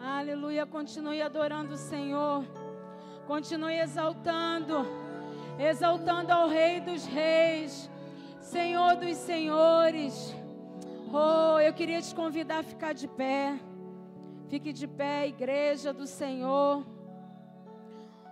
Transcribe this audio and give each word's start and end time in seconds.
Aleluia. 0.00 0.64
Continue 0.64 1.20
adorando 1.20 1.74
o 1.74 1.76
Senhor. 1.76 2.42
Continue 3.26 3.78
exaltando. 3.78 4.86
Exaltando 5.58 6.32
ao 6.32 6.48
Rei 6.48 6.80
dos 6.80 7.04
Reis. 7.04 7.90
Senhor 8.40 8.96
dos 8.96 9.16
Senhores. 9.16 10.34
Oh, 11.12 11.60
eu 11.60 11.74
queria 11.74 12.00
te 12.00 12.14
convidar 12.14 12.60
a 12.60 12.62
ficar 12.62 12.94
de 12.94 13.06
pé. 13.06 13.60
Fique 14.48 14.72
de 14.72 14.86
pé, 14.86 15.28
igreja 15.28 15.92
do 15.92 16.06
Senhor. 16.06 16.86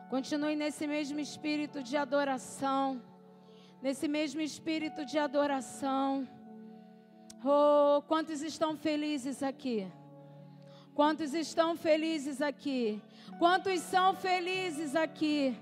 Continue 0.08 0.56
nesse 0.56 0.86
mesmo 0.86 1.20
espírito 1.20 1.82
de 1.82 1.98
adoração. 1.98 3.02
Nesse 3.82 4.08
mesmo 4.08 4.40
espírito 4.40 5.04
de 5.04 5.18
adoração. 5.18 6.26
Oh, 7.48 8.02
quantos 8.08 8.42
estão 8.42 8.76
felizes 8.76 9.40
aqui? 9.40 9.86
Quantos 10.96 11.32
estão 11.32 11.76
felizes 11.76 12.42
aqui? 12.42 13.00
Quantos 13.38 13.78
são 13.82 14.16
felizes 14.16 14.96
aqui? 14.96 15.56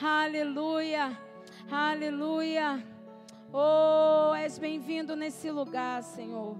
Aleluia, 0.00 1.18
aleluia. 1.68 2.86
Oh, 3.52 4.32
és 4.36 4.60
bem-vindo 4.60 5.16
nesse 5.16 5.50
lugar, 5.50 6.04
Senhor. 6.04 6.56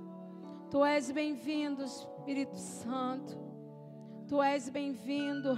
Tu 0.73 0.85
és 0.85 1.09
bem-vindo, 1.13 1.85
Espírito 1.85 2.57
Santo. 2.57 3.39
Tu 4.27 4.43
és 4.43 4.69
bem-vindo. 4.69 5.57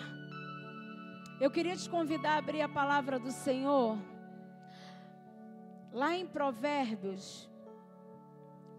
Eu 1.40 1.50
queria 1.50 1.74
te 1.74 1.88
convidar 1.88 2.34
a 2.34 2.36
abrir 2.36 2.60
a 2.60 2.68
palavra 2.68 3.18
do 3.18 3.30
Senhor. 3.30 3.96
Lá 5.90 6.14
em 6.14 6.26
Provérbios, 6.26 7.48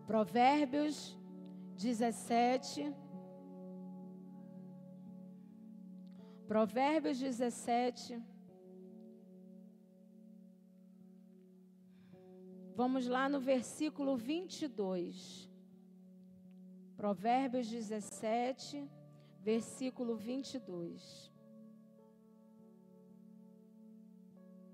Provérbios 0.07 1.17
17. 1.75 2.95
Provérbios 6.47 7.19
17. 7.19 8.23
Vamos 12.73 13.05
lá 13.05 13.27
no 13.27 13.41
versículo 13.41 14.15
22. 14.15 15.51
Provérbios 16.95 17.67
17, 17.67 18.89
versículo 19.41 20.15
22. 20.15 21.31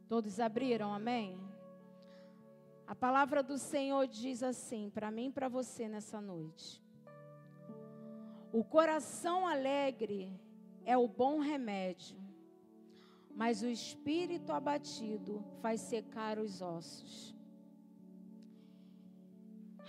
Todos 0.08 0.40
abriram, 0.40 0.94
amém? 0.94 1.53
A 2.86 2.94
palavra 2.94 3.42
do 3.42 3.58
Senhor 3.58 4.08
diz 4.08 4.44
assim 4.44 4.90
para 4.90 5.10
mim 5.10 5.28
e 5.28 5.32
para 5.32 5.48
você 5.48 5.88
nessa 5.88 6.20
noite: 6.20 6.84
O 8.52 8.64
coração 8.64 9.48
alegre 9.48 10.38
é 10.86 10.98
o 10.98 11.08
bom 11.08 11.40
remédio, 11.40 12.18
mas 13.36 13.62
o 13.62 13.68
espírito 13.68 14.52
abatido 14.52 15.44
faz 15.62 15.82
secar 15.82 16.38
os 16.38 16.62
ossos. 16.62 17.34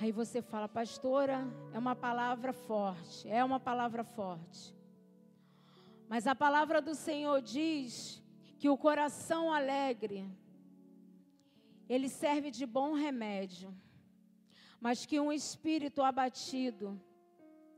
Aí 0.01 0.11
você 0.11 0.43
fala, 0.43 0.69
pastora, 0.69 1.47
é 1.73 1.79
uma 1.79 1.95
palavra 1.95 2.53
forte, 2.53 3.29
é 3.29 3.45
uma 3.45 3.61
palavra 3.61 4.03
forte. 4.03 4.75
Mas 6.09 6.27
a 6.27 6.35
palavra 6.35 6.83
do 6.83 6.95
Senhor 6.95 7.41
diz 7.41 8.23
que 8.59 8.69
o 8.69 8.77
coração 8.77 9.53
alegre, 9.53 10.29
ele 11.89 12.09
serve 12.09 12.51
de 12.51 12.67
bom 12.67 12.93
remédio, 12.95 13.75
mas 14.81 15.07
que 15.07 15.21
um 15.21 15.33
espírito 15.33 16.03
abatido, 16.03 17.01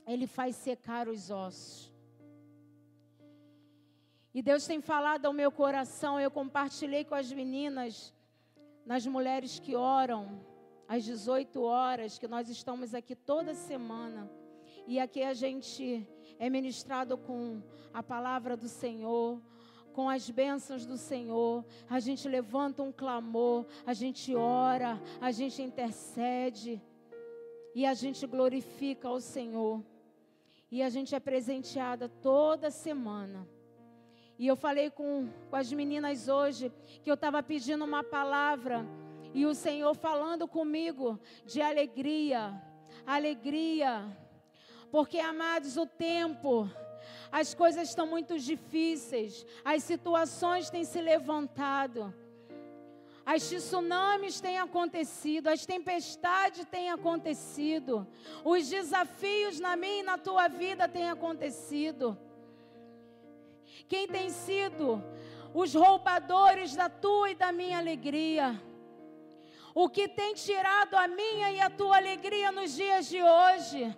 ele 0.05 0.27
faz 0.27 0.55
secar 0.55 1.07
os 1.07 1.29
ossos. 1.29 1.93
E 4.33 4.41
Deus 4.41 4.65
tem 4.65 4.79
falado 4.79 5.25
ao 5.25 5.33
meu 5.33 5.51
coração, 5.51 6.19
eu 6.19 6.29
compartilhei 6.29 7.03
com 7.03 7.15
as 7.15 7.31
meninas, 7.31 8.13
nas 8.85 9.05
mulheres 9.05 9.59
que 9.59 9.75
oram, 9.75 10.45
às 10.87 11.03
18 11.03 11.61
horas, 11.61 12.17
que 12.17 12.27
nós 12.27 12.47
estamos 12.49 12.93
aqui 12.93 13.15
toda 13.15 13.53
semana. 13.53 14.29
E 14.85 14.99
aqui 14.99 15.21
a 15.23 15.33
gente 15.33 16.07
é 16.39 16.49
ministrado 16.49 17.17
com 17.17 17.61
a 17.93 18.01
palavra 18.01 18.55
do 18.55 18.69
Senhor, 18.69 19.41
com 19.97 20.07
as 20.07 20.29
bênçãos 20.29 20.85
do 20.85 20.95
Senhor. 20.95 21.65
A 21.89 21.99
gente 21.99 22.29
levanta 22.29 22.83
um 22.83 22.91
clamor, 22.91 23.65
a 23.83 23.95
gente 23.95 24.35
ora, 24.35 25.01
a 25.19 25.31
gente 25.31 25.59
intercede 25.59 26.79
e 27.73 27.83
a 27.83 27.95
gente 27.95 28.27
glorifica 28.27 29.07
ao 29.07 29.19
Senhor. 29.19 29.83
E 30.69 30.83
a 30.83 30.89
gente 30.91 31.15
é 31.15 31.19
presenteada 31.19 32.07
toda 32.07 32.69
semana. 32.69 33.49
E 34.37 34.45
eu 34.45 34.55
falei 34.55 34.91
com, 34.91 35.29
com 35.49 35.55
as 35.55 35.73
meninas 35.73 36.27
hoje 36.27 36.71
que 37.01 37.09
eu 37.09 37.15
estava 37.15 37.41
pedindo 37.41 37.83
uma 37.83 38.03
palavra 38.03 38.85
e 39.33 39.47
o 39.47 39.55
Senhor 39.55 39.95
falando 39.95 40.47
comigo 40.47 41.19
de 41.43 41.59
alegria, 41.59 42.61
alegria, 43.03 44.15
porque 44.91 45.17
amados, 45.17 45.75
o 45.75 45.87
tempo, 45.87 46.69
as 47.31 47.53
coisas 47.53 47.89
estão 47.89 48.07
muito 48.07 48.37
difíceis, 48.39 49.45
as 49.63 49.83
situações 49.83 50.69
têm 50.69 50.83
se 50.83 51.01
levantado. 51.01 52.13
As 53.25 53.49
tsunamis 53.49 54.39
têm 54.39 54.57
acontecido, 54.57 55.49
as 55.49 55.65
tempestades 55.65 56.63
têm 56.65 56.89
acontecido, 56.89 58.07
os 58.45 58.69
desafios 58.69 59.59
na 59.59 59.75
minha 59.75 59.99
e 59.99 60.03
na 60.03 60.17
tua 60.17 60.47
vida 60.47 60.87
têm 60.87 61.09
acontecido. 61.09 62.17
Quem 63.89 64.07
tem 64.07 64.29
sido 64.29 65.03
os 65.53 65.73
roubadores 65.73 66.73
da 66.73 66.87
tua 66.87 67.31
e 67.31 67.35
da 67.35 67.51
minha 67.51 67.77
alegria? 67.77 68.61
O 69.75 69.89
que 69.89 70.07
tem 70.07 70.33
tirado 70.33 70.95
a 70.95 71.07
minha 71.07 71.51
e 71.51 71.59
a 71.59 71.69
tua 71.69 71.97
alegria 71.97 72.51
nos 72.51 72.75
dias 72.75 73.07
de 73.07 73.21
hoje? 73.21 73.95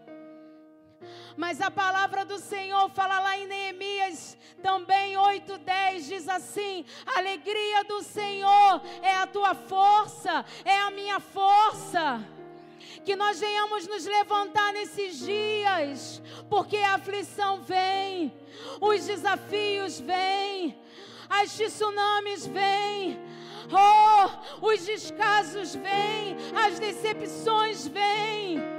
Mas 1.39 1.61
a 1.61 1.71
palavra 1.71 2.25
do 2.25 2.37
Senhor 2.37 2.89
fala 2.89 3.17
lá 3.21 3.37
em 3.37 3.47
Neemias 3.47 4.37
também 4.61 5.15
8:10 5.15 6.05
diz 6.05 6.27
assim: 6.27 6.85
"A 7.05 7.19
alegria 7.19 7.85
do 7.85 8.03
Senhor 8.03 8.81
é 9.01 9.13
a 9.15 9.25
tua 9.25 9.55
força, 9.55 10.45
é 10.65 10.77
a 10.81 10.91
minha 10.91 11.21
força." 11.21 12.21
que 13.05 13.15
nós 13.15 13.39
venhamos 13.39 13.87
nos 13.87 14.05
levantar 14.05 14.73
nesses 14.73 15.19
dias, 15.19 16.21
porque 16.49 16.77
a 16.77 16.95
aflição 16.95 17.61
vem, 17.61 18.33
os 18.81 19.05
desafios 19.05 19.99
vêm, 19.99 20.77
as 21.29 21.55
tsunamis 21.55 22.45
vêm, 22.45 23.17
oh, 23.71 24.67
os 24.67 24.85
descasos 24.85 25.73
vêm, 25.75 26.35
as 26.65 26.79
decepções 26.79 27.87
vêm. 27.87 28.78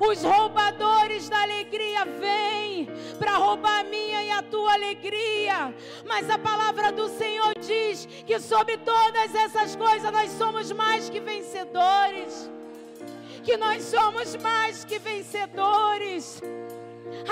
Os 0.00 0.22
roubadores 0.22 1.28
da 1.28 1.42
alegria 1.42 2.04
vêm 2.04 2.88
para 3.18 3.36
roubar 3.36 3.80
a 3.80 3.84
minha 3.84 4.22
e 4.22 4.30
a 4.30 4.42
tua 4.42 4.72
alegria. 4.72 5.74
Mas 6.06 6.30
a 6.30 6.38
palavra 6.38 6.90
do 6.90 7.08
Senhor 7.08 7.52
diz 7.60 8.06
que 8.26 8.40
sobre 8.40 8.78
todas 8.78 9.34
essas 9.34 9.76
coisas 9.76 10.10
nós 10.10 10.30
somos 10.32 10.72
mais 10.72 11.10
que 11.10 11.20
vencedores 11.20 12.50
que 13.42 13.56
nós 13.56 13.82
somos 13.84 14.36
mais 14.36 14.84
que 14.84 14.98
vencedores. 14.98 16.40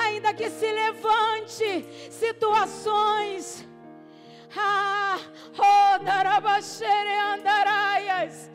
Ainda 0.05 0.35
que 0.35 0.50
se 0.50 0.70
levante 0.70 1.85
situações. 2.11 3.67
Ah, 4.60 5.19
oh, 5.56 5.78
andaraias. 7.34 8.50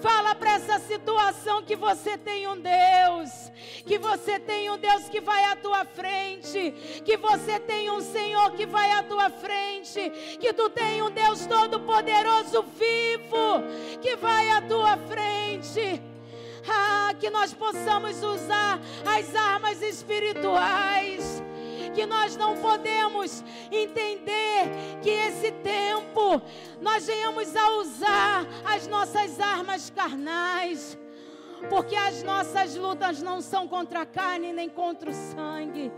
Fala 0.00 0.34
para 0.34 0.54
essa 0.54 0.78
situação 0.78 1.62
que 1.62 1.76
você 1.76 2.16
tem 2.16 2.46
um 2.46 2.58
Deus, 2.58 3.52
que 3.84 3.98
você 3.98 4.38
tem 4.38 4.70
um 4.70 4.78
Deus 4.78 5.08
que 5.08 5.20
vai 5.20 5.44
à 5.44 5.56
tua 5.56 5.84
frente, 5.84 6.70
que 7.04 7.16
você 7.16 7.58
tem 7.58 7.90
um 7.90 8.00
Senhor 8.00 8.52
que 8.52 8.64
vai 8.64 8.90
à 8.92 9.02
tua 9.02 9.28
frente, 9.28 10.10
que 10.40 10.52
tu 10.54 10.70
tem 10.70 11.02
um 11.02 11.10
Deus 11.10 11.44
todo 11.44 11.80
poderoso 11.80 12.62
vivo 12.62 13.62
que 14.00 14.16
vai 14.16 14.50
à 14.50 14.62
tua 14.62 14.96
frente. 14.96 16.00
Ah, 16.66 17.12
que 17.18 17.28
nós 17.28 17.52
possamos 17.52 18.22
usar 18.22 18.80
as 19.04 19.34
armas 19.34 19.82
espirituais. 19.82 21.42
Que 21.94 22.06
nós 22.06 22.36
não 22.36 22.56
podemos 22.56 23.44
entender 23.70 24.68
que 25.02 25.10
esse 25.10 25.50
tempo 25.52 26.40
nós 26.80 27.06
venhamos 27.06 27.54
a 27.56 27.70
usar 27.78 28.46
as 28.64 28.86
nossas 28.86 29.40
armas 29.40 29.90
carnais. 29.90 30.98
Porque 31.68 31.94
as 31.94 32.22
nossas 32.22 32.74
lutas 32.74 33.22
não 33.22 33.40
são 33.40 33.68
contra 33.68 34.02
a 34.02 34.06
carne 34.06 34.52
nem 34.52 34.68
contra 34.68 35.10
o 35.10 35.14
sangue 35.14 35.92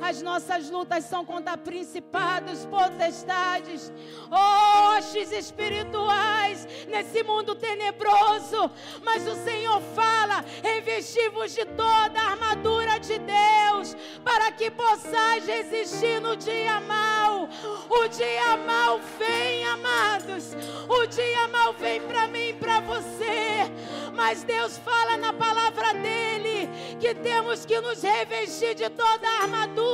as 0.00 0.22
nossas 0.22 0.70
lutas 0.70 1.04
são 1.04 1.24
contra 1.24 1.56
principados, 1.56 2.66
potestades, 2.66 3.92
hostes 4.30 5.32
espirituais 5.32 6.66
nesse 6.88 7.22
mundo 7.22 7.54
tenebroso. 7.54 8.70
Mas 9.02 9.26
o 9.26 9.34
Senhor 9.44 9.80
fala: 9.94 10.44
revestivos 10.62 11.54
de 11.54 11.64
toda 11.64 12.20
a 12.20 12.30
armadura 12.32 12.98
de 12.98 13.18
Deus, 13.18 13.96
para 14.24 14.52
que 14.52 14.70
possais 14.70 15.46
resistir 15.46 16.20
no 16.20 16.36
dia 16.36 16.80
mal. 16.80 17.48
O 17.88 18.08
dia 18.08 18.56
mal 18.56 19.00
vem, 19.18 19.64
amados. 19.64 20.54
O 20.88 21.06
dia 21.06 21.48
mal 21.48 21.72
vem 21.74 22.00
para 22.02 22.26
mim 22.26 22.48
e 22.48 22.54
para 22.54 22.80
você. 22.80 23.70
Mas 24.14 24.42
Deus 24.42 24.78
fala 24.78 25.16
na 25.16 25.32
palavra 25.32 25.92
dele 25.94 26.68
que 26.98 27.14
temos 27.14 27.66
que 27.66 27.80
nos 27.80 28.02
revestir 28.02 28.74
de 28.74 28.88
toda 28.88 29.28
a 29.28 29.42
armadura 29.42 29.85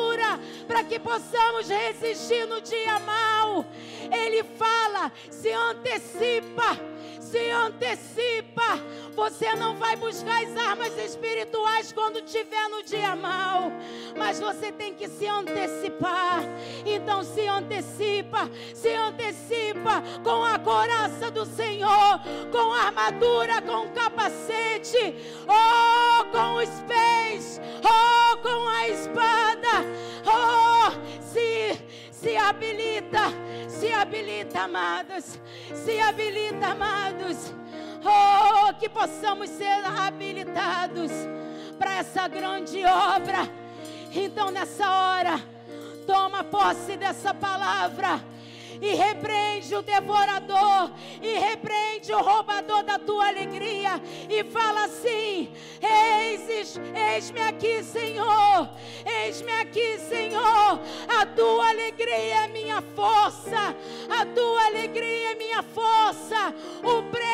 para 0.66 0.84
que 0.84 0.98
possamos 0.98 1.68
resistir 1.68 2.46
no 2.46 2.60
dia 2.60 2.98
mal. 3.00 3.64
Ele 4.10 4.42
fala, 4.42 5.12
se 5.30 5.50
antecipa 5.52 6.78
se 7.22 7.50
antecipa. 7.50 8.80
Você 9.14 9.54
não 9.54 9.76
vai 9.76 9.94
buscar 9.96 10.42
as 10.42 10.56
armas 10.56 10.96
espirituais 10.98 11.92
quando 11.92 12.22
tiver 12.22 12.68
no 12.68 12.82
dia 12.82 13.14
mal, 13.14 13.70
mas 14.16 14.40
você 14.40 14.72
tem 14.72 14.94
que 14.94 15.08
se 15.08 15.26
antecipar. 15.26 16.42
Então 16.84 17.22
se 17.22 17.46
antecipa, 17.46 18.50
se 18.74 18.92
antecipa 18.94 20.02
com 20.24 20.44
a 20.44 20.58
coraça 20.58 21.30
do 21.30 21.46
Senhor, 21.46 22.20
com 22.50 22.72
a 22.72 22.86
armadura, 22.86 23.62
com 23.62 23.86
o 23.86 23.92
capacete, 23.92 25.14
oh, 25.46 26.24
com 26.26 26.56
os 26.56 26.70
pés, 26.82 27.60
oh, 27.84 28.36
com 28.38 28.68
a 28.68 28.88
espada, 28.88 29.84
oh, 30.26 31.22
se 31.22 31.78
se 32.22 32.36
habilita, 32.36 33.32
se 33.68 33.92
habilita, 33.92 34.62
amados. 34.62 35.40
Se 35.74 35.98
habilita, 35.98 36.68
amados. 36.68 37.52
Oh, 38.04 38.72
que 38.78 38.88
possamos 38.88 39.50
ser 39.50 39.84
habilitados 39.84 41.10
para 41.76 41.96
essa 41.96 42.28
grande 42.28 42.84
obra. 42.84 43.50
Então, 44.14 44.52
nessa 44.52 44.88
hora, 44.88 45.40
toma 46.06 46.44
posse 46.44 46.96
dessa 46.96 47.34
palavra 47.34 48.22
e 48.82 48.94
repreende 48.94 49.74
o 49.76 49.80
devorador, 49.80 50.90
e 51.22 51.38
repreende 51.38 52.12
o 52.12 52.20
roubador 52.20 52.82
da 52.82 52.98
tua 52.98 53.28
alegria, 53.28 54.02
e 54.28 54.42
fala 54.42 54.86
assim: 54.86 55.52
Eis, 55.80 56.76
eis-me 56.92 57.40
aqui, 57.40 57.84
Senhor, 57.84 58.68
eis-me 59.06 59.52
aqui, 59.52 59.98
Senhor, 60.00 60.80
a 61.08 61.24
tua 61.26 61.68
alegria 61.68 62.44
é 62.44 62.48
minha 62.48 62.82
força, 62.82 63.76
a 64.10 64.26
tua 64.26 64.66
alegria 64.66 65.30
é 65.30 65.34
minha 65.36 65.62
força, 65.62 66.52
o 66.82 67.04
preço 67.04 67.31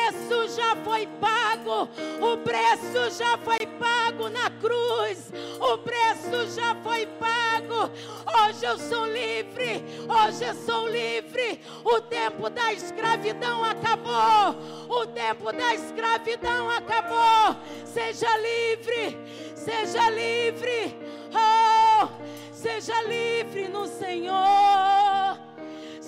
já 0.59 0.75
foi 0.83 1.07
pago, 1.19 1.89
o 2.21 2.37
preço 2.37 3.17
já 3.17 3.37
foi 3.37 3.65
pago 3.79 4.29
na 4.29 4.49
cruz, 4.49 5.31
o 5.59 5.77
preço 5.77 6.55
já 6.55 6.75
foi 6.83 7.05
pago, 7.05 7.91
hoje 8.37 8.65
eu 8.65 8.77
sou 8.77 9.05
livre, 9.05 9.83
hoje 10.07 10.43
eu 10.43 10.53
sou 10.53 10.87
livre. 10.87 11.61
O 11.83 12.01
tempo 12.01 12.49
da 12.49 12.73
escravidão 12.73 13.63
acabou. 13.63 14.55
O 14.89 15.05
tempo 15.07 15.51
da 15.51 15.73
escravidão 15.73 16.69
acabou. 16.69 17.55
Seja 17.85 18.27
livre. 18.37 19.17
Seja 19.55 20.09
livre. 20.09 20.95
Oh, 21.33 22.07
seja 22.51 23.01
livre 23.03 23.67
no 23.67 23.87
Senhor. 23.87 24.98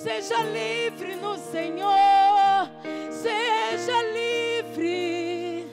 Seja 0.02 0.44
livre 0.46 1.16
no 1.16 1.38
Senhor. 1.38 2.68
Seja 3.12 4.02
livre. 4.14 5.68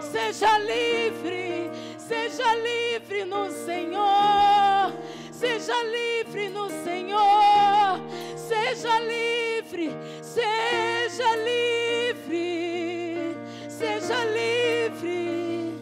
Seja 0.00 0.58
livre. 0.58 1.70
Seja 1.98 2.54
livre 2.54 3.24
no 3.24 3.50
Senhor. 3.50 4.92
Seja 5.32 5.82
livre 5.82 6.48
no 6.50 6.68
Senhor. 6.68 7.98
Seja 8.36 9.00
livre, 9.00 9.90
seja 10.22 11.36
livre, 11.36 13.34
seja 13.68 14.24
livre, 14.24 15.72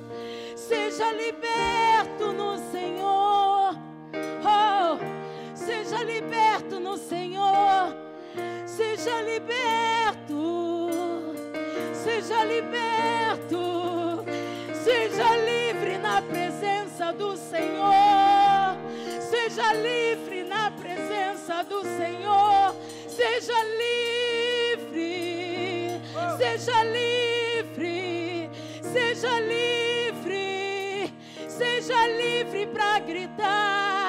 seja 0.57 1.13
liberto 1.13 2.00
no 6.91 6.99
Senhor, 6.99 7.97
seja 8.67 9.23
liberto, 9.23 10.91
seja 11.95 12.43
liberto, 12.45 14.25
seja 14.75 15.37
livre 15.37 15.99
na 15.99 16.21
presença 16.21 17.13
do 17.13 17.37
Senhor, 17.37 18.77
seja 19.21 19.73
livre 19.75 20.43
na 20.43 20.73
presença 20.73 21.63
do 21.63 21.81
Senhor. 21.83 22.75
Seja 23.07 23.63
livre, 24.75 25.21
seja 26.39 26.83
livre, 26.85 28.51
seja 28.83 29.41
livre, 29.41 31.13
seja 31.49 32.07
livre 32.09 32.67
para 32.67 32.99
gritar, 33.01 34.00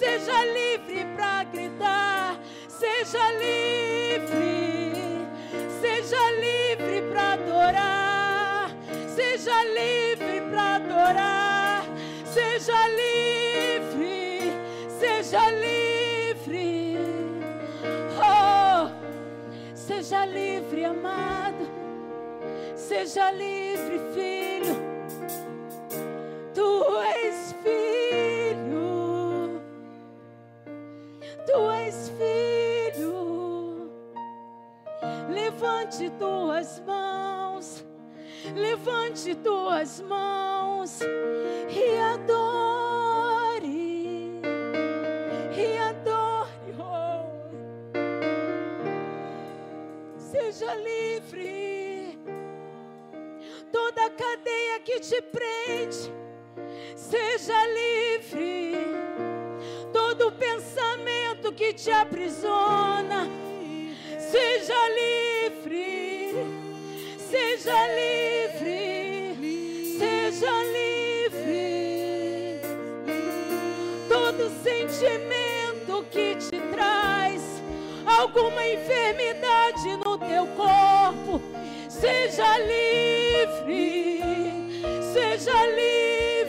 seja 0.00 0.44
livre 0.46 1.04
para 1.14 1.44
gritar, 1.44 2.38
seja 2.68 3.24
livre, 3.32 4.92
seja 5.82 6.30
livre 6.46 7.02
para 7.10 7.32
adorar, 7.34 8.70
seja 9.14 9.62
livre 9.64 10.40
para 10.50 10.76
adorar, 10.76 11.84
seja 12.24 12.88
livre, 12.88 14.52
seja 14.98 15.50
livre. 15.50 15.70
Seja 19.74 20.24
livre, 20.24 20.84
amado. 20.84 21.68
Seja 22.74 23.30
livre, 23.32 24.00
filho. 24.14 24.76
Tu 26.54 26.70
és 27.24 27.54
filho. 27.62 28.69
Tu 31.50 31.70
és 31.70 32.12
filho. 32.18 33.90
Levante 35.28 36.08
tuas 36.10 36.80
mãos. 36.86 37.84
Levante 38.54 39.34
tuas 39.34 40.00
mãos 40.00 41.00
e 41.68 41.98
adore. 41.98 42.60
seja 50.60 50.74
livre. 50.74 52.18
Toda 53.72 54.10
cadeia 54.10 54.80
que 54.84 55.00
te 55.00 55.22
prende, 55.22 56.12
seja 56.96 57.66
livre. 57.66 59.39
Todo 60.20 60.32
pensamento 60.32 61.50
que 61.56 61.72
te 61.72 61.90
aprisiona, 61.90 63.26
seja 64.18 64.74
livre. 65.00 66.34
Seja 67.16 67.88
livre. 67.88 69.34
Seja 69.98 70.52
livre. 70.76 72.60
Todo 74.10 74.50
sentimento 74.62 76.04
que 76.10 76.36
te 76.36 76.60
traz 76.70 77.40
alguma 78.04 78.62
enfermidade 78.66 79.96
no 80.04 80.18
teu 80.18 80.46
corpo, 80.48 81.40
seja 81.88 82.58
livre, 82.58 84.20
seja 85.14 85.66
livre. 85.68 86.39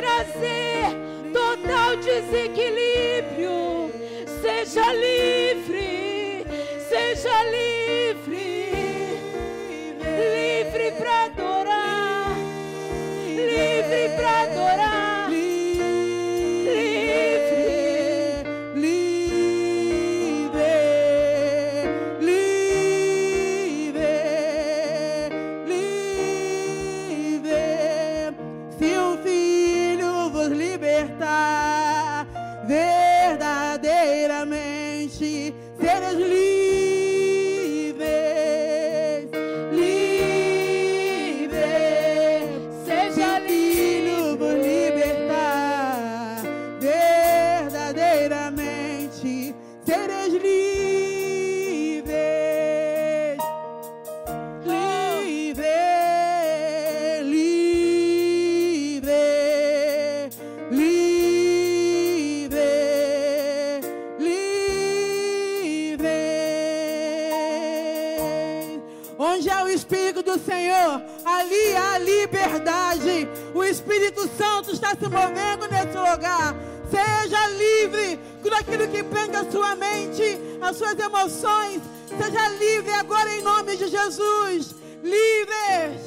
Trazer 0.00 0.96
total 1.30 1.96
desequilíbrio, 1.98 3.92
seja 4.40 4.92
livre, 4.94 5.99
está 74.90 74.96
se 74.96 75.08
movendo 75.08 75.68
nesse 75.68 75.96
lugar. 75.96 76.54
Seja 76.90 77.46
livre 77.48 78.18
daquilo 78.50 78.88
que 78.88 79.02
prende 79.02 79.36
a 79.36 79.50
sua 79.50 79.76
mente, 79.76 80.38
as 80.60 80.76
suas 80.76 80.98
emoções. 80.98 81.80
Seja 82.08 82.48
livre 82.48 82.92
agora 82.92 83.32
em 83.32 83.42
nome 83.42 83.76
de 83.76 83.86
Jesus. 83.88 84.74
Livres. 85.02 86.00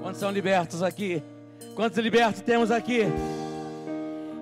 Quantos 0.00 0.20
são 0.20 0.30
libertos 0.30 0.82
aqui? 0.82 1.22
Quantos 1.74 1.98
libertos 1.98 2.40
temos 2.40 2.70
aqui? 2.70 3.02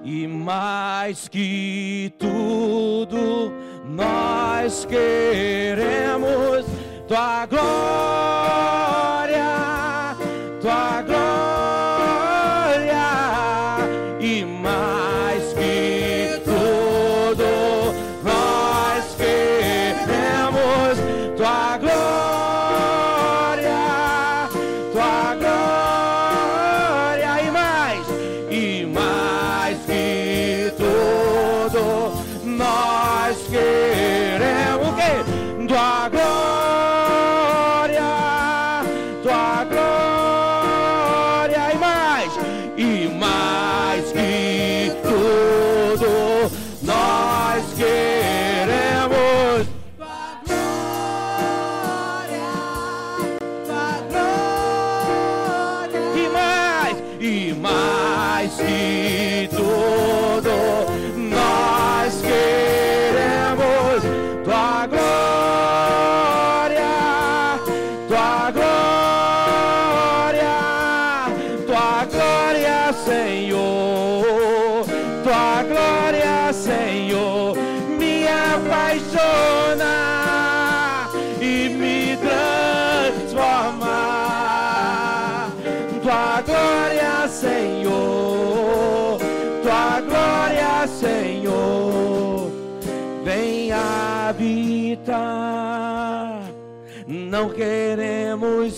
E 0.05 0.26
mais 0.28 1.26
que 1.26 2.12
tudo, 2.16 3.52
nós 3.85 4.85
queremos 4.85 6.64
tua 7.09 7.47
glória, 7.47 8.95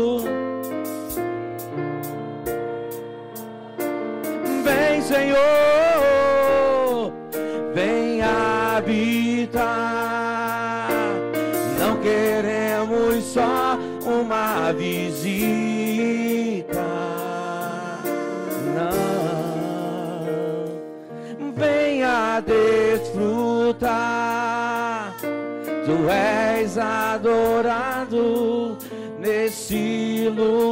Nesse 30.29 30.68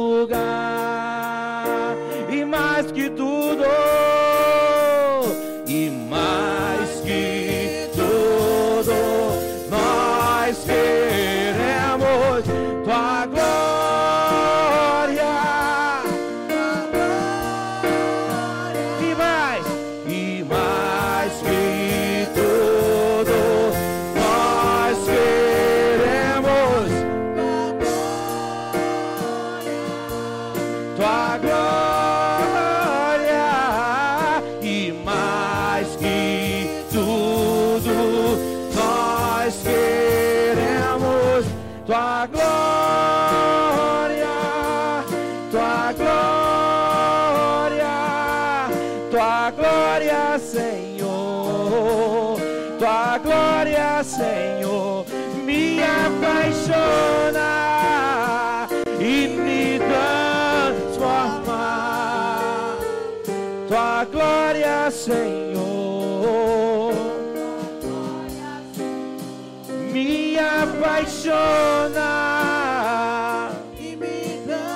e 73.78 73.96
me 73.96 74.42
transforma. 74.44 74.68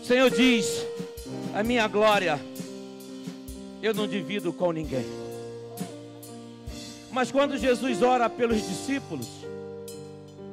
O 0.00 0.04
Senhor 0.04 0.30
diz: 0.30 0.86
a 1.54 1.62
minha 1.62 1.86
glória 1.86 2.40
eu 3.82 3.92
não 3.92 4.06
divido 4.06 4.52
com 4.52 4.72
ninguém. 4.72 5.04
Mas 7.10 7.30
quando 7.30 7.58
Jesus 7.58 8.00
ora 8.02 8.30
pelos 8.30 8.56
discípulos, 8.56 9.28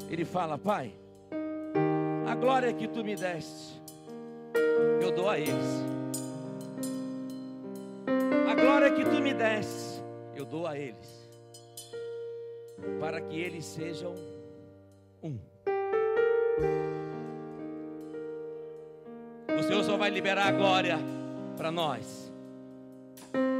ele 0.09 0.25
fala: 0.25 0.57
Pai, 0.57 0.91
a 2.27 2.35
glória 2.35 2.73
que 2.73 2.87
tu 2.87 3.03
me 3.03 3.15
deste, 3.15 3.81
eu 5.01 5.11
dou 5.11 5.29
a 5.29 5.39
eles. 5.39 5.88
Deste, 9.39 10.03
eu 10.35 10.45
dou 10.45 10.67
a 10.67 10.77
eles. 10.77 11.29
Para 12.99 13.21
que 13.21 13.39
eles 13.39 13.63
sejam 13.63 14.13
um. 15.23 15.39
O 19.57 19.63
Senhor 19.63 19.83
só 19.83 19.97
vai 19.97 20.09
liberar 20.09 20.47
a 20.47 20.51
glória 20.51 20.97
para 21.55 21.71
nós, 21.71 22.31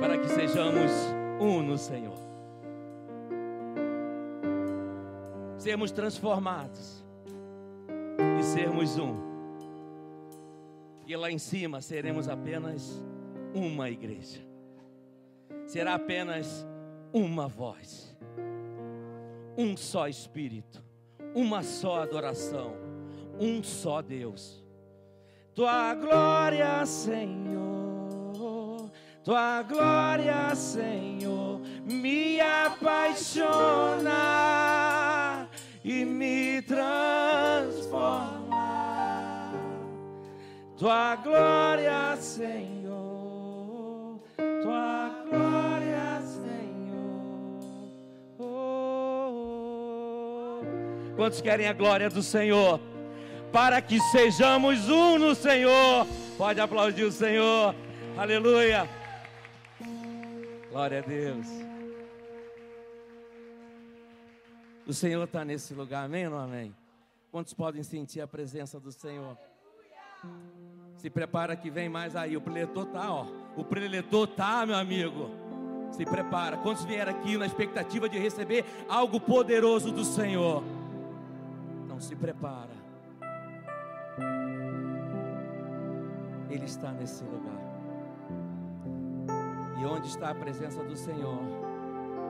para 0.01 0.17
que 0.17 0.27
sejamos 0.27 0.91
um 1.39 1.62
no 1.62 1.77
Senhor. 1.77 2.17
Sermos 5.57 5.91
transformados 5.91 7.05
e 8.39 8.43
sermos 8.43 8.98
um. 8.98 9.15
E 11.07 11.15
lá 11.15 11.31
em 11.31 11.38
cima 11.38 11.81
seremos 11.81 12.27
apenas 12.27 13.01
uma 13.53 13.89
igreja. 13.89 14.49
Será 15.70 15.94
apenas 15.94 16.68
uma 17.14 17.48
voz, 17.48 18.18
um 19.56 19.78
só 19.78 20.08
Espírito, 20.08 20.84
uma 21.36 21.62
só 21.62 22.02
adoração, 22.02 22.74
um 23.40 23.62
só 23.62 24.02
Deus. 24.02 24.66
Tua 25.54 25.94
glória, 25.94 26.84
Senhor, 26.88 28.90
tua 29.24 29.62
glória, 29.62 30.56
Senhor, 30.56 31.62
me 31.86 32.42
apaixona 32.42 34.08
e 35.84 36.04
me 36.04 36.64
transforma. 36.64 38.50
Tua 40.76 41.16
glória, 41.18 42.18
Senhor, 42.18 43.09
Quantos 51.29 51.41
querem 51.41 51.67
a 51.67 51.74
glória 51.74 52.09
do 52.09 52.24
Senhor? 52.24 52.79
Para 53.51 53.79
que 53.83 54.00
sejamos 54.00 54.89
um 54.89 55.19
no 55.19 55.36
Senhor. 55.36 56.07
Pode 56.36 56.59
aplaudir 56.59 57.03
o 57.03 57.12
Senhor. 57.12 57.75
Aleluia. 58.17 58.89
Glória 60.71 60.98
a 60.98 61.01
Deus. 61.03 61.45
O 64.88 64.91
Senhor 64.91 65.24
está 65.24 65.45
nesse 65.45 65.71
lugar, 65.75 66.05
amém 66.05 66.25
ou 66.25 66.31
não 66.31 66.39
amém? 66.39 66.75
Quantos 67.31 67.53
podem 67.53 67.83
sentir 67.83 68.21
a 68.21 68.27
presença 68.27 68.79
do 68.79 68.91
Senhor? 68.91 69.38
Se 70.95 71.12
prepara 71.12 71.55
que 71.55 71.69
vem 71.69 71.88
mais 71.88 72.15
aí. 72.15 72.36
O 72.36 72.41
preletor 72.41 72.88
tá, 72.88 73.13
ó. 73.13 73.27
O 73.55 73.63
preletor 73.63 74.25
tá, 74.29 74.65
meu 74.65 74.75
amigo. 74.75 75.29
Se 75.91 76.03
prepara. 76.07 76.57
Quantos 76.57 76.86
vieram 76.86 77.12
aqui 77.12 77.38
na 77.38 77.45
expectativa 77.45 78.09
de 78.09 78.17
receber 78.17 78.65
algo 78.89 79.19
poderoso 79.19 79.91
do 79.91 80.03
Senhor? 80.03 80.78
Se 82.00 82.16
prepara. 82.16 82.74
Ele 86.50 86.66
está 86.66 86.92
nesse 86.92 87.24
lugar. 87.25 87.59
E 89.79 89.85
onde 89.85 90.07
está 90.07 90.29
a 90.29 90.35
presença 90.35 90.81
do 90.83 90.96
Senhor, 90.96 91.42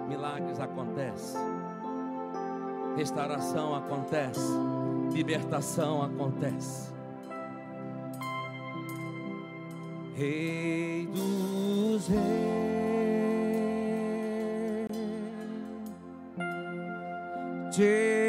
milagres 0.08 0.60
acontecem. 0.60 1.40
Restauração 2.98 3.76
acontece, 3.76 4.52
libertação 5.14 6.02
acontece. 6.04 6.92
Rei 10.16 11.08
dos 11.08 12.08
reis, 12.08 12.20
te 17.72 18.20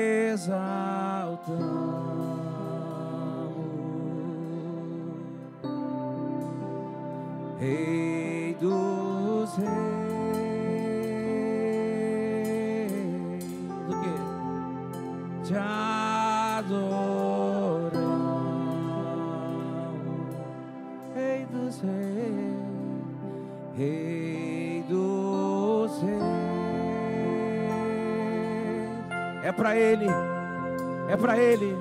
Rei 7.59 8.57
dos 8.61 9.57
reis, 9.57 9.70
do 13.88 13.94
que? 14.00 14.14
Te 15.48 15.57
adoramos. 15.57 16.90
Rei 21.14 21.46
dos 21.46 21.81
reis, 21.81 22.57
Rei 23.76 24.85
dos 24.88 26.03
reis. 26.03 26.20
É 29.42 29.50
para 29.53 29.74
Ele, 29.74 30.07
para 31.20 31.38
Ele. 31.38 31.76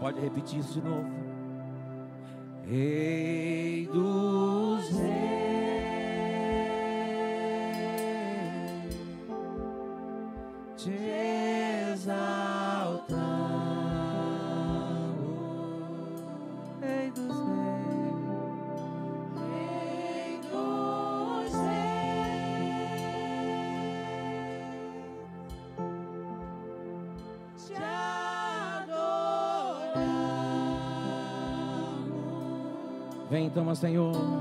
Pode 0.00 0.20
repetir 0.20 0.60
isso 0.60 0.80
de 0.80 0.88
novo. 0.88 1.07
Senhor. 33.74 34.37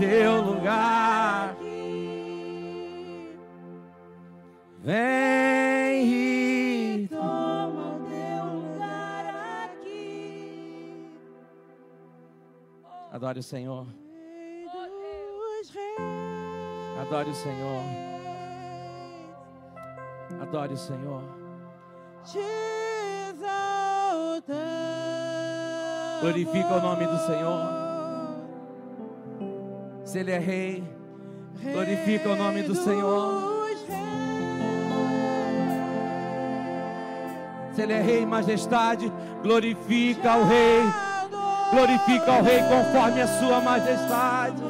Teu 0.00 0.40
lugar. 0.40 1.56
Vem 4.78 6.06
e 6.06 7.08
Toma 7.08 7.96
o 7.96 8.00
teu 8.08 8.44
lugar 8.54 9.26
aqui. 9.66 11.06
adore 13.12 13.40
o 13.40 13.42
Senhor. 13.42 13.86
Adore 17.00 17.30
o 17.30 17.34
Senhor. 17.34 17.82
Adore 20.40 20.74
o 20.74 20.76
Senhor. 20.76 21.22
Te 22.24 22.38
exaltamos. 23.30 24.60
Glorifica 26.22 26.74
o 26.74 26.80
nome 26.80 27.06
do 27.06 27.18
Senhor. 27.18 27.89
Se 30.10 30.18
Ele 30.18 30.32
é 30.32 30.38
Rei, 30.38 30.82
glorifica 31.72 32.30
o 32.30 32.34
nome 32.34 32.64
do 32.64 32.74
Senhor. 32.74 33.68
Se 37.72 37.80
Ele 37.80 37.92
é 37.92 38.02
Rei, 38.02 38.26
majestade, 38.26 39.12
glorifica 39.40 40.34
o 40.34 40.44
Rei. 40.46 40.82
Glorifica 41.70 42.32
o 42.32 42.42
Rei 42.42 42.60
conforme 42.64 43.22
a 43.22 43.38
sua 43.38 43.60
majestade. 43.60 44.60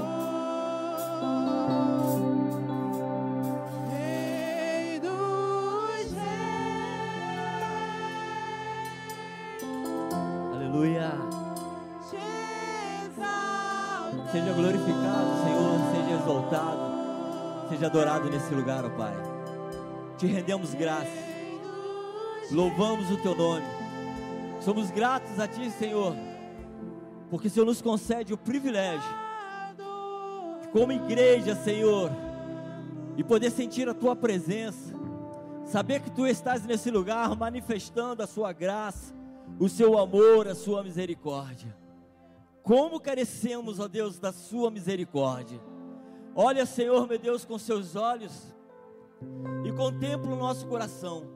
Adorado 17.91 18.31
nesse 18.31 18.55
lugar, 18.55 18.85
ó 18.85 18.91
Pai. 18.91 19.13
Te 20.17 20.25
rendemos 20.25 20.75
graças, 20.75 21.13
louvamos 22.53 23.11
o 23.11 23.17
Teu 23.17 23.35
nome, 23.35 23.67
somos 24.61 24.93
gratos 24.93 25.41
a 25.41 25.49
Ti, 25.49 25.69
Senhor, 25.73 26.15
porque 27.29 27.49
o 27.49 27.51
Senhor 27.51 27.67
nos 27.67 27.83
concede 27.83 28.33
o 28.33 28.39
privilégio, 28.39 29.11
de, 29.77 30.69
como 30.69 30.93
igreja, 30.93 31.57
Senhor, 31.57 32.13
e 33.17 33.25
poder 33.25 33.51
sentir 33.51 33.89
a 33.89 33.95
Tua 33.95 34.15
presença, 34.15 34.95
saber 35.65 36.01
que 36.01 36.13
Tu 36.13 36.29
estás 36.29 36.65
nesse 36.65 36.93
lugar 36.93 37.35
manifestando 37.35 38.23
a 38.23 38.27
Sua 38.29 38.53
graça, 38.53 39.13
o 39.59 39.69
Seu 39.69 39.99
amor, 39.99 40.47
a 40.47 40.55
Sua 40.55 40.85
misericórdia. 40.85 41.77
Como 42.63 43.01
carecemos, 43.01 43.81
ó 43.81 43.89
Deus, 43.89 44.17
da 44.21 44.31
Sua 44.33 44.71
misericórdia. 44.71 45.61
Olha, 46.35 46.65
Senhor, 46.65 47.07
meu 47.07 47.19
Deus, 47.19 47.45
com 47.45 47.59
seus 47.59 47.97
olhos 47.97 48.33
e 49.65 49.73
contempla 49.73 50.33
o 50.33 50.37
nosso 50.37 50.67
coração, 50.67 51.29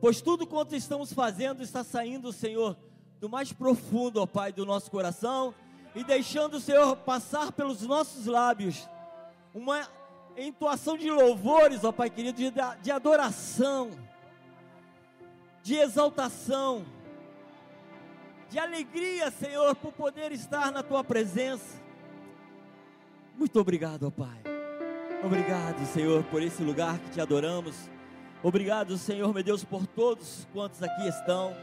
pois 0.00 0.20
tudo 0.20 0.46
quanto 0.46 0.74
estamos 0.74 1.12
fazendo 1.12 1.62
está 1.62 1.84
saindo, 1.84 2.32
Senhor, 2.32 2.76
do 3.18 3.28
mais 3.28 3.52
profundo, 3.52 4.22
ó 4.22 4.26
Pai, 4.26 4.52
do 4.52 4.64
nosso 4.64 4.90
coração 4.90 5.54
e 5.94 6.04
deixando, 6.04 6.60
Senhor, 6.60 6.96
passar 6.96 7.52
pelos 7.52 7.82
nossos 7.82 8.26
lábios 8.26 8.88
uma 9.52 9.86
entoação 10.36 10.96
de 10.96 11.10
louvores, 11.10 11.84
ó 11.84 11.92
Pai 11.92 12.08
querido, 12.08 12.38
de, 12.38 12.52
de 12.82 12.90
adoração, 12.90 13.90
de 15.62 15.74
exaltação 15.74 16.86
de 18.50 18.58
alegria, 18.58 19.30
Senhor, 19.30 19.76
por 19.76 19.92
poder 19.92 20.32
estar 20.32 20.72
na 20.72 20.82
tua 20.82 21.04
presença. 21.04 21.80
Muito 23.40 23.58
obrigado, 23.58 24.06
ó 24.06 24.10
Pai. 24.10 24.38
Obrigado, 25.24 25.82
Senhor, 25.86 26.22
por 26.24 26.42
esse 26.42 26.62
lugar 26.62 26.98
que 26.98 27.08
te 27.08 27.22
adoramos. 27.22 27.74
Obrigado, 28.42 28.98
Senhor, 28.98 29.32
meu 29.32 29.42
Deus, 29.42 29.64
por 29.64 29.86
todos 29.86 30.46
quantos 30.52 30.82
aqui 30.82 31.08
estão. 31.08 31.56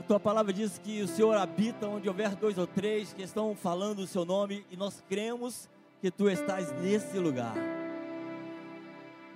A 0.00 0.02
tua 0.02 0.18
palavra 0.18 0.52
diz 0.52 0.78
que 0.78 1.00
o 1.00 1.06
Senhor 1.06 1.36
habita 1.36 1.86
onde 1.86 2.08
houver 2.08 2.34
dois 2.34 2.58
ou 2.58 2.66
três 2.66 3.12
que 3.12 3.22
estão 3.22 3.54
falando 3.54 4.00
o 4.00 4.06
seu 4.06 4.24
nome 4.24 4.66
e 4.68 4.76
nós 4.76 5.00
cremos 5.08 5.70
que 6.00 6.10
tu 6.10 6.28
estás 6.28 6.72
nesse 6.80 7.20
lugar. 7.20 7.54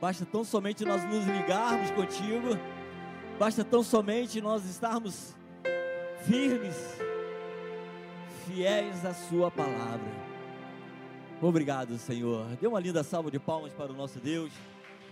Basta 0.00 0.26
tão 0.26 0.42
somente 0.42 0.84
nós 0.84 1.04
nos 1.04 1.24
ligarmos 1.24 1.88
contigo, 1.92 2.58
basta 3.38 3.62
tão 3.62 3.84
somente 3.84 4.40
nós 4.40 4.64
estarmos 4.64 5.36
firmes, 6.24 6.76
fiéis 8.44 9.04
à 9.04 9.14
Sua 9.14 9.52
palavra. 9.52 10.25
Obrigado, 11.40 11.98
Senhor. 11.98 12.56
Dê 12.56 12.66
uma 12.66 12.80
linda 12.80 13.04
salva 13.04 13.30
de 13.30 13.38
palmas 13.38 13.70
para 13.74 13.92
o 13.92 13.94
nosso 13.94 14.18
Deus. 14.18 14.50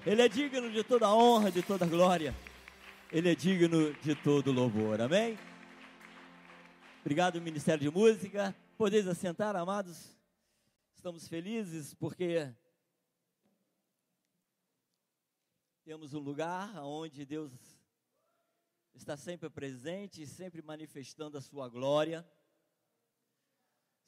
Ele 0.07 0.23
é 0.23 0.29
digno 0.29 0.71
de 0.71 0.83
toda 0.83 1.15
honra, 1.15 1.53
de 1.53 1.63
toda 1.63 1.87
glória. 1.87 2.35
Ele 3.13 3.31
é 3.31 3.35
digno 3.35 3.93
de 3.93 4.15
todo 4.15 4.51
louvor. 4.51 5.03
Amém? 5.03 5.39
Obrigado, 7.03 7.39
Ministério 7.43 7.83
de 7.83 7.91
Música. 7.91 8.57
Podeis 8.79 9.07
assentar, 9.07 9.55
amados. 9.55 10.17
Estamos 10.95 11.29
felizes 11.29 11.93
porque 11.93 12.51
temos 15.85 16.15
um 16.15 16.21
lugar 16.21 16.75
onde 16.79 17.27
Deus 17.27 17.53
está 18.95 19.15
sempre 19.15 19.51
presente, 19.51 20.27
sempre 20.27 20.63
manifestando 20.63 21.37
a 21.37 21.43
sua 21.43 21.69
glória, 21.69 22.27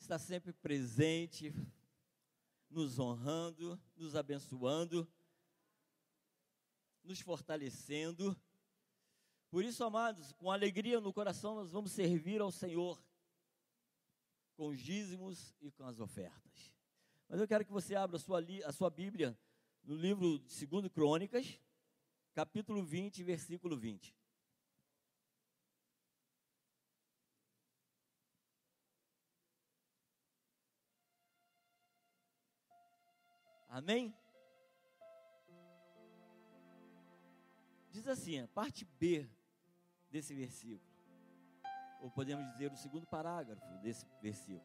está 0.00 0.18
sempre 0.18 0.54
presente, 0.54 1.54
nos 2.76 2.98
honrando, 2.98 3.80
nos 3.96 4.14
abençoando, 4.14 5.08
nos 7.02 7.20
fortalecendo. 7.20 8.38
Por 9.48 9.64
isso, 9.64 9.82
amados, 9.82 10.32
com 10.32 10.50
alegria 10.50 11.00
no 11.00 11.10
coração, 11.10 11.54
nós 11.54 11.70
vamos 11.70 11.92
servir 11.92 12.42
ao 12.42 12.52
Senhor 12.52 13.02
com 14.56 14.68
os 14.68 14.78
dízimos 14.78 15.54
e 15.62 15.70
com 15.70 15.84
as 15.84 15.98
ofertas. 16.00 16.74
Mas 17.26 17.40
eu 17.40 17.48
quero 17.48 17.64
que 17.64 17.72
você 17.72 17.94
abra 17.94 18.16
a 18.16 18.20
sua, 18.20 18.44
a 18.66 18.72
sua 18.72 18.90
Bíblia 18.90 19.38
no 19.82 19.96
livro 19.96 20.38
de 20.38 20.66
2 20.66 20.88
Crônicas, 20.88 21.58
capítulo 22.34 22.84
20, 22.84 23.24
versículo 23.24 23.74
20. 23.74 24.14
Amém? 33.76 34.14
Diz 37.90 38.08
assim, 38.08 38.40
a 38.40 38.48
parte 38.48 38.86
B 38.98 39.28
desse 40.10 40.32
versículo, 40.32 40.80
ou 42.00 42.10
podemos 42.10 42.50
dizer 42.52 42.72
o 42.72 42.76
segundo 42.78 43.06
parágrafo 43.06 43.66
desse 43.82 44.06
versículo. 44.22 44.64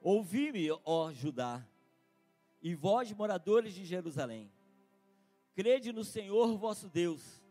Ouvi-me, 0.00 0.68
ó 0.86 1.12
Judá, 1.12 1.62
e 2.62 2.74
vós, 2.74 3.12
moradores 3.12 3.74
de 3.74 3.84
Jerusalém, 3.84 4.50
crede 5.54 5.92
no 5.92 6.02
Senhor 6.02 6.56
vosso 6.56 6.88
Deus, 6.88 7.42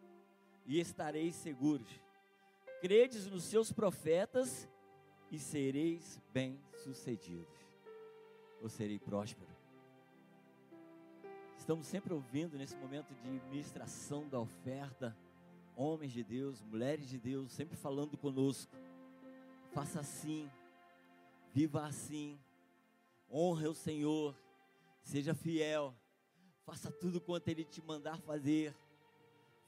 e 0.65 0.79
estareis 0.79 1.35
seguros. 1.35 1.87
Credes 2.81 3.27
nos 3.27 3.43
seus 3.43 3.71
profetas, 3.71 4.67
e 5.29 5.37
sereis 5.37 6.19
bem-sucedidos. 6.33 7.59
Ou 8.59 8.69
serei 8.69 8.97
próspero. 8.97 9.52
Estamos 11.63 11.87
sempre 11.87 12.13
ouvindo 12.13 12.57
nesse 12.57 12.75
momento 12.75 13.15
de 13.15 13.29
ministração 13.49 14.27
da 14.27 14.37
oferta, 14.37 15.15
homens 15.77 16.11
de 16.11 16.21
Deus, 16.21 16.61
mulheres 16.61 17.07
de 17.07 17.17
Deus, 17.17 17.53
sempre 17.53 17.77
falando 17.77 18.17
conosco. 18.17 18.75
Faça 19.71 20.01
assim, 20.01 20.51
viva 21.53 21.85
assim, 21.85 22.37
honre 23.31 23.65
o 23.65 23.73
Senhor, 23.73 24.35
seja 25.03 25.33
fiel, 25.33 25.95
faça 26.65 26.91
tudo 26.91 27.21
quanto 27.21 27.47
Ele 27.47 27.63
te 27.63 27.81
mandar 27.81 28.19
fazer, 28.19 28.75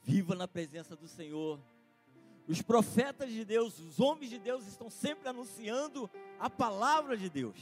viva 0.02 0.34
na 0.34 0.46
presença 0.46 0.94
do 0.94 1.08
Senhor. 1.08 1.58
Os 2.46 2.60
profetas 2.60 3.30
de 3.30 3.42
Deus, 3.42 3.78
os 3.78 3.98
homens 3.98 4.28
de 4.28 4.38
Deus 4.38 4.66
estão 4.66 4.90
sempre 4.90 5.30
anunciando 5.30 6.10
a 6.38 6.50
palavra 6.50 7.16
de 7.16 7.30
Deus. 7.30 7.56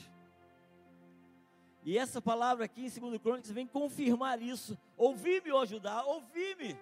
E 1.85 1.99
essa 1.99 2.21
palavra 2.21 2.65
aqui 2.65 2.87
em 2.87 3.01
2 3.01 3.21
Crônicas 3.21 3.51
vem 3.51 3.67
confirmar 3.67 4.41
isso. 4.41 4.77
Ouvi-me, 4.97 5.53
ó 5.53 5.67
Judá, 5.67 6.03
ouvi-me. 6.03 6.79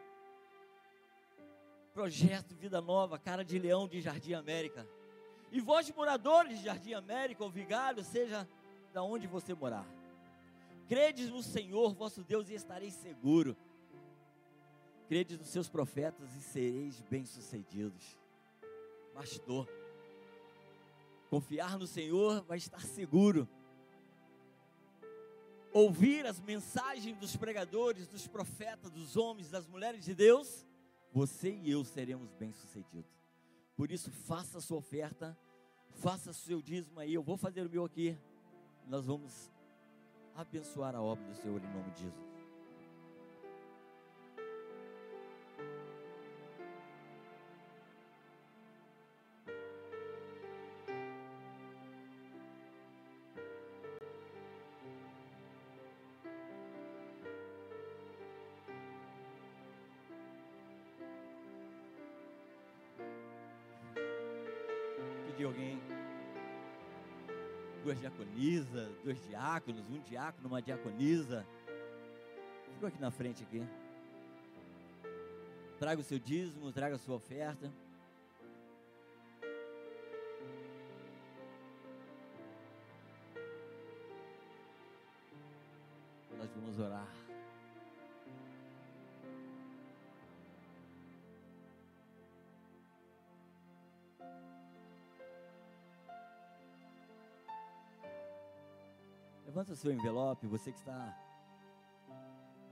Projeto 1.93 2.55
Vida 2.55 2.81
Nova, 2.81 3.19
cara 3.19 3.45
de 3.45 3.59
leão 3.59 3.89
de 3.89 4.01
Jardim 4.01 4.35
América. 4.35 4.87
E 5.51 5.61
vós, 5.61 5.91
moradores 5.91 6.59
de 6.59 6.65
Jardim 6.65 6.95
América, 6.95 7.43
ou 7.43 7.51
vigário, 7.51 8.05
seja 8.05 8.49
da 8.93 9.03
onde 9.03 9.27
você 9.27 9.53
morar. 9.53 9.85
Credes 10.89 11.31
no 11.31 11.43
Senhor 11.43 11.93
vosso 11.95 12.23
Deus 12.23 12.49
e 12.49 12.55
estareis 12.55 12.95
seguro. 12.95 13.57
Credes 15.09 15.37
nos 15.37 15.49
seus 15.49 15.69
profetas 15.69 16.33
e 16.37 16.43
sereis 16.43 17.01
bem-sucedidos. 17.11 18.17
Bastou. 19.15 19.69
Confiar 21.29 21.77
no 21.77 21.87
Senhor 21.89 22.43
vai 22.45 22.59
estar 22.59 22.81
seguro 22.81 23.49
ouvir 25.73 26.27
as 26.27 26.41
mensagens 26.41 27.17
dos 27.19 27.37
pregadores, 27.37 28.07
dos 28.07 28.27
profetas, 28.27 28.91
dos 28.91 29.17
homens, 29.17 29.51
das 29.51 29.67
mulheres 29.67 30.05
de 30.05 30.15
Deus, 30.15 30.67
você 31.13 31.51
e 31.51 31.71
eu 31.71 31.85
seremos 31.85 32.33
bem-sucedidos. 32.33 33.11
Por 33.77 33.91
isso, 33.91 34.11
faça 34.11 34.59
a 34.59 34.61
sua 34.61 34.79
oferta, 34.79 35.37
faça 35.91 36.31
o 36.31 36.35
seu 36.35 36.63
dízimo 36.63 37.01
aí. 37.01 37.15
Eu 37.15 37.23
vou 37.23 37.37
fazer 37.37 37.67
o 37.67 37.71
meu 37.71 37.85
aqui. 37.85 38.17
Nós 38.87 39.07
vamos 39.07 39.51
abençoar 40.35 40.95
a 40.95 41.03
obra 41.03 41.25
do 41.25 41.35
Senhor 41.35 41.63
em 41.63 41.73
nome 41.73 41.91
de 41.93 42.03
Jesus. 42.03 42.32
Diáconos, 69.53 69.87
um 69.91 70.01
diácono, 70.01 70.49
uma 70.49 70.63
diaconisa. 70.63 71.47
Ficou 72.73 72.89
aqui 72.89 72.99
na 72.99 73.11
frente 73.11 73.43
aqui. 73.43 73.63
Traga 75.79 76.01
o 76.01 76.05
seu 76.05 76.19
dízimo, 76.19 76.73
traga 76.73 76.95
a 76.95 76.99
sua 76.99 77.17
oferta. 77.17 77.71
Levanta 99.63 99.77
seu 99.77 99.93
envelope, 99.93 100.45
você 100.49 100.73
que 100.73 100.79
está 100.81 101.17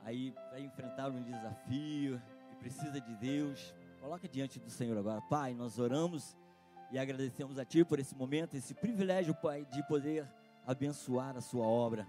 aí 0.02 0.34
vai 0.50 0.60
enfrentar 0.60 1.08
um 1.08 1.22
desafio 1.22 2.20
e 2.50 2.56
precisa 2.56 3.00
de 3.00 3.14
Deus. 3.14 3.72
Coloca 4.00 4.28
diante 4.28 4.58
do 4.58 4.68
Senhor 4.68 4.98
agora. 4.98 5.20
Pai, 5.20 5.54
nós 5.54 5.78
oramos 5.78 6.36
e 6.90 6.98
agradecemos 6.98 7.60
a 7.60 7.64
Ti 7.64 7.84
por 7.84 8.00
esse 8.00 8.12
momento, 8.16 8.56
esse 8.56 8.74
privilégio, 8.74 9.32
Pai, 9.36 9.64
de 9.66 9.86
poder 9.86 10.28
abençoar 10.66 11.36
a 11.36 11.40
Sua 11.40 11.64
obra 11.64 12.08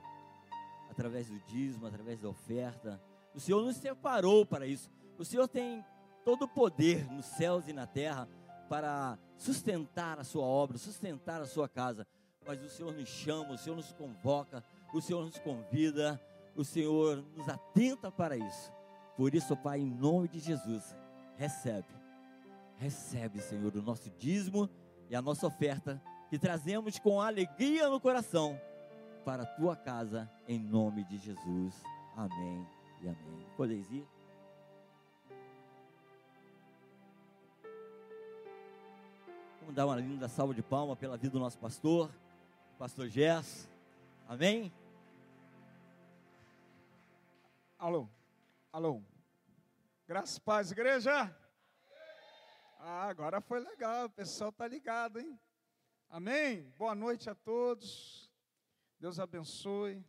através 0.90 1.28
do 1.28 1.40
dízimo, 1.42 1.86
através 1.86 2.20
da 2.20 2.30
oferta. 2.30 3.00
O 3.36 3.40
Senhor 3.40 3.64
nos 3.64 3.76
separou 3.76 4.48
para 4.48 4.66
isso. 4.66 4.90
O 5.16 5.24
Senhor 5.24 5.48
tem 5.48 5.86
todo 6.26 6.46
o 6.46 6.50
poder 6.50 7.06
nos 7.12 7.26
céus 7.26 7.68
e 7.68 7.74
na 7.74 7.86
terra 7.86 8.28
para 8.68 9.20
sustentar 9.38 10.20
a 10.20 10.24
Sua 10.24 10.44
obra, 10.44 10.80
sustentar 10.80 11.40
a 11.40 11.46
Sua 11.46 11.70
casa 11.70 12.08
mas 12.46 12.62
o 12.64 12.70
Senhor 12.70 12.94
nos 12.94 13.10
chama, 13.10 13.54
o 13.54 13.58
Senhor 13.58 13.76
nos 13.76 13.92
convoca, 13.94 14.64
o 14.94 15.02
Senhor 15.02 15.24
nos 15.24 15.38
convida, 15.40 16.20
o 16.56 16.64
Senhor 16.64 17.24
nos 17.36 17.48
atenta 17.48 18.12
para 18.12 18.36
isso. 18.36 18.72
Por 19.16 19.36
isso, 19.36 19.56
Pai, 19.56 19.80
em 19.80 19.90
nome 19.90 20.28
de 20.28 20.40
Jesus, 20.40 20.96
recebe, 21.38 21.94
recebe, 22.78 23.40
Senhor, 23.40 23.76
o 23.76 23.82
nosso 23.82 24.10
dízimo 24.18 24.70
e 25.10 25.16
a 25.16 25.22
nossa 25.22 25.46
oferta 25.46 26.02
que 26.30 26.40
trazemos 26.40 26.98
com 26.98 27.22
alegria 27.22 27.90
no 27.90 28.00
coração 28.00 28.60
para 29.24 29.44
a 29.44 29.46
tua 29.46 29.76
casa, 29.76 30.30
em 30.48 30.60
nome 30.60 31.04
de 31.04 31.18
Jesus. 31.18 31.84
Amém 32.16 32.66
e 33.02 33.08
amém. 33.08 33.48
Podeis 33.56 33.90
ir? 33.92 34.08
Vamos 39.60 39.76
dar 39.76 39.86
uma 39.86 39.96
linda 39.98 40.28
salva 40.28 40.54
de 40.54 40.64
palma 40.64 40.96
pela 40.96 41.18
vida 41.18 41.34
do 41.34 41.40
nosso 41.40 41.60
pastor 41.60 42.10
pastor 42.82 43.08
Gers. 43.08 43.70
Amém? 44.28 44.74
Alô, 47.78 48.10
alô. 48.74 49.04
Graças 50.08 50.40
paz, 50.40 50.72
igreja. 50.72 51.14
Ah, 52.80 53.04
agora 53.08 53.40
foi 53.40 53.60
legal, 53.60 54.08
o 54.08 54.10
pessoal 54.10 54.52
tá 54.52 54.68
ligado, 54.68 55.20
hein? 55.20 55.40
Amém? 56.10 56.64
Boa 56.76 56.96
noite 56.96 57.30
a 57.30 57.36
todos. 57.36 58.32
Deus 59.00 59.20
abençoe. 59.20 60.04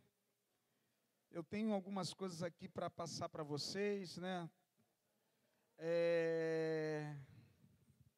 Eu 1.29 1.43
tenho 1.43 1.73
algumas 1.73 2.11
coisas 2.11 2.41
aqui 2.41 2.67
para 2.67 2.89
passar 2.89 3.29
para 3.29 3.43
vocês, 3.43 4.17
né? 4.17 4.49
É... 5.77 7.15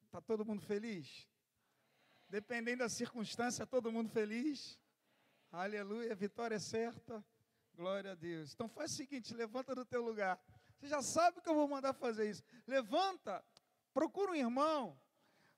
Tá 0.09 0.21
todo 0.21 0.45
mundo 0.45 0.61
feliz? 0.61 1.27
Dependendo 2.29 2.79
da 2.79 2.89
circunstância, 2.89 3.65
todo 3.65 3.91
mundo 3.91 4.09
feliz. 4.09 4.79
Aleluia, 5.51 6.13
vitória 6.15 6.55
é 6.55 6.59
certa. 6.59 7.23
Glória 7.75 8.11
a 8.13 8.15
Deus. 8.15 8.53
Então 8.53 8.67
faz 8.67 8.91
o 8.91 8.95
seguinte, 8.95 9.33
levanta 9.33 9.75
do 9.75 9.85
teu 9.85 10.01
lugar. 10.01 10.39
Você 10.77 10.87
já 10.87 11.01
sabe 11.01 11.41
que 11.41 11.49
eu 11.49 11.55
vou 11.55 11.67
mandar 11.67 11.93
fazer 11.93 12.29
isso. 12.29 12.43
Levanta, 12.65 13.43
procura 13.93 14.31
um 14.31 14.35
irmão, 14.35 14.99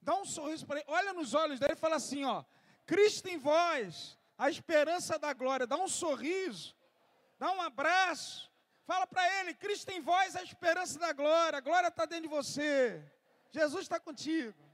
dá 0.01 0.15
um 0.15 0.25
sorriso 0.25 0.65
para 0.65 0.79
ele, 0.79 0.89
olha 0.89 1.13
nos 1.13 1.33
olhos 1.33 1.59
dele 1.59 1.73
e 1.73 1.77
fala 1.77 1.95
assim, 1.95 2.23
ó: 2.25 2.43
Cristo 2.85 3.27
em 3.27 3.37
vós, 3.37 4.17
a 4.37 4.49
esperança 4.49 5.17
da 5.17 5.33
glória. 5.33 5.67
Dá 5.67 5.77
um 5.77 5.87
sorriso, 5.87 6.75
dá 7.37 7.51
um 7.51 7.61
abraço. 7.61 8.51
Fala 8.85 9.05
para 9.05 9.39
ele, 9.39 9.53
Cristo 9.53 9.89
em 9.89 9.99
vós, 9.99 10.35
a 10.35 10.43
esperança 10.43 10.97
da 10.97 11.11
glória. 11.11 11.57
A 11.57 11.61
glória 11.61 11.87
está 11.87 12.05
dentro 12.05 12.29
de 12.29 12.35
você. 12.35 13.03
Jesus 13.51 13.83
está 13.83 13.99
contigo. 13.99 14.66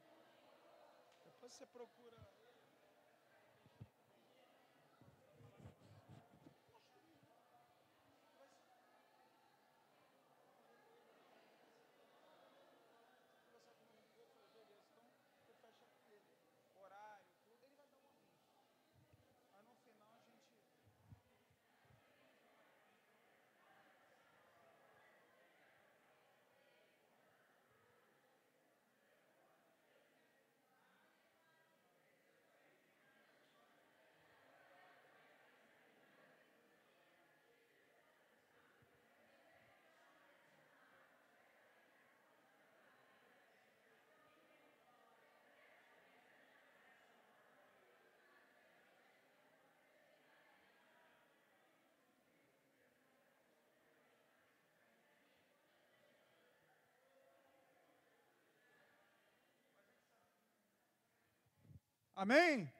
Amém? 62.23 62.71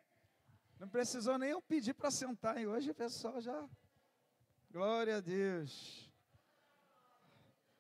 Não 0.79 0.87
precisou 0.87 1.37
nem 1.37 1.49
eu 1.49 1.61
pedir 1.61 1.93
para 1.93 2.09
sentar, 2.09 2.57
e 2.61 2.65
hoje 2.65 2.91
o 2.91 2.95
pessoal 2.95 3.41
já. 3.41 3.69
Glória 4.71 5.17
a 5.17 5.19
Deus. 5.19 6.09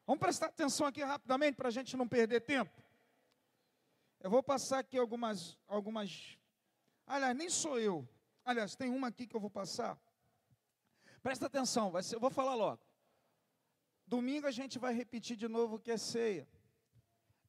Vamos 0.05 0.19
prestar 0.19 0.47
atenção 0.47 0.85
aqui 0.85 1.01
rapidamente 1.01 1.55
para 1.55 1.69
a 1.69 1.71
gente 1.71 1.95
não 1.95 2.05
perder 2.05 2.41
tempo. 2.41 2.83
Eu 4.19 4.29
vou 4.29 4.43
passar 4.43 4.79
aqui 4.79 4.97
algumas, 4.97 5.57
algumas. 5.65 6.37
Aliás, 7.07 7.33
nem 7.33 7.49
sou 7.49 7.79
eu. 7.79 8.05
Aliás, 8.43 8.75
tem 8.75 8.89
uma 8.89 9.07
aqui 9.07 9.25
que 9.25 9.33
eu 9.33 9.39
vou 9.39 9.49
passar. 9.49 9.97
Presta 11.21 11.45
atenção, 11.45 11.91
vai 11.91 12.03
ser, 12.03 12.15
eu 12.15 12.19
vou 12.19 12.29
falar 12.29 12.55
logo. 12.55 12.83
Domingo 14.05 14.47
a 14.47 14.51
gente 14.51 14.77
vai 14.77 14.93
repetir 14.93 15.37
de 15.37 15.47
novo 15.47 15.77
o 15.77 15.79
que 15.79 15.91
é 15.91 15.97
ceia. 15.97 16.45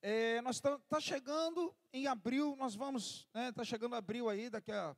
É, 0.06 0.42
nós 0.42 0.56
está 0.56 0.78
tá 0.80 1.00
chegando 1.00 1.74
em 1.90 2.06
abril, 2.06 2.54
nós 2.56 2.74
vamos, 2.74 3.26
está 3.34 3.62
né, 3.62 3.64
chegando 3.64 3.94
abril 3.94 4.28
aí, 4.28 4.50
daqui 4.50 4.70
a. 4.70 4.94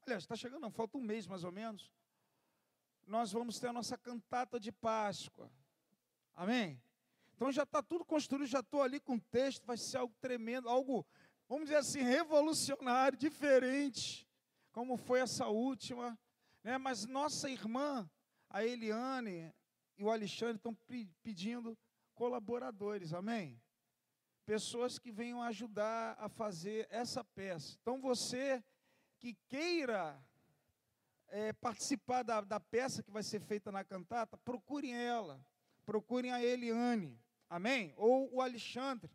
Aliás, 0.00 0.22
está 0.22 0.34
chegando, 0.34 0.62
não, 0.62 0.70
falta 0.70 0.96
um 0.96 1.02
mês 1.02 1.26
mais 1.26 1.44
ou 1.44 1.52
menos. 1.52 1.92
Nós 3.06 3.30
vamos 3.30 3.58
ter 3.58 3.66
a 3.66 3.74
nossa 3.74 3.98
cantata 3.98 4.58
de 4.58 4.72
Páscoa. 4.72 5.52
Amém? 6.34 6.82
Então 7.34 7.52
já 7.52 7.64
está 7.64 7.82
tudo 7.82 8.06
construído, 8.06 8.46
já 8.46 8.60
estou 8.60 8.80
ali 8.80 8.98
com 9.00 9.16
o 9.16 9.20
texto, 9.20 9.66
vai 9.66 9.76
ser 9.76 9.98
algo 9.98 10.14
tremendo, 10.18 10.66
algo, 10.66 11.06
vamos 11.46 11.64
dizer 11.64 11.76
assim, 11.76 12.00
revolucionário, 12.00 13.18
diferente, 13.18 14.26
como 14.72 14.96
foi 14.96 15.20
essa 15.20 15.46
última. 15.48 16.18
Né? 16.64 16.78
Mas 16.78 17.04
nossa 17.04 17.50
irmã, 17.50 18.10
a 18.48 18.64
Eliane 18.64 19.52
e 19.98 20.02
o 20.02 20.10
Alexandre 20.10 20.56
estão 20.56 20.74
pedindo 21.22 21.76
colaboradores, 22.14 23.12
amém? 23.12 23.60
Pessoas 24.48 24.98
que 24.98 25.12
venham 25.12 25.42
ajudar 25.42 26.16
a 26.18 26.26
fazer 26.26 26.88
essa 26.90 27.22
peça. 27.22 27.76
Então 27.82 28.00
você 28.00 28.64
que 29.18 29.34
queira 29.46 30.18
é, 31.28 31.52
participar 31.52 32.22
da, 32.22 32.40
da 32.40 32.58
peça 32.58 33.02
que 33.02 33.10
vai 33.10 33.22
ser 33.22 33.40
feita 33.40 33.70
na 33.70 33.84
cantata, 33.84 34.38
procurem 34.38 34.96
ela, 34.96 35.38
procurem 35.84 36.32
a 36.32 36.42
Eliane, 36.42 37.20
amém? 37.50 37.92
Ou 37.94 38.36
o 38.36 38.40
Alexandre, 38.40 39.10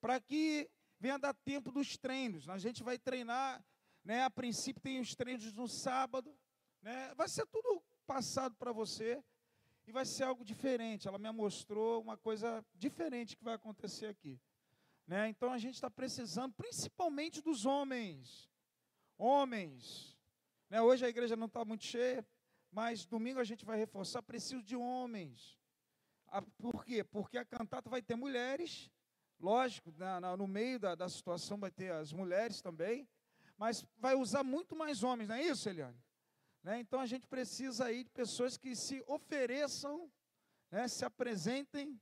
para 0.00 0.18
que 0.18 0.70
venha 0.98 1.18
dar 1.18 1.34
tempo 1.34 1.70
dos 1.70 1.98
treinos. 1.98 2.48
A 2.48 2.56
gente 2.56 2.82
vai 2.82 2.96
treinar, 2.96 3.62
né? 4.02 4.22
A 4.22 4.30
princípio 4.30 4.80
tem 4.80 5.00
os 5.00 5.14
treinos 5.14 5.52
no 5.52 5.68
sábado, 5.68 6.34
né? 6.80 7.12
Vai 7.14 7.28
ser 7.28 7.46
tudo 7.48 7.82
passado 8.06 8.56
para 8.56 8.72
você 8.72 9.22
e 9.86 9.92
vai 9.92 10.06
ser 10.06 10.24
algo 10.24 10.46
diferente. 10.46 11.06
Ela 11.06 11.18
me 11.18 11.30
mostrou 11.30 12.00
uma 12.00 12.16
coisa 12.16 12.64
diferente 12.74 13.36
que 13.36 13.44
vai 13.44 13.52
acontecer 13.52 14.06
aqui. 14.06 14.40
Né? 15.08 15.30
Então 15.30 15.50
a 15.50 15.56
gente 15.56 15.76
está 15.76 15.88
precisando, 15.88 16.52
principalmente 16.52 17.40
dos 17.40 17.64
homens. 17.64 18.50
Homens. 19.16 20.14
Né? 20.68 20.82
Hoje 20.82 21.06
a 21.06 21.08
igreja 21.08 21.34
não 21.34 21.46
está 21.46 21.64
muito 21.64 21.82
cheia, 21.84 22.24
mas 22.70 23.06
domingo 23.06 23.40
a 23.40 23.44
gente 23.44 23.64
vai 23.64 23.78
reforçar. 23.78 24.20
Preciso 24.22 24.62
de 24.62 24.76
homens. 24.76 25.58
Por 26.58 26.84
quê? 26.84 27.02
Porque 27.02 27.38
a 27.38 27.44
cantata 27.44 27.88
vai 27.88 28.02
ter 28.02 28.16
mulheres, 28.16 28.90
lógico, 29.40 29.90
na, 29.96 30.20
na, 30.20 30.36
no 30.36 30.46
meio 30.46 30.78
da, 30.78 30.94
da 30.94 31.08
situação 31.08 31.56
vai 31.56 31.70
ter 31.70 31.90
as 31.90 32.12
mulheres 32.12 32.60
também, 32.60 33.08
mas 33.56 33.86
vai 33.96 34.14
usar 34.14 34.44
muito 34.44 34.76
mais 34.76 35.02
homens, 35.02 35.26
não 35.26 35.36
é 35.36 35.42
isso, 35.42 35.70
Eliane? 35.70 35.98
Né? 36.62 36.80
Então 36.80 37.00
a 37.00 37.06
gente 37.06 37.26
precisa 37.26 37.86
aí 37.86 38.04
de 38.04 38.10
pessoas 38.10 38.58
que 38.58 38.76
se 38.76 39.02
ofereçam, 39.06 40.12
né, 40.70 40.86
se 40.86 41.02
apresentem 41.02 41.98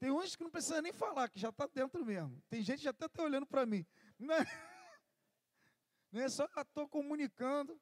tem 0.00 0.10
uns 0.10 0.34
que 0.34 0.42
não 0.42 0.50
precisa 0.50 0.80
nem 0.80 0.94
falar, 0.94 1.28
que 1.28 1.38
já 1.38 1.50
está 1.50 1.66
dentro 1.66 2.02
mesmo. 2.04 2.42
Tem 2.48 2.62
gente 2.62 2.78
que 2.78 2.84
já 2.84 2.90
até 2.90 3.04
está 3.04 3.22
olhando 3.22 3.46
para 3.46 3.66
mim. 3.66 3.86
Não 4.18 4.34
é, 4.34 4.38
não 6.10 6.22
é 6.22 6.28
só 6.30 6.46
estou 6.56 6.88
comunicando, 6.88 7.78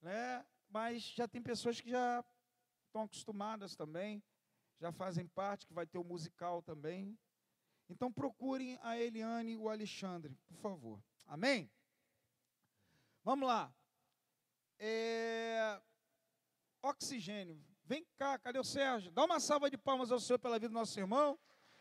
né? 0.00 0.44
mas 0.70 1.02
já 1.02 1.28
tem 1.28 1.42
pessoas 1.42 1.80
que 1.80 1.90
já 1.90 2.24
estão 2.86 3.02
acostumadas 3.02 3.76
também, 3.76 4.24
já 4.80 4.90
fazem 4.90 5.26
parte, 5.26 5.66
que 5.66 5.74
vai 5.74 5.86
ter 5.86 5.98
o 5.98 6.04
musical 6.04 6.62
também. 6.62 7.16
Então 7.90 8.10
procurem 8.10 8.78
a 8.82 8.98
Eliane 8.98 9.52
e 9.52 9.56
o 9.56 9.68
Alexandre, 9.68 10.34
por 10.46 10.56
favor. 10.56 11.04
Amém? 11.26 11.70
Vamos 13.22 13.46
lá. 13.46 13.72
É... 14.78 15.78
Oxigênio. 16.82 17.62
Vem 17.86 18.02
cá, 18.16 18.38
cadê 18.38 18.58
o 18.58 18.64
Sérgio? 18.64 19.12
Dá 19.12 19.24
uma 19.24 19.38
salva 19.38 19.68
de 19.68 19.76
palmas 19.76 20.10
ao 20.10 20.18
Senhor 20.18 20.38
pela 20.38 20.58
vida 20.58 20.70
do 20.70 20.74
nosso 20.74 20.98
irmão. 20.98 21.38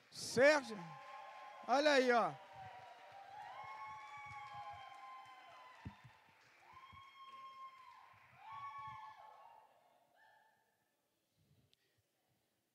Sérgio, 0.10 0.78
olha 1.66 1.92
aí, 1.92 2.12
ó. 2.12 2.34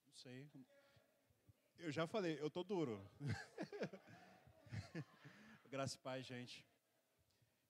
Não 0.06 0.14
sei. 0.14 0.50
Eu 1.76 1.92
já 1.92 2.06
falei, 2.06 2.40
eu 2.40 2.48
tô 2.48 2.64
duro. 2.64 2.98
Graças 5.68 5.96
e 5.96 5.98
paz, 5.98 6.24
gente. 6.24 6.66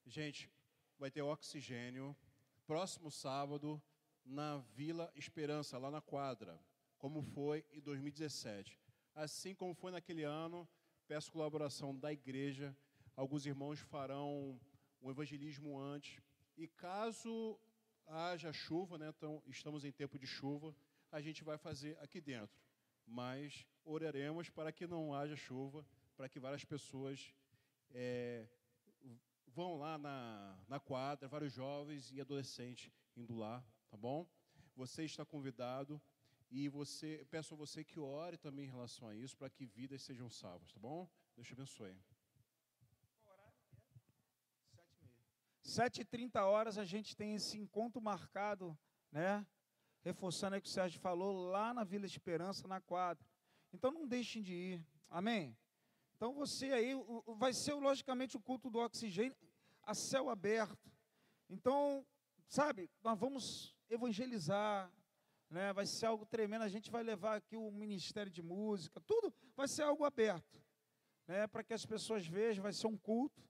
Gente, 0.06 0.48
vai 0.96 1.11
ter 1.11 1.22
oxigênio. 1.22 2.16
Próximo 2.64 3.11
sábado, 3.11 3.82
na 4.29 4.59
Vila 4.74 5.11
Esperança, 5.16 5.79
lá 5.79 5.91
na 5.91 6.01
quadra, 6.01 6.61
como 6.99 7.22
foi 7.22 7.64
em 7.72 7.81
2017. 7.81 8.79
Assim 9.14 9.55
como 9.55 9.74
foi 9.74 9.91
naquele 9.91 10.22
ano, 10.22 10.68
peço 11.07 11.33
colaboração 11.33 11.97
da 11.97 12.12
igreja. 12.12 12.76
Alguns 13.16 13.47
irmãos 13.47 13.81
farão 13.81 14.61
um 15.01 15.11
evangelismo 15.11 15.79
antes. 15.81 16.20
E 16.57 16.68
caso 16.68 17.59
haja 18.07 18.53
chuva, 18.53 18.99
né, 18.99 19.09
então 19.09 19.43
estamos 19.47 19.85
em 19.85 19.93
tempo 19.93 20.18
de 20.18 20.26
chuva, 20.26 20.74
a 21.11 21.20
gente 21.20 21.43
vai 21.43 21.57
fazer 21.57 21.99
aqui 22.01 22.20
dentro. 22.20 22.61
Mas 23.07 23.66
oraremos 23.85 24.51
para 24.51 24.70
que 24.70 24.87
não 24.87 25.14
haja 25.14 25.37
chuva, 25.37 25.87
para 26.16 26.29
que 26.29 26.39
várias 26.39 26.64
pessoas 26.64 27.33
é, 27.91 28.47
vão 29.47 29.79
lá 29.79 29.97
na, 29.97 30.59
na 30.68 30.79
quadra, 30.79 31.29
vários 31.29 31.53
jovens 31.53 32.12
e 32.12 32.20
adolescentes 32.20 32.91
indo 33.16 33.35
lá 33.35 33.64
tá 33.91 33.97
bom? 33.97 34.26
Você 34.76 35.05
está 35.05 35.24
convidado 35.24 36.01
e 36.51 36.68
você 36.68 37.26
peço 37.30 37.55
a 37.55 37.57
você 37.57 37.84
que 37.84 37.99
ore 37.99 38.36
também 38.36 38.66
em 38.66 38.70
relação 38.70 39.09
a 39.09 39.14
isso 39.14 39.36
para 39.36 39.51
que 39.51 39.66
vidas 39.66 40.03
sejam 40.03 40.30
salvas, 40.30 40.72
tá 40.72 40.80
bom? 40.80 41.09
Deus 41.34 41.47
te 41.47 41.53
abençoe. 41.53 41.97
Sete 45.62 46.01
e 46.01 46.05
trinta 46.05 46.45
horas 46.45 46.78
a 46.78 46.84
gente 46.84 47.14
tem 47.14 47.34
esse 47.34 47.59
encontro 47.59 48.01
marcado, 48.01 48.76
né? 49.12 49.47
Reforçando 50.03 50.57
o 50.57 50.61
que 50.61 50.68
o 50.68 50.70
Sérgio 50.70 51.01
falou 51.01 51.51
lá 51.51 51.74
na 51.74 51.84
Vila 51.84 52.07
Esperança, 52.07 52.66
na 52.66 52.80
quadra. 52.80 53.24
Então 53.72 53.91
não 53.91 54.07
deixem 54.07 54.43
de 54.43 54.55
ir, 54.55 54.86
amém? 55.11 55.57
Então 56.16 56.32
você 56.32 56.72
aí, 56.72 56.93
vai 57.36 57.53
ser 57.53 57.74
logicamente 57.74 58.36
o 58.36 58.41
culto 58.41 58.70
do 58.70 58.78
oxigênio 58.78 59.36
a 59.82 59.95
céu 59.95 60.28
aberto. 60.28 60.91
Então, 61.49 62.07
sabe, 62.47 62.91
nós 63.03 63.18
vamos 63.18 63.78
evangelizar, 63.89 64.91
né? 65.51 65.72
vai 65.72 65.86
ser 65.86 66.07
algo 66.07 66.26
tremendo. 66.26 66.62
A 66.62 66.68
gente 66.68 66.91
vai 66.91 67.03
levar 67.03 67.36
aqui 67.36 67.57
o 67.57 67.70
ministério 67.70 68.30
de 68.30 68.43
música, 68.43 69.01
tudo 69.01 69.32
vai 69.57 69.68
ser 69.68 69.82
algo 69.82 70.05
aberto. 70.05 70.62
né, 71.26 71.47
para 71.47 71.62
que 71.62 71.74
as 71.74 71.84
pessoas 71.84 72.26
vejam, 72.26 72.62
vai 72.62 72.72
ser 72.72 72.86
um 72.86 72.97
culto, 72.97 73.47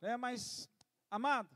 né, 0.00 0.16
mas, 0.16 0.66
amado, 1.10 1.54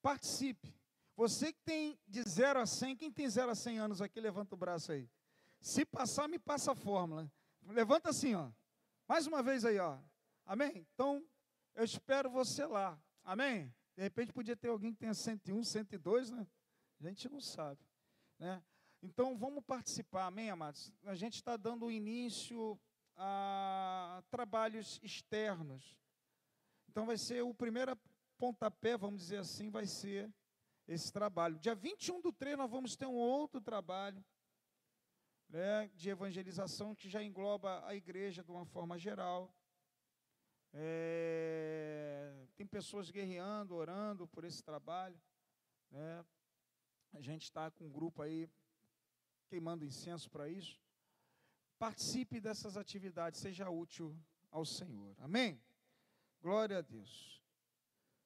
participe. 0.00 0.72
Você 1.16 1.52
que 1.52 1.60
tem 1.64 1.98
de 2.06 2.22
0 2.22 2.60
a 2.60 2.66
100, 2.66 2.96
quem 2.96 3.10
tem 3.10 3.28
0 3.28 3.50
a 3.50 3.54
100 3.54 3.78
anos 3.80 4.00
aqui, 4.00 4.20
levanta 4.20 4.54
o 4.54 4.58
braço 4.58 4.92
aí. 4.92 5.10
Se 5.60 5.84
passar, 5.84 6.28
me 6.28 6.38
passa 6.38 6.72
a 6.72 6.74
fórmula. 6.74 7.30
Levanta 7.66 8.10
assim, 8.10 8.34
ó. 8.34 8.50
Mais 9.06 9.26
uma 9.26 9.42
vez 9.42 9.64
aí, 9.64 9.78
ó. 9.78 9.98
Amém? 10.46 10.86
Então, 10.94 11.24
eu 11.74 11.84
espero 11.84 12.30
você 12.30 12.64
lá. 12.64 12.98
Amém? 13.24 13.72
De 13.96 14.02
repente 14.02 14.32
podia 14.32 14.56
ter 14.56 14.68
alguém 14.68 14.92
que 14.92 14.98
tenha 15.00 15.14
101, 15.14 15.62
102, 15.62 16.30
né? 16.30 16.46
A 17.02 17.08
gente 17.08 17.28
não 17.28 17.40
sabe, 17.40 17.84
né? 18.38 18.62
Então, 19.02 19.36
vamos 19.36 19.64
participar, 19.64 20.26
amém, 20.26 20.50
amados? 20.50 20.92
A 21.04 21.16
gente 21.16 21.34
está 21.34 21.56
dando 21.56 21.90
início 21.90 22.78
a 23.16 24.22
trabalhos 24.30 25.00
externos. 25.02 25.98
Então, 26.88 27.04
vai 27.04 27.18
ser 27.18 27.42
o 27.42 27.52
primeiro 27.52 27.98
pontapé, 28.38 28.96
vamos 28.96 29.20
dizer 29.22 29.38
assim, 29.38 29.68
vai 29.68 29.84
ser 29.84 30.32
esse 30.86 31.12
trabalho. 31.12 31.58
Dia 31.58 31.74
21 31.74 32.20
do 32.20 32.32
3, 32.32 32.56
nós 32.56 32.70
vamos 32.70 32.94
ter 32.94 33.06
um 33.06 33.16
outro 33.16 33.60
trabalho 33.60 34.24
né, 35.48 35.90
de 35.96 36.08
evangelização 36.08 36.94
que 36.94 37.08
já 37.08 37.20
engloba 37.20 37.84
a 37.84 37.96
igreja 37.96 38.44
de 38.44 38.50
uma 38.52 38.64
forma 38.64 38.96
geral. 38.96 39.52
É, 40.72 42.46
tem 42.54 42.64
pessoas 42.64 43.10
guerreando, 43.10 43.74
orando 43.74 44.28
por 44.28 44.44
esse 44.44 44.62
trabalho. 44.62 45.20
Né? 45.90 46.24
A 47.14 47.20
gente 47.20 47.42
está 47.42 47.70
com 47.70 47.84
um 47.84 47.90
grupo 47.90 48.22
aí 48.22 48.48
queimando 49.48 49.84
incenso 49.84 50.30
para 50.30 50.48
isso. 50.48 50.80
Participe 51.78 52.40
dessas 52.40 52.76
atividades, 52.76 53.40
seja 53.40 53.68
útil 53.68 54.16
ao 54.50 54.64
Senhor. 54.64 55.14
Amém? 55.18 55.60
Glória 56.40 56.78
a 56.78 56.80
Deus. 56.80 57.42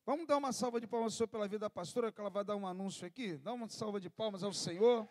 Vamos 0.04 0.26
dar 0.26 0.36
uma 0.36 0.52
salva 0.52 0.80
de 0.80 0.86
palmas 0.86 1.20
ao 1.20 1.26
pela 1.26 1.48
vida 1.48 1.60
da 1.60 1.70
pastora, 1.70 2.12
que 2.12 2.20
ela 2.20 2.30
vai 2.30 2.44
dar 2.44 2.54
um 2.54 2.66
anúncio 2.66 3.04
aqui. 3.04 3.36
Dá 3.38 3.52
uma 3.52 3.68
salva 3.68 4.00
de 4.00 4.08
palmas 4.08 4.44
ao 4.44 4.52
Senhor. 4.52 5.08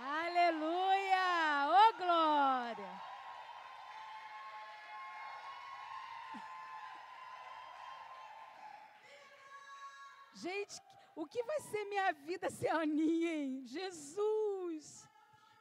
Aleluia! 0.00 1.66
Ô 1.66 1.90
oh, 1.90 1.98
glória! 1.98 3.12
Gente, 10.42 10.82
o 11.14 11.24
que 11.24 11.40
vai 11.44 11.60
ser 11.60 11.84
minha 11.84 12.10
vida 12.12 12.50
sem 12.50 12.68
Aninha, 12.68 13.32
hein? 13.32 13.64
Jesus! 13.64 15.08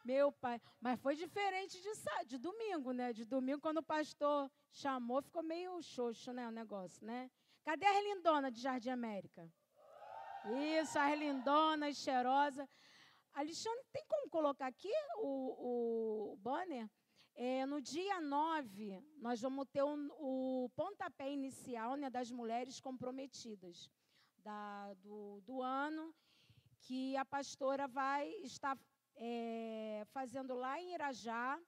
Meu 0.04 0.32
pai. 0.32 0.60
Mas 0.80 1.00
foi 1.00 1.16
diferente 1.16 1.80
de, 1.80 1.92
de 2.26 2.38
domingo, 2.40 2.92
né? 2.92 3.14
De 3.14 3.24
domingo, 3.24 3.62
quando 3.62 3.78
o 3.78 3.84
pastor 3.84 4.50
chamou, 4.72 5.22
ficou 5.22 5.44
meio 5.44 5.80
xoxo, 5.84 6.34
né? 6.34 6.48
O 6.48 6.52
negócio, 6.52 7.06
né? 7.06 7.30
Cadê 7.64 7.86
a 7.86 7.96
Erlindona 7.96 8.50
de 8.50 8.60
Jardim 8.60 8.90
América? 8.90 9.48
Isso, 10.80 10.98
a 10.98 11.12
Erlindona, 11.12 11.94
cheirosa. 11.94 12.68
Alexandre, 13.34 13.86
tem 13.94 14.04
como 14.08 14.32
colocar 14.32 14.66
aqui 14.66 14.92
o, 15.18 16.32
o 16.34 16.38
banner? 16.38 16.90
É, 17.36 17.68
no 17.68 17.80
dia 17.80 18.20
9, 18.20 19.00
nós 19.18 19.40
vamos 19.40 19.68
ter 19.72 19.84
um, 19.84 20.10
o 20.18 20.72
pontapé 20.76 21.32
inicial 21.32 21.96
né, 21.96 22.10
das 22.10 22.32
mulheres 22.32 22.80
comprometidas 22.80 23.92
da, 24.44 24.94
do, 24.96 25.42
do 25.42 25.62
ano, 25.62 26.14
que 26.80 27.16
a 27.18 27.26
pastora 27.26 27.88
vai 27.88 28.30
estar 28.44 28.78
é, 29.16 30.04
fazendo 30.12 30.54
lá 30.54 30.80
em 30.80 30.94
Irajá. 30.94 31.60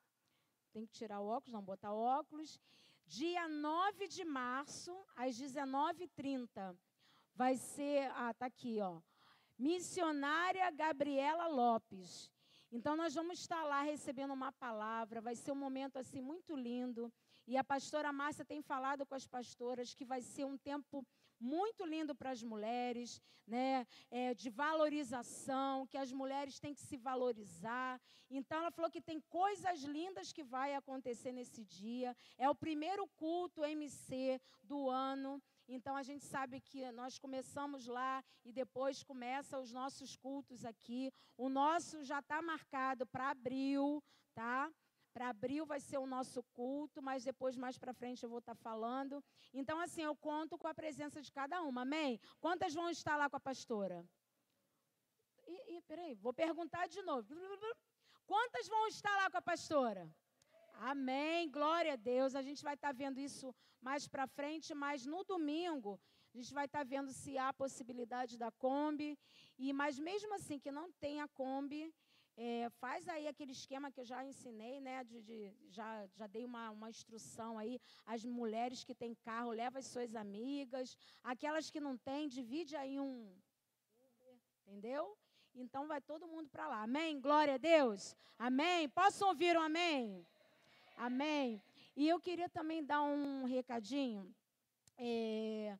Tem 0.71 0.86
que 0.86 0.93
tirar 0.93 1.19
o 1.19 1.28
óculos, 1.28 1.53
não 1.53 1.63
botar 1.63 1.93
óculos. 1.93 2.59
Dia 3.05 3.47
9 3.47 4.07
de 4.07 4.26
março, 4.26 4.95
às 5.15 5.39
19h30, 5.39 6.76
vai 7.36 7.57
ser. 7.57 8.11
Ah, 8.15 8.32
está 8.32 8.47
aqui, 8.47 8.82
ó 8.82 9.01
missionária 9.57 10.69
Gabriela 10.71 11.47
Lopes. 11.47 12.32
Então 12.71 12.95
nós 12.95 13.13
vamos 13.13 13.39
estar 13.39 13.63
lá 13.63 13.84
recebendo 13.84 14.34
uma 14.34 14.51
palavra, 14.51 15.21
vai 15.21 15.36
ser 15.36 15.51
um 15.51 15.55
momento 15.55 15.97
assim 15.97 16.21
muito 16.21 16.55
lindo. 16.55 17.11
E 17.45 17.55
a 17.55 17.63
pastora 17.63 18.11
Márcia 18.11 18.43
tem 18.43 18.61
falado 18.61 19.05
com 19.05 19.15
as 19.15 19.28
pastoras 19.28 19.93
que 19.93 20.05
vai 20.05 20.21
ser 20.21 20.45
um 20.45 20.57
tempo 20.57 21.05
muito 21.43 21.85
lindo 21.85 22.15
para 22.15 22.31
as 22.31 22.41
mulheres, 22.41 23.21
né? 23.45 23.85
É, 24.09 24.33
de 24.33 24.49
valorização, 24.49 25.85
que 25.85 25.97
as 25.97 26.11
mulheres 26.11 26.59
têm 26.59 26.73
que 26.73 26.81
se 26.81 26.97
valorizar. 26.97 27.99
Então 28.29 28.59
ela 28.59 28.71
falou 28.71 28.89
que 28.89 29.01
tem 29.01 29.19
coisas 29.29 29.81
lindas 29.81 30.31
que 30.31 30.43
vai 30.43 30.73
acontecer 30.73 31.31
nesse 31.31 31.63
dia. 31.65 32.15
É 32.37 32.49
o 32.49 32.55
primeiro 32.55 33.07
culto 33.09 33.65
MC 33.65 34.39
do 34.63 34.89
ano. 34.89 35.41
Então 35.67 35.95
a 35.95 36.03
gente 36.03 36.23
sabe 36.25 36.61
que 36.61 36.89
nós 36.91 37.17
começamos 37.17 37.85
lá 37.87 38.23
e 38.45 38.51
depois 38.51 39.03
começa 39.03 39.59
os 39.59 39.71
nossos 39.71 40.15
cultos 40.15 40.65
aqui. 40.65 41.11
O 41.37 41.49
nosso 41.49 42.03
já 42.03 42.19
está 42.19 42.41
marcado 42.41 43.05
para 43.05 43.29
abril, 43.29 44.01
tá? 44.33 44.71
Para 45.14 45.30
abril 45.30 45.66
vai 45.66 45.80
ser 45.80 45.99
o 45.99 46.07
nosso 46.07 46.41
culto, 46.57 47.01
mas 47.01 47.24
depois 47.24 47.55
mais 47.55 47.78
para 47.78 47.93
frente 47.93 48.24
eu 48.24 48.30
vou 48.30 48.39
estar 48.39 48.55
tá 48.55 48.64
falando. 48.68 49.24
Então 49.53 49.80
assim 49.80 50.01
eu 50.01 50.16
conto 50.16 50.57
com 50.57 50.68
a 50.68 50.74
presença 50.74 51.22
de 51.22 51.32
cada 51.32 51.61
uma. 51.61 51.82
Amém? 51.82 52.20
Quantas 52.39 52.74
vão 52.74 52.89
estar 52.89 53.16
lá 53.16 53.30
com 53.30 53.38
a 53.38 53.47
pastora? 53.51 54.03
E 55.47 55.82
peraí, 55.82 56.14
vou 56.16 56.34
perguntar 56.34 56.88
de 56.88 57.01
novo. 57.03 57.28
Quantas 58.26 58.68
vão 58.68 58.88
estar 58.88 59.16
lá 59.22 59.30
com 59.30 59.38
a 59.38 59.41
pastora? 59.41 60.03
Amém, 60.91 61.49
glória 61.49 61.93
a 61.93 61.95
Deus. 61.95 62.36
A 62.36 62.41
gente 62.41 62.64
vai 62.64 62.74
estar 62.74 62.89
tá 62.89 62.93
vendo 62.93 63.20
isso 63.20 63.53
mais 63.82 64.07
para 64.07 64.26
frente, 64.28 64.74
mas 64.74 65.05
no 65.05 65.24
domingo 65.24 65.99
a 66.34 66.38
gente 66.38 66.53
vai 66.53 66.66
estar 66.66 66.80
tá 66.80 66.84
vendo 66.84 67.11
se 67.11 67.38
há 67.38 67.53
possibilidade 67.53 68.38
da 68.38 68.51
Kombi. 68.51 69.18
E 69.57 69.72
mas 69.72 69.99
mesmo 69.99 70.34
assim 70.34 70.57
que 70.59 70.72
não 70.72 70.91
tenha 70.93 71.28
Kombi, 71.28 71.93
é, 72.36 72.69
faz 72.79 73.07
aí 73.07 73.27
aquele 73.27 73.51
esquema 73.51 73.91
que 73.91 73.99
eu 73.99 74.05
já 74.05 74.25
ensinei, 74.25 74.81
né? 74.81 75.03
De, 75.03 75.21
de, 75.21 75.53
já, 75.69 76.07
já 76.15 76.25
dei 76.25 76.45
uma, 76.45 76.71
uma 76.71 76.89
instrução 76.89 77.57
aí. 77.57 77.79
As 78.05 78.25
mulheres 78.25 78.84
que 78.84 78.95
têm 78.95 79.13
carro, 79.13 79.51
leva 79.51 79.79
as 79.79 79.86
suas 79.86 80.15
amigas. 80.15 80.97
Aquelas 81.23 81.69
que 81.69 81.79
não 81.79 81.95
têm, 81.95 82.27
divide 82.27 82.75
aí 82.75 82.99
um. 82.99 83.36
Entendeu? 84.65 85.15
Então 85.53 85.88
vai 85.88 86.01
todo 86.01 86.27
mundo 86.27 86.49
para 86.49 86.67
lá. 86.67 86.81
Amém? 86.81 87.21
Glória 87.21 87.55
a 87.55 87.57
Deus. 87.57 88.15
Amém? 88.39 88.89
Posso 88.89 89.25
ouvir 89.27 89.55
um 89.55 89.61
amém? 89.61 90.25
Amém? 90.97 91.61
E 91.95 92.09
eu 92.09 92.19
queria 92.19 92.49
também 92.49 92.84
dar 92.84 93.03
um 93.03 93.43
recadinho. 93.45 94.34
É, 94.97 95.77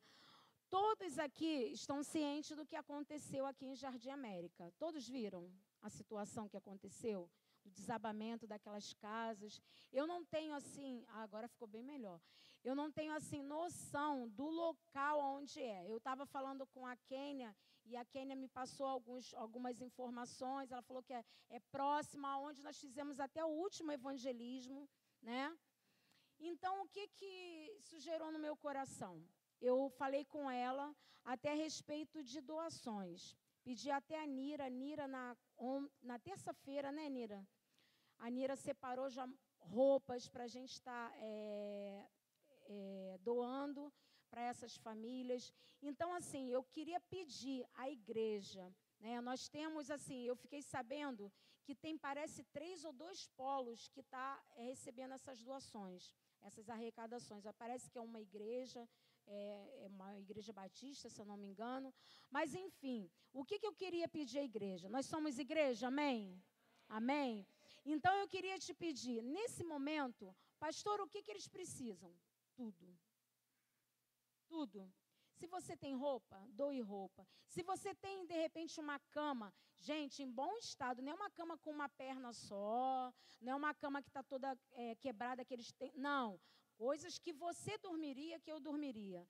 todos 0.70 1.18
aqui 1.18 1.72
estão 1.72 2.04
cientes 2.04 2.56
do 2.56 2.64
que 2.64 2.76
aconteceu 2.76 3.44
aqui 3.44 3.66
em 3.66 3.74
Jardim 3.74 4.10
América. 4.10 4.72
Todos 4.78 5.08
viram 5.08 5.50
a 5.86 5.90
situação 5.98 6.48
que 6.48 6.56
aconteceu? 6.62 7.20
Do 7.64 7.70
desabamento 7.70 8.46
daquelas 8.52 8.92
casas. 8.94 9.52
Eu 9.98 10.06
não 10.06 10.20
tenho 10.34 10.52
assim, 10.60 11.04
ah, 11.08 11.22
agora 11.22 11.52
ficou 11.54 11.68
bem 11.68 11.84
melhor. 11.92 12.20
Eu 12.68 12.74
não 12.74 12.88
tenho 12.98 13.12
assim 13.12 13.42
noção 13.42 14.28
do 14.28 14.48
local 14.62 15.16
onde 15.36 15.62
é. 15.62 15.80
Eu 15.92 15.98
estava 15.98 16.26
falando 16.26 16.66
com 16.74 16.86
a 16.86 16.96
Kênia 16.96 17.54
e 17.84 17.96
a 17.96 18.04
Kênia 18.04 18.36
me 18.36 18.48
passou 18.48 18.86
alguns, 18.86 19.32
algumas 19.34 19.80
informações. 19.80 20.72
Ela 20.72 20.82
falou 20.82 21.02
que 21.02 21.14
é, 21.14 21.24
é 21.48 21.60
próxima 21.76 22.28
aonde 22.30 22.62
nós 22.62 22.78
fizemos 22.78 23.20
até 23.20 23.44
o 23.44 23.54
último 23.64 23.92
evangelismo 23.92 24.88
né? 25.24 25.56
Então, 26.38 26.82
o 26.82 26.88
que, 26.88 27.08
que 27.08 27.32
isso 27.80 27.98
gerou 27.98 28.30
no 28.30 28.38
meu 28.38 28.56
coração? 28.56 29.14
Eu 29.60 29.88
falei 29.98 30.24
com 30.26 30.50
ela 30.50 30.94
até 31.24 31.52
a 31.52 31.60
respeito 31.66 32.22
de 32.22 32.40
doações. 32.40 33.34
Pedi 33.64 33.90
até 33.90 34.22
a 34.22 34.26
Nira, 34.26 34.68
Nira 34.68 35.08
na, 35.08 35.34
na 36.02 36.18
terça-feira, 36.18 36.92
né, 36.92 37.08
Nira? 37.08 37.48
A 38.18 38.28
Nira 38.28 38.56
separou 38.56 39.08
já 39.08 39.26
roupas 39.58 40.28
para 40.28 40.44
a 40.44 40.46
gente 40.46 40.72
estar 40.72 41.10
tá, 41.10 41.16
é, 41.16 42.06
é, 42.66 43.18
doando 43.22 43.90
para 44.28 44.42
essas 44.42 44.76
famílias. 44.76 45.50
Então, 45.80 46.12
assim, 46.12 46.50
eu 46.50 46.62
queria 46.62 47.00
pedir 47.00 47.66
à 47.74 47.88
igreja, 47.88 48.70
né, 49.00 49.18
nós 49.22 49.48
temos, 49.48 49.90
assim, 49.90 50.24
eu 50.24 50.36
fiquei 50.36 50.60
sabendo 50.60 51.32
que 51.64 51.74
tem, 51.74 51.96
parece, 51.96 52.44
três 52.44 52.84
ou 52.84 52.92
dois 52.92 53.26
polos 53.28 53.88
que 53.88 54.00
está 54.00 54.42
é, 54.56 54.64
recebendo 54.64 55.14
essas 55.14 55.42
doações, 55.42 56.14
essas 56.42 56.68
arrecadações. 56.68 57.44
Parece 57.56 57.88
que 57.90 57.96
é 57.96 58.02
uma 58.02 58.20
igreja, 58.20 58.86
é, 59.26 59.84
é, 59.84 59.86
uma 59.88 60.18
igreja 60.18 60.52
batista, 60.52 61.08
se 61.08 61.20
eu 61.20 61.26
não 61.26 61.36
me 61.36 61.46
engano. 61.46 61.92
Mas, 62.30 62.54
enfim, 62.54 63.10
o 63.32 63.44
que, 63.44 63.58
que 63.58 63.66
eu 63.66 63.74
queria 63.74 64.08
pedir 64.08 64.38
à 64.38 64.44
igreja? 64.44 64.88
Nós 64.88 65.06
somos 65.06 65.38
igreja, 65.38 65.88
amém? 65.88 66.42
Amém? 66.88 67.46
Então, 67.84 68.14
eu 68.16 68.28
queria 68.28 68.58
te 68.58 68.72
pedir, 68.72 69.22
nesse 69.22 69.62
momento, 69.64 70.34
pastor, 70.58 71.00
o 71.00 71.08
que, 71.08 71.22
que 71.22 71.30
eles 71.30 71.48
precisam? 71.48 72.14
Tudo. 72.54 72.98
Tudo. 74.46 74.92
Se 75.34 75.46
você 75.48 75.76
tem 75.76 75.94
roupa, 75.94 76.38
doe 76.52 76.80
roupa. 76.80 77.26
Se 77.48 77.62
você 77.62 77.94
tem, 77.94 78.24
de 78.24 78.34
repente, 78.34 78.80
uma 78.80 78.98
cama, 79.10 79.52
gente, 79.76 80.22
em 80.22 80.30
bom 80.30 80.56
estado, 80.58 81.02
não 81.02 81.12
é 81.12 81.14
uma 81.14 81.30
cama 81.30 81.58
com 81.58 81.70
uma 81.70 81.88
perna 81.88 82.32
só, 82.32 83.12
não 83.40 83.52
é 83.52 83.56
uma 83.56 83.74
cama 83.74 84.00
que 84.00 84.08
está 84.08 84.22
toda 84.22 84.56
é, 84.72 84.94
quebrada, 84.94 85.44
que 85.44 85.52
eles 85.52 85.72
têm. 85.72 85.92
Não. 85.96 86.40
Coisas 86.76 87.18
que 87.18 87.32
você 87.32 87.78
dormiria, 87.78 88.40
que 88.40 88.52
eu 88.52 88.60
dormiria 88.60 89.26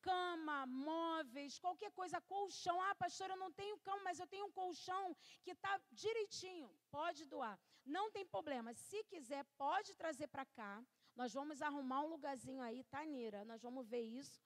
cama, 0.00 0.66
móveis, 0.66 1.58
qualquer 1.58 1.90
coisa, 1.92 2.20
colchão. 2.22 2.80
Ah, 2.88 2.94
pastor, 2.94 3.30
eu 3.30 3.36
não 3.36 3.52
tenho 3.52 3.78
cama, 3.78 4.02
mas 4.04 4.18
eu 4.18 4.26
tenho 4.26 4.46
um 4.46 4.52
colchão 4.52 5.16
que 5.44 5.52
está 5.52 5.80
direitinho. 5.92 6.70
Pode 6.90 7.24
doar. 7.24 7.58
Não 7.84 8.10
tem 8.10 8.24
problema. 8.26 8.72
Se 8.74 9.02
quiser, 9.04 9.44
pode 9.56 9.94
trazer 9.94 10.28
para 10.28 10.44
cá. 10.44 10.84
Nós 11.14 11.32
vamos 11.32 11.60
arrumar 11.60 12.00
um 12.02 12.08
lugarzinho 12.08 12.62
aí, 12.62 12.82
tá, 12.84 13.04
Nira? 13.04 13.44
Nós 13.44 13.62
vamos 13.62 13.86
ver 13.86 14.02
isso. 14.02 14.40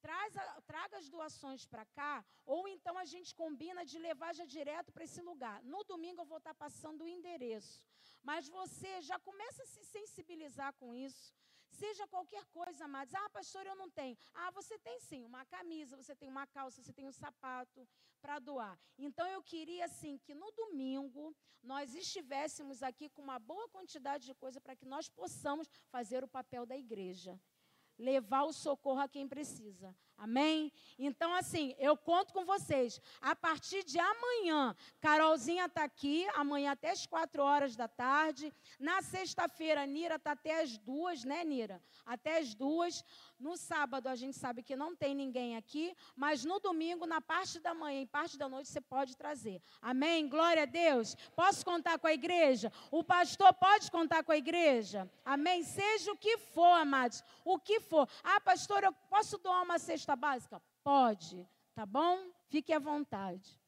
Traz 0.00 0.36
a, 0.36 0.60
traga 0.62 0.98
as 0.98 1.08
doações 1.08 1.64
para 1.64 1.84
cá, 1.98 2.24
ou 2.44 2.66
então 2.66 2.98
a 2.98 3.04
gente 3.04 3.32
combina 3.36 3.84
de 3.90 4.00
levar 4.00 4.34
já 4.34 4.44
direto 4.44 4.90
para 4.90 5.04
esse 5.04 5.22
lugar. 5.22 5.62
No 5.62 5.84
domingo 5.84 6.22
eu 6.22 6.24
vou 6.24 6.38
estar 6.38 6.54
tá 6.54 6.62
passando 6.64 7.02
o 7.04 7.08
endereço. 7.08 7.84
Mas 8.20 8.48
você 8.48 9.00
já 9.02 9.18
começa 9.20 9.62
a 9.62 9.66
se 9.66 9.84
sensibilizar 9.84 10.72
com 10.74 10.92
isso. 10.92 11.32
Seja 11.72 12.06
qualquer 12.06 12.44
coisa, 12.46 12.84
amados. 12.84 13.14
Ah, 13.14 13.30
pastor, 13.30 13.66
eu 13.66 13.74
não 13.74 13.90
tenho. 13.90 14.16
Ah, 14.34 14.50
você 14.50 14.78
tem 14.78 14.98
sim, 15.00 15.24
uma 15.24 15.44
camisa, 15.46 15.96
você 15.96 16.14
tem 16.14 16.28
uma 16.28 16.46
calça, 16.46 16.82
você 16.82 16.92
tem 16.92 17.06
um 17.06 17.12
sapato 17.12 17.88
para 18.20 18.38
doar. 18.38 18.78
Então 18.98 19.26
eu 19.26 19.42
queria 19.42 19.86
assim 19.86 20.18
que 20.18 20.34
no 20.34 20.50
domingo 20.52 21.34
nós 21.62 21.94
estivéssemos 21.94 22.82
aqui 22.82 23.08
com 23.08 23.22
uma 23.22 23.38
boa 23.38 23.68
quantidade 23.68 24.26
de 24.26 24.34
coisa 24.34 24.60
para 24.60 24.76
que 24.76 24.84
nós 24.84 25.08
possamos 25.08 25.68
fazer 25.90 26.22
o 26.22 26.28
papel 26.28 26.64
da 26.66 26.76
igreja 26.76 27.40
levar 27.98 28.44
o 28.44 28.52
socorro 28.52 29.00
a 29.00 29.08
quem 29.08 29.28
precisa. 29.28 29.94
Amém? 30.22 30.72
Então, 30.96 31.34
assim, 31.34 31.74
eu 31.80 31.96
conto 31.96 32.32
com 32.32 32.44
vocês. 32.44 33.00
A 33.20 33.34
partir 33.34 33.82
de 33.82 33.98
amanhã, 33.98 34.72
Carolzinha 35.00 35.64
está 35.64 35.82
aqui, 35.82 36.24
amanhã 36.32 36.70
até 36.70 36.90
as 36.90 37.04
quatro 37.06 37.42
horas 37.42 37.74
da 37.74 37.88
tarde. 37.88 38.54
Na 38.78 39.02
sexta-feira, 39.02 39.84
Nira 39.84 40.14
está 40.14 40.30
até 40.30 40.62
as 40.62 40.78
duas, 40.78 41.24
né, 41.24 41.42
Nira? 41.42 41.82
Até 42.06 42.38
as 42.38 42.54
duas. 42.54 43.04
No 43.36 43.56
sábado, 43.56 44.06
a 44.06 44.14
gente 44.14 44.36
sabe 44.36 44.62
que 44.62 44.76
não 44.76 44.94
tem 44.94 45.12
ninguém 45.12 45.56
aqui, 45.56 45.96
mas 46.14 46.44
no 46.44 46.60
domingo, 46.60 47.04
na 47.04 47.20
parte 47.20 47.58
da 47.58 47.74
manhã 47.74 48.02
e 48.02 48.06
parte 48.06 48.38
da 48.38 48.48
noite, 48.48 48.68
você 48.68 48.80
pode 48.80 49.16
trazer. 49.16 49.60
Amém? 49.80 50.28
Glória 50.28 50.62
a 50.62 50.66
Deus. 50.66 51.16
Posso 51.34 51.64
contar 51.64 51.98
com 51.98 52.06
a 52.06 52.12
igreja? 52.12 52.70
O 52.92 53.02
pastor 53.02 53.52
pode 53.54 53.90
contar 53.90 54.22
com 54.22 54.30
a 54.30 54.36
igreja? 54.36 55.10
Amém? 55.24 55.64
Seja 55.64 56.12
o 56.12 56.16
que 56.16 56.38
for, 56.38 56.74
amados. 56.74 57.24
O 57.44 57.58
que 57.58 57.80
for. 57.80 58.08
Ah, 58.22 58.40
pastor, 58.40 58.84
eu 58.84 58.92
posso 59.10 59.36
doar 59.38 59.64
uma 59.64 59.80
cesta 60.12 60.16
básica? 60.16 60.62
Pode. 60.84 61.48
Tá 61.74 61.86
bom? 61.86 62.18
Fique 62.48 62.72
à 62.72 62.78
vontade. 62.78 63.58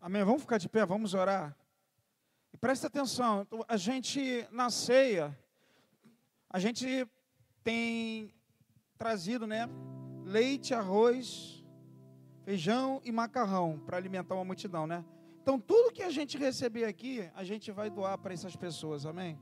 Amém. 0.00 0.24
Vamos 0.24 0.42
ficar 0.42 0.58
de 0.58 0.68
pé, 0.68 0.84
vamos 0.84 1.14
orar. 1.14 1.56
E 2.52 2.56
presta 2.56 2.88
atenção, 2.88 3.46
a 3.68 3.76
gente 3.76 4.46
na 4.50 4.70
ceia, 4.70 5.38
a 6.48 6.58
gente 6.58 7.06
tem 7.62 8.34
trazido, 8.98 9.46
né? 9.46 9.68
Leite, 10.24 10.74
arroz, 10.74 11.64
feijão 12.44 13.00
e 13.04 13.12
macarrão 13.12 13.78
para 13.78 13.96
alimentar 13.96 14.34
uma 14.34 14.44
multidão, 14.44 14.86
né? 14.86 15.04
Então, 15.40 15.60
tudo 15.60 15.92
que 15.92 16.02
a 16.02 16.10
gente 16.10 16.36
receber 16.36 16.84
aqui, 16.84 17.30
a 17.34 17.44
gente 17.44 17.70
vai 17.70 17.88
doar 17.88 18.18
para 18.18 18.34
essas 18.34 18.56
pessoas, 18.56 19.06
amém? 19.06 19.38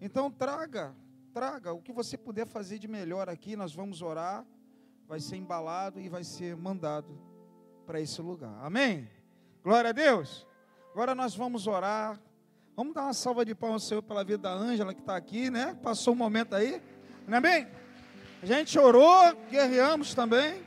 Então, 0.00 0.30
traga, 0.30 0.94
traga 1.32 1.72
o 1.72 1.80
que 1.80 1.92
você 1.92 2.16
puder 2.18 2.46
fazer 2.46 2.78
de 2.78 2.86
melhor 2.86 3.28
aqui, 3.28 3.56
nós 3.56 3.74
vamos 3.74 4.02
orar, 4.02 4.46
vai 5.10 5.18
ser 5.18 5.34
embalado 5.34 6.00
e 6.00 6.08
vai 6.08 6.22
ser 6.22 6.56
mandado 6.56 7.08
para 7.84 8.00
esse 8.00 8.22
lugar, 8.22 8.54
amém? 8.62 9.10
Glória 9.60 9.90
a 9.90 9.92
Deus. 9.92 10.46
Agora 10.92 11.16
nós 11.16 11.34
vamos 11.34 11.66
orar. 11.66 12.16
Vamos 12.76 12.94
dar 12.94 13.02
uma 13.02 13.12
salva 13.12 13.44
de 13.44 13.52
palmas 13.52 13.82
ao 13.82 13.88
Senhor 13.88 14.02
pela 14.02 14.22
vida 14.22 14.38
da 14.38 14.52
Ângela 14.52 14.94
que 14.94 15.00
está 15.00 15.16
aqui, 15.16 15.50
né? 15.50 15.76
Passou 15.82 16.14
um 16.14 16.16
momento 16.16 16.54
aí, 16.54 16.80
amém? 17.26 17.66
A 18.40 18.46
gente 18.46 18.78
orou, 18.78 19.34
guerreamos 19.50 20.14
também. 20.14 20.62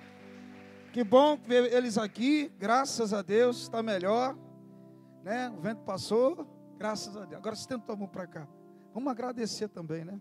Que 0.92 1.06
bom 1.06 1.38
ver 1.38 1.72
eles 1.72 1.98
aqui, 1.98 2.52
graças 2.60 3.14
a 3.14 3.22
Deus, 3.22 3.62
está 3.62 3.82
melhor. 3.82 4.36
Né? 5.24 5.50
O 5.58 5.62
vento 5.62 5.84
passou, 5.84 6.46
graças 6.78 7.16
a 7.16 7.22
Deus. 7.22 7.40
Agora 7.40 7.56
você 7.56 7.66
tenta 7.66 7.86
tomar 7.86 8.10
para 8.10 8.28
cá. 8.28 8.46
Vamos 8.94 9.10
agradecer 9.10 9.70
também, 9.70 10.04
né? 10.04 10.20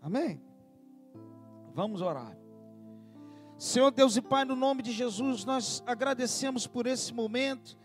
Amém? 0.00 0.40
Vamos 1.74 2.00
orar. 2.00 2.45
Senhor 3.58 3.90
Deus 3.90 4.16
e 4.16 4.20
Pai, 4.20 4.44
no 4.44 4.54
nome 4.54 4.82
de 4.82 4.92
Jesus, 4.92 5.44
nós 5.44 5.82
agradecemos 5.86 6.66
por 6.66 6.86
esse 6.86 7.12
momento 7.12 7.76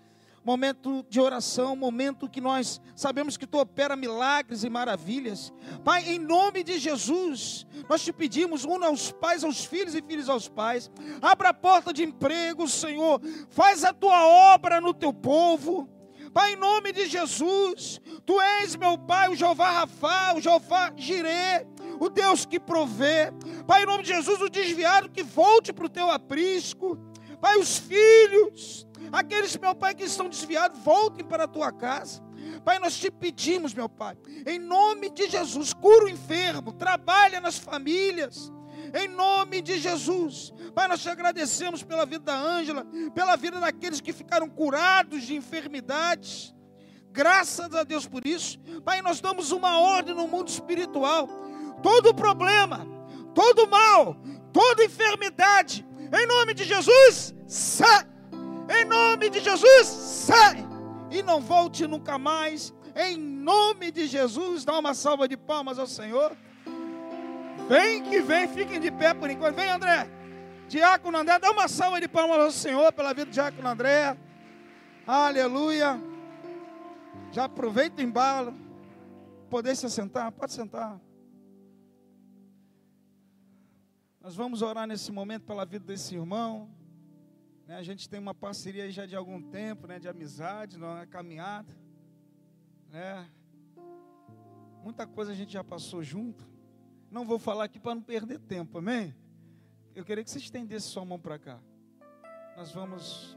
momento 0.44 1.06
de 1.08 1.20
oração, 1.20 1.76
momento 1.76 2.28
que 2.28 2.42
nós 2.42 2.82
sabemos 2.96 3.38
que 3.38 3.46
tu 3.46 3.60
opera 3.60 3.96
milagres 3.96 4.64
e 4.64 4.70
maravilhas. 4.70 5.54
Pai, 5.84 6.10
em 6.10 6.20
nome 6.20 6.64
de 6.64 6.80
Jesus, 6.80 7.66
nós 7.88 8.04
te 8.04 8.12
pedimos, 8.12 8.66
una 8.66 8.88
aos 8.88 9.12
pais 9.12 9.44
aos 9.44 9.64
filhos 9.64 9.94
e 9.94 10.02
filhos 10.02 10.30
aos 10.30 10.48
pais. 10.48 10.90
Abra 11.22 11.50
a 11.50 11.54
porta 11.54 11.94
de 11.94 12.04
emprego, 12.04 12.68
Senhor. 12.68 13.22
Faz 13.50 13.84
a 13.84 13.94
tua 13.94 14.26
obra 14.54 14.82
no 14.82 14.94
teu 14.94 15.14
povo. 15.14 15.88
Pai, 16.34 16.54
em 16.54 16.56
nome 16.56 16.94
de 16.94 17.08
Jesus, 17.08 18.00
Tu 18.26 18.40
és 18.40 18.76
meu 18.76 18.98
Pai, 18.98 19.28
o 19.30 19.36
Jeová 19.36 19.70
Rafa, 19.72 20.36
o 20.36 20.42
Jeová 20.42 20.94
Jirê, 20.96 21.68
o 22.02 22.10
Deus 22.10 22.46
que 22.46 22.60
provê. 22.60 23.32
Pai, 23.68 23.84
em 23.84 23.86
nome 23.86 24.04
de 24.04 24.10
Jesus, 24.10 24.42
o 24.42 24.50
desviado 24.50 25.10
que 25.10 25.24
volte 25.24 25.72
para 25.72 25.86
o 25.86 25.90
Teu 25.90 26.10
aprisco. 26.10 26.98
Pai, 27.40 27.58
os 27.58 27.78
filhos, 27.78 28.88
Aqueles, 29.12 29.58
meu 29.58 29.76
Pai, 29.76 29.94
que 29.94 30.04
estão 30.04 30.30
desviados, 30.30 30.80
voltem 30.80 31.26
para 31.26 31.44
a 31.44 31.48
tua 31.48 31.72
casa. 31.72 32.22
Pai, 32.64 32.80
nós 32.80 32.98
te 32.98 33.12
pedimos, 33.12 33.74
meu 33.74 33.90
Pai, 33.90 34.18
em 34.46 34.58
nome 34.60 35.10
de 35.10 35.30
Jesus, 35.30 35.74
cura 35.74 36.06
o 36.06 36.10
enfermo, 36.10 36.72
trabalha 36.74 37.42
nas 37.42 37.58
famílias. 37.58 38.52
Em 38.94 39.08
nome 39.08 39.62
de 39.62 39.80
Jesus, 39.80 40.54
Pai, 40.74 40.88
nós 40.88 41.02
te 41.02 41.10
agradecemos 41.10 41.84
pela 41.84 42.06
vida 42.06 42.26
da 42.26 42.36
Ângela, 42.36 42.86
pela 43.14 43.36
vida 43.36 43.60
daqueles 43.60 44.02
que 44.02 44.12
ficaram 44.12 44.50
curados 44.50 45.24
de 45.24 45.36
enfermidades. 45.36 46.54
Graças 47.12 47.74
a 47.76 47.84
Deus 47.84 48.08
por 48.08 48.26
isso. 48.26 48.60
Pai, 48.84 49.02
nós 49.02 49.20
damos 49.20 49.52
uma 49.52 49.80
ordem 49.80 50.16
no 50.16 50.28
mundo 50.28 50.48
espiritual. 50.48 51.28
Todo 51.82 52.14
problema, 52.14 52.86
todo 53.34 53.68
mal, 53.68 54.16
toda 54.54 54.84
enfermidade, 54.84 55.86
em 56.14 56.28
nome 56.28 56.54
de 56.54 56.64
Jesus, 56.64 57.34
sai 57.48 58.12
em 58.70 58.86
nome 58.86 59.30
de 59.30 59.42
Jesus, 59.42 59.88
sai 59.88 60.66
e 61.10 61.22
não 61.22 61.42
volte 61.42 61.86
nunca 61.86 62.18
mais. 62.18 62.74
Em 62.96 63.18
nome 63.18 63.92
de 63.92 64.08
Jesus, 64.08 64.64
dá 64.64 64.78
uma 64.80 64.94
salva 64.94 65.28
de 65.28 65.36
palmas 65.36 65.78
ao 65.78 65.88
Senhor. 65.88 66.36
Vem 67.68 68.04
que 68.04 68.22
vem, 68.22 68.48
fiquem 68.48 68.80
de 68.80 68.90
pé 68.90 69.14
por 69.14 69.30
enquanto. 69.30 69.56
Vem, 69.56 69.70
André. 69.70 70.10
Diácono 70.68 71.18
André, 71.18 71.38
dá 71.38 71.52
uma 71.52 71.68
salva 71.68 72.00
de 72.00 72.08
palmas 72.08 72.40
ao 72.40 72.52
Senhor 72.52 72.94
pela 72.94 73.14
vida 73.14 73.26
do 73.26 73.32
Diácono 73.32 73.68
André. 73.68 74.18
Aleluia. 75.06 76.02
Já 77.32 77.46
aproveita 77.46 78.02
o 78.02 78.06
embalo. 78.06 78.54
Poder 79.50 79.76
se 79.76 79.86
assentar? 79.86 80.32
Pode 80.32 80.54
sentar. 80.54 80.98
Nós 84.22 84.36
vamos 84.36 84.62
orar 84.62 84.86
nesse 84.86 85.12
momento 85.12 85.46
pela 85.46 85.66
vida 85.66 85.84
desse 85.84 86.14
irmão. 86.14 86.70
Né, 87.66 87.76
a 87.76 87.82
gente 87.82 88.08
tem 88.08 88.20
uma 88.20 88.36
parceria 88.36 88.90
já 88.92 89.08
de 89.08 89.16
algum 89.16 89.42
tempo, 89.42 89.88
né, 89.88 89.98
de 89.98 90.08
amizade, 90.08 90.78
uma 90.78 91.08
caminhada. 91.08 91.76
Né? 92.88 93.28
Muita 94.84 95.08
coisa 95.08 95.32
a 95.32 95.36
gente 95.36 95.54
já 95.54 95.64
passou 95.64 96.04
junto. 96.04 96.48
Não 97.10 97.26
vou 97.26 97.40
falar 97.40 97.64
aqui 97.64 97.80
para 97.80 97.96
não 97.96 98.02
perder 98.04 98.40
tempo, 98.40 98.78
amém? 98.78 99.16
Eu 99.96 100.06
queria 100.06 100.24
que 100.24 100.30
você 100.30 100.38
estendesse 100.38 100.88
sua 100.90 101.04
mão 101.04 101.20
para 101.20 101.40
cá. 101.40 101.60
Nós 102.56 102.72
vamos 102.72 103.36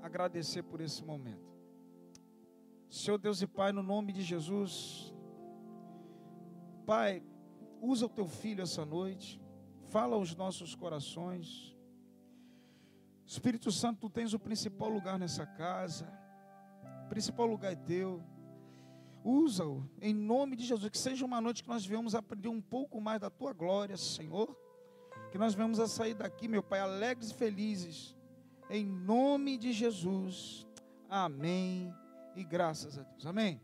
agradecer 0.00 0.62
por 0.62 0.80
esse 0.80 1.02
momento. 1.02 1.50
Senhor 2.88 3.18
Deus 3.18 3.42
e 3.42 3.48
Pai, 3.48 3.72
no 3.72 3.82
nome 3.82 4.12
de 4.12 4.22
Jesus, 4.22 5.12
Pai, 6.86 7.20
usa 7.80 8.06
o 8.06 8.08
teu 8.08 8.28
filho 8.28 8.62
essa 8.62 8.84
noite, 8.84 9.39
fala 9.90 10.14
aos 10.14 10.34
nossos 10.36 10.74
corações. 10.74 11.76
Espírito 13.26 13.70
Santo, 13.72 14.00
tu 14.00 14.10
tens 14.10 14.32
o 14.32 14.38
principal 14.38 14.88
lugar 14.88 15.18
nessa 15.18 15.44
casa. 15.44 16.08
O 17.04 17.08
principal 17.08 17.46
lugar 17.46 17.72
é 17.72 17.76
teu. 17.76 18.22
Usa-o 19.24 19.88
em 20.00 20.14
nome 20.14 20.56
de 20.56 20.64
Jesus. 20.64 20.88
Que 20.90 20.98
seja 20.98 21.24
uma 21.24 21.40
noite 21.40 21.62
que 21.62 21.68
nós 21.68 21.84
venhamos 21.84 22.14
aprender 22.14 22.48
um 22.48 22.60
pouco 22.60 23.00
mais 23.00 23.20
da 23.20 23.28
tua 23.28 23.52
glória, 23.52 23.96
Senhor. 23.96 24.56
Que 25.30 25.38
nós 25.38 25.54
venhamos 25.54 25.80
a 25.80 25.88
sair 25.88 26.14
daqui, 26.14 26.48
meu 26.48 26.62
Pai, 26.62 26.80
alegres 26.80 27.30
e 27.30 27.34
felizes. 27.34 28.16
Em 28.68 28.84
nome 28.84 29.58
de 29.58 29.72
Jesus. 29.72 30.66
Amém. 31.08 31.92
E 32.36 32.44
graças 32.44 32.96
a 32.96 33.02
Deus. 33.02 33.26
Amém. 33.26 33.60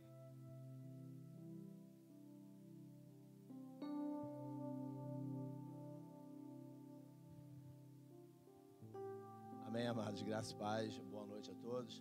Amém, 9.77 9.89
amados. 9.89 10.23
Graças 10.23 10.53
e 10.53 10.57
paz. 10.57 10.99
Boa 11.15 11.27
noite 11.31 11.49
a 11.51 11.55
todos. 11.57 11.95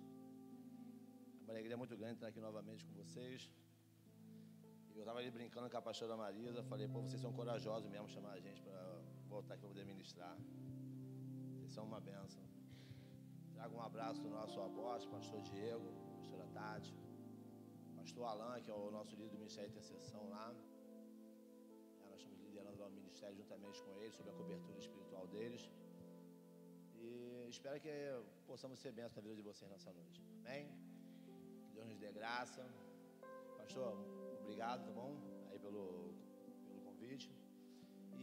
É 1.39 1.43
uma 1.43 1.51
alegria 1.55 1.75
muito 1.81 1.95
grande 1.97 2.13
estar 2.13 2.27
aqui 2.27 2.39
novamente 2.39 2.85
com 2.85 2.93
vocês. 2.93 3.51
Eu 4.93 5.01
estava 5.01 5.19
ali 5.19 5.29
brincando 5.29 5.69
com 5.69 5.75
a 5.75 5.81
pastora 5.81 6.15
Marisa. 6.15 6.63
Falei, 6.63 6.87
pô, 6.87 7.01
vocês 7.01 7.19
são 7.19 7.33
corajosos 7.33 7.89
mesmo 7.89 8.07
chamar 8.07 8.31
a 8.31 8.39
gente 8.39 8.61
para 8.61 8.79
voltar 9.27 9.55
aqui 9.55 9.63
para 9.63 9.73
poder 9.73 9.85
ministrar. 9.91 10.37
Vocês 11.57 11.73
são 11.73 11.83
uma 11.83 11.99
benção. 11.99 12.45
Trago 13.55 13.75
um 13.75 13.81
abraço 13.81 14.21
do 14.21 14.29
nosso 14.29 14.57
apóstolo, 14.61 15.11
pastor 15.17 15.41
Diego, 15.41 15.91
pastora 16.15 16.47
Tati, 16.53 16.95
pastor 17.97 18.23
Alain, 18.23 18.63
que 18.63 18.71
é 18.71 18.73
o 18.73 18.89
nosso 18.89 19.17
líder 19.17 19.31
do 19.31 19.37
Ministério 19.37 19.69
de 19.69 19.75
Intercessão 19.75 20.29
lá. 20.29 20.47
Nós 22.09 22.21
estamos 22.21 22.39
liderando 22.39 22.79
lá 22.79 22.87
o 22.87 22.91
ministério 23.01 23.35
juntamente 23.35 23.83
com 23.83 23.99
eles, 24.01 24.15
sobre 24.15 24.31
a 24.31 24.35
cobertura 24.35 24.79
espiritual 24.79 25.27
deles. 25.27 25.69
E 27.05 27.49
espero 27.55 27.77
que 27.85 27.93
possamos 28.49 28.77
ser 28.83 28.91
bênçãos 28.99 29.15
na 29.17 29.21
vida 29.25 29.35
de 29.41 29.45
vocês 29.49 29.69
nessa 29.73 29.91
noite. 29.99 30.19
Amém? 30.39 30.63
Que 31.65 31.71
Deus 31.75 31.87
nos 31.91 31.99
dê 32.03 32.11
graça. 32.19 32.63
Pastor, 33.59 33.91
obrigado, 34.41 34.81
tá 34.87 34.91
bom? 34.99 35.11
Aí 35.49 35.59
pelo, 35.65 35.83
pelo 36.65 36.79
convite. 36.87 37.29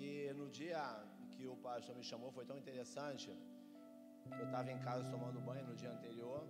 E 0.00 0.32
no 0.40 0.46
dia 0.60 0.82
que 1.32 1.46
o 1.54 1.56
pastor 1.68 1.94
me 2.00 2.04
chamou 2.10 2.30
foi 2.38 2.44
tão 2.50 2.58
interessante 2.62 3.28
que 4.34 4.40
eu 4.42 4.46
estava 4.50 4.70
em 4.76 4.80
casa 4.88 5.10
tomando 5.14 5.40
banho 5.50 5.64
no 5.70 5.76
dia 5.82 5.92
anterior. 5.96 6.40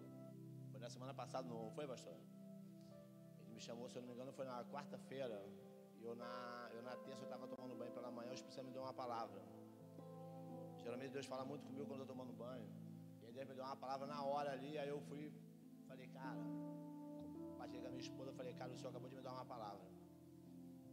Foi 0.70 0.80
na 0.80 0.91
semana 0.97 1.14
passada, 1.22 1.47
não 1.49 1.70
foi, 1.78 1.87
pastor? 1.95 2.16
Ele 3.41 3.53
me 3.59 3.61
chamou, 3.68 3.89
se 3.91 3.97
eu 3.97 4.03
não 4.03 4.09
me 4.09 4.14
engano, 4.14 4.33
foi 4.41 4.47
na 4.53 4.59
quarta-feira. 4.74 5.39
E 6.01 6.05
eu 6.09 6.14
na, 6.22 6.70
eu 6.76 6.83
na 6.83 6.95
terça 7.07 7.20
eu 7.24 7.28
estava 7.30 7.47
tomando 7.47 7.74
banho 7.80 7.93
pela 7.99 8.11
manhã, 8.11 8.30
o 8.30 8.35
Espírito 8.35 8.64
me 8.64 8.72
deu 8.76 8.83
uma 8.83 8.95
palavra. 9.03 9.43
Geralmente 10.85 11.12
Deus 11.16 11.26
fala 11.33 11.45
muito 11.51 11.64
comigo 11.68 11.87
quando 11.91 12.01
eu 12.03 12.07
estou 12.07 12.16
tomando 12.16 12.33
banho. 12.45 12.68
E 13.20 13.26
aí 13.26 13.33
Deus 13.37 13.49
me 13.51 13.55
deu 13.59 13.64
uma 13.64 13.76
palavra 13.85 14.07
na 14.14 14.20
hora 14.30 14.51
ali, 14.57 14.72
aí 14.83 14.89
eu 14.95 15.01
fui, 15.09 15.24
falei, 15.89 16.09
cara, 16.18 16.45
bati 17.59 17.78
com 17.83 17.89
a 17.91 17.93
minha 17.95 18.05
esposa, 18.09 18.33
falei, 18.41 18.55
cara, 18.61 18.72
o 18.72 18.78
Senhor 18.78 18.91
acabou 18.91 19.09
de 19.12 19.16
me 19.16 19.22
dar 19.28 19.35
uma 19.39 19.47
palavra. 19.55 19.87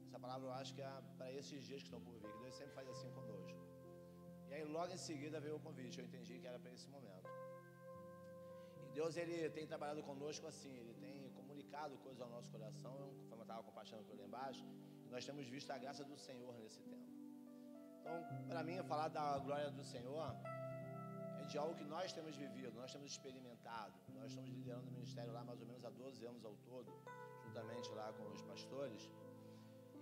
Essa 0.08 0.20
palavra 0.26 0.46
eu 0.50 0.54
acho 0.62 0.74
que 0.76 0.82
é 0.82 0.92
para 1.18 1.32
esses 1.40 1.64
dias 1.70 1.82
que 1.84 1.90
estão 1.90 2.02
por 2.08 2.16
vir, 2.22 2.32
que 2.36 2.40
Deus 2.46 2.56
sempre 2.62 2.74
faz 2.80 2.88
assim 2.94 3.12
conosco. 3.18 3.60
E 4.50 4.54
aí 4.56 4.64
logo 4.78 4.92
em 4.98 5.02
seguida 5.10 5.40
veio 5.46 5.58
o 5.58 5.60
convite, 5.68 6.00
eu 6.00 6.06
entendi 6.06 6.40
que 6.40 6.48
era 6.52 6.60
para 6.64 6.72
esse 6.78 6.88
momento. 6.96 7.30
E 8.84 8.92
Deus 9.00 9.18
ele 9.18 9.38
tem 9.58 9.68
trabalhado 9.68 10.02
conosco 10.12 10.48
assim, 10.48 10.74
ele 10.84 10.96
tem 11.06 11.30
comunicado 11.40 11.98
coisas 12.06 12.22
ao 12.22 12.30
nosso 12.36 12.50
coração, 12.56 12.98
como 13.30 13.42
eu 13.42 13.48
estava 13.50 13.64
compartilhando 13.64 14.06
por 14.08 14.18
lá 14.18 14.26
embaixo, 14.26 14.66
e 15.06 15.10
nós 15.16 15.26
temos 15.26 15.48
visto 15.48 15.70
a 15.72 15.78
graça 15.78 16.04
do 16.04 16.18
Senhor 16.18 16.54
nesse 16.64 16.82
tempo. 16.94 17.19
Então, 18.10 18.44
para 18.48 18.64
mim, 18.64 18.76
falar 18.92 19.08
da 19.10 19.38
glória 19.38 19.70
do 19.70 19.84
Senhor 19.84 20.36
é 21.42 21.44
de 21.52 21.58
algo 21.58 21.74
que 21.80 21.84
nós 21.84 22.12
temos 22.18 22.36
vivido, 22.36 22.74
nós 22.84 22.92
temos 22.92 23.12
experimentado. 23.12 23.94
Nós 24.16 24.32
estamos 24.32 24.50
liderando 24.50 24.88
o 24.90 24.92
ministério 24.92 25.32
lá 25.38 25.44
mais 25.44 25.60
ou 25.62 25.68
menos 25.68 25.84
há 25.86 25.92
12 25.92 26.26
anos 26.32 26.44
ao 26.50 26.56
todo, 26.70 26.92
juntamente 27.44 27.90
lá 28.00 28.08
com 28.18 28.26
os 28.38 28.42
pastores. 28.42 29.04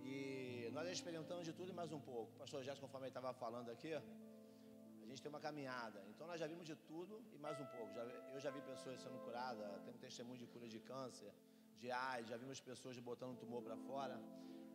E 0.02 0.70
nós 0.72 0.88
experimentamos 0.88 1.44
de 1.44 1.52
tudo 1.52 1.70
e 1.70 1.76
mais 1.80 1.92
um 1.92 2.00
pouco. 2.00 2.32
O 2.34 2.38
pastor 2.42 2.62
Jéssica, 2.62 2.86
conforme 2.86 3.06
ele 3.06 3.10
estava 3.10 3.32
falando 3.34 3.70
aqui, 3.74 3.92
a 3.92 5.06
gente 5.10 5.20
tem 5.22 5.30
uma 5.34 5.40
caminhada. 5.48 6.00
Então 6.10 6.26
nós 6.26 6.40
já 6.42 6.46
vimos 6.46 6.66
de 6.72 6.76
tudo 6.90 7.14
e 7.34 7.38
mais 7.38 7.60
um 7.60 7.66
pouco. 7.76 7.92
Já, 7.98 8.02
eu 8.34 8.40
já 8.40 8.50
vi 8.50 8.60
pessoas 8.72 9.00
sendo 9.04 9.18
curadas, 9.26 9.66
tendo 9.84 9.98
testemunho 9.98 10.38
de 10.38 10.46
cura 10.46 10.66
de 10.74 10.80
câncer, 10.80 11.30
de 11.82 11.90
AIDS, 11.90 12.30
já 12.32 12.36
vimos 12.36 12.60
pessoas 12.60 12.98
botando 13.10 13.38
tumor 13.44 13.62
para 13.62 13.76
fora. 13.88 14.18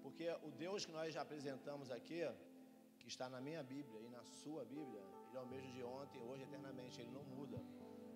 Porque 0.03 0.27
o 0.47 0.51
Deus 0.51 0.85
que 0.85 0.91
nós 0.91 1.13
já 1.13 1.21
apresentamos 1.21 1.89
aqui, 1.97 2.21
que 3.03 3.09
está 3.13 3.25
na 3.35 3.39
minha 3.47 3.61
Bíblia 3.73 3.99
e 4.05 4.09
na 4.15 4.23
sua 4.41 4.61
Bíblia, 4.73 5.01
ele 5.27 5.37
é 5.37 5.41
o 5.45 5.49
mesmo 5.53 5.69
de 5.75 5.83
ontem, 5.83 6.21
hoje, 6.29 6.43
eternamente. 6.47 7.01
Ele 7.01 7.11
não 7.17 7.23
muda. 7.35 7.59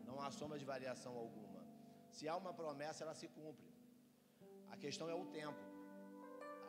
Não 0.07 0.15
há 0.21 0.29
sombra 0.39 0.57
de 0.61 0.67
variação 0.73 1.13
alguma. 1.23 1.61
Se 2.15 2.23
há 2.29 2.35
uma 2.43 2.53
promessa, 2.61 3.03
ela 3.03 3.15
se 3.21 3.27
cumpre. 3.39 3.69
A 4.73 4.77
questão 4.83 5.09
é 5.09 5.15
o 5.23 5.25
tempo. 5.39 5.63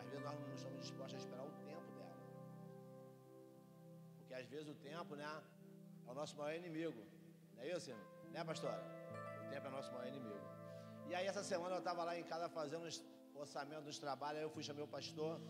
Às 0.00 0.06
vezes 0.08 0.24
nós 0.24 0.40
não 0.40 0.54
estamos 0.60 0.80
dispostos 0.80 1.14
a 1.14 1.18
esperar 1.22 1.44
o 1.44 1.54
tempo 1.68 1.88
dela. 1.98 2.18
Porque 4.16 4.34
às 4.40 4.48
vezes 4.54 4.68
o 4.68 4.76
tempo, 4.90 5.14
né, 5.14 5.24
é 6.06 6.10
o 6.10 6.14
nosso 6.20 6.36
maior 6.36 6.56
inimigo. 6.62 7.02
Não 7.54 7.62
é 7.62 7.76
isso, 7.76 7.90
né, 8.34 8.44
pastora? 8.44 8.82
O 9.44 9.48
tempo 9.52 9.66
é 9.66 9.70
o 9.72 9.76
nosso 9.78 9.92
maior 9.92 10.08
inimigo. 10.14 10.46
E 11.08 11.14
aí 11.14 11.26
essa 11.26 11.44
semana 11.52 11.76
eu 11.76 11.82
estava 11.84 12.02
lá 12.08 12.18
em 12.18 12.24
casa 12.32 12.48
fazendo 12.48 12.86
orçamento 13.34 13.82
dos 13.82 13.98
trabalhos, 13.98 14.38
aí 14.38 14.44
eu 14.44 14.50
fui 14.50 14.62
chamar 14.62 14.82
o 14.82 14.88
pastor. 14.88 15.40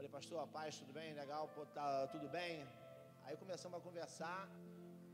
Falei, 0.00 0.12
pastor, 0.12 0.48
paz, 0.48 0.78
tudo 0.78 0.92
bem? 0.94 1.12
Legal, 1.12 1.46
pô, 1.54 1.62
tá 1.78 2.06
tudo 2.06 2.26
bem? 2.36 2.66
Aí 3.24 3.36
começamos 3.36 3.78
a 3.78 3.82
conversar, 3.82 4.48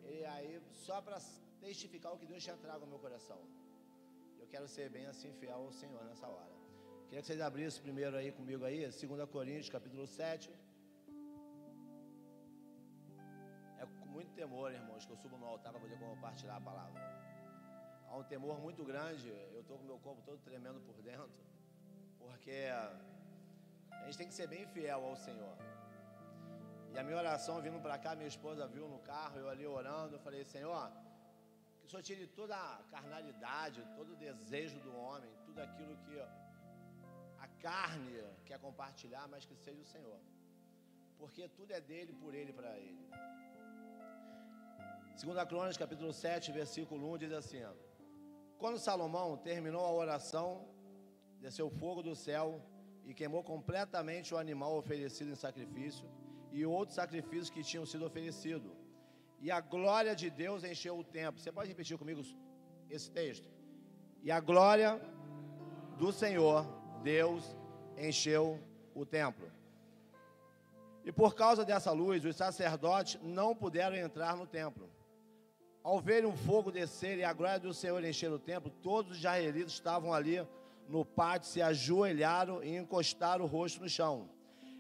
e 0.04 0.24
aí 0.32 0.62
só 0.84 1.02
para 1.02 1.18
testificar 1.60 2.12
o 2.12 2.18
que 2.20 2.24
Deus 2.24 2.40
tinha 2.44 2.56
trago 2.56 2.82
ao 2.84 2.90
meu 2.92 3.00
coração. 3.00 3.40
Eu 4.38 4.46
quero 4.46 4.68
ser 4.68 4.88
bem 4.88 5.06
assim 5.06 5.32
fiel 5.40 5.56
ao 5.56 5.72
Senhor 5.72 6.04
nessa 6.04 6.28
hora. 6.28 6.54
Queria 7.06 7.20
que 7.20 7.26
vocês 7.26 7.40
abrissem 7.40 7.82
primeiro 7.82 8.16
aí 8.16 8.30
comigo 8.30 8.64
aí, 8.64 8.78
2 8.86 9.28
Coríntios, 9.28 9.70
capítulo 9.70 10.06
7. 10.06 10.56
É 13.80 13.86
com 13.86 14.06
muito 14.06 14.32
temor, 14.34 14.72
irmãos, 14.72 15.04
que 15.04 15.10
eu 15.10 15.16
subo 15.16 15.36
no 15.36 15.46
altar 15.46 15.72
para 15.72 15.80
poder 15.80 15.98
compartilhar 15.98 16.58
a 16.58 16.60
palavra. 16.60 17.02
Há 18.08 18.16
um 18.16 18.22
temor 18.22 18.60
muito 18.60 18.84
grande, 18.84 19.30
eu 19.52 19.62
estou 19.62 19.78
com 19.78 19.84
meu 19.84 19.98
corpo 19.98 20.22
todo 20.22 20.38
tremendo 20.44 20.80
por 20.82 21.02
dentro, 21.02 21.28
porque 22.20 22.68
a 24.00 24.04
gente 24.06 24.18
tem 24.20 24.28
que 24.28 24.34
ser 24.40 24.48
bem 24.54 24.64
fiel 24.74 25.04
ao 25.04 25.16
Senhor. 25.16 25.56
E 26.92 26.98
a 26.98 27.02
minha 27.06 27.18
oração 27.22 27.60
vindo 27.66 27.80
para 27.86 27.98
cá, 27.98 28.10
minha 28.20 28.32
esposa 28.34 28.66
viu 28.66 28.88
no 28.88 28.98
carro, 29.00 29.38
eu 29.38 29.48
ali 29.52 29.66
orando, 29.66 30.14
eu 30.14 30.22
falei, 30.26 30.42
Senhor, 30.44 30.84
que 31.78 31.86
o 31.86 31.90
Senhor 31.90 32.02
tire 32.02 32.26
toda 32.26 32.56
a 32.56 32.82
carnalidade, 32.94 33.86
todo 33.96 34.12
o 34.14 34.16
desejo 34.16 34.78
do 34.86 34.92
homem, 34.96 35.30
tudo 35.44 35.60
aquilo 35.66 35.94
que 36.04 36.16
a 37.44 37.48
carne 37.66 38.16
quer 38.46 38.58
compartilhar, 38.58 39.26
mas 39.28 39.44
que 39.44 39.56
seja 39.56 39.82
o 39.82 39.90
Senhor. 39.94 40.18
Porque 41.18 41.48
tudo 41.48 41.72
é 41.72 41.80
dele, 41.80 42.12
por 42.22 42.32
ele, 42.34 42.52
para 42.52 42.72
ele. 42.78 43.04
Segunda 45.16 45.44
Crônicas, 45.46 45.76
capítulo 45.76 46.12
7, 46.12 46.52
versículo 46.52 47.12
1, 47.14 47.18
diz 47.18 47.32
assim, 47.32 47.62
Quando 48.58 48.78
Salomão 48.78 49.36
terminou 49.36 49.84
a 49.84 49.92
oração, 49.92 50.68
desceu 51.40 51.68
fogo 51.70 52.02
do 52.02 52.14
céu 52.14 52.46
e 53.06 53.14
queimou 53.14 53.42
completamente 53.42 54.34
o 54.34 54.38
animal 54.38 54.76
oferecido 54.76 55.30
em 55.30 55.34
sacrifício 55.36 56.06
e 56.50 56.66
outros 56.66 56.96
sacrifícios 56.96 57.50
que 57.50 57.62
tinham 57.62 57.86
sido 57.86 58.04
oferecidos. 58.04 58.72
E 59.40 59.50
a 59.50 59.60
glória 59.60 60.14
de 60.14 60.28
Deus 60.28 60.64
encheu 60.64 60.98
o 60.98 61.04
templo. 61.04 61.40
Você 61.40 61.52
pode 61.52 61.68
repetir 61.68 61.96
comigo 61.96 62.22
esse 62.90 63.10
texto? 63.10 63.48
E 64.22 64.30
a 64.30 64.40
glória 64.40 65.00
do 65.98 66.10
Senhor, 66.10 66.66
Deus, 67.02 67.56
encheu 67.96 68.58
o 68.94 69.06
templo. 69.06 69.50
E 71.04 71.12
por 71.12 71.36
causa 71.36 71.64
dessa 71.64 71.92
luz, 71.92 72.24
os 72.24 72.34
sacerdotes 72.34 73.20
não 73.22 73.54
puderam 73.54 73.94
entrar 73.94 74.36
no 74.36 74.46
templo. 74.46 74.90
Ao 75.84 76.00
verem 76.00 76.28
o 76.28 76.36
fogo 76.36 76.72
descer 76.72 77.18
e 77.18 77.22
a 77.22 77.32
glória 77.32 77.60
do 77.60 77.72
Senhor 77.72 78.02
encher 78.02 78.32
o 78.32 78.40
templo, 78.40 78.72
todos 78.82 79.12
os 79.12 79.18
israelitas 79.18 79.72
estavam 79.72 80.12
ali 80.12 80.44
no 80.88 81.04
pátio, 81.04 81.48
se 81.48 81.60
ajoelharam 81.60 82.62
e 82.62 82.76
encostaram 82.76 83.44
o 83.44 83.48
rosto 83.48 83.82
no 83.82 83.88
chão. 83.88 84.28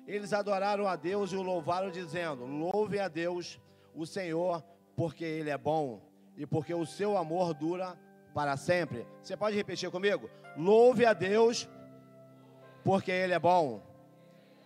Eles 0.06 0.32
adoraram 0.32 0.86
a 0.86 0.94
Deus 0.94 1.32
e 1.32 1.36
o 1.36 1.42
louvaram, 1.42 1.90
dizendo: 1.90 2.44
Louve 2.44 2.98
a 2.98 3.08
Deus, 3.08 3.60
o 3.94 4.06
Senhor, 4.06 4.62
porque 4.94 5.24
Ele 5.24 5.50
é 5.50 5.58
bom 5.58 6.00
e 6.36 6.46
porque 6.46 6.74
o 6.74 6.86
seu 6.86 7.16
amor 7.16 7.54
dura 7.54 7.98
para 8.34 8.56
sempre. 8.56 9.06
Você 9.22 9.36
pode 9.36 9.56
repetir 9.56 9.90
comigo? 9.90 10.30
Louve 10.56 11.04
a 11.04 11.12
Deus, 11.12 11.68
porque 12.84 13.10
Ele 13.10 13.32
é 13.32 13.38
bom 13.38 13.82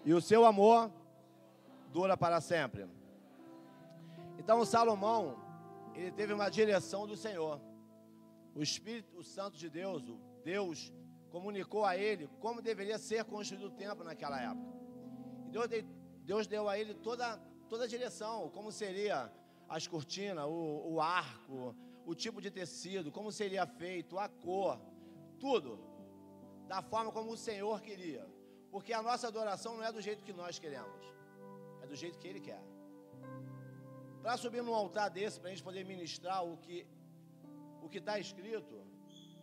e 0.05 0.15
o 0.15 0.21
seu 0.21 0.45
amor 0.45 0.91
dura 1.93 2.17
para 2.17 2.41
sempre. 2.41 2.87
Então, 4.39 4.65
Salomão, 4.65 5.39
ele 5.95 6.11
teve 6.13 6.33
uma 6.33 6.49
direção 6.49 7.07
do 7.07 7.17
Senhor. 7.17 7.61
O 8.55 8.63
Espírito 8.63 9.23
Santo 9.23 9.59
de 9.59 9.69
Deus, 9.69 10.09
o 10.09 10.19
Deus, 10.43 10.93
comunicou 11.31 11.85
a 11.85 11.97
ele 11.97 12.29
como 12.41 12.61
deveria 12.61 12.99
ser 12.99 13.25
construído 13.25 13.67
o 13.67 13.71
templo 13.71 14.05
naquela 14.05 14.41
época. 14.41 14.73
E 15.47 15.51
Deus, 15.51 15.69
Deus 16.25 16.47
deu 16.47 16.69
a 16.69 16.79
ele 16.79 16.95
toda, 16.95 17.37
toda 17.69 17.85
a 17.85 17.89
direção, 17.89 18.51
como 18.51 18.71
seria 18.71 19.33
as 19.69 19.87
cortinas, 19.87 20.45
o, 20.47 20.93
o 20.93 21.01
arco, 21.01 21.75
o 22.05 22.15
tipo 22.15 22.41
de 22.41 22.51
tecido, 22.51 23.13
como 23.13 23.31
seria 23.31 23.67
feito, 23.67 24.19
a 24.19 24.29
cor, 24.29 24.81
tudo, 25.39 25.79
da 26.67 26.83
forma 26.83 27.13
como 27.13 27.33
o 27.33 27.37
Senhor 27.37 27.81
queria. 27.81 28.29
Porque 28.71 28.93
a 28.93 29.03
nossa 29.03 29.29
adoração 29.29 29.77
não 29.77 29.85
é 29.85 29.93
do 29.93 30.01
jeito 30.01 30.25
que 30.25 30.33
nós 30.33 30.59
queremos, 30.59 31.03
é 31.83 31.87
do 31.87 31.95
jeito 31.95 32.19
que 32.19 32.29
Ele 32.29 32.41
quer. 32.41 32.63
Para 34.23 34.37
subir 34.37 34.63
num 34.63 34.75
altar 34.75 35.09
desse, 35.09 35.41
para 35.41 35.49
a 35.49 35.53
gente 35.53 35.63
poder 35.63 35.85
ministrar 35.85 36.45
o 36.45 36.57
que 36.59 36.87
o 37.83 37.89
que 37.89 37.99
está 37.99 38.19
escrito, 38.19 38.75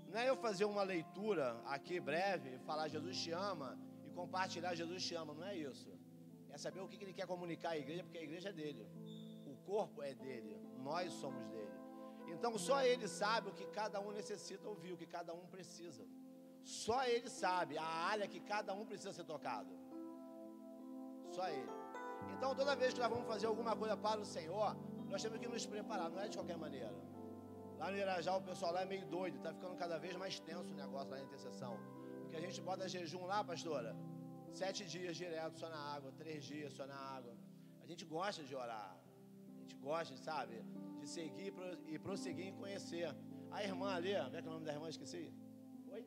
não 0.07 0.19
é 0.19 0.29
eu 0.29 0.35
fazer 0.37 0.65
uma 0.65 0.83
leitura 0.83 1.59
aqui 1.65 1.99
breve, 1.99 2.57
falar 2.59 2.87
Jesus 2.87 3.17
te 3.23 3.31
ama 3.31 3.77
e 4.05 4.09
compartilhar 4.11 4.73
Jesus 4.73 5.03
te 5.05 5.15
ama, 5.15 5.33
não 5.33 5.45
é 5.45 5.55
isso. 5.55 5.89
É 6.49 6.57
saber 6.57 6.79
o 6.81 6.87
que 6.87 7.03
ele 7.03 7.13
quer 7.13 7.27
comunicar 7.27 7.71
à 7.71 7.77
igreja, 7.77 8.03
porque 8.03 8.17
a 8.17 8.23
igreja 8.23 8.49
é 8.49 8.53
dele, 8.53 8.87
o 9.45 9.55
corpo 9.65 10.01
é 10.01 10.13
dele, 10.13 10.57
nós 10.77 11.11
somos 11.13 11.45
dele. 11.49 11.75
Então 12.27 12.57
só 12.57 12.83
ele 12.83 13.07
sabe 13.07 13.49
o 13.49 13.53
que 13.53 13.65
cada 13.67 13.99
um 13.99 14.11
necessita 14.11 14.67
ouvir, 14.67 14.93
o 14.93 14.97
que 14.97 15.05
cada 15.05 15.33
um 15.33 15.45
precisa. 15.47 16.05
Só 16.63 17.03
ele 17.05 17.29
sabe 17.29 17.77
a 17.77 17.83
área 18.13 18.27
que 18.27 18.39
cada 18.39 18.73
um 18.73 18.85
precisa 18.85 19.13
ser 19.13 19.23
tocado. 19.23 19.73
Só 21.31 21.47
ele. 21.47 21.71
Então 22.35 22.55
toda 22.55 22.75
vez 22.75 22.93
que 22.93 22.99
nós 22.99 23.09
vamos 23.09 23.27
fazer 23.27 23.47
alguma 23.47 23.75
coisa 23.75 23.95
para 23.95 24.19
o 24.19 24.25
Senhor, 24.25 24.75
nós 25.09 25.21
temos 25.21 25.39
que 25.39 25.47
nos 25.47 25.65
preparar, 25.65 26.09
não 26.09 26.19
é 26.19 26.27
de 26.27 26.37
qualquer 26.37 26.57
maneira. 26.57 26.93
Lá 27.79 27.87
no 27.91 27.97
Irajá 28.03 28.31
o 28.35 28.43
pessoal 28.49 28.71
lá 28.75 28.81
é 28.85 28.89
meio 28.93 29.05
doido, 29.17 29.35
está 29.37 29.51
ficando 29.57 29.75
cada 29.83 29.97
vez 30.03 30.15
mais 30.23 30.35
tenso 30.47 30.69
o 30.75 30.77
negócio 30.83 31.09
lá 31.11 31.17
na 31.17 31.25
intercessão. 31.27 31.73
Porque 32.21 32.37
a 32.41 32.43
gente 32.45 32.59
bota 32.69 32.89
jejum 32.95 33.25
lá, 33.31 33.39
pastora, 33.51 33.91
sete 34.61 34.81
dias 34.93 35.15
direto 35.23 35.55
só 35.61 35.69
na 35.75 35.81
água, 35.95 36.11
três 36.21 36.43
dias 36.51 36.73
só 36.77 36.85
na 36.93 36.99
água. 37.17 37.33
A 37.83 37.85
gente 37.89 38.03
gosta 38.05 38.41
de 38.49 38.55
orar, 38.63 38.91
a 39.55 39.59
gente 39.61 39.75
gosta, 39.89 40.17
sabe, 40.29 40.55
de 40.99 41.07
seguir 41.15 41.53
e 41.93 41.99
prosseguir 42.07 42.47
em 42.47 42.55
conhecer. 42.61 43.07
A 43.55 43.63
irmã 43.63 43.89
ali, 43.99 44.13
como 44.25 44.37
é 44.37 44.41
que 44.41 44.47
é 44.47 44.51
o 44.51 44.55
nome 44.55 44.65
da 44.65 44.73
irmã? 44.73 44.89
Esqueci. 44.89 45.25
Oi? 45.95 46.01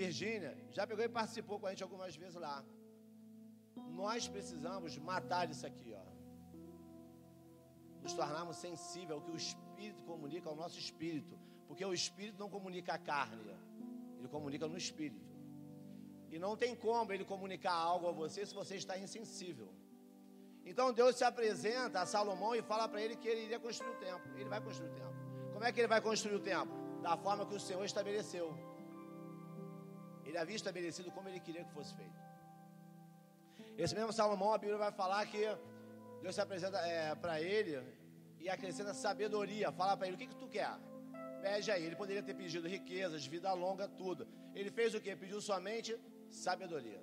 Virgínia, 0.00 0.52
já 0.76 0.86
pegou 0.86 1.04
e 1.04 1.08
participou 1.08 1.58
com 1.60 1.66
a 1.66 1.70
gente 1.70 1.82
algumas 1.82 2.14
vezes 2.22 2.36
lá. 2.46 2.64
Nós 4.02 4.26
precisamos 4.36 4.96
matar 5.10 5.50
isso 5.50 5.66
aqui, 5.70 5.90
ó. 6.02 6.06
Nos 8.02 8.14
tornarmos 8.20 8.56
sensíveis 8.56 9.10
ao 9.10 9.20
que 9.20 9.30
o 9.30 9.36
Espírito 9.36 9.71
comunica 10.06 10.48
ao 10.48 10.56
nosso 10.56 10.78
espírito. 10.78 11.38
Porque 11.72 11.84
o 11.86 11.94
Espírito 11.94 12.38
não 12.38 12.50
comunica 12.50 12.92
a 12.92 12.98
carne, 12.98 13.42
ele 14.18 14.28
comunica 14.28 14.68
no 14.68 14.76
Espírito. 14.76 15.24
E 16.30 16.38
não 16.38 16.54
tem 16.54 16.76
como 16.76 17.10
ele 17.14 17.24
comunicar 17.24 17.72
algo 17.72 18.08
a 18.08 18.12
você 18.12 18.44
se 18.44 18.54
você 18.54 18.76
está 18.76 18.98
insensível. 18.98 19.72
Então 20.66 20.92
Deus 20.92 21.16
se 21.16 21.24
apresenta 21.24 22.02
a 22.02 22.06
Salomão 22.06 22.54
e 22.54 22.60
fala 22.60 22.86
para 22.86 23.00
ele 23.00 23.16
que 23.16 23.26
ele 23.26 23.44
iria 23.46 23.58
construir 23.58 23.90
o 23.90 23.96
templo. 23.96 24.38
Ele 24.38 24.50
vai 24.50 24.60
construir 24.60 24.90
o 24.90 24.92
templo. 24.92 25.16
Como 25.52 25.64
é 25.64 25.72
que 25.72 25.80
ele 25.80 25.88
vai 25.88 26.00
construir 26.02 26.34
o 26.34 26.40
templo? 26.40 26.76
Da 27.00 27.16
forma 27.16 27.46
que 27.46 27.54
o 27.54 27.60
Senhor 27.60 27.84
estabeleceu. 27.84 28.54
Ele 30.26 30.36
havia 30.36 30.56
estabelecido 30.56 31.10
como 31.10 31.28
ele 31.30 31.40
queria 31.40 31.64
que 31.64 31.72
fosse 31.72 31.94
feito. 31.94 32.20
Esse 33.78 33.94
mesmo 33.94 34.12
Salomão, 34.12 34.52
a 34.52 34.58
Bíblia 34.58 34.76
vai 34.78 34.92
falar 34.92 35.24
que 35.24 35.42
Deus 36.20 36.34
se 36.34 36.40
apresenta 36.42 36.78
é, 36.80 37.14
para 37.14 37.40
ele 37.40 37.82
e 38.42 38.48
acrescenta 38.56 38.92
sabedoria. 38.92 39.70
Fala 39.80 39.96
para 39.96 40.06
ele: 40.06 40.16
o 40.16 40.20
que, 40.22 40.30
que 40.32 40.40
tu 40.42 40.48
quer? 40.56 40.72
Pede 41.44 41.70
aí. 41.74 41.84
Ele 41.86 41.96
poderia 42.02 42.22
ter 42.28 42.34
pedido 42.34 42.66
riquezas, 42.76 43.26
vida 43.34 43.52
longa, 43.64 43.86
tudo. 44.02 44.26
Ele 44.54 44.70
fez 44.78 44.94
o 44.94 45.00
que? 45.00 45.14
Pediu 45.24 45.40
somente 45.40 45.98
sabedoria. 46.44 47.02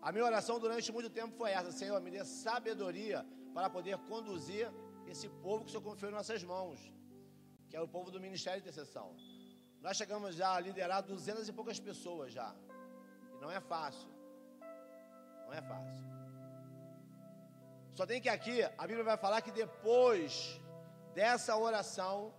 A 0.00 0.10
minha 0.10 0.24
oração 0.24 0.58
durante 0.58 0.90
muito 0.96 1.10
tempo 1.10 1.32
foi 1.42 1.50
essa: 1.58 1.70
Senhor, 1.80 2.00
me 2.00 2.10
dê 2.10 2.24
sabedoria 2.24 3.20
para 3.54 3.68
poder 3.76 3.98
conduzir 4.10 4.66
esse 5.12 5.28
povo 5.44 5.64
que 5.64 5.70
o 5.70 5.72
Senhor 5.72 5.84
confiou 5.90 6.10
em 6.10 6.14
nossas 6.14 6.42
mãos, 6.42 6.80
que 7.68 7.76
é 7.76 7.80
o 7.80 7.88
povo 7.96 8.10
do 8.10 8.20
Ministério 8.26 8.60
de 8.60 8.68
Intercessão. 8.68 9.08
Nós 9.80 9.96
chegamos 9.96 10.36
já 10.36 10.54
a 10.54 10.60
liderar 10.60 11.02
duzentas 11.02 11.48
e 11.48 11.52
poucas 11.52 11.78
pessoas 11.78 12.32
já. 12.32 12.54
E 13.34 13.40
não 13.42 13.50
é 13.50 13.60
fácil. 13.60 14.08
Não 15.46 15.52
é 15.52 15.60
fácil. 15.60 16.21
Só 17.94 18.06
tem 18.06 18.20
que 18.20 18.28
aqui, 18.28 18.62
a 18.62 18.86
Bíblia 18.86 19.04
vai 19.04 19.16
falar 19.16 19.42
que 19.42 19.50
depois 19.50 20.60
dessa 21.14 21.56
oração, 21.56 22.32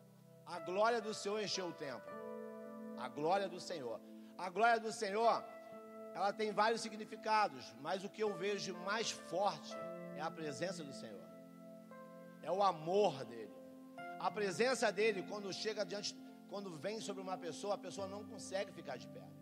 a 0.46 0.60
glória 0.60 1.00
do 1.00 1.14
Senhor 1.14 1.42
encheu 1.42 1.68
o 1.68 1.74
templo. 1.74 2.12
A 2.98 3.08
glória 3.08 3.48
do 3.48 3.60
Senhor. 3.60 4.00
A 4.38 4.50
glória 4.50 4.80
do 4.80 4.92
Senhor, 4.92 5.44
ela 6.16 6.34
tem 6.34 6.52
vários 6.52 6.82
significados, 6.82 7.74
mas 7.82 8.04
o 8.04 8.10
que 8.10 8.24
eu 8.24 8.34
vejo 8.34 8.76
mais 8.80 9.12
forte 9.12 9.76
é 10.18 10.22
a 10.22 10.32
presença 10.32 10.84
do 10.84 10.94
Senhor. 10.94 11.24
É 12.42 12.52
o 12.52 12.64
amor 12.64 13.24
dele. 13.26 13.54
A 14.20 14.32
presença 14.32 14.92
dele, 14.92 15.24
quando 15.30 15.54
chega 15.54 15.86
diante, 15.86 16.16
quando 16.50 16.76
vem 16.78 17.00
sobre 17.00 17.22
uma 17.22 17.38
pessoa, 17.38 17.76
a 17.76 17.78
pessoa 17.78 18.08
não 18.08 18.24
consegue 18.24 18.72
ficar 18.72 18.98
de 18.98 19.08
pé 19.08 19.33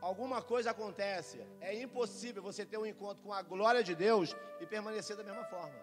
alguma 0.00 0.42
coisa 0.42 0.70
acontece, 0.70 1.40
é 1.60 1.80
impossível 1.80 2.42
você 2.42 2.64
ter 2.64 2.78
um 2.78 2.86
encontro 2.86 3.22
com 3.22 3.32
a 3.32 3.42
glória 3.42 3.82
de 3.82 3.94
Deus 3.94 4.34
e 4.60 4.66
permanecer 4.66 5.16
da 5.16 5.24
mesma 5.24 5.44
forma. 5.44 5.74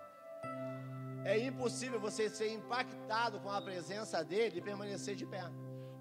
É 1.25 1.37
impossível 1.39 1.99
você 1.99 2.29
ser 2.29 2.53
impactado 2.53 3.39
com 3.39 3.49
a 3.49 3.61
presença 3.61 4.23
dele 4.23 4.59
e 4.59 4.61
permanecer 4.61 5.15
de 5.15 5.25
pé. 5.25 5.43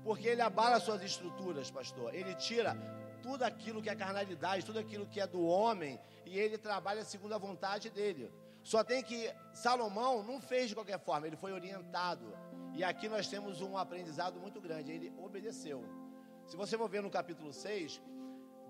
Porque 0.03 0.29
ele 0.29 0.43
abala 0.43 0.79
suas 0.79 1.03
estruturas, 1.03 1.71
pastor. 1.71 2.15
Ele 2.15 2.35
tira 2.35 2.77
tudo 3.23 3.43
aquilo 3.43 3.81
que 3.81 3.89
é 3.89 3.97
carnalidade, 3.97 4.67
tudo 4.67 4.79
aquilo 4.79 5.07
que 5.07 5.19
é 5.19 5.27
do 5.27 5.43
homem, 5.43 5.99
e 6.27 6.39
ele 6.39 6.59
trabalha 6.59 7.03
segundo 7.05 7.35
a 7.35 7.39
vontade 7.39 7.89
dele. 7.89 8.31
Só 8.62 8.85
tem 8.85 9.03
que 9.03 9.33
Salomão 9.55 10.23
não 10.23 10.41
fez 10.41 10.69
de 10.69 10.75
qualquer 10.75 10.99
forma, 10.99 11.27
ele 11.27 11.37
foi 11.37 11.53
orientado. 11.53 12.37
E 12.75 12.85
aqui 12.85 13.09
nós 13.09 13.27
temos 13.27 13.62
um 13.62 13.79
aprendizado 13.79 14.39
muito 14.39 14.61
grande, 14.61 14.93
ele 14.93 15.12
obedeceu. 15.17 15.83
Se 16.47 16.57
você 16.57 16.76
for 16.76 16.88
ver 16.88 17.03
no 17.03 17.11
capítulo 17.11 17.53
6, 17.53 18.01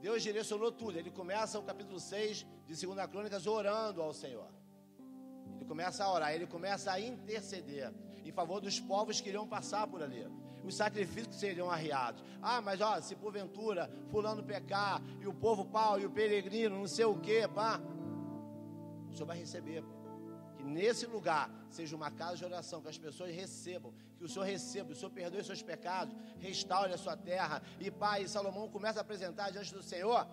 Deus 0.00 0.22
direcionou 0.22 0.70
tudo. 0.70 0.98
Ele 0.98 1.10
começa 1.10 1.58
o 1.58 1.62
capítulo 1.62 1.98
6 1.98 2.46
de 2.66 2.86
2 2.86 3.06
Crônicas 3.06 3.46
orando 3.46 4.02
ao 4.02 4.12
Senhor. 4.12 4.48
Ele 5.56 5.64
começa 5.64 6.04
a 6.04 6.12
orar, 6.12 6.34
ele 6.34 6.46
começa 6.46 6.92
a 6.92 7.00
interceder 7.00 7.92
em 8.24 8.32
favor 8.32 8.60
dos 8.60 8.80
povos 8.80 9.20
que 9.20 9.28
iriam 9.28 9.46
passar 9.46 9.86
por 9.86 10.02
ali. 10.02 10.26
Os 10.62 10.76
sacrifícios 10.76 11.28
que 11.28 11.34
seriam 11.34 11.70
arriados. 11.70 12.24
Ah, 12.40 12.60
mas 12.60 12.80
ó, 12.80 13.00
se 13.00 13.14
porventura 13.16 13.90
fulano 14.10 14.42
pecar, 14.42 15.02
e 15.20 15.26
o 15.26 15.34
povo 15.34 15.66
pau, 15.66 16.00
e 16.00 16.06
o 16.06 16.10
peregrino, 16.10 16.78
não 16.78 16.86
sei 16.86 17.04
o 17.04 17.18
que, 17.18 17.46
pá. 17.48 17.80
O 19.10 19.12
Senhor 19.12 19.26
vai 19.26 19.38
receber. 19.38 19.82
Pô 19.82 20.03
nesse 20.64 21.06
lugar 21.06 21.50
seja 21.70 21.94
uma 21.94 22.10
casa 22.10 22.36
de 22.36 22.44
oração, 22.44 22.80
que 22.80 22.88
as 22.88 22.98
pessoas 22.98 23.34
recebam, 23.34 23.92
que 24.16 24.24
o 24.24 24.28
Senhor 24.28 24.44
receba, 24.44 24.92
o 24.92 24.94
Senhor 24.94 25.10
perdoe 25.10 25.44
seus 25.44 25.62
pecados, 25.62 26.16
restaure 26.38 26.92
a 26.92 26.98
sua 26.98 27.16
terra. 27.16 27.62
E 27.78 27.90
Pai, 27.90 28.26
Salomão 28.26 28.68
começa 28.68 29.00
a 29.00 29.02
apresentar 29.02 29.50
diante 29.50 29.72
do 29.72 29.82
Senhor 29.82 30.26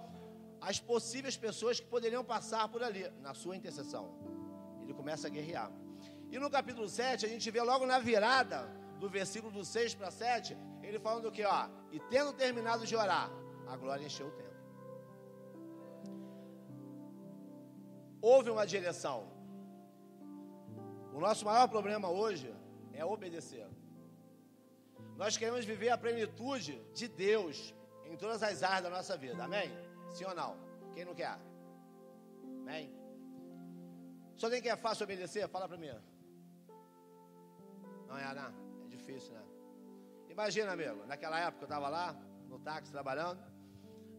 as 0.61 0.79
possíveis 0.79 1.35
pessoas 1.35 1.79
que 1.79 1.87
poderiam 1.87 2.23
passar 2.23 2.67
por 2.69 2.83
ali, 2.83 3.09
na 3.21 3.33
sua 3.33 3.55
intercessão. 3.55 4.13
Ele 4.83 4.93
começa 4.93 5.27
a 5.27 5.29
guerrear. 5.29 5.71
E 6.29 6.39
no 6.39 6.49
capítulo 6.49 6.87
7, 6.87 7.25
a 7.25 7.29
gente 7.29 7.49
vê 7.51 7.61
logo 7.61 7.85
na 7.85 7.99
virada, 7.99 8.69
do 9.01 9.09
versículo 9.09 9.51
do 9.51 9.65
6 9.65 9.95
para 9.95 10.11
7, 10.11 10.55
ele 10.83 10.99
falando 10.99 11.27
o 11.27 11.31
que, 11.31 11.43
ó, 11.43 11.67
e 11.91 11.99
tendo 11.99 12.31
terminado 12.33 12.85
de 12.85 12.95
orar, 12.95 13.29
a 13.67 13.75
glória 13.75 14.05
encheu 14.05 14.27
o 14.27 14.31
templo. 14.31 14.51
Houve 18.21 18.51
uma 18.51 18.65
direção, 18.65 19.27
o 21.13 21.19
nosso 21.19 21.45
maior 21.45 21.67
problema 21.67 22.09
hoje 22.09 22.53
é 22.93 23.03
obedecer. 23.03 23.67
Nós 25.17 25.37
queremos 25.37 25.65
viver 25.65 25.89
a 25.89 25.97
plenitude 25.97 26.81
de 26.93 27.07
Deus 27.07 27.73
em 28.05 28.15
todas 28.15 28.41
as 28.41 28.63
áreas 28.63 28.83
da 28.83 28.89
nossa 28.89 29.15
vida. 29.17 29.43
Amém? 29.43 29.69
Sim 30.09 30.25
ou 30.25 30.35
não? 30.35 30.57
Quem 30.93 31.05
não 31.05 31.13
quer? 31.13 31.37
Amém? 32.61 32.91
Só 34.35 34.49
tem 34.49 34.61
que 34.61 34.69
é 34.69 34.75
fácil 34.75 35.03
obedecer? 35.03 35.47
Fala 35.47 35.67
para 35.67 35.77
mim. 35.77 35.91
Não 38.07 38.17
é, 38.17 38.33
não? 38.33 38.51
É 38.85 38.87
difícil, 38.87 39.33
né? 39.33 39.43
Imagina, 40.29 40.71
amigo, 40.71 41.05
naquela 41.05 41.39
época 41.39 41.63
eu 41.63 41.67
estava 41.67 41.89
lá, 41.89 42.15
no 42.47 42.57
táxi, 42.59 42.91
trabalhando. 42.91 43.39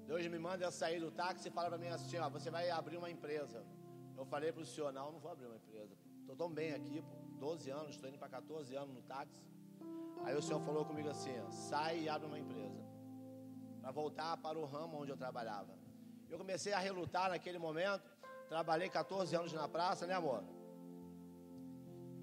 Deus 0.06 0.26
me 0.26 0.38
manda 0.38 0.64
eu 0.64 0.70
sair 0.70 1.00
do 1.00 1.10
táxi 1.10 1.48
e 1.48 1.50
fala 1.50 1.68
para 1.70 1.78
mim 1.78 1.88
assim: 1.88 2.18
ó, 2.18 2.28
você 2.28 2.50
vai 2.50 2.70
abrir 2.70 2.96
uma 2.96 3.10
empresa. 3.10 3.64
Eu 4.16 4.24
falei 4.24 4.52
para 4.52 4.62
o 4.62 4.66
senhor: 4.66 4.92
não, 4.92 5.12
não 5.12 5.18
vou 5.18 5.30
abrir 5.30 5.46
uma 5.46 5.56
empresa. 5.56 5.96
Estou 6.32 6.48
tão 6.48 6.54
bem 6.54 6.72
aqui, 6.72 7.02
pô, 7.02 7.16
12 7.38 7.70
anos, 7.70 7.90
estou 7.90 8.08
indo 8.08 8.18
para 8.18 8.30
14 8.30 8.74
anos 8.74 8.94
no 8.94 9.02
táxi. 9.02 9.38
Aí 10.24 10.34
o 10.34 10.40
senhor 10.40 10.60
falou 10.62 10.82
comigo 10.82 11.10
assim: 11.10 11.34
sai 11.50 12.04
e 12.04 12.08
abre 12.08 12.26
uma 12.26 12.38
empresa. 12.38 12.82
Para 13.82 13.90
voltar 13.90 14.38
para 14.38 14.58
o 14.58 14.64
ramo 14.64 15.02
onde 15.02 15.10
eu 15.12 15.16
trabalhava. 15.24 15.74
Eu 16.30 16.38
comecei 16.38 16.72
a 16.72 16.78
relutar 16.78 17.28
naquele 17.28 17.58
momento. 17.58 18.10
Trabalhei 18.48 18.88
14 18.88 19.36
anos 19.36 19.52
na 19.52 19.68
praça, 19.68 20.06
né, 20.06 20.14
amor? 20.14 20.42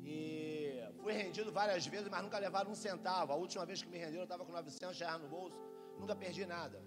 E 0.03 0.83
fui 1.03 1.13
rendido 1.13 1.51
várias 1.51 1.85
vezes, 1.85 2.09
mas 2.09 2.23
nunca 2.23 2.39
levaram 2.39 2.71
um 2.71 2.75
centavo. 2.75 3.31
A 3.31 3.35
última 3.35 3.63
vez 3.63 3.83
que 3.83 3.89
me 3.89 3.99
renderam, 3.99 4.21
eu 4.21 4.23
estava 4.23 4.43
com 4.43 4.51
900 4.51 4.99
reais 4.99 5.21
no 5.21 5.29
bolso. 5.29 5.55
Nunca 5.99 6.15
perdi 6.15 6.47
nada. 6.47 6.83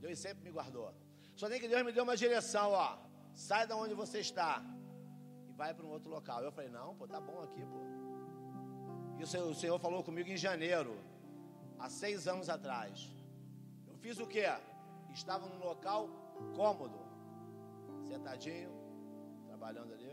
Deus 0.00 0.18
sempre 0.18 0.42
me 0.42 0.50
guardou. 0.50 0.92
Só 1.36 1.48
tem 1.48 1.60
que 1.60 1.68
Deus 1.68 1.84
me 1.84 1.92
deu 1.92 2.02
uma 2.02 2.16
direção, 2.16 2.72
ó. 2.72 2.98
Sai 3.32 3.64
da 3.64 3.76
onde 3.76 3.94
você 3.94 4.18
está 4.18 4.60
vai 5.56 5.72
para 5.72 5.86
um 5.86 5.90
outro 5.90 6.10
local. 6.10 6.42
Eu 6.42 6.52
falei, 6.52 6.70
não, 6.70 6.94
pô, 6.96 7.06
tá 7.06 7.20
bom 7.20 7.40
aqui, 7.42 7.64
pô. 7.64 7.80
E 9.18 9.22
o 9.22 9.26
Senhor, 9.26 9.48
o 9.48 9.54
Senhor 9.54 9.78
falou 9.78 10.02
comigo 10.02 10.28
em 10.28 10.36
janeiro, 10.36 10.98
há 11.78 11.88
seis 11.88 12.26
anos 12.26 12.48
atrás. 12.48 13.14
Eu 13.86 13.96
fiz 13.96 14.18
o 14.18 14.26
quê? 14.26 14.46
Estava 15.12 15.46
num 15.46 15.64
local 15.64 16.08
cômodo, 16.54 16.98
sentadinho, 18.02 18.70
trabalhando 19.46 19.92
ali. 19.94 20.12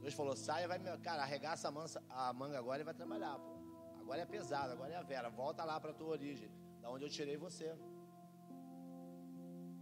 Deus 0.00 0.14
falou, 0.14 0.36
saia, 0.36 0.68
vai, 0.68 0.78
cara, 0.98 1.22
arregaça 1.22 1.68
a, 1.68 1.70
mansa, 1.70 2.02
a 2.08 2.32
manga 2.32 2.58
agora 2.58 2.82
e 2.82 2.84
vai 2.84 2.94
trabalhar, 2.94 3.38
pô. 3.38 3.54
Agora 4.00 4.20
é 4.20 4.26
pesado, 4.26 4.72
agora 4.72 4.92
é 4.92 4.96
a 4.96 5.02
vera. 5.02 5.30
Volta 5.30 5.64
lá 5.64 5.80
para 5.80 5.90
a 5.90 5.94
tua 5.94 6.08
origem, 6.08 6.50
da 6.80 6.90
onde 6.90 7.04
eu 7.04 7.10
tirei 7.10 7.36
você. 7.36 7.74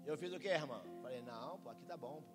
Eu 0.07 0.17
fiz 0.17 0.33
o 0.33 0.39
que, 0.39 0.49
irmã? 0.49 0.81
Falei, 1.03 1.21
não, 1.23 1.59
pô, 1.59 1.71
aqui 1.71 1.85
tá 1.85 1.97
bom, 1.97 2.23
pô. 2.23 2.33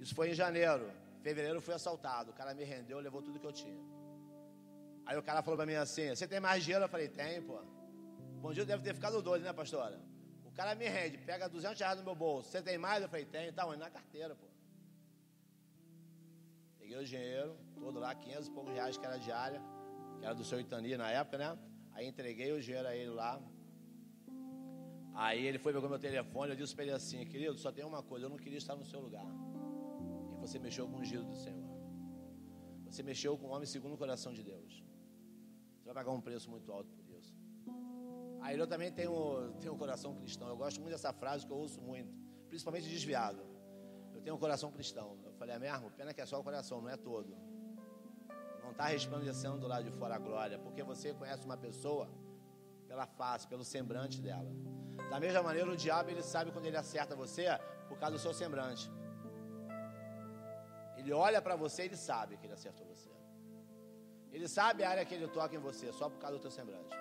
Isso 0.00 0.14
foi 0.14 0.30
em 0.30 0.34
janeiro. 0.34 0.90
Fevereiro 1.22 1.58
eu 1.58 1.62
fui 1.62 1.74
assaltado. 1.74 2.30
O 2.32 2.34
cara 2.34 2.52
me 2.54 2.64
rendeu, 2.64 2.98
levou 2.98 3.22
tudo 3.22 3.38
que 3.38 3.46
eu 3.46 3.52
tinha. 3.52 3.80
Aí 5.06 5.16
o 5.16 5.22
cara 5.22 5.42
falou 5.42 5.56
para 5.56 5.66
mim 5.66 5.74
assim: 5.74 6.08
Você 6.14 6.26
tem 6.26 6.40
mais 6.40 6.62
dinheiro? 6.64 6.84
Eu 6.84 6.88
falei: 6.88 7.08
Tem, 7.08 7.40
pô. 7.42 7.60
Bom 8.40 8.52
dia, 8.52 8.64
deve 8.64 8.82
ter 8.82 8.94
ficado 8.94 9.22
doido, 9.22 9.42
né, 9.42 9.52
pastora? 9.52 10.00
O 10.44 10.50
cara 10.50 10.74
me 10.74 10.86
rende, 10.86 11.18
pega 11.18 11.48
200 11.48 11.78
reais 11.78 11.98
no 11.98 12.04
meu 12.04 12.14
bolso. 12.14 12.50
Você 12.50 12.60
tem 12.60 12.76
mais? 12.76 13.02
Eu 13.02 13.08
falei: 13.08 13.24
Tem, 13.24 13.52
tá 13.52 13.66
onde? 13.66 13.78
Na 13.78 13.90
carteira, 13.90 14.34
pô. 14.34 14.46
Peguei 16.78 16.96
o 16.96 17.04
dinheiro, 17.04 17.56
todo 17.74 17.98
lá, 18.00 18.14
500 18.14 18.48
e 18.48 18.50
poucos 18.50 18.74
reais 18.74 18.96
que 18.96 19.06
era 19.06 19.16
diária, 19.16 19.62
que 20.18 20.24
era 20.24 20.34
do 20.34 20.44
seu 20.44 20.60
Itani 20.60 20.96
na 20.96 21.10
época, 21.10 21.38
né? 21.38 21.58
Aí 21.92 22.06
entreguei 22.08 22.52
o 22.52 22.60
dinheiro 22.60 22.88
a 22.88 22.96
ele 22.96 23.10
lá. 23.10 23.40
Aí 25.14 25.46
ele 25.46 25.58
foi, 25.58 25.72
pegou 25.72 25.88
meu 25.88 25.98
telefone, 25.98 26.52
eu 26.52 26.56
disse 26.56 26.74
para 26.74 26.84
ele 26.84 26.92
assim, 26.92 27.24
querido, 27.26 27.56
só 27.58 27.70
tem 27.70 27.84
uma 27.84 28.02
coisa, 28.02 28.26
eu 28.26 28.30
não 28.30 28.38
queria 28.38 28.58
estar 28.58 28.74
no 28.74 28.84
seu 28.84 28.98
lugar. 28.98 29.26
Você 30.42 30.58
mexeu 30.58 30.88
com 30.88 30.96
o 30.96 31.00
ungido 31.00 31.24
do 31.24 31.36
Senhor. 31.36 31.70
Você 32.84 33.02
mexeu 33.02 33.38
com 33.38 33.46
o 33.46 33.50
homem 33.50 33.66
segundo 33.74 33.94
o 33.94 33.96
coração 33.96 34.32
de 34.32 34.42
Deus. 34.42 34.84
Você 35.78 35.84
vai 35.86 35.94
pagar 35.94 36.10
um 36.10 36.20
preço 36.20 36.50
muito 36.50 36.70
alto 36.70 36.90
por 36.92 37.08
isso. 37.08 37.32
Aí 38.40 38.58
eu 38.58 38.66
também 38.66 38.90
tenho, 38.92 39.52
tenho 39.60 39.72
um 39.72 39.78
coração 39.78 40.16
cristão. 40.16 40.48
Eu 40.48 40.56
gosto 40.56 40.80
muito 40.80 40.90
dessa 40.90 41.12
frase 41.12 41.46
que 41.46 41.52
eu 41.52 41.56
ouço 41.56 41.80
muito, 41.80 42.12
principalmente 42.48 42.88
desviado. 42.88 43.40
Eu 44.12 44.20
tenho 44.20 44.34
um 44.34 44.38
coração 44.38 44.72
cristão. 44.72 45.16
Eu 45.24 45.32
falei, 45.34 45.54
é 45.54 45.58
mesmo? 45.60 45.90
Pena 45.92 46.12
que 46.12 46.20
é 46.20 46.26
só 46.26 46.40
o 46.40 46.44
coração, 46.44 46.82
não 46.82 46.88
é 46.88 46.96
todo. 46.96 47.36
Não 48.64 48.72
está 48.72 48.86
resplandecendo 48.86 49.58
do 49.58 49.68
lado 49.68 49.84
de 49.84 49.92
fora 49.92 50.16
a 50.16 50.18
glória, 50.18 50.58
porque 50.58 50.82
você 50.82 51.14
conhece 51.14 51.44
uma 51.44 51.56
pessoa 51.56 52.10
pela 52.88 53.06
face, 53.06 53.46
pelo 53.46 53.64
semblante 53.64 54.20
dela. 54.20 54.50
Da 55.08 55.20
mesma 55.20 55.42
maneira, 55.42 55.70
o 55.70 55.76
diabo 55.76 56.10
ele 56.10 56.22
sabe 56.22 56.50
quando 56.50 56.66
ele 56.66 56.76
acerta 56.76 57.14
você 57.14 57.46
por 57.88 57.96
causa 57.96 58.16
do 58.16 58.20
seu 58.20 58.34
semblante. 58.34 58.90
Ele 61.02 61.12
olha 61.12 61.42
para 61.42 61.56
você 61.56 61.82
e 61.82 61.86
ele 61.86 61.96
sabe 61.96 62.36
que 62.36 62.46
ele 62.46 62.54
acertou 62.54 62.86
você. 62.86 63.10
Ele 64.30 64.48
sabe 64.48 64.82
a 64.84 64.90
área 64.90 65.04
que 65.04 65.14
ele 65.14 65.28
toca 65.28 65.54
em 65.54 65.58
você, 65.58 65.92
só 65.92 66.08
por 66.08 66.18
causa 66.18 66.36
do 66.38 66.42
teu 66.42 66.50
semblante. 66.50 66.96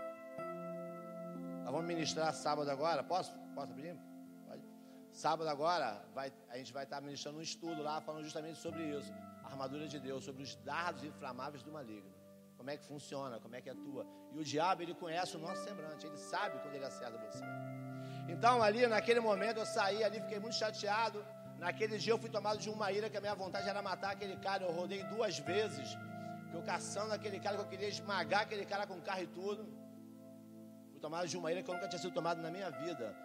Nós 1.64 1.72
vamos 1.72 1.88
ministrar 1.88 2.34
sábado 2.34 2.70
agora. 2.70 3.04
Posso? 3.04 3.32
Posso 3.56 3.74
pedir? 3.74 3.96
Pode. 4.48 4.64
Sábado 5.12 5.48
agora, 5.50 6.04
vai, 6.16 6.34
a 6.50 6.58
gente 6.58 6.74
vai 6.74 6.84
estar 6.84 7.00
ministrando 7.00 7.38
um 7.38 7.42
estudo 7.42 7.82
lá, 7.84 8.02
falando 8.02 8.24
justamente 8.24 8.58
sobre 8.60 8.84
isso. 8.84 9.14
A 9.44 9.48
armadura 9.52 9.88
de 9.88 10.00
Deus, 10.00 10.26
sobre 10.26 10.42
os 10.44 10.56
dardos 10.56 11.04
inflamáveis 11.04 11.64
do 11.64 11.72
maligno. 11.72 12.12
Como 12.58 12.70
é 12.70 12.78
que 12.78 12.86
funciona, 12.86 13.40
como 13.40 13.56
é 13.56 13.62
que 13.62 13.70
atua. 13.70 14.06
E 14.34 14.40
o 14.40 14.44
diabo, 14.44 14.82
ele 14.82 14.94
conhece 14.94 15.38
o 15.38 15.40
nosso 15.40 15.64
semblante, 15.64 16.06
ele 16.06 16.18
sabe 16.18 16.60
quando 16.60 16.76
ele 16.76 16.86
acerta 16.86 17.18
você. 17.20 17.44
Então, 18.28 18.62
ali, 18.62 18.86
naquele 18.88 19.20
momento, 19.20 19.58
eu 19.58 19.66
saí 19.66 20.04
ali, 20.04 20.20
fiquei 20.22 20.40
muito 20.40 20.56
chateado. 20.56 21.24
Naquele 21.64 21.98
dia, 22.04 22.14
eu 22.14 22.18
fui 22.18 22.30
tomado 22.36 22.58
de 22.64 22.70
uma 22.76 22.92
ira 22.92 23.08
que 23.08 23.18
a 23.20 23.22
minha 23.26 23.36
vontade 23.36 23.70
era 23.70 23.82
matar 23.84 24.12
aquele 24.14 24.36
cara. 24.46 24.64
Eu 24.64 24.72
rodei 24.72 25.04
duas 25.14 25.38
vezes, 25.38 25.90
que 26.50 26.56
eu 26.58 26.64
caçando 26.64 27.14
aquele 27.14 27.40
cara, 27.40 27.56
que 27.58 27.64
eu 27.66 27.72
queria 27.74 27.88
esmagar 27.96 28.42
aquele 28.46 28.66
cara 28.72 28.88
com 28.88 29.00
carro 29.10 29.22
e 29.22 29.28
tudo. 29.28 29.64
Fui 30.92 31.00
tomado 31.00 31.28
de 31.28 31.38
uma 31.38 31.52
ira 31.52 31.62
que 31.62 31.70
eu 31.70 31.76
nunca 31.76 31.88
tinha 31.88 32.02
sido 32.02 32.16
tomado 32.16 32.42
na 32.42 32.50
minha 32.50 32.72
vida. 32.72 33.16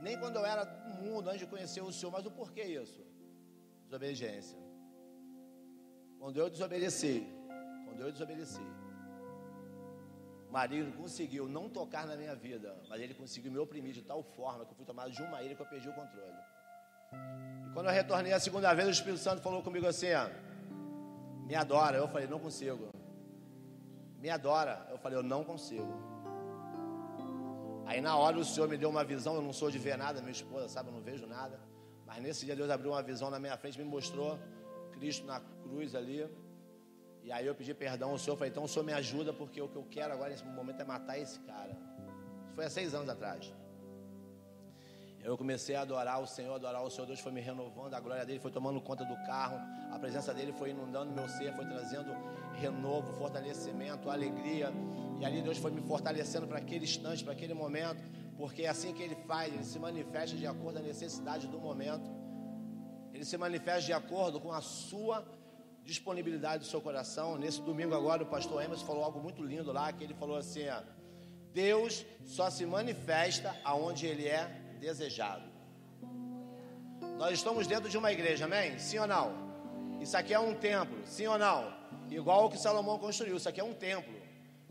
Nem 0.00 0.18
quando 0.18 0.36
eu 0.36 0.46
era 0.52 0.64
mundo, 1.02 1.28
antes 1.28 1.40
de 1.40 1.46
conhecer 1.46 1.82
o 1.82 1.92
Senhor. 1.92 2.10
Mas 2.10 2.24
o 2.24 2.30
porquê 2.30 2.62
isso? 2.62 3.04
Desobediência. 3.84 4.58
Quando 6.18 6.38
eu 6.38 6.48
desobedeci, 6.48 7.26
quando 7.84 8.00
eu 8.00 8.10
desobedeci, 8.10 8.66
o 10.48 10.52
marido 10.58 10.96
conseguiu 10.96 11.46
não 11.46 11.68
tocar 11.68 12.06
na 12.06 12.16
minha 12.16 12.34
vida, 12.34 12.74
mas 12.88 13.02
ele 13.02 13.12
conseguiu 13.12 13.52
me 13.52 13.58
oprimir 13.58 13.92
de 13.92 14.02
tal 14.02 14.22
forma 14.22 14.64
que 14.64 14.72
eu 14.72 14.76
fui 14.76 14.86
tomado 14.86 15.10
de 15.10 15.22
uma 15.22 15.42
ira 15.42 15.54
que 15.54 15.60
eu 15.60 15.66
perdi 15.66 15.90
o 15.90 15.94
controle. 15.94 16.40
E 17.66 17.72
quando 17.72 17.86
eu 17.86 17.92
retornei 17.92 18.32
a 18.32 18.40
segunda 18.40 18.72
vez, 18.74 18.88
o 18.88 18.90
Espírito 18.90 19.20
Santo 19.20 19.42
falou 19.42 19.62
comigo 19.62 19.86
assim: 19.86 20.08
me 21.46 21.54
adora. 21.54 21.98
Eu 21.98 22.08
falei, 22.08 22.26
não 22.26 22.38
consigo. 22.38 22.88
Me 24.20 24.30
adora. 24.30 24.86
Eu 24.90 24.98
falei, 24.98 25.18
eu 25.18 25.22
não 25.22 25.44
consigo. 25.44 26.12
Aí 27.86 28.00
na 28.00 28.16
hora 28.16 28.38
o 28.38 28.44
Senhor 28.44 28.68
me 28.68 28.78
deu 28.78 28.88
uma 28.88 29.04
visão, 29.04 29.34
eu 29.34 29.42
não 29.42 29.52
sou 29.52 29.70
de 29.70 29.78
ver 29.78 29.98
nada, 29.98 30.20
minha 30.20 30.32
esposa 30.32 30.68
sabe, 30.68 30.88
eu 30.88 30.94
não 30.94 31.02
vejo 31.02 31.26
nada. 31.26 31.60
Mas 32.06 32.22
nesse 32.22 32.46
dia 32.46 32.56
Deus 32.56 32.70
abriu 32.70 32.92
uma 32.92 33.02
visão 33.02 33.28
na 33.28 33.38
minha 33.38 33.56
frente, 33.56 33.78
me 33.78 33.84
mostrou 33.84 34.38
Cristo 34.92 35.26
na 35.26 35.40
cruz 35.62 35.94
ali. 35.94 36.26
E 37.22 37.30
aí 37.30 37.46
eu 37.46 37.54
pedi 37.54 37.74
perdão 37.74 38.10
ao 38.10 38.18
Senhor, 38.18 38.36
falei, 38.36 38.50
então 38.50 38.64
o 38.64 38.68
Senhor 38.68 38.84
me 38.84 38.92
ajuda, 38.92 39.32
porque 39.32 39.60
o 39.60 39.68
que 39.68 39.76
eu 39.76 39.86
quero 39.90 40.12
agora 40.12 40.30
nesse 40.30 40.44
momento 40.44 40.80
é 40.80 40.84
matar 40.84 41.18
esse 41.18 41.38
cara. 41.40 41.76
Foi 42.54 42.64
há 42.64 42.70
seis 42.70 42.94
anos 42.94 43.08
atrás. 43.08 43.52
Eu 45.22 45.38
comecei 45.38 45.76
a 45.76 45.82
adorar 45.82 46.20
o 46.20 46.26
Senhor, 46.26 46.54
adorar 46.54 46.82
o 46.82 46.90
Senhor, 46.90 47.06
Deus 47.06 47.20
foi 47.20 47.30
me 47.30 47.40
renovando, 47.40 47.94
a 47.94 48.00
glória 48.00 48.26
dele 48.26 48.40
foi 48.40 48.50
tomando 48.50 48.80
conta 48.80 49.04
do 49.04 49.14
carro, 49.24 49.56
a 49.92 49.98
presença 49.98 50.34
dele 50.34 50.52
foi 50.52 50.70
inundando 50.70 51.12
meu 51.12 51.28
ser, 51.28 51.54
foi 51.54 51.64
trazendo 51.64 52.12
renovo, 52.54 53.12
fortalecimento, 53.12 54.10
alegria. 54.10 54.72
E 55.20 55.24
ali 55.24 55.40
Deus 55.40 55.58
foi 55.58 55.70
me 55.70 55.80
fortalecendo 55.80 56.48
para 56.48 56.58
aquele 56.58 56.84
instante, 56.84 57.22
para 57.22 57.34
aquele 57.34 57.54
momento, 57.54 58.02
porque 58.36 58.62
é 58.62 58.68
assim 58.68 58.92
que 58.92 59.00
ele 59.00 59.14
faz, 59.14 59.54
ele 59.54 59.64
se 59.64 59.78
manifesta 59.78 60.36
de 60.36 60.44
acordo 60.44 60.80
com 60.80 60.84
a 60.84 60.88
necessidade 60.88 61.46
do 61.46 61.60
momento. 61.60 62.10
Ele 63.14 63.24
se 63.24 63.36
manifesta 63.36 63.82
de 63.82 63.92
acordo 63.92 64.40
com 64.40 64.50
a 64.50 64.60
sua 64.60 65.24
disponibilidade 65.84 66.64
do 66.64 66.68
seu 66.68 66.80
coração. 66.80 67.38
Nesse 67.38 67.62
domingo 67.62 67.94
agora 67.94 68.24
o 68.24 68.26
pastor 68.26 68.60
Emerson 68.60 68.84
falou 68.84 69.04
algo 69.04 69.20
muito 69.20 69.40
lindo 69.40 69.70
lá, 69.72 69.92
que 69.92 70.02
ele 70.02 70.14
falou 70.14 70.36
assim, 70.36 70.68
ó, 70.68 70.82
Deus 71.52 72.04
só 72.24 72.50
se 72.50 72.66
manifesta 72.66 73.54
aonde 73.62 74.06
ele 74.06 74.26
é 74.26 74.61
desejado. 74.82 75.44
Nós 77.16 77.34
estamos 77.34 77.68
dentro 77.68 77.88
de 77.88 77.96
uma 77.96 78.10
igreja, 78.10 78.46
amém? 78.46 78.78
Sim 78.78 78.98
ou 78.98 79.06
não? 79.06 79.26
Isso 80.00 80.16
aqui 80.16 80.34
é 80.34 80.40
um 80.40 80.54
templo, 80.54 80.98
sim 81.06 81.26
ou 81.28 81.38
não? 81.38 81.72
Igual 82.10 82.46
o 82.46 82.50
que 82.50 82.58
Salomão 82.58 82.98
construiu, 82.98 83.36
isso 83.36 83.48
aqui 83.48 83.60
é 83.60 83.64
um 83.64 83.72
templo, 83.72 84.12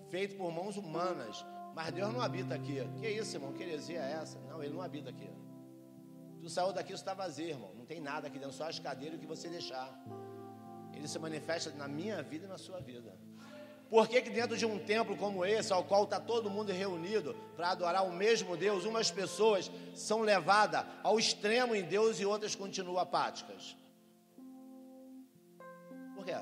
feito 0.10 0.36
por 0.36 0.52
mãos 0.52 0.76
humanas, 0.76 1.46
mas 1.74 1.94
Deus 1.94 2.14
não 2.14 2.22
habita 2.22 2.54
aqui. 2.54 2.76
Que 3.00 3.08
isso, 3.08 3.38
irmão? 3.38 3.54
Que 3.54 3.64
heresia 3.64 4.02
é 4.02 4.12
essa? 4.22 4.38
Não, 4.50 4.62
ele 4.62 4.74
não 4.74 4.82
habita 4.82 5.10
aqui. 5.10 5.30
Tu 6.42 6.50
saiu 6.50 6.74
daqui, 6.74 6.92
isso 6.92 7.02
está 7.02 7.14
vazio, 7.14 7.48
irmão. 7.48 7.72
Não 7.74 7.86
tem 7.86 8.02
nada 8.02 8.28
aqui 8.28 8.38
dentro, 8.38 8.54
só 8.54 8.68
as 8.68 8.80
cadeiras 8.80 9.18
que 9.18 9.26
você 9.26 9.48
deixar. 9.48 9.90
Ele 10.94 11.08
se 11.08 11.18
manifesta 11.18 11.72
na 11.72 11.88
minha 11.88 12.22
vida 12.22 12.46
e 12.46 12.50
na 12.50 12.58
sua 12.58 12.82
vida. 12.82 13.18
Por 13.92 14.08
que, 14.08 14.22
que 14.22 14.30
dentro 14.30 14.56
de 14.56 14.66
um 14.66 14.80
templo 14.80 15.18
como 15.18 15.44
esse, 15.44 15.74
ao 15.74 15.84
qual 15.84 16.06
está 16.06 16.18
todo 16.18 16.50
mundo 16.50 16.72
reunido 16.72 17.36
para 17.58 17.72
adorar 17.72 18.06
o 18.08 18.14
mesmo 18.14 18.56
Deus, 18.56 18.86
umas 18.86 19.12
pessoas 19.12 19.70
são 19.94 20.22
levadas 20.22 20.86
ao 21.04 21.20
extremo 21.20 21.76
em 21.76 21.84
Deus 21.84 22.18
e 22.18 22.26
outras 22.26 22.56
continuam 22.56 22.98
apáticas? 22.98 23.76
Por 26.16 26.24
quê? 26.24 26.38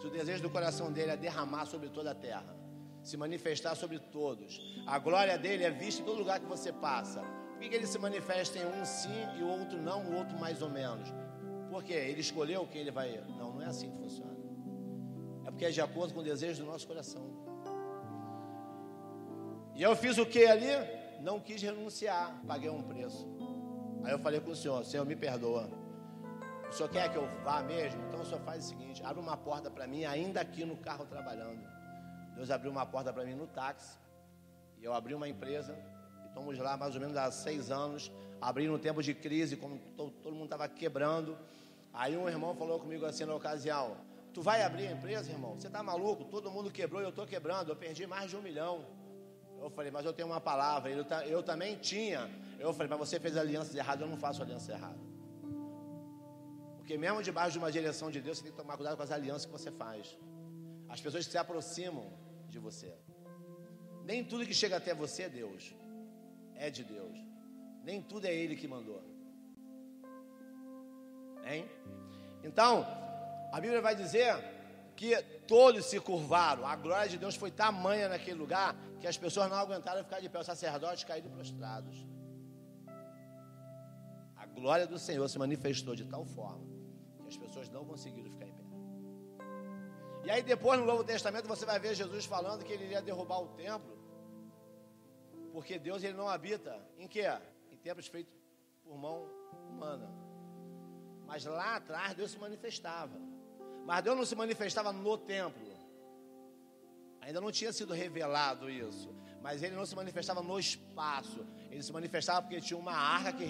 Se 0.00 0.06
o 0.06 0.10
desejo 0.10 0.42
do 0.42 0.48
coração 0.48 0.90
dele 0.90 1.10
é 1.10 1.16
derramar 1.16 1.66
sobre 1.66 1.90
toda 1.90 2.12
a 2.12 2.14
terra, 2.14 2.56
se 3.02 3.18
manifestar 3.18 3.74
sobre 3.74 3.98
todos, 3.98 4.62
a 4.86 4.98
glória 4.98 5.36
dele 5.36 5.62
é 5.62 5.70
vista 5.70 6.00
em 6.00 6.06
todo 6.06 6.20
lugar 6.20 6.40
que 6.40 6.46
você 6.46 6.72
passa. 6.72 7.20
Por 7.20 7.58
que, 7.58 7.68
que 7.68 7.74
ele 7.74 7.86
se 7.86 7.98
manifesta 7.98 8.58
em 8.58 8.64
um 8.64 8.82
sim 8.82 9.26
e 9.38 9.42
o 9.42 9.48
outro 9.48 9.76
não, 9.76 10.06
o 10.06 10.16
outro 10.16 10.38
mais 10.38 10.62
ou 10.62 10.70
menos? 10.70 11.12
Porque 11.70 11.92
ele 11.92 12.22
escolheu 12.22 12.66
quem 12.66 12.80
ele 12.80 12.90
vai. 12.90 13.22
Não, 13.36 13.52
não 13.52 13.60
é 13.60 13.66
assim 13.66 13.90
que 13.90 13.98
funciona. 13.98 14.37
Porque 15.58 15.66
é 15.66 15.70
de 15.72 15.80
acordo 15.80 16.14
com 16.14 16.20
o 16.20 16.22
desejo 16.22 16.62
do 16.62 16.70
nosso 16.70 16.86
coração. 16.86 17.20
E 19.74 19.82
eu 19.82 19.96
fiz 19.96 20.16
o 20.16 20.24
que 20.24 20.46
ali? 20.46 20.68
Não 21.20 21.40
quis 21.40 21.60
renunciar, 21.60 22.40
paguei 22.46 22.70
um 22.70 22.80
preço. 22.80 23.28
Aí 24.04 24.12
eu 24.12 24.20
falei 24.20 24.38
com 24.38 24.52
o 24.52 24.54
senhor: 24.54 24.84
Senhor, 24.84 25.04
me 25.04 25.16
perdoa. 25.16 25.68
O 26.70 26.72
senhor 26.72 26.88
quer 26.88 27.10
que 27.10 27.16
eu 27.16 27.26
vá 27.42 27.60
mesmo? 27.60 28.00
Então 28.06 28.20
o 28.20 28.24
senhor 28.24 28.40
faz 28.42 28.66
o 28.66 28.68
seguinte: 28.68 29.02
abre 29.04 29.20
uma 29.20 29.36
porta 29.36 29.68
para 29.68 29.84
mim, 29.88 30.04
ainda 30.04 30.40
aqui 30.40 30.64
no 30.64 30.76
carro 30.76 31.04
trabalhando. 31.06 31.60
Deus 32.36 32.52
abriu 32.52 32.70
uma 32.70 32.86
porta 32.86 33.12
para 33.12 33.24
mim 33.24 33.34
no 33.34 33.48
táxi. 33.48 33.98
E 34.80 34.84
eu 34.84 34.94
abri 34.94 35.12
uma 35.12 35.28
empresa. 35.28 35.76
E 36.22 36.28
estamos 36.28 36.56
lá 36.56 36.76
mais 36.76 36.94
ou 36.94 37.00
menos 37.00 37.16
há 37.16 37.32
seis 37.32 37.68
anos. 37.68 38.12
Abri 38.40 38.68
no 38.68 38.78
tempo 38.78 39.02
de 39.02 39.12
crise, 39.12 39.56
como 39.56 39.76
todo 39.96 40.34
mundo 40.34 40.44
estava 40.44 40.68
quebrando. 40.68 41.36
Aí 41.92 42.16
um 42.16 42.28
irmão 42.28 42.54
falou 42.54 42.78
comigo 42.78 43.04
assim 43.04 43.24
na 43.24 43.34
ocasião: 43.34 43.96
Tu 44.38 44.42
vai 44.42 44.62
abrir 44.62 44.86
a 44.86 44.92
empresa, 44.92 45.32
irmão? 45.32 45.56
Você 45.56 45.66
está 45.66 45.82
maluco? 45.82 46.24
Todo 46.26 46.48
mundo 46.48 46.70
quebrou 46.70 47.00
e 47.00 47.04
eu 47.04 47.08
estou 47.08 47.26
quebrando. 47.26 47.72
Eu 47.72 47.74
perdi 47.74 48.06
mais 48.06 48.30
de 48.30 48.36
um 48.36 48.40
milhão. 48.40 48.86
Eu 49.60 49.68
falei, 49.68 49.90
mas 49.90 50.06
eu 50.06 50.12
tenho 50.12 50.28
uma 50.28 50.40
palavra. 50.40 50.92
Eu, 50.92 51.04
eu 51.26 51.42
também 51.42 51.74
tinha. 51.74 52.30
Eu 52.56 52.72
falei, 52.72 52.88
mas 52.88 53.00
você 53.00 53.18
fez 53.18 53.36
alianças 53.36 53.74
erradas. 53.74 54.02
Eu 54.02 54.06
não 54.06 54.16
faço 54.16 54.40
aliança 54.40 54.70
errada. 54.70 55.00
Porque 56.76 56.96
mesmo 56.96 57.20
debaixo 57.20 57.54
de 57.54 57.58
uma 57.58 57.72
direção 57.72 58.12
de 58.12 58.20
Deus, 58.20 58.38
você 58.38 58.44
tem 58.44 58.52
que 58.52 58.56
tomar 58.56 58.76
cuidado 58.76 58.96
com 58.96 59.02
as 59.02 59.10
alianças 59.10 59.44
que 59.44 59.50
você 59.50 59.72
faz. 59.72 60.16
As 60.88 61.00
pessoas 61.00 61.26
que 61.26 61.32
se 61.32 61.38
aproximam 61.38 62.06
de 62.48 62.60
você. 62.60 62.94
Nem 64.04 64.22
tudo 64.22 64.46
que 64.46 64.54
chega 64.54 64.76
até 64.76 64.94
você 64.94 65.24
é 65.24 65.28
Deus. 65.28 65.74
É 66.54 66.70
de 66.70 66.84
Deus. 66.84 67.18
Nem 67.82 68.00
tudo 68.00 68.24
é 68.24 68.32
Ele 68.32 68.54
que 68.54 68.68
mandou. 68.68 69.02
Hein? 71.44 71.68
Então, 72.44 72.86
a 73.52 73.60
Bíblia 73.60 73.80
vai 73.80 73.94
dizer 73.94 74.36
que 74.96 75.16
todos 75.46 75.86
se 75.86 76.00
curvaram. 76.00 76.66
A 76.66 76.74
glória 76.74 77.08
de 77.08 77.18
Deus 77.18 77.36
foi 77.36 77.50
tamanha 77.50 78.08
naquele 78.08 78.38
lugar 78.38 78.74
que 79.00 79.06
as 79.06 79.16
pessoas 79.16 79.48
não 79.48 79.56
aguentaram 79.56 80.02
ficar 80.02 80.20
de 80.20 80.28
pé. 80.28 80.40
Os 80.40 80.46
sacerdotes 80.46 81.04
caíram 81.04 81.30
prostrados. 81.30 82.04
A 84.36 84.46
glória 84.46 84.86
do 84.86 84.98
Senhor 84.98 85.28
se 85.28 85.38
manifestou 85.38 85.94
de 85.94 86.04
tal 86.04 86.24
forma 86.24 86.66
que 87.22 87.28
as 87.28 87.36
pessoas 87.36 87.68
não 87.70 87.84
conseguiram 87.84 88.30
ficar 88.30 88.46
em 88.46 88.52
pé. 88.52 88.64
E 90.24 90.30
aí 90.30 90.42
depois 90.42 90.78
no 90.80 90.84
Novo 90.84 91.04
Testamento 91.04 91.46
você 91.46 91.64
vai 91.64 91.78
ver 91.78 91.94
Jesus 91.94 92.24
falando 92.24 92.64
que 92.64 92.72
ele 92.72 92.84
iria 92.84 93.00
derrubar 93.00 93.40
o 93.40 93.48
templo. 93.48 93.96
Porque 95.52 95.78
Deus 95.78 96.02
ele 96.02 96.16
não 96.16 96.28
habita 96.28 96.76
em 96.98 97.08
quê? 97.08 97.24
Em 97.70 97.76
templos 97.76 98.08
feitos 98.08 98.34
por 98.84 98.96
mão 98.98 99.28
humana. 99.70 100.10
Mas 101.24 101.44
lá 101.44 101.76
atrás 101.76 102.14
Deus 102.14 102.32
se 102.32 102.38
manifestava. 102.38 103.27
Mas 103.88 104.04
Deus 104.04 104.18
não 104.18 104.26
se 104.26 104.36
manifestava 104.36 104.92
no 104.92 105.16
templo. 105.16 105.66
Ainda 107.22 107.40
não 107.40 107.50
tinha 107.50 107.72
sido 107.72 107.94
revelado 107.94 108.68
isso. 108.68 109.08
Mas 109.40 109.62
ele 109.62 109.74
não 109.74 109.86
se 109.86 109.96
manifestava 109.96 110.42
no 110.42 110.60
espaço. 110.60 111.46
Ele 111.70 111.82
se 111.82 111.90
manifestava 111.90 112.42
porque 112.42 112.60
tinha 112.60 112.78
uma 112.78 112.92
arca 112.92 113.32
que 113.32 113.46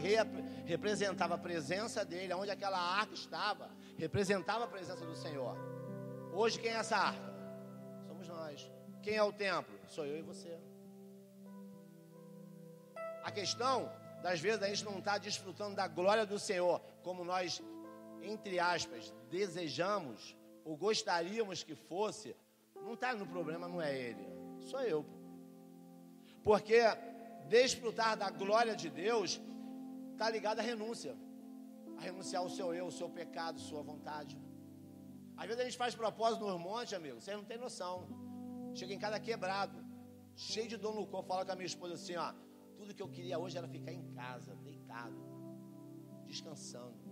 representava 0.65 1.35
a 1.35 1.39
presença 1.39 2.05
dele. 2.05 2.33
Onde 2.35 2.53
aquela 2.53 2.79
arca 2.79 3.15
estava, 3.15 3.69
representava 3.97 4.63
a 4.63 4.69
presença 4.69 5.05
do 5.05 5.17
Senhor. 5.17 5.57
Hoje 6.33 6.61
quem 6.61 6.71
é 6.71 6.75
essa 6.75 6.97
arca? 6.97 7.35
Somos 8.07 8.29
nós. 8.29 8.71
Quem 9.03 9.17
é 9.17 9.23
o 9.25 9.33
templo? 9.33 9.77
Sou 9.89 10.07
eu 10.07 10.21
e 10.21 10.23
você. 10.23 10.57
A 13.25 13.33
questão, 13.33 13.91
das 14.23 14.39
vezes, 14.39 14.63
a 14.63 14.69
gente 14.69 14.85
não 14.85 15.01
está 15.01 15.19
desfrutando 15.19 15.75
da 15.75 15.89
glória 15.89 16.25
do 16.25 16.39
Senhor, 16.39 16.81
como 17.03 17.25
nós, 17.25 17.61
entre 18.23 18.59
aspas, 18.59 19.13
desejamos 19.31 20.37
ou 20.65 20.77
gostaríamos 20.77 21.63
que 21.63 21.75
fosse. 21.75 22.35
Não 22.75 22.95
está 22.95 23.15
no 23.15 23.27
problema, 23.27 23.69
não 23.69 23.81
é 23.83 23.97
ele, 23.97 24.27
sou 24.61 24.81
eu. 24.81 25.05
Porque 26.43 26.81
desfrutar 27.49 28.17
da 28.17 28.31
glória 28.31 28.75
de 28.77 28.89
Deus 28.89 29.41
está 30.13 30.31
ligado 30.31 30.61
à 30.61 30.63
renúncia 30.63 31.17
a 31.99 32.01
renunciar 32.01 32.43
ao 32.43 32.49
seu 32.49 32.73
eu, 32.73 32.85
ao 32.87 32.91
seu 32.93 33.09
pecado, 33.11 33.59
sua 33.59 33.83
vontade. 33.83 34.39
Às 35.37 35.47
vezes 35.47 35.61
a 35.61 35.65
gente 35.65 35.77
faz 35.77 35.95
propósito 35.95 36.45
nos 36.47 36.61
montes, 36.61 36.95
amigo, 36.95 37.21
vocês 37.21 37.37
não 37.37 37.45
têm 37.45 37.59
noção. 37.59 38.07
Chega 38.75 38.95
em 38.95 38.99
casa 38.99 39.19
quebrado, 39.19 39.77
cheio 40.37 40.69
de 40.69 40.77
dor 40.77 40.95
no 40.95 41.07
corpo, 41.07 41.29
fala 41.29 41.45
com 41.45 41.53
a 41.53 41.57
minha 41.57 41.67
esposa 41.67 41.95
assim, 41.95 42.15
ó, 42.17 42.33
tudo 42.77 42.95
que 42.95 43.03
eu 43.03 43.09
queria 43.09 43.39
hoje 43.39 43.59
era 43.59 43.67
ficar 43.67 43.93
em 43.93 44.05
casa, 44.13 44.55
deitado, 44.57 45.21
descansando. 46.25 47.08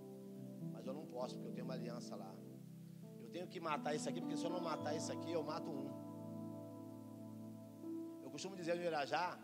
Mas 0.73 0.87
eu 0.87 0.95
não 0.95 1.07
posso, 1.07 1.35
porque 1.35 1.49
eu 1.49 1.55
tenho 1.55 1.67
uma 1.67 1.75
aliança 1.75 2.15
lá. 2.17 2.35
Eu 3.21 3.31
tenho 3.31 3.47
que 3.49 3.61
matar 3.61 3.95
isso 3.95 4.09
aqui, 4.09 4.21
porque 4.21 4.37
se 4.37 4.45
eu 4.45 4.51
não 4.51 4.61
matar 4.61 4.95
isso 4.95 5.11
aqui, 5.13 5.33
eu 5.33 5.43
mato 5.43 5.71
um. 5.71 5.89
Eu 8.23 8.31
costumo 8.31 8.57
dizer 8.57 8.75
no 8.77 8.83
Irajá, 8.83 9.39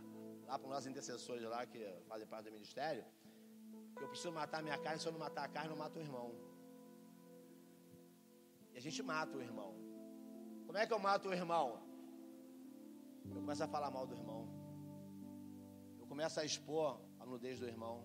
lá 0.47 0.59
para 0.59 0.67
os 0.69 0.75
nossos 0.75 0.87
intercessores 0.87 1.43
lá, 1.45 1.65
que 1.67 1.83
fazem 2.09 2.27
parte 2.27 2.47
do 2.47 2.53
ministério, 2.53 3.05
que 3.97 4.03
eu 4.05 4.09
preciso 4.09 4.33
matar 4.33 4.59
a 4.59 4.63
minha 4.63 4.79
carne, 4.79 5.01
se 5.01 5.07
eu 5.07 5.13
não 5.13 5.21
matar 5.21 5.45
a 5.45 5.49
carne, 5.49 5.71
eu 5.71 5.77
mato 5.77 5.99
o 5.99 6.03
irmão. 6.03 6.35
E 8.73 8.79
a 8.79 8.81
gente 8.81 9.03
mata 9.03 9.37
o 9.37 9.43
irmão. 9.43 9.75
Como 10.67 10.79
é 10.79 10.87
que 10.87 10.93
eu 10.93 10.99
mato 10.99 11.29
o 11.29 11.33
irmão? 11.33 11.83
Eu 13.25 13.41
começo 13.41 13.63
a 13.65 13.69
falar 13.69 13.91
mal 13.91 14.07
do 14.07 14.15
irmão. 14.15 14.49
Eu 15.99 16.07
começo 16.07 16.41
a 16.41 16.45
expor 16.45 17.01
a 17.21 17.27
nudez 17.27 17.61
do 17.61 17.67
irmão. 17.67 18.05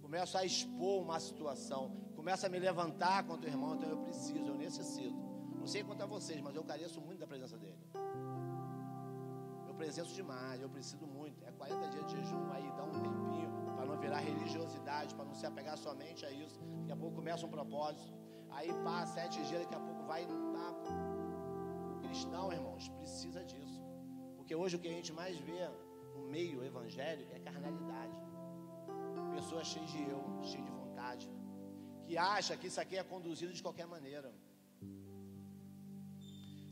Começo 0.00 0.36
a 0.38 0.44
expor 0.44 1.02
uma 1.02 1.18
situação. 1.18 2.05
Começo 2.26 2.44
a 2.44 2.48
me 2.48 2.58
levantar 2.58 3.22
contra 3.22 3.48
o 3.48 3.52
irmão. 3.52 3.76
Então 3.76 3.88
eu 3.88 3.98
preciso, 3.98 4.46
eu 4.52 4.56
necessito. 4.56 5.16
Não 5.60 5.64
sei 5.64 5.84
quanto 5.84 6.02
a 6.02 6.06
vocês, 6.06 6.40
mas 6.40 6.56
eu 6.56 6.64
careço 6.64 7.00
muito 7.00 7.20
da 7.20 7.26
presença 7.32 7.56
dele. 7.56 7.78
Eu 9.68 9.74
presenço 9.74 10.12
demais, 10.12 10.60
eu 10.60 10.68
preciso 10.68 11.06
muito. 11.06 11.44
É 11.44 11.52
40 11.52 11.88
dias 11.90 12.04
de 12.06 12.16
jejum, 12.16 12.50
aí 12.50 12.68
dá 12.76 12.82
um 12.82 12.98
tempinho 13.00 13.48
para 13.76 13.86
não 13.86 13.96
virar 13.96 14.18
religiosidade, 14.18 15.14
para 15.14 15.24
não 15.24 15.34
se 15.34 15.46
apegar 15.46 15.78
somente 15.78 16.26
a 16.26 16.32
isso. 16.32 16.58
Daqui 16.80 16.90
a 16.90 16.96
pouco 16.96 17.14
começa 17.14 17.46
um 17.46 17.48
propósito. 17.48 18.12
Aí 18.50 18.72
passa 18.82 19.14
sete 19.20 19.40
dias, 19.44 19.60
daqui 19.62 19.76
a 19.76 19.78
pouco 19.78 20.02
vai 20.02 20.26
tá. 20.26 20.68
O 21.92 22.00
cristão, 22.00 22.52
irmãos, 22.52 22.88
precisa 22.88 23.44
disso. 23.44 23.80
Porque 24.36 24.52
hoje 24.52 24.74
o 24.74 24.80
que 24.80 24.88
a 24.88 24.96
gente 24.98 25.12
mais 25.12 25.38
vê 25.38 25.70
no 26.16 26.26
meio 26.26 26.64
evangélico 26.64 27.32
é 27.32 27.38
carnalidade. 27.38 28.18
Pessoas 29.32 29.68
cheias 29.68 29.90
de 29.90 30.02
eu, 30.10 30.24
cheias 30.42 30.64
de 30.64 30.72
vontade, 30.72 31.30
que 32.06 32.16
acha 32.16 32.56
que 32.56 32.68
isso 32.70 32.80
aqui 32.84 32.96
é 33.02 33.04
conduzido 33.12 33.52
de 33.58 33.62
qualquer 33.66 33.86
maneira. 33.86 34.30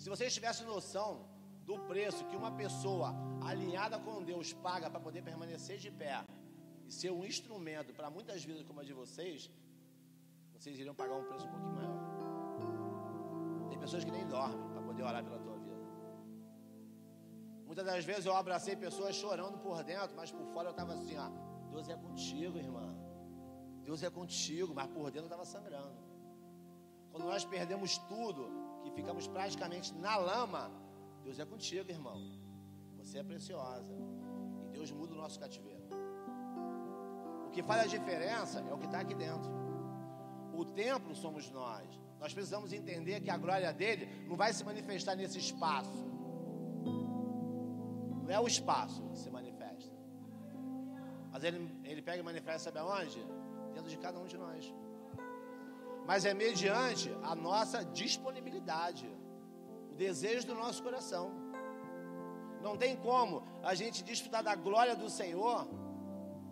Se 0.02 0.08
vocês 0.12 0.32
tivessem 0.36 0.66
noção 0.66 1.10
do 1.68 1.76
preço 1.90 2.26
que 2.30 2.36
uma 2.36 2.52
pessoa 2.62 3.08
alinhada 3.50 3.98
com 3.98 4.22
Deus 4.22 4.52
paga 4.52 4.88
para 4.90 5.00
poder 5.00 5.22
permanecer 5.22 5.78
de 5.84 5.90
pé 5.90 6.16
e 6.88 6.92
ser 6.92 7.10
um 7.10 7.24
instrumento 7.24 7.92
para 7.98 8.10
muitas 8.16 8.44
vidas 8.44 8.62
como 8.68 8.80
a 8.80 8.84
de 8.84 8.92
vocês, 8.92 9.50
vocês 10.52 10.78
iriam 10.78 10.94
pagar 10.94 11.16
um 11.22 11.24
preço 11.24 11.46
um 11.46 11.50
pouquinho 11.50 11.74
maior. 11.80 12.00
Tem 13.70 13.78
pessoas 13.78 14.04
que 14.04 14.10
nem 14.10 14.26
dormem 14.26 14.68
para 14.72 14.82
poder 14.82 15.02
orar 15.02 15.24
pela 15.24 15.38
tua 15.38 15.56
vida. 15.58 15.74
Muitas 17.66 17.84
das 17.84 18.04
vezes 18.04 18.26
eu 18.26 18.36
abracei 18.36 18.76
pessoas 18.76 19.16
chorando 19.16 19.58
por 19.58 19.82
dentro, 19.82 20.14
mas 20.14 20.30
por 20.30 20.46
fora 20.52 20.68
eu 20.68 20.72
estava 20.72 20.92
assim, 20.92 21.16
ó, 21.16 21.28
Deus 21.70 21.88
é 21.88 21.96
contigo, 21.96 22.58
irmã. 22.58 22.93
Deus 23.84 24.02
é 24.02 24.10
contigo, 24.10 24.74
mas 24.74 24.86
por 24.88 25.10
dentro 25.10 25.26
estava 25.26 25.44
sangrando. 25.44 25.96
Quando 27.10 27.24
nós 27.24 27.44
perdemos 27.44 27.98
tudo, 27.98 28.50
que 28.82 28.90
ficamos 28.90 29.26
praticamente 29.26 29.94
na 29.94 30.16
lama, 30.16 30.70
Deus 31.22 31.38
é 31.38 31.44
contigo, 31.44 31.90
irmão. 31.90 32.20
Você 32.98 33.18
é 33.18 33.22
preciosa. 33.22 33.94
E 34.64 34.68
Deus 34.70 34.90
muda 34.90 35.14
o 35.14 35.16
nosso 35.16 35.38
cativeiro. 35.38 35.84
O 37.46 37.50
que 37.50 37.62
faz 37.62 37.82
a 37.82 37.86
diferença 37.86 38.60
é 38.60 38.72
o 38.72 38.78
que 38.78 38.86
está 38.86 39.00
aqui 39.00 39.14
dentro. 39.14 39.50
O 40.52 40.64
templo 40.64 41.14
somos 41.14 41.50
nós. 41.50 41.88
Nós 42.18 42.32
precisamos 42.32 42.72
entender 42.72 43.20
que 43.20 43.30
a 43.30 43.36
glória 43.36 43.72
dele 43.72 44.06
não 44.26 44.36
vai 44.36 44.52
se 44.52 44.64
manifestar 44.64 45.14
nesse 45.14 45.38
espaço. 45.38 46.04
Não 48.22 48.30
é 48.30 48.40
o 48.40 48.46
espaço 48.46 49.02
que 49.10 49.18
se 49.18 49.30
manifesta. 49.30 49.92
Mas 51.30 51.44
ele, 51.44 51.70
ele 51.84 52.00
pega 52.00 52.20
e 52.20 52.22
manifesta, 52.22 52.70
sabe 52.70 52.78
aonde? 52.78 53.24
Dentro 53.74 53.90
de 53.94 53.98
cada 53.98 54.18
um 54.18 54.26
de 54.32 54.38
nós. 54.44 54.72
Mas 56.08 56.24
é 56.24 56.34
mediante 56.34 57.08
a 57.22 57.34
nossa 57.34 57.78
disponibilidade, 57.84 59.06
o 59.92 59.94
desejo 60.04 60.46
do 60.50 60.54
nosso 60.54 60.82
coração. 60.82 61.26
Não 62.66 62.76
tem 62.82 62.96
como 62.96 63.42
a 63.62 63.74
gente 63.74 64.02
desfrutar 64.10 64.42
da 64.42 64.54
glória 64.54 64.94
do 65.02 65.08
Senhor 65.20 65.66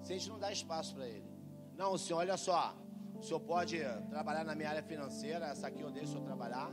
se 0.03 0.13
a 0.13 0.17
gente 0.17 0.31
não 0.33 0.39
dá 0.39 0.51
espaço 0.51 0.95
para 0.95 1.07
Ele. 1.07 1.29
Não, 1.77 1.97
Senhor, 1.97 2.19
olha 2.19 2.37
só, 2.37 2.75
o 3.23 3.23
senhor 3.23 3.41
pode 3.41 3.79
trabalhar 4.11 4.45
na 4.45 4.55
minha 4.55 4.69
área 4.69 4.83
financeira, 4.83 5.47
essa 5.47 5.69
aqui 5.69 5.81
eu 5.81 5.93
deixo 5.93 6.09
o 6.09 6.13
senhor 6.15 6.25
trabalhar. 6.25 6.69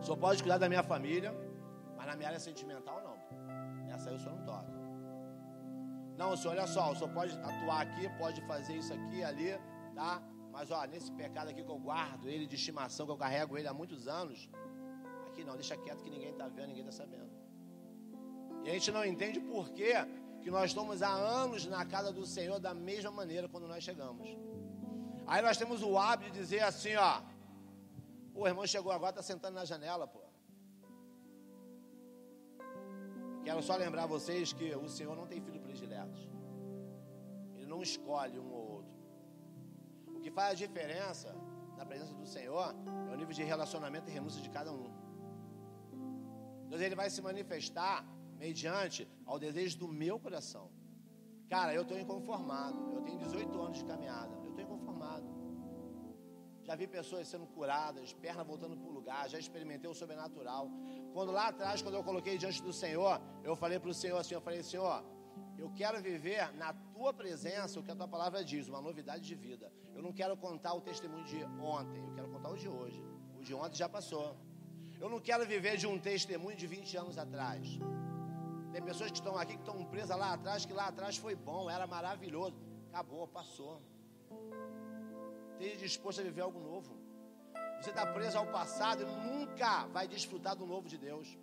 O 0.00 0.02
senhor 0.02 0.16
pode 0.16 0.42
cuidar 0.42 0.56
da 0.56 0.66
minha 0.66 0.82
família, 0.82 1.30
mas 1.94 2.06
na 2.06 2.16
minha 2.16 2.28
área 2.28 2.40
sentimental 2.40 3.02
não. 3.02 3.16
Essa 3.94 4.08
aí 4.08 4.16
o 4.16 4.18
senhor 4.18 4.36
não 4.36 4.44
toca. 4.46 4.79
Não, 6.20 6.36
senhor, 6.36 6.52
olha 6.52 6.66
só, 6.66 6.92
o 6.92 6.94
senhor 6.94 7.10
pode 7.18 7.32
atuar 7.50 7.80
aqui, 7.80 8.06
pode 8.18 8.42
fazer 8.42 8.74
isso 8.80 8.92
aqui, 8.92 9.24
ali, 9.24 9.58
tá? 9.94 10.22
Mas 10.52 10.70
ó, 10.70 10.84
nesse 10.84 11.10
pecado 11.20 11.48
aqui 11.48 11.62
que 11.64 11.70
eu 11.76 11.78
guardo 11.78 12.28
ele 12.28 12.46
de 12.46 12.56
estimação, 12.56 13.06
que 13.06 13.12
eu 13.12 13.16
carrego 13.16 13.56
ele 13.56 13.66
há 13.66 13.72
muitos 13.72 14.06
anos, 14.06 14.38
aqui 15.26 15.42
não, 15.42 15.54
deixa 15.54 15.78
quieto 15.78 16.02
que 16.02 16.10
ninguém 16.10 16.32
está 16.32 16.46
vendo, 16.46 16.68
ninguém 16.68 16.86
está 16.86 16.92
sabendo. 16.92 17.30
E 18.64 18.68
a 18.68 18.72
gente 18.74 18.92
não 18.92 19.02
entende 19.02 19.40
por 19.40 19.70
quê 19.70 19.94
que 20.42 20.50
nós 20.50 20.66
estamos 20.72 21.02
há 21.02 21.08
anos 21.08 21.64
na 21.64 21.86
casa 21.86 22.12
do 22.12 22.26
Senhor 22.26 22.58
da 22.60 22.74
mesma 22.74 23.10
maneira 23.10 23.48
quando 23.48 23.66
nós 23.66 23.82
chegamos. 23.82 24.28
Aí 25.26 25.40
nós 25.40 25.56
temos 25.56 25.82
o 25.82 25.96
hábito 25.96 26.32
de 26.32 26.38
dizer 26.38 26.62
assim, 26.64 26.96
ó, 26.96 27.22
o 28.34 28.46
irmão 28.46 28.66
chegou 28.66 28.92
agora, 28.92 29.12
está 29.12 29.22
sentando 29.22 29.54
na 29.54 29.64
janela, 29.64 30.06
pô. 30.06 30.20
Quero 33.42 33.62
só 33.62 33.74
lembrar 33.76 34.04
vocês 34.04 34.52
que 34.52 34.74
o 34.74 34.86
Senhor 34.86 35.16
não 35.16 35.26
tem 35.26 35.40
filho 35.40 35.59
Ele 37.54 37.66
não 37.66 37.82
escolhe 37.82 38.38
um 38.38 38.50
ou 38.50 38.70
outro. 38.76 38.94
O 40.16 40.20
que 40.20 40.30
faz 40.30 40.50
a 40.52 40.54
diferença 40.54 41.34
na 41.76 41.84
presença 41.86 42.14
do 42.14 42.26
Senhor 42.26 42.74
é 43.08 43.12
o 43.12 43.16
nível 43.16 43.34
de 43.34 43.42
relacionamento 43.42 44.08
e 44.08 44.12
renúncia 44.12 44.42
de 44.42 44.50
cada 44.50 44.72
um. 44.72 44.90
Deus 46.68 46.80
ele 46.80 46.94
vai 46.94 47.08
se 47.10 47.20
manifestar 47.20 48.06
mediante 48.38 49.08
ao 49.26 49.38
desejo 49.38 49.78
do 49.78 49.88
meu 49.88 50.18
coração. 50.18 50.70
Cara, 51.48 51.74
eu 51.74 51.82
estou 51.82 51.98
inconformado. 51.98 52.78
Eu 52.94 53.02
tenho 53.02 53.18
18 53.18 53.60
anos 53.60 53.78
de 53.78 53.84
caminhada. 53.84 54.32
Eu 54.44 54.50
estou 54.50 54.64
inconformado. 54.64 55.26
Já 56.62 56.76
vi 56.76 56.86
pessoas 56.86 57.26
sendo 57.26 57.46
curadas, 57.46 58.12
perna 58.12 58.44
voltando 58.44 58.76
para 58.76 58.88
o 58.88 58.92
lugar. 58.92 59.28
Já 59.28 59.38
experimentei 59.38 59.90
o 59.90 59.94
sobrenatural. 59.94 60.70
Quando 61.12 61.32
lá 61.32 61.48
atrás, 61.48 61.82
quando 61.82 61.96
eu 61.96 62.04
coloquei 62.04 62.38
diante 62.38 62.62
do 62.62 62.72
Senhor, 62.72 63.20
eu 63.42 63.56
falei 63.56 63.78
para 63.80 63.90
o 63.90 63.94
Senhor 64.02 64.18
assim: 64.18 64.34
eu 64.34 64.40
falei, 64.40 64.62
Senhor, 64.62 65.04
eu 65.60 65.70
quero 65.80 66.00
viver 66.00 66.52
na 66.54 66.72
tua 66.94 67.12
presença 67.12 67.78
o 67.78 67.82
que 67.82 67.90
a 67.90 67.96
tua 67.96 68.08
palavra 68.08 68.42
diz, 68.42 68.66
uma 68.66 68.80
novidade 68.80 69.22
de 69.30 69.34
vida. 69.34 69.70
Eu 69.94 70.02
não 70.02 70.12
quero 70.12 70.34
contar 70.36 70.72
o 70.72 70.80
testemunho 70.80 71.24
de 71.24 71.44
ontem, 71.60 72.02
eu 72.02 72.14
quero 72.14 72.28
contar 72.28 72.50
o 72.50 72.56
de 72.56 72.68
hoje. 72.68 73.02
O 73.38 73.42
de 73.42 73.54
ontem 73.54 73.76
já 73.76 73.88
passou. 73.88 74.36
Eu 74.98 75.08
não 75.10 75.20
quero 75.20 75.46
viver 75.46 75.76
de 75.76 75.86
um 75.86 75.98
testemunho 75.98 76.56
de 76.56 76.66
20 76.66 76.96
anos 76.96 77.18
atrás. 77.18 77.78
Tem 78.72 78.82
pessoas 78.82 79.10
que 79.10 79.18
estão 79.18 79.36
aqui 79.36 79.54
que 79.54 79.60
estão 79.60 79.84
presas 79.84 80.16
lá 80.16 80.32
atrás, 80.32 80.64
que 80.64 80.72
lá 80.72 80.86
atrás 80.86 81.16
foi 81.18 81.34
bom, 81.34 81.68
era 81.68 81.86
maravilhoso. 81.86 82.56
Acabou, 82.88 83.26
passou. 83.28 83.82
Esteja 85.52 85.76
disposto 85.76 86.20
a 86.20 86.24
viver 86.24 86.40
algo 86.40 86.58
novo. 86.58 86.96
você 87.80 87.90
está 87.90 88.06
preso 88.06 88.38
ao 88.38 88.46
passado 88.46 89.02
e 89.02 89.06
nunca 89.28 89.86
vai 89.88 90.08
desfrutar 90.08 90.56
do 90.56 90.64
novo 90.64 90.88
de 90.88 90.96
Deus. 90.96 91.38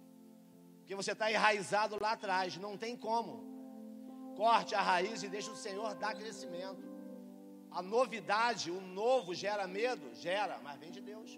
Porque 0.79 0.95
você 0.95 1.11
está 1.11 1.31
enraizado 1.31 1.99
lá 2.01 2.13
atrás, 2.13 2.57
não 2.57 2.75
tem 2.77 2.97
como. 2.97 3.46
Corte 4.41 4.75
a 4.75 4.83
raiz 4.91 5.23
e 5.23 5.29
deixe 5.35 5.49
o 5.49 5.61
Senhor 5.65 5.95
dar 5.95 6.13
crescimento. 6.21 6.83
A 7.71 7.81
novidade, 7.81 8.69
o 8.69 8.79
novo 9.01 9.33
gera 9.33 9.65
medo? 9.79 10.13
Gera, 10.13 10.59
mas 10.63 10.79
vem 10.79 10.91
de 10.97 11.01
Deus. 11.01 11.31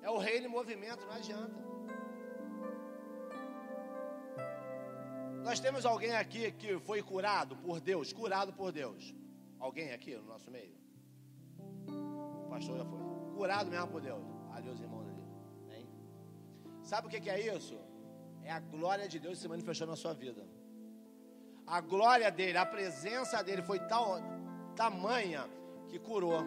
É 0.00 0.08
o 0.08 0.18
reino 0.26 0.46
em 0.46 0.54
movimento, 0.58 1.04
não 1.06 1.16
adianta. 1.20 1.60
Nós 5.42 5.58
temos 5.58 5.84
alguém 5.84 6.14
aqui 6.14 6.52
que 6.52 6.78
foi 6.88 7.02
curado 7.02 7.56
por 7.56 7.80
Deus, 7.80 8.12
curado 8.12 8.52
por 8.52 8.70
Deus. 8.70 9.12
Alguém 9.58 9.92
aqui 9.92 10.14
no 10.14 10.26
nosso 10.32 10.48
meio? 10.56 10.74
O 12.44 12.48
pastor 12.48 12.78
já 12.78 12.84
foi. 12.84 13.00
Curado 13.36 13.70
mesmo 13.70 13.88
por 13.88 14.00
Deus. 14.00 14.24
Ali 14.54 14.68
os 14.70 14.80
irmãos 14.80 15.08
ali. 15.08 15.24
Hein? 15.74 15.88
Sabe 16.82 17.08
o 17.08 17.10
que 17.10 17.28
é 17.28 17.56
isso? 17.56 17.76
É 18.44 18.52
a 18.52 18.60
glória 18.60 19.08
de 19.08 19.18
Deus 19.18 19.38
se 19.40 19.48
manifestou 19.48 19.86
na 19.86 19.96
sua 19.96 20.14
vida. 20.14 20.44
A 21.66 21.80
glória 21.80 22.30
dele, 22.30 22.58
a 22.58 22.66
presença 22.66 23.42
dele 23.42 23.62
foi 23.62 23.78
tal 23.80 24.18
tamanha 24.74 25.48
que 25.88 25.98
curou. 25.98 26.44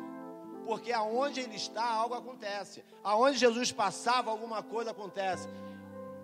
Porque 0.65 0.91
aonde 0.91 1.41
ele 1.41 1.55
está, 1.55 1.85
algo 1.85 2.15
acontece. 2.15 2.83
Aonde 3.03 3.37
Jesus 3.37 3.71
passava, 3.71 4.31
alguma 4.31 4.63
coisa 4.63 4.91
acontece. 4.91 5.47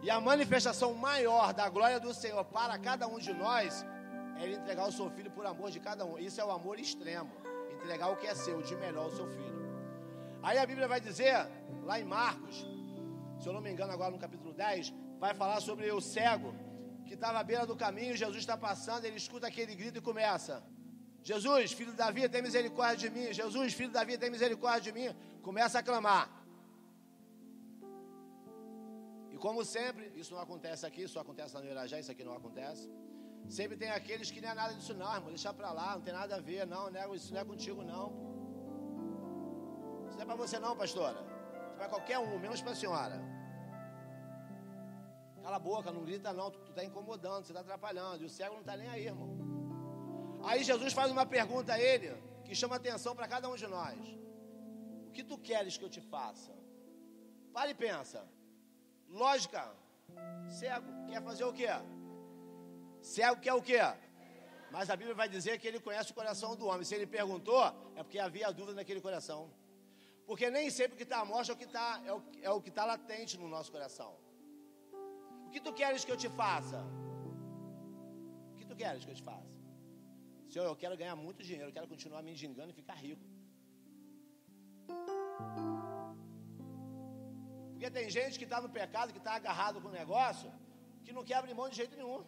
E 0.01 0.09
a 0.09 0.19
manifestação 0.19 0.93
maior 0.95 1.53
da 1.53 1.69
glória 1.69 1.99
do 1.99 2.13
Senhor 2.13 2.43
para 2.45 2.77
cada 2.79 3.07
um 3.07 3.19
de 3.19 3.33
nós 3.33 3.85
é 4.37 4.43
ele 4.43 4.55
entregar 4.55 4.87
o 4.87 4.91
seu 4.91 5.09
filho 5.11 5.29
por 5.29 5.45
amor 5.45 5.69
de 5.69 5.79
cada 5.79 6.03
um. 6.03 6.17
Isso 6.17 6.41
é 6.41 6.45
o 6.45 6.51
amor 6.51 6.79
extremo. 6.79 7.31
Entregar 7.71 8.09
o 8.09 8.17
que 8.17 8.25
é 8.25 8.33
seu, 8.33 8.61
de 8.61 8.75
melhor 8.75 9.07
o 9.07 9.15
seu 9.15 9.27
filho. 9.27 9.61
Aí 10.41 10.57
a 10.57 10.65
Bíblia 10.65 10.87
vai 10.87 10.99
dizer, 10.99 11.47
lá 11.83 11.99
em 11.99 12.03
Marcos, 12.03 12.65
se 13.39 13.47
eu 13.47 13.53
não 13.53 13.61
me 13.61 13.71
engano, 13.71 13.93
agora 13.93 14.09
no 14.09 14.17
capítulo 14.17 14.53
10, 14.53 14.91
vai 15.19 15.35
falar 15.35 15.59
sobre 15.61 15.91
o 15.91 16.01
cego 16.01 16.53
que 17.11 17.17
estava 17.21 17.37
à 17.41 17.43
beira 17.49 17.65
do 17.71 17.75
caminho, 17.83 18.13
Jesus 18.23 18.41
está 18.45 18.55
passando, 18.67 19.03
ele 19.07 19.17
escuta 19.23 19.45
aquele 19.51 19.73
grito 19.79 19.97
e 19.99 20.03
começa: 20.09 20.53
Jesus, 21.29 21.73
filho 21.79 21.91
de 21.95 21.99
Davi, 22.03 22.21
tem 22.35 22.41
misericórdia 22.49 23.01
de 23.05 23.09
mim. 23.15 23.25
Jesus, 23.39 23.73
filho 23.79 23.89
de 23.89 23.97
Davi, 23.99 24.13
tem 24.21 24.29
misericórdia 24.35 24.85
de 24.87 24.93
mim. 24.97 25.09
Começa 25.47 25.75
a 25.79 25.83
clamar. 25.89 26.25
E 29.33 29.37
como 29.45 29.59
sempre, 29.75 30.05
isso 30.21 30.31
não 30.35 30.41
acontece 30.47 30.85
aqui, 30.89 31.01
isso 31.07 31.19
acontece 31.25 31.53
na 31.53 31.65
Irajá, 31.73 31.99
isso 32.03 32.11
aqui 32.13 32.23
não 32.29 32.35
acontece. 32.41 32.85
Sempre 33.57 33.75
tem 33.81 33.91
aqueles 33.99 34.31
que 34.33 34.39
nem 34.43 34.49
é 34.49 34.53
nada 34.61 34.73
disso, 34.77 34.93
não, 34.93 35.13
irmão, 35.17 35.31
deixa 35.35 35.53
pra 35.59 35.71
lá, 35.79 35.89
não 35.95 36.03
tem 36.07 36.13
nada 36.13 36.35
a 36.37 36.41
ver, 36.49 36.65
não, 36.73 36.83
não 36.95 37.15
isso 37.19 37.33
não 37.33 37.41
é 37.41 37.45
contigo, 37.51 37.83
não. 37.93 38.05
Isso 40.07 40.17
não 40.17 40.23
é 40.25 40.27
para 40.31 40.39
você, 40.43 40.57
não, 40.65 40.73
pastora. 40.83 41.19
Isso 41.19 41.73
é 41.73 41.77
para 41.79 41.89
qualquer 41.89 42.19
um, 42.19 42.39
menos 42.45 42.61
para 42.61 42.71
a 42.71 42.79
senhora. 42.83 43.17
Cala 45.41 45.55
a 45.55 45.59
boca, 45.59 45.91
não 45.91 46.03
grita, 46.03 46.31
não, 46.33 46.51
tu, 46.51 46.59
está 46.69 46.83
incomodando, 46.83 47.45
você 47.45 47.51
está 47.51 47.61
atrapalhando. 47.61 48.23
E 48.23 48.25
o 48.25 48.29
cego 48.29 48.53
não 48.53 48.61
está 48.61 48.77
nem 48.77 48.87
aí, 48.87 49.05
irmão. 49.05 49.31
Aí 50.43 50.63
Jesus 50.63 50.93
faz 50.93 51.11
uma 51.11 51.25
pergunta 51.25 51.73
a 51.73 51.79
ele 51.79 52.11
que 52.45 52.55
chama 52.55 52.75
atenção 52.75 53.15
para 53.15 53.27
cada 53.27 53.49
um 53.49 53.55
de 53.55 53.67
nós. 53.67 53.99
O 55.07 55.11
que 55.11 55.23
tu 55.23 55.37
queres 55.37 55.77
que 55.77 55.85
eu 55.85 55.89
te 55.89 56.01
faça? 56.01 56.53
Para 57.53 57.71
e 57.71 57.73
pensa. 57.73 58.25
Lógica. 59.09 59.63
Cego 60.47 60.87
quer 61.07 61.21
fazer 61.23 61.43
o 61.43 61.53
quê? 61.53 61.67
Cego 63.01 63.41
quer 63.41 63.53
o 63.53 63.61
quê? 63.61 63.79
Mas 64.71 64.89
a 64.89 64.95
Bíblia 64.95 65.15
vai 65.15 65.27
dizer 65.27 65.59
que 65.59 65.67
ele 65.67 65.79
conhece 65.79 66.11
o 66.11 66.13
coração 66.13 66.55
do 66.55 66.67
homem. 66.67 66.83
Se 66.83 66.95
ele 66.95 67.07
perguntou, 67.07 67.63
é 67.95 68.03
porque 68.03 68.19
havia 68.19 68.51
dúvida 68.51 68.75
naquele 68.75 69.01
coração. 69.01 69.51
Porque 70.25 70.49
nem 70.49 70.69
sempre 70.69 70.93
o 70.93 70.97
que 70.97 71.03
está 71.03 71.19
à 71.19 71.25
mostra 71.25 71.53
é 71.53 71.55
o 71.55 71.57
que 71.57 71.65
está 71.65 72.01
é 72.05 72.45
é 72.47 72.51
o 72.51 72.61
que 72.61 72.69
está 72.69 72.85
latente 72.85 73.37
no 73.37 73.47
nosso 73.49 73.71
coração. 73.71 74.15
Que 75.53 75.59
tu 75.59 75.71
queres 75.79 76.03
que 76.05 76.11
eu 76.13 76.19
te 76.23 76.29
faça? 76.41 76.79
O 78.51 78.55
que 78.59 78.65
tu 78.69 78.75
queres 78.81 79.03
que 79.05 79.11
eu 79.11 79.17
te 79.19 79.25
faça? 79.29 79.51
Senhor, 80.51 80.65
eu 80.65 80.75
quero 80.81 80.95
ganhar 81.01 81.15
muito 81.15 81.41
dinheiro, 81.49 81.69
eu 81.69 81.75
quero 81.77 81.87
continuar 81.93 82.21
me 82.27 82.31
engendando 82.35 82.71
e 82.71 82.73
ficar 82.81 82.95
rico. 83.05 83.25
Porque 87.71 87.89
tem 87.97 88.09
gente 88.17 88.37
que 88.39 88.47
está 88.49 88.59
no 88.65 88.69
pecado, 88.69 89.11
que 89.15 89.21
está 89.23 89.33
agarrado 89.35 89.81
com 89.81 89.87
o 89.87 89.97
negócio, 90.01 90.49
que 91.03 91.11
não 91.17 91.23
quer 91.23 91.35
abrir 91.35 91.53
mão 91.53 91.67
de 91.69 91.77
jeito 91.81 91.95
nenhum. 91.97 92.23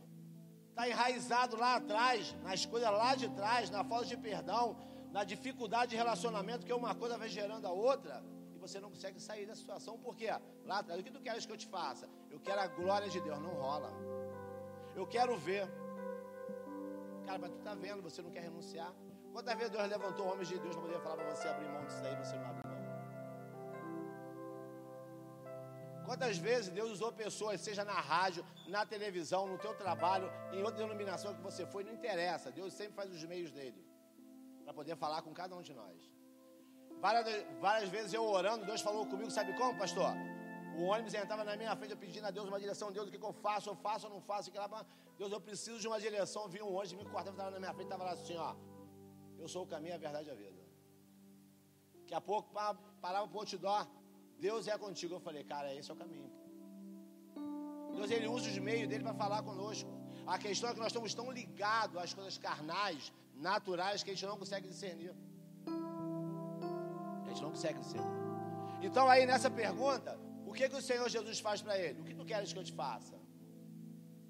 Está 0.70 0.90
enraizado 0.90 1.56
lá 1.64 1.76
atrás, 1.76 2.36
nas 2.48 2.66
coisas 2.66 2.92
lá 3.02 3.14
de 3.24 3.30
trás, 3.40 3.70
na 3.70 3.84
falta 3.84 4.08
de 4.12 4.18
perdão, 4.18 4.66
na 5.12 5.24
dificuldade 5.24 5.92
de 5.92 5.98
relacionamento, 6.04 6.66
que 6.66 6.74
uma 6.74 6.96
coisa 6.96 7.18
vai 7.18 7.30
gerando 7.30 7.68
a 7.68 7.72
outra, 7.72 8.16
e 8.56 8.58
você 8.58 8.80
não 8.80 8.90
consegue 8.90 9.20
sair 9.20 9.46
da 9.46 9.56
situação, 9.56 10.00
por 10.00 10.16
quê? 10.16 10.30
Lá 10.66 10.80
atrás, 10.80 11.00
o 11.00 11.04
que 11.04 11.12
tu 11.12 11.22
queres 11.22 11.46
que 11.46 11.52
eu 11.52 11.58
te 11.58 11.68
faça? 11.68 12.10
Eu 12.34 12.40
quero 12.46 12.60
a 12.66 12.68
glória 12.80 13.10
de 13.16 13.20
Deus, 13.28 13.40
não 13.48 13.54
rola. 13.64 13.90
Eu 15.00 15.06
quero 15.16 15.34
ver. 15.48 15.66
Cara, 17.26 17.38
mas 17.42 17.52
tu 17.52 17.58
está 17.60 17.74
vendo, 17.86 18.02
você 18.08 18.22
não 18.26 18.32
quer 18.36 18.44
renunciar. 18.50 18.92
Quantas 19.34 19.56
vezes 19.60 19.72
Deus 19.76 19.88
levantou 19.96 20.26
homens 20.32 20.48
de 20.52 20.58
Deus 20.64 20.76
para 20.76 20.86
poder 20.88 21.00
falar 21.06 21.16
para 21.20 21.30
você 21.36 21.48
abrir 21.48 21.70
mão 21.76 21.84
disso 21.86 22.02
daí, 22.04 22.16
você 22.24 22.36
não 22.36 22.48
abre 22.50 22.62
mão? 22.68 22.74
Quantas 26.08 26.38
vezes 26.38 26.70
Deus 26.80 26.90
usou 26.98 27.12
pessoas, 27.24 27.62
seja 27.62 27.84
na 27.86 28.00
rádio, 28.14 28.46
na 28.68 28.84
televisão, 28.94 29.48
no 29.48 29.58
teu 29.58 29.74
trabalho, 29.84 30.28
em 30.52 30.62
outra 30.68 30.80
denominação 30.84 31.34
que 31.38 31.42
você 31.42 31.66
foi, 31.66 31.84
não 31.84 31.94
interessa. 32.00 32.52
Deus 32.52 32.74
sempre 32.74 32.96
faz 33.00 33.12
os 33.18 33.24
meios 33.24 33.52
dele 33.52 33.82
para 34.64 34.74
poder 34.74 34.96
falar 34.96 35.22
com 35.22 35.34
cada 35.42 35.56
um 35.56 35.62
de 35.62 35.74
nós. 35.82 35.98
Várias, 37.00 37.26
várias 37.60 37.90
vezes 37.90 38.14
eu 38.14 38.24
orando, 38.24 38.66
Deus 38.66 38.82
falou 38.82 39.06
comigo, 39.06 39.32
sabe 39.32 39.54
como, 39.54 39.78
pastor? 39.78 40.14
O 40.78 40.84
ônibus 40.84 41.14
entrava 41.14 41.44
na 41.44 41.56
minha 41.56 41.76
frente, 41.76 41.92
eu 41.92 41.98
pedindo 41.98 42.26
a 42.26 42.32
Deus 42.32 42.48
uma 42.48 42.60
direção. 42.60 42.92
Deus, 42.92 43.08
o 43.08 43.12
que, 43.12 43.18
que 43.18 43.26
eu 43.26 43.34
faço? 43.34 43.70
Eu 43.70 43.76
faço 43.76 44.08
ou 44.08 44.14
não 44.14 44.22
faço? 44.22 44.52
Que 44.52 44.58
lá, 44.58 44.86
Deus, 45.18 45.32
eu 45.32 45.42
preciso 45.42 45.80
de 45.80 45.88
uma 45.88 46.00
direção. 46.00 46.48
Vi 46.48 46.62
um 46.62 46.74
ônibus 46.74 46.94
me 46.94 47.06
cortando, 47.06 47.34
estava 47.34 47.52
na 47.52 47.60
minha 47.60 47.74
frente, 47.74 47.86
estava 47.86 48.04
lá 48.04 48.12
assim, 48.12 48.38
ó. 48.38 48.56
Eu 49.38 49.48
sou 49.48 49.64
o 49.64 49.68
caminho, 49.68 49.96
a 49.96 49.98
verdade 49.98 50.30
e 50.30 50.32
a 50.32 50.36
vida. 50.36 50.62
Daqui 52.02 52.14
a 52.14 52.22
pouco 52.22 52.54
parava 52.54 52.80
para 53.02 53.24
o 53.24 53.40
outdoor. 53.40 53.88
Deus 54.40 54.68
é 54.68 54.78
contigo. 54.78 55.16
Eu 55.16 55.20
falei, 55.20 55.44
cara, 55.44 55.74
esse 55.74 55.90
é 55.92 55.94
o 55.94 55.98
caminho. 55.98 56.30
Deus, 57.96 58.10
ele 58.10 58.28
usa 58.28 58.50
os 58.50 58.58
meios 58.58 58.88
dele 58.90 59.04
para 59.04 59.14
falar 59.14 59.44
conosco. 59.44 59.90
A 60.26 60.38
questão 60.38 60.70
é 60.70 60.74
que 60.74 60.80
nós 60.80 60.88
estamos 60.88 61.14
tão 61.14 61.32
ligados 61.32 61.98
às 61.98 62.14
coisas 62.14 62.38
carnais, 62.38 63.14
naturais, 63.36 64.04
que 64.04 64.12
a 64.12 64.14
gente 64.14 64.26
não 64.26 64.38
consegue 64.38 64.68
discernir. 64.68 65.14
A 67.26 67.30
gente 67.30 67.42
não 67.42 67.52
consegue 67.52 67.80
discernir. 67.80 68.12
Então, 68.82 69.08
aí 69.10 69.26
nessa 69.26 69.50
pergunta, 69.50 70.20
o 70.54 70.56
que, 70.56 70.70
que 70.70 70.76
o 70.76 70.88
Senhor 70.88 71.10
Jesus 71.10 71.40
faz 71.40 71.60
para 71.66 71.76
ele? 71.84 72.00
O 72.02 72.04
que 72.08 72.14
tu 72.14 72.26
queres 72.32 72.54
que 72.54 72.60
eu 72.60 72.64
te 72.64 72.72
faça? 72.72 73.16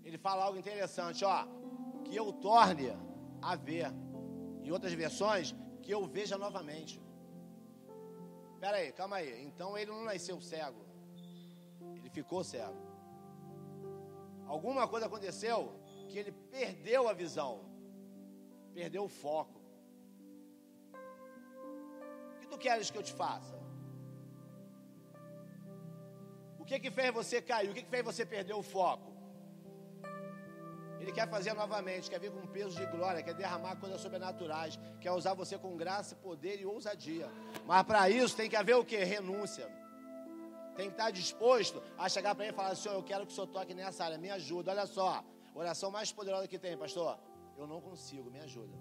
Ele 0.06 0.18
fala 0.18 0.46
algo 0.46 0.58
interessante, 0.58 1.26
ó, 1.26 1.46
que 2.06 2.16
eu 2.16 2.32
torne 2.32 2.92
a 3.42 3.56
ver. 3.58 3.88
Em 4.64 4.72
outras 4.72 4.94
versões, 4.94 5.54
que 5.82 5.92
eu 5.92 6.02
veja 6.08 6.38
novamente. 6.38 7.02
Espera 8.54 8.78
aí, 8.78 8.94
calma 8.94 9.18
aí. 9.18 9.44
Então 9.48 9.78
ele 9.78 9.92
não 9.92 10.06
nasceu 10.06 10.40
cego. 10.40 10.86
Ele 11.98 12.10
ficou 12.10 12.42
cego. 12.42 12.82
Alguma 14.48 14.88
coisa 14.88 15.08
aconteceu 15.08 15.60
que 16.08 16.18
ele 16.18 16.32
perdeu 16.32 17.10
a 17.10 17.14
visão. 17.24 17.66
Perdeu 18.74 19.04
o 19.04 19.10
foco. 19.10 19.60
O 22.32 22.40
que 22.40 22.48
tu 22.48 22.58
queres 22.58 22.90
que 22.90 22.98
eu 22.98 23.04
te 23.04 23.12
faça? 23.12 23.63
O 26.64 26.66
que 26.66 26.80
que 26.80 26.90
fez 26.90 27.14
você 27.14 27.42
cair? 27.42 27.70
O 27.70 27.74
que 27.74 27.84
que 27.84 27.90
fez 27.90 28.06
você 28.06 28.26
perder 28.26 28.54
o 28.54 28.64
foco? 28.64 29.12
Ele 30.98 31.12
quer 31.12 31.30
fazer 31.30 31.54
novamente, 31.54 32.10
quer 32.10 32.22
vir 32.22 32.32
com 32.32 32.48
peso 32.48 32.78
de 32.78 32.86
glória, 32.86 33.22
quer 33.22 33.34
derramar 33.34 33.76
coisas 33.76 34.00
sobrenaturais, 34.00 34.80
quer 35.02 35.12
usar 35.12 35.34
você 35.34 35.58
com 35.58 35.76
graça, 35.76 36.16
poder 36.16 36.62
e 36.62 36.66
ousadia. 36.66 37.30
Mas 37.66 37.84
para 37.84 38.10
isso 38.10 38.38
tem 38.38 38.50
que 38.50 38.56
haver 38.56 38.78
o 38.78 38.86
que? 38.86 38.96
Renúncia. 38.96 39.68
Tem 40.78 40.86
que 40.88 40.94
estar 40.94 41.12
disposto 41.12 41.84
a 41.98 42.08
chegar 42.08 42.34
para 42.34 42.46
ele 42.46 42.54
e 42.54 42.56
falar: 42.56 42.76
Senhor, 42.76 42.96
eu 42.96 43.04
quero 43.04 43.26
que 43.26 43.34
o 43.34 43.36
Senhor 43.36 43.48
toque 43.48 43.74
nessa 43.74 44.06
área, 44.06 44.18
me 44.18 44.30
ajuda. 44.30 44.72
Olha 44.72 44.86
só, 44.86 45.22
oração 45.54 45.92
mais 45.92 46.14
poderosa 46.14 46.48
que 46.48 46.58
tem, 46.58 46.78
pastor. 46.78 47.20
Eu 47.58 47.68
não 47.68 47.82
consigo, 47.82 48.32
me 48.32 48.40
ajuda. 48.40 48.74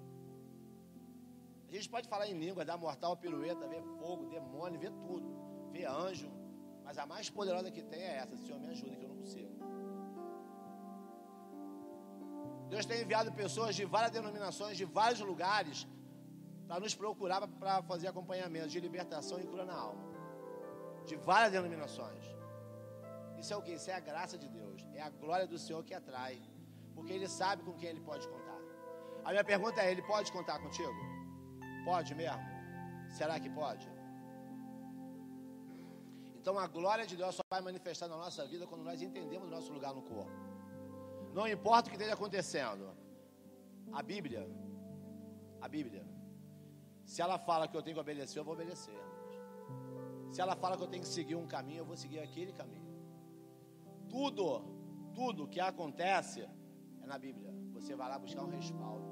A 1.68 1.74
gente 1.74 1.88
pode 1.88 2.06
falar 2.06 2.28
em 2.28 2.38
língua, 2.38 2.64
dar 2.64 2.76
mortal, 2.76 3.16
pirueta, 3.16 3.66
ver 3.66 3.82
fogo, 3.98 4.26
demônio, 4.26 4.78
ver 4.78 4.92
tudo, 4.92 5.26
ver 5.72 5.86
anjo, 5.86 6.30
mas 6.84 6.98
a 6.98 7.06
mais 7.06 7.28
poderosa 7.38 7.70
que 7.70 7.82
tem 7.82 8.02
é 8.02 8.16
essa: 8.22 8.36
Senhor, 8.36 8.58
me 8.60 8.68
ajuda, 8.68 8.96
que 8.96 9.04
eu 9.04 9.08
não 9.08 9.16
consigo. 9.16 9.52
Deus 12.72 12.86
tem 12.90 13.02
enviado 13.02 13.30
pessoas 13.32 13.74
de 13.78 13.84
várias 13.84 14.12
denominações, 14.18 14.76
de 14.76 14.86
vários 14.98 15.20
lugares, 15.20 15.86
para 16.66 16.80
nos 16.80 16.94
procurar 16.94 17.46
para 17.62 17.82
fazer 17.90 18.06
acompanhamento 18.08 18.68
de 18.74 18.80
libertação 18.80 19.38
e 19.40 19.46
cura 19.46 19.64
na 19.64 19.74
alma. 19.74 20.04
De 21.10 21.16
várias 21.16 21.52
denominações. 21.52 22.24
Isso 23.38 23.52
é 23.52 23.56
o 23.56 23.62
que? 23.66 23.72
Isso 23.72 23.90
é 23.90 23.94
a 23.94 24.00
graça 24.00 24.38
de 24.38 24.48
Deus. 24.48 24.86
É 24.94 25.02
a 25.02 25.10
glória 25.10 25.46
do 25.46 25.58
Senhor 25.58 25.82
que 25.84 25.92
atrai. 25.92 26.40
Porque 26.94 27.12
Ele 27.12 27.28
sabe 27.28 27.62
com 27.62 27.74
quem 27.74 27.90
Ele 27.90 28.00
pode 28.00 28.26
contar. 28.26 28.60
A 29.26 29.30
minha 29.32 29.44
pergunta 29.44 29.82
é: 29.82 29.90
Ele 29.90 30.04
pode 30.12 30.32
contar 30.32 30.58
contigo? 30.58 31.00
Pode 31.84 32.14
mesmo? 32.14 32.46
Será 33.18 33.38
que 33.38 33.50
pode? 33.50 33.91
Então 36.42 36.58
a 36.58 36.66
glória 36.66 37.06
de 37.06 37.16
Deus 37.16 37.36
só 37.36 37.42
vai 37.48 37.60
manifestar 37.60 38.08
na 38.08 38.16
nossa 38.16 38.44
vida 38.44 38.66
quando 38.66 38.82
nós 38.82 39.00
entendemos 39.00 39.46
o 39.46 39.50
nosso 39.50 39.72
lugar 39.72 39.94
no 39.94 40.02
corpo. 40.02 40.32
Não 41.32 41.46
importa 41.46 41.86
o 41.86 41.90
que 41.90 41.96
esteja 41.96 42.14
acontecendo. 42.14 42.86
A 43.92 44.02
Bíblia, 44.02 44.42
a 45.60 45.68
Bíblia, 45.68 46.04
se 47.04 47.22
ela 47.22 47.38
fala 47.38 47.68
que 47.68 47.76
eu 47.76 47.82
tenho 47.82 47.94
que 47.94 48.00
obedecer, 48.00 48.40
eu 48.40 48.44
vou 48.44 48.54
obedecer. 48.54 49.00
Se 50.32 50.40
ela 50.40 50.56
fala 50.56 50.76
que 50.76 50.82
eu 50.82 50.88
tenho 50.88 51.04
que 51.04 51.08
seguir 51.08 51.36
um 51.36 51.46
caminho, 51.46 51.82
eu 51.82 51.84
vou 51.84 51.96
seguir 51.96 52.18
aquele 52.18 52.52
caminho. 52.52 52.90
Tudo, 54.08 54.64
tudo 55.14 55.46
que 55.46 55.60
acontece 55.60 56.40
é 57.02 57.06
na 57.06 57.18
Bíblia. 57.18 57.54
Você 57.74 57.94
vai 57.94 58.08
lá 58.08 58.18
buscar 58.18 58.42
um 58.42 58.50
respaldo. 58.50 59.06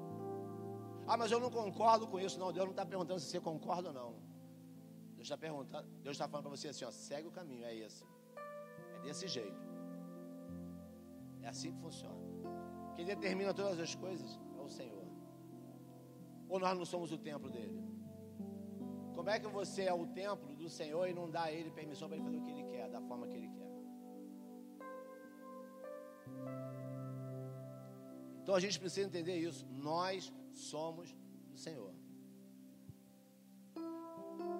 Ah, 1.07 1.15
mas 1.15 1.31
eu 1.31 1.39
não 1.39 1.49
concordo 1.49 2.07
com 2.07 2.19
isso. 2.19 2.37
Não, 2.37 2.51
Deus 2.51 2.65
não 2.65 2.71
está 2.71 2.85
perguntando 2.85 3.21
se 3.21 3.27
você 3.27 3.39
concorda 3.39 3.87
ou 3.87 3.93
não. 3.93 4.30
Deus 5.21 5.29
está 5.29 5.37
perguntando, 5.37 5.87
Deus 6.01 6.15
está 6.15 6.27
falando 6.27 6.45
para 6.45 6.57
você 6.57 6.69
assim, 6.69 6.83
ó, 6.83 6.89
segue 6.89 7.27
o 7.27 7.31
caminho, 7.31 7.63
é 7.63 7.75
esse. 7.75 8.03
É 8.95 8.99
desse 9.03 9.27
jeito. 9.27 9.61
É 11.43 11.47
assim 11.47 11.71
que 11.71 11.79
funciona. 11.79 12.15
Quem 12.95 13.05
determina 13.05 13.53
todas 13.53 13.79
as 13.79 13.93
coisas 13.93 14.39
é 14.57 14.61
o 14.61 14.67
Senhor. 14.67 15.05
Ou 16.49 16.59
nós 16.59 16.75
não 16.75 16.85
somos 16.85 17.11
o 17.11 17.19
templo 17.19 17.51
dele? 17.51 17.79
Como 19.13 19.29
é 19.29 19.39
que 19.39 19.47
você 19.47 19.83
é 19.83 19.93
o 19.93 20.07
templo 20.07 20.55
do 20.55 20.67
Senhor 20.67 21.07
e 21.07 21.13
não 21.13 21.29
dá 21.29 21.43
a 21.43 21.51
ele 21.51 21.69
permissão 21.69 22.07
para 22.07 22.17
ele 22.17 22.25
fazer 22.25 22.37
o 22.37 22.43
que 22.43 22.51
ele 22.51 22.63
quer, 22.63 22.89
da 22.89 23.01
forma 23.01 23.27
que 23.27 23.37
ele 23.37 23.49
quer? 23.49 23.71
Então 28.41 28.55
a 28.55 28.59
gente 28.59 28.79
precisa 28.79 29.07
entender 29.07 29.37
isso. 29.37 29.67
Nós 29.69 30.33
somos 30.51 31.15
do 31.51 31.59
Senhor. 31.59 32.00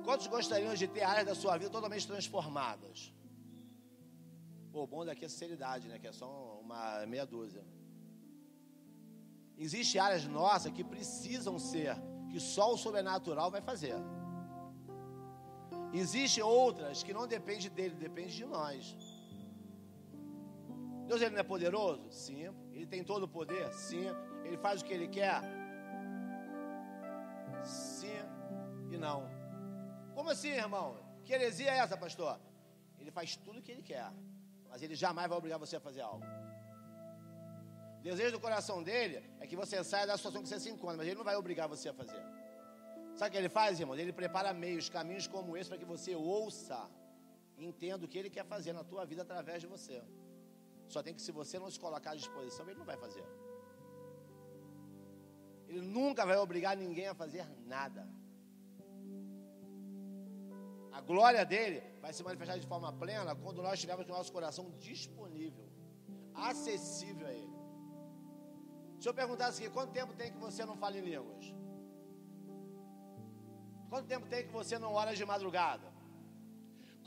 Quantos 0.03 0.28
gostariam 0.28 0.74
de 0.74 0.88
ter 0.88 1.03
áreas 1.03 1.26
da 1.26 1.36
sua 1.36 1.58
vida 1.58 1.70
totalmente 1.70 2.08
transformadas? 2.08 3.14
Pô, 4.72 4.84
o 4.84 4.88
bom 4.88 5.03
daqui 5.06 5.24
é 5.24 5.28
a 5.28 5.30
sinceridade, 5.30 5.88
né? 5.88 5.99
Que 5.99 6.08
é 6.08 6.12
só 6.12 6.60
uma 6.64 7.06
meia 7.06 7.26
dúzia. 7.26 7.64
Existem 9.58 10.02
áreas 10.02 10.26
nossas 10.26 10.72
que 10.72 10.84
precisam 10.84 11.60
ser, 11.60 11.95
que 12.32 12.40
só 12.40 12.74
o 12.74 12.78
sobrenatural 12.78 13.52
vai 13.52 13.62
fazer. 13.62 13.95
Existem 15.94 16.44
outras 16.44 17.03
que 17.03 17.14
não 17.14 17.28
depende 17.28 17.70
dele, 17.70 17.95
depende 17.95 18.34
de 18.36 18.45
nós. 18.45 18.95
Deus 21.08 21.22
ele 21.22 21.32
não 21.32 21.40
é 21.40 21.44
poderoso? 21.44 22.10
Sim. 22.10 22.44
Ele 22.72 22.88
tem 22.88 23.03
todo 23.03 23.24
o 23.24 23.28
poder? 23.28 23.72
Sim. 23.74 24.06
Ele 24.45 24.58
faz 24.58 24.82
o 24.82 24.86
que 24.86 24.94
ele 24.94 25.10
quer? 25.10 25.41
Sim 27.64 28.22
e 28.91 28.98
não. 28.98 29.40
Como 30.15 30.29
assim, 30.29 30.49
irmão? 30.49 30.97
Que 31.25 31.33
heresia 31.33 31.71
é 31.71 31.77
essa, 31.77 31.97
pastor? 31.97 32.39
Ele 32.99 33.11
faz 33.11 33.35
tudo 33.35 33.59
o 33.59 33.61
que 33.61 33.71
ele 33.71 33.81
quer, 33.81 34.11
mas 34.69 34.81
ele 34.81 34.95
jamais 34.95 35.27
vai 35.29 35.38
obrigar 35.38 35.59
você 35.59 35.75
a 35.77 35.79
fazer 35.79 36.01
algo. 36.01 36.25
O 37.99 38.03
desejo 38.03 38.31
do 38.31 38.39
coração 38.39 38.81
dele 38.81 39.23
é 39.39 39.45
que 39.47 39.55
você 39.55 39.83
saia 39.83 40.07
da 40.07 40.17
situação 40.17 40.41
que 40.41 40.49
você 40.49 40.59
se 40.59 40.69
encontra, 40.69 40.97
mas 40.97 41.07
ele 41.07 41.17
não 41.17 41.23
vai 41.23 41.35
obrigar 41.35 41.67
você 41.67 41.89
a 41.89 41.93
fazer. 41.93 42.21
Sabe 43.15 43.29
o 43.29 43.31
que 43.31 43.38
ele 43.38 43.49
faz, 43.49 43.79
irmão? 43.79 43.95
Ele 43.95 44.13
prepara 44.13 44.53
meios, 44.53 44.89
caminhos 44.89 45.27
como 45.27 45.55
esse 45.55 45.69
para 45.69 45.77
que 45.77 45.85
você 45.85 46.15
ouça 46.15 46.89
entenda 47.57 48.05
o 48.05 48.07
que 48.07 48.17
ele 48.17 48.29
quer 48.29 48.45
fazer 48.45 48.73
na 48.73 48.83
tua 48.83 49.05
vida 49.05 49.21
através 49.21 49.61
de 49.61 49.67
você. 49.67 50.03
Só 50.88 51.01
tem 51.03 51.13
que, 51.13 51.21
se 51.21 51.31
você 51.31 51.57
não 51.59 51.69
se 51.69 51.79
colocar 51.79 52.11
à 52.11 52.15
disposição, 52.15 52.67
ele 52.67 52.79
não 52.79 52.85
vai 52.85 52.97
fazer. 52.97 53.23
Ele 55.67 55.81
nunca 55.81 56.25
vai 56.25 56.38
obrigar 56.38 56.75
ninguém 56.75 57.07
a 57.07 57.13
fazer 57.13 57.45
nada. 57.65 58.07
A 60.91 60.99
glória 60.99 61.43
dele 61.45 61.81
vai 62.01 62.11
se 62.13 62.23
manifestar 62.23 62.57
de 62.57 62.68
forma 62.68 62.91
plena 63.03 63.35
quando 63.35 63.63
nós 63.63 63.80
tivermos 63.80 64.05
o 64.07 64.09
nosso 64.18 64.31
coração 64.31 64.65
disponível, 64.89 65.68
acessível 66.34 67.27
a 67.27 67.34
ele. 67.34 67.57
Se 68.99 69.07
eu 69.09 69.13
perguntasse 69.13 69.63
aqui, 69.63 69.73
quanto 69.73 69.91
tempo 69.99 70.13
tem 70.13 70.31
que 70.31 70.38
você 70.38 70.63
não 70.65 70.76
fala 70.76 70.97
em 70.97 71.05
línguas? 71.11 71.45
Quanto 73.89 74.07
tempo 74.07 74.27
tem 74.27 74.45
que 74.45 74.53
você 74.59 74.77
não 74.84 74.93
ora 74.93 75.15
de 75.19 75.26
madrugada? 75.26 75.88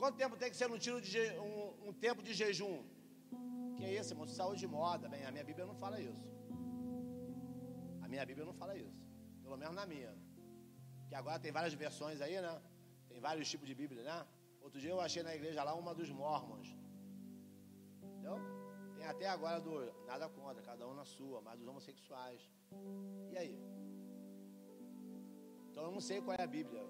Quanto 0.01 0.17
tempo 0.17 0.37
tem 0.37 0.51
que 0.51 0.57
você 0.57 0.67
não 0.67 0.79
tira 0.79 1.41
um, 1.43 1.89
um 1.89 1.93
tempo 1.93 2.23
de 2.23 2.35
jejum? 2.35 2.83
Que 3.77 3.85
é 3.85 3.95
isso, 3.99 4.13
irmão? 4.13 4.27
Saúde 4.27 4.61
de 4.61 4.67
moda. 4.67 5.09
Bem, 5.09 5.25
a 5.25 5.31
minha 5.31 5.45
Bíblia 5.45 5.67
não 5.71 5.77
fala 5.85 6.01
isso. 6.01 6.25
A 8.03 8.09
minha 8.09 8.25
Bíblia 8.27 8.45
não 8.45 8.55
fala 8.55 8.77
isso. 8.77 8.99
Pelo 9.43 9.57
menos 9.57 9.75
na 9.75 9.87
minha. 9.87 10.13
Que 11.09 11.15
agora 11.15 11.39
tem 11.39 11.53
várias 11.53 11.75
versões 11.75 12.21
aí, 12.21 12.41
né? 12.41 12.61
Tem 13.15 13.21
vários 13.21 13.49
tipos 13.49 13.69
de 13.71 13.75
Bíblia, 13.81 14.03
né? 14.03 14.15
Outro 14.61 14.79
dia 14.83 14.91
eu 14.91 15.01
achei 15.01 15.23
na 15.23 15.33
igreja 15.39 15.63
lá 15.63 15.73
uma 15.83 15.93
dos 15.99 16.11
mormons. 16.21 16.69
Entendeu? 18.03 18.39
Tem 18.97 19.07
até 19.07 19.29
agora 19.29 19.61
do 19.67 19.75
nada 20.05 20.29
contra, 20.29 20.61
cada 20.71 20.85
um 20.89 20.95
na 21.01 21.05
sua, 21.05 21.41
mas 21.41 21.57
dos 21.61 21.69
homossexuais. 21.69 22.41
E 23.33 23.37
aí? 23.43 23.55
Então 25.69 25.85
eu 25.85 25.93
não 25.93 26.01
sei 26.01 26.21
qual 26.21 26.37
é 26.37 26.43
a 26.43 26.53
Bíblia 26.59 26.83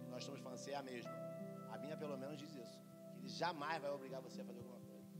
que 0.00 0.08
nós 0.08 0.22
estamos 0.22 0.40
falando, 0.40 0.56
se 0.56 0.70
é 0.70 0.76
a 0.76 0.82
mesma. 0.82 1.12
A 1.70 1.76
minha 1.76 1.98
pelo 1.98 2.16
menos 2.16 2.38
diz 2.38 2.54
isso. 2.64 2.80
Que 3.12 3.18
ele 3.18 3.28
jamais 3.28 3.78
vai 3.82 3.90
obrigar 3.90 4.22
você 4.22 4.40
a 4.40 4.44
fazer 4.46 4.60
alguma 4.60 4.80
coisa. 4.80 5.10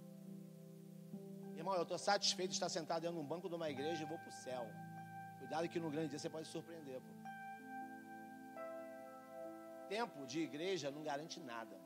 Irmão, 1.58 1.74
eu 1.74 1.82
estou 1.82 1.98
satisfeito 1.98 2.52
de 2.52 2.56
estar 2.56 2.70
sentado 2.70 3.02
dentro 3.02 3.18
de 3.18 3.22
um 3.22 3.28
banco 3.28 3.50
de 3.50 3.54
uma 3.54 3.68
igreja 3.68 4.02
e 4.02 4.06
vou 4.06 4.18
para 4.18 4.30
o 4.30 4.38
céu. 4.46 4.64
Cuidado 5.40 5.68
que 5.68 5.78
no 5.78 5.90
grande 5.90 6.08
dia 6.08 6.18
você 6.18 6.30
pode 6.30 6.48
surpreender. 6.48 7.02
Pô. 7.02 7.21
Tempo 9.96 10.20
de 10.32 10.38
igreja 10.48 10.90
não 10.96 11.02
garante 11.08 11.38
nada. 11.52 11.76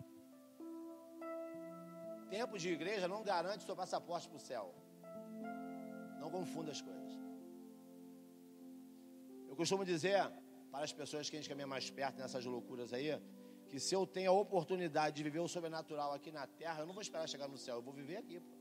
Tempo 2.37 2.55
de 2.63 2.69
igreja 2.77 3.07
não 3.13 3.21
garante 3.31 3.65
seu 3.69 3.77
passaporte 3.81 4.29
para 4.29 4.41
o 4.41 4.45
céu. 4.51 4.67
Não 6.21 6.31
confunda 6.37 6.71
as 6.77 6.81
coisas. 6.89 7.13
Eu 9.51 9.57
costumo 9.61 9.85
dizer 9.93 10.21
para 10.71 10.85
as 10.89 10.93
pessoas 11.01 11.29
que 11.29 11.37
a 11.37 11.41
gente 11.41 11.51
caminha 11.53 11.67
mais 11.75 11.91
perto 11.99 12.17
nessas 12.23 12.45
loucuras 12.45 12.93
aí, 12.93 13.11
que 13.71 13.81
se 13.81 13.93
eu 13.99 14.07
tenho 14.07 14.31
a 14.31 14.35
oportunidade 14.45 15.17
de 15.17 15.25
viver 15.29 15.43
o 15.49 15.49
sobrenatural 15.49 16.13
aqui 16.13 16.31
na 16.39 16.47
terra, 16.47 16.79
eu 16.83 16.87
não 16.87 16.95
vou 16.99 17.03
esperar 17.03 17.29
chegar 17.35 17.49
no 17.49 17.59
céu, 17.59 17.77
eu 17.77 17.83
vou 17.83 17.95
viver 18.01 18.19
aqui. 18.19 18.39
Pô. 18.39 18.55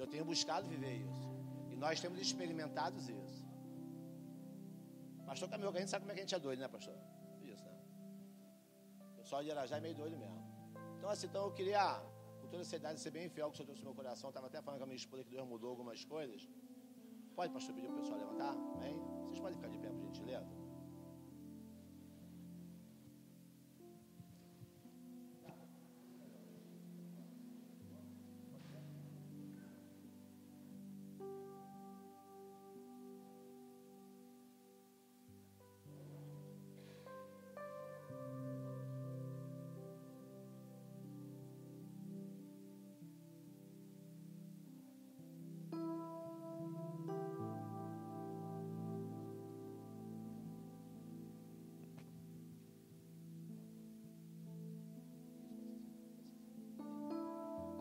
Eu 0.00 0.06
tenho 0.06 0.24
buscado 0.24 0.66
viver 0.74 0.94
isso. 1.08 1.26
E 1.72 1.76
nós 1.76 2.00
temos 2.00 2.18
experimentado 2.18 2.98
isso. 2.98 3.44
Pastor 5.26 5.48
Camilo, 5.50 5.70
a 5.76 5.80
gente 5.80 5.90
sabe 5.90 6.04
como 6.04 6.12
é 6.12 6.14
que 6.14 6.20
a 6.20 6.24
gente 6.24 6.34
é 6.34 6.38
doido, 6.38 6.60
né, 6.60 6.68
pastor? 6.68 6.96
Pessoal 9.30 9.44
de 9.44 9.52
Arajá 9.52 9.76
é 9.76 9.80
meio 9.80 9.94
doido 9.94 10.16
mesmo. 10.18 10.42
Então, 10.98 11.08
assim, 11.08 11.28
então 11.28 11.44
eu 11.44 11.52
queria, 11.52 12.02
com 12.40 12.48
toda 12.48 12.62
essa 12.62 12.74
idade, 12.74 12.98
ser 12.98 13.12
bem 13.12 13.28
fiel 13.28 13.46
que 13.48 13.54
o 13.54 13.56
Senhor 13.58 13.66
trouxe 13.66 13.82
no 13.84 13.90
meu 13.90 13.94
coração. 13.94 14.28
Estava 14.28 14.48
até 14.48 14.60
falando 14.60 14.80
com 14.80 14.86
a 14.86 14.88
minha 14.88 14.96
esposa 14.96 15.22
que 15.22 15.30
Deus 15.30 15.46
mudou 15.46 15.70
algumas 15.70 16.04
coisas. 16.04 16.48
Pode, 17.36 17.52
pastor, 17.52 17.72
pedir 17.76 17.88
o 17.88 17.94
pessoal 17.94 18.18
levantar? 18.18 18.54
Amém? 18.74 18.98
Vocês 19.26 19.38
podem 19.38 19.54
ficar 19.54 19.68
de 19.68 19.78
pé, 19.78 19.88
por 19.88 20.00
gentileza? 20.00 20.50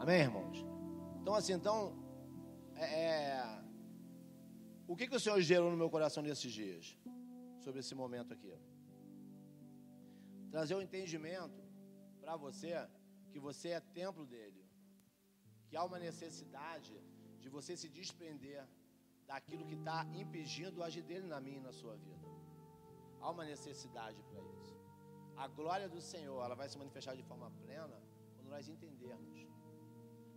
Amém, 0.09 0.21
irmãos? 0.21 0.57
Então, 1.21 1.33
assim, 1.35 1.53
então, 1.53 1.77
é, 2.75 2.85
é, 3.01 3.63
o 4.87 4.95
que, 4.95 5.07
que 5.07 5.15
o 5.15 5.19
Senhor 5.19 5.39
gerou 5.39 5.69
no 5.69 5.77
meu 5.77 5.87
coração 5.95 6.23
nesses 6.23 6.51
dias? 6.51 6.97
Sobre 7.63 7.81
esse 7.81 7.93
momento 7.93 8.33
aqui. 8.33 8.55
Trazer 10.49 10.73
o 10.73 10.79
um 10.79 10.81
entendimento 10.81 11.61
para 12.19 12.35
você 12.35 12.71
que 13.31 13.39
você 13.39 13.67
é 13.77 13.79
templo 13.79 14.25
dele. 14.25 14.65
Que 15.67 15.77
há 15.77 15.83
uma 15.83 15.99
necessidade 15.99 16.95
de 17.39 17.47
você 17.47 17.77
se 17.77 17.87
desprender 17.87 18.67
daquilo 19.27 19.63
que 19.63 19.75
está 19.75 20.07
impedindo 20.23 20.79
o 20.79 20.83
agir 20.83 21.03
dele 21.03 21.27
na 21.27 21.39
minha 21.39 21.59
e 21.59 21.67
na 21.69 21.71
sua 21.71 21.95
vida. 21.95 22.27
Há 23.21 23.29
uma 23.29 23.45
necessidade 23.45 24.23
para 24.23 24.41
isso. 24.57 24.75
A 25.37 25.47
glória 25.47 25.87
do 25.87 26.01
Senhor, 26.01 26.43
ela 26.43 26.55
vai 26.55 26.67
se 26.67 26.79
manifestar 26.79 27.15
de 27.15 27.21
forma 27.21 27.51
plena 27.61 28.01
quando 28.35 28.49
nós 28.49 28.67
entendermos 28.67 29.48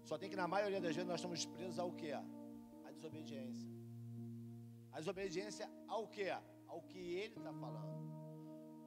só 0.09 0.19
tem 0.19 0.29
que 0.31 0.37
na 0.37 0.49
maioria 0.49 0.81
das 0.81 0.95
vezes 0.95 1.09
nós 1.09 1.20
estamos 1.20 1.45
presos 1.47 1.79
ao 1.79 1.93
que? 1.93 2.12
A 2.12 2.91
desobediência. 2.93 3.70
A 4.93 4.99
desobediência 4.99 5.70
ao 5.89 6.07
que? 6.09 6.29
Ao 6.66 6.81
que 6.91 7.03
ele 7.23 7.37
está 7.37 7.53
falando. 7.53 8.03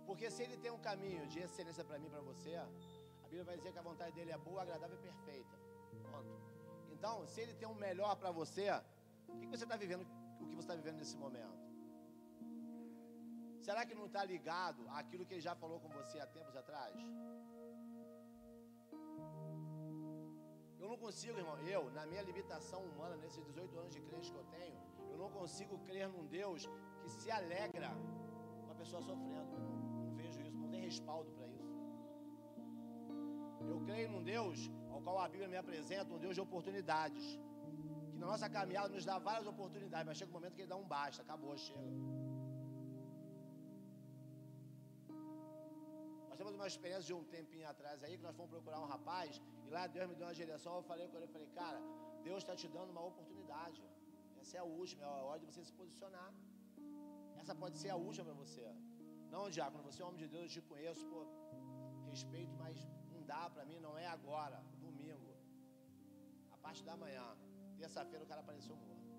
Porque 0.05 0.29
se 0.29 0.43
ele 0.43 0.57
tem 0.57 0.71
um 0.71 0.79
caminho 0.89 1.25
de 1.27 1.39
excelência 1.39 1.83
para 1.83 1.97
mim 1.97 2.09
para 2.09 2.21
você, 2.21 2.55
A 2.55 3.27
Bíblia 3.27 3.43
vai 3.43 3.57
dizer 3.57 3.71
que 3.73 3.79
a 3.79 3.81
vontade 3.81 4.13
dele 4.17 4.31
é 4.31 4.37
boa, 4.37 4.61
agradável 4.61 4.97
e 4.97 5.01
perfeita. 5.01 5.55
Ponto. 6.11 6.33
Então, 6.91 7.25
se 7.31 7.41
ele 7.41 7.53
tem 7.53 7.67
um 7.67 7.73
melhor 7.73 8.15
para 8.15 8.31
você, 8.31 8.69
o 9.27 9.35
que 9.39 9.47
você 9.47 9.63
está 9.63 9.75
vivendo? 9.75 10.05
O 10.39 10.45
que 10.47 10.55
você 10.55 10.65
está 10.67 10.75
vivendo 10.75 10.97
nesse 10.97 11.17
momento? 11.17 11.65
Será 13.67 13.83
que 13.87 13.95
não 13.95 14.05
está 14.05 14.23
ligado 14.23 14.87
àquilo 14.89 15.25
que 15.25 15.33
ele 15.33 15.41
já 15.41 15.55
falou 15.55 15.79
com 15.79 15.89
você 15.89 16.19
há 16.19 16.27
tempos 16.27 16.55
atrás? 16.55 16.95
Eu 20.85 20.89
não 20.91 20.97
consigo, 20.97 21.39
irmão, 21.39 21.57
eu, 21.75 21.83
na 21.97 22.05
minha 22.05 22.21
limitação 22.21 22.79
humana, 22.89 23.15
nesses 23.17 23.43
18 23.43 23.75
anos 23.79 23.91
de 23.95 24.01
crente 24.07 24.31
que 24.31 24.37
eu 24.37 24.43
tenho, 24.57 24.77
eu 25.11 25.17
não 25.17 25.29
consigo 25.31 25.79
crer 25.79 26.07
num 26.07 26.25
Deus 26.27 26.69
que 27.01 27.09
se 27.09 27.31
alegra 27.31 27.89
com 28.63 28.71
a 28.71 28.75
pessoa 28.75 29.01
sofrendo. 29.01 29.53
Não 30.03 30.13
vejo 30.15 30.39
isso, 30.47 30.59
não 30.59 30.69
tem 30.69 30.81
respaldo 30.81 31.31
para 31.31 31.47
isso. 31.47 31.73
Eu 33.67 33.79
creio 33.87 34.11
num 34.11 34.23
Deus 34.23 34.69
ao 34.91 35.01
qual 35.01 35.17
a 35.17 35.27
Bíblia 35.27 35.47
me 35.47 35.57
apresenta, 35.57 36.13
um 36.13 36.19
Deus 36.19 36.35
de 36.35 36.41
oportunidades. 36.41 37.25
Que 38.11 38.17
na 38.19 38.27
nossa 38.27 38.47
caminhada 38.47 38.89
nos 38.89 39.03
dá 39.03 39.17
várias 39.17 39.47
oportunidades, 39.47 40.05
mas 40.05 40.19
chega 40.19 40.29
um 40.29 40.35
momento 40.35 40.53
que 40.53 40.61
ele 40.61 40.69
dá 40.69 40.75
um 40.75 40.87
basta, 40.87 41.23
acabou, 41.23 41.57
chega. 41.57 42.14
Uma 46.53 46.67
experiência 46.67 47.07
de 47.09 47.13
um 47.13 47.23
tempinho 47.35 47.67
atrás 47.73 48.03
aí, 48.03 48.17
que 48.17 48.23
nós 48.23 48.35
fomos 48.35 48.51
procurar 48.51 48.79
um 48.79 48.89
rapaz, 48.95 49.41
e 49.65 49.69
lá 49.75 49.87
Deus 49.87 50.07
me 50.09 50.15
deu 50.15 50.27
uma 50.27 50.33
direção, 50.33 50.75
eu 50.77 50.83
falei 50.83 51.07
com 51.07 51.15
ele, 51.17 51.25
eu 51.25 51.33
falei, 51.37 51.47
cara, 51.61 51.79
Deus 52.23 52.39
está 52.43 52.55
te 52.55 52.67
dando 52.67 52.91
uma 52.95 53.05
oportunidade. 53.11 53.81
Essa 54.41 54.57
é 54.57 54.59
a 54.59 54.63
última, 54.63 55.03
é 55.03 55.07
a 55.07 55.23
hora 55.27 55.39
de 55.39 55.47
você 55.49 55.63
se 55.69 55.73
posicionar. 55.73 56.29
Essa 57.41 57.53
pode 57.63 57.77
ser 57.77 57.89
a 57.89 57.95
última 57.95 58.25
para 58.29 58.37
você. 58.43 58.67
Não, 59.33 59.49
Diácono, 59.55 59.83
você 59.83 60.01
é 60.01 60.05
homem 60.05 60.21
de 60.23 60.27
Deus, 60.27 60.43
eu 60.45 60.53
te 60.55 60.61
conheço, 60.71 61.03
pô, 61.11 61.21
respeito, 62.11 62.53
mas 62.63 62.77
não 63.13 63.21
dá 63.23 63.43
para 63.53 63.65
mim, 63.69 63.79
não 63.87 63.97
é 63.97 64.07
agora, 64.17 64.57
domingo. 64.85 65.31
A 66.55 66.57
parte 66.57 66.83
da 66.89 66.95
manhã. 67.03 67.25
Terça-feira 67.77 68.23
o 68.25 68.27
cara 68.27 68.41
apareceu 68.41 68.75
morto. 68.75 69.09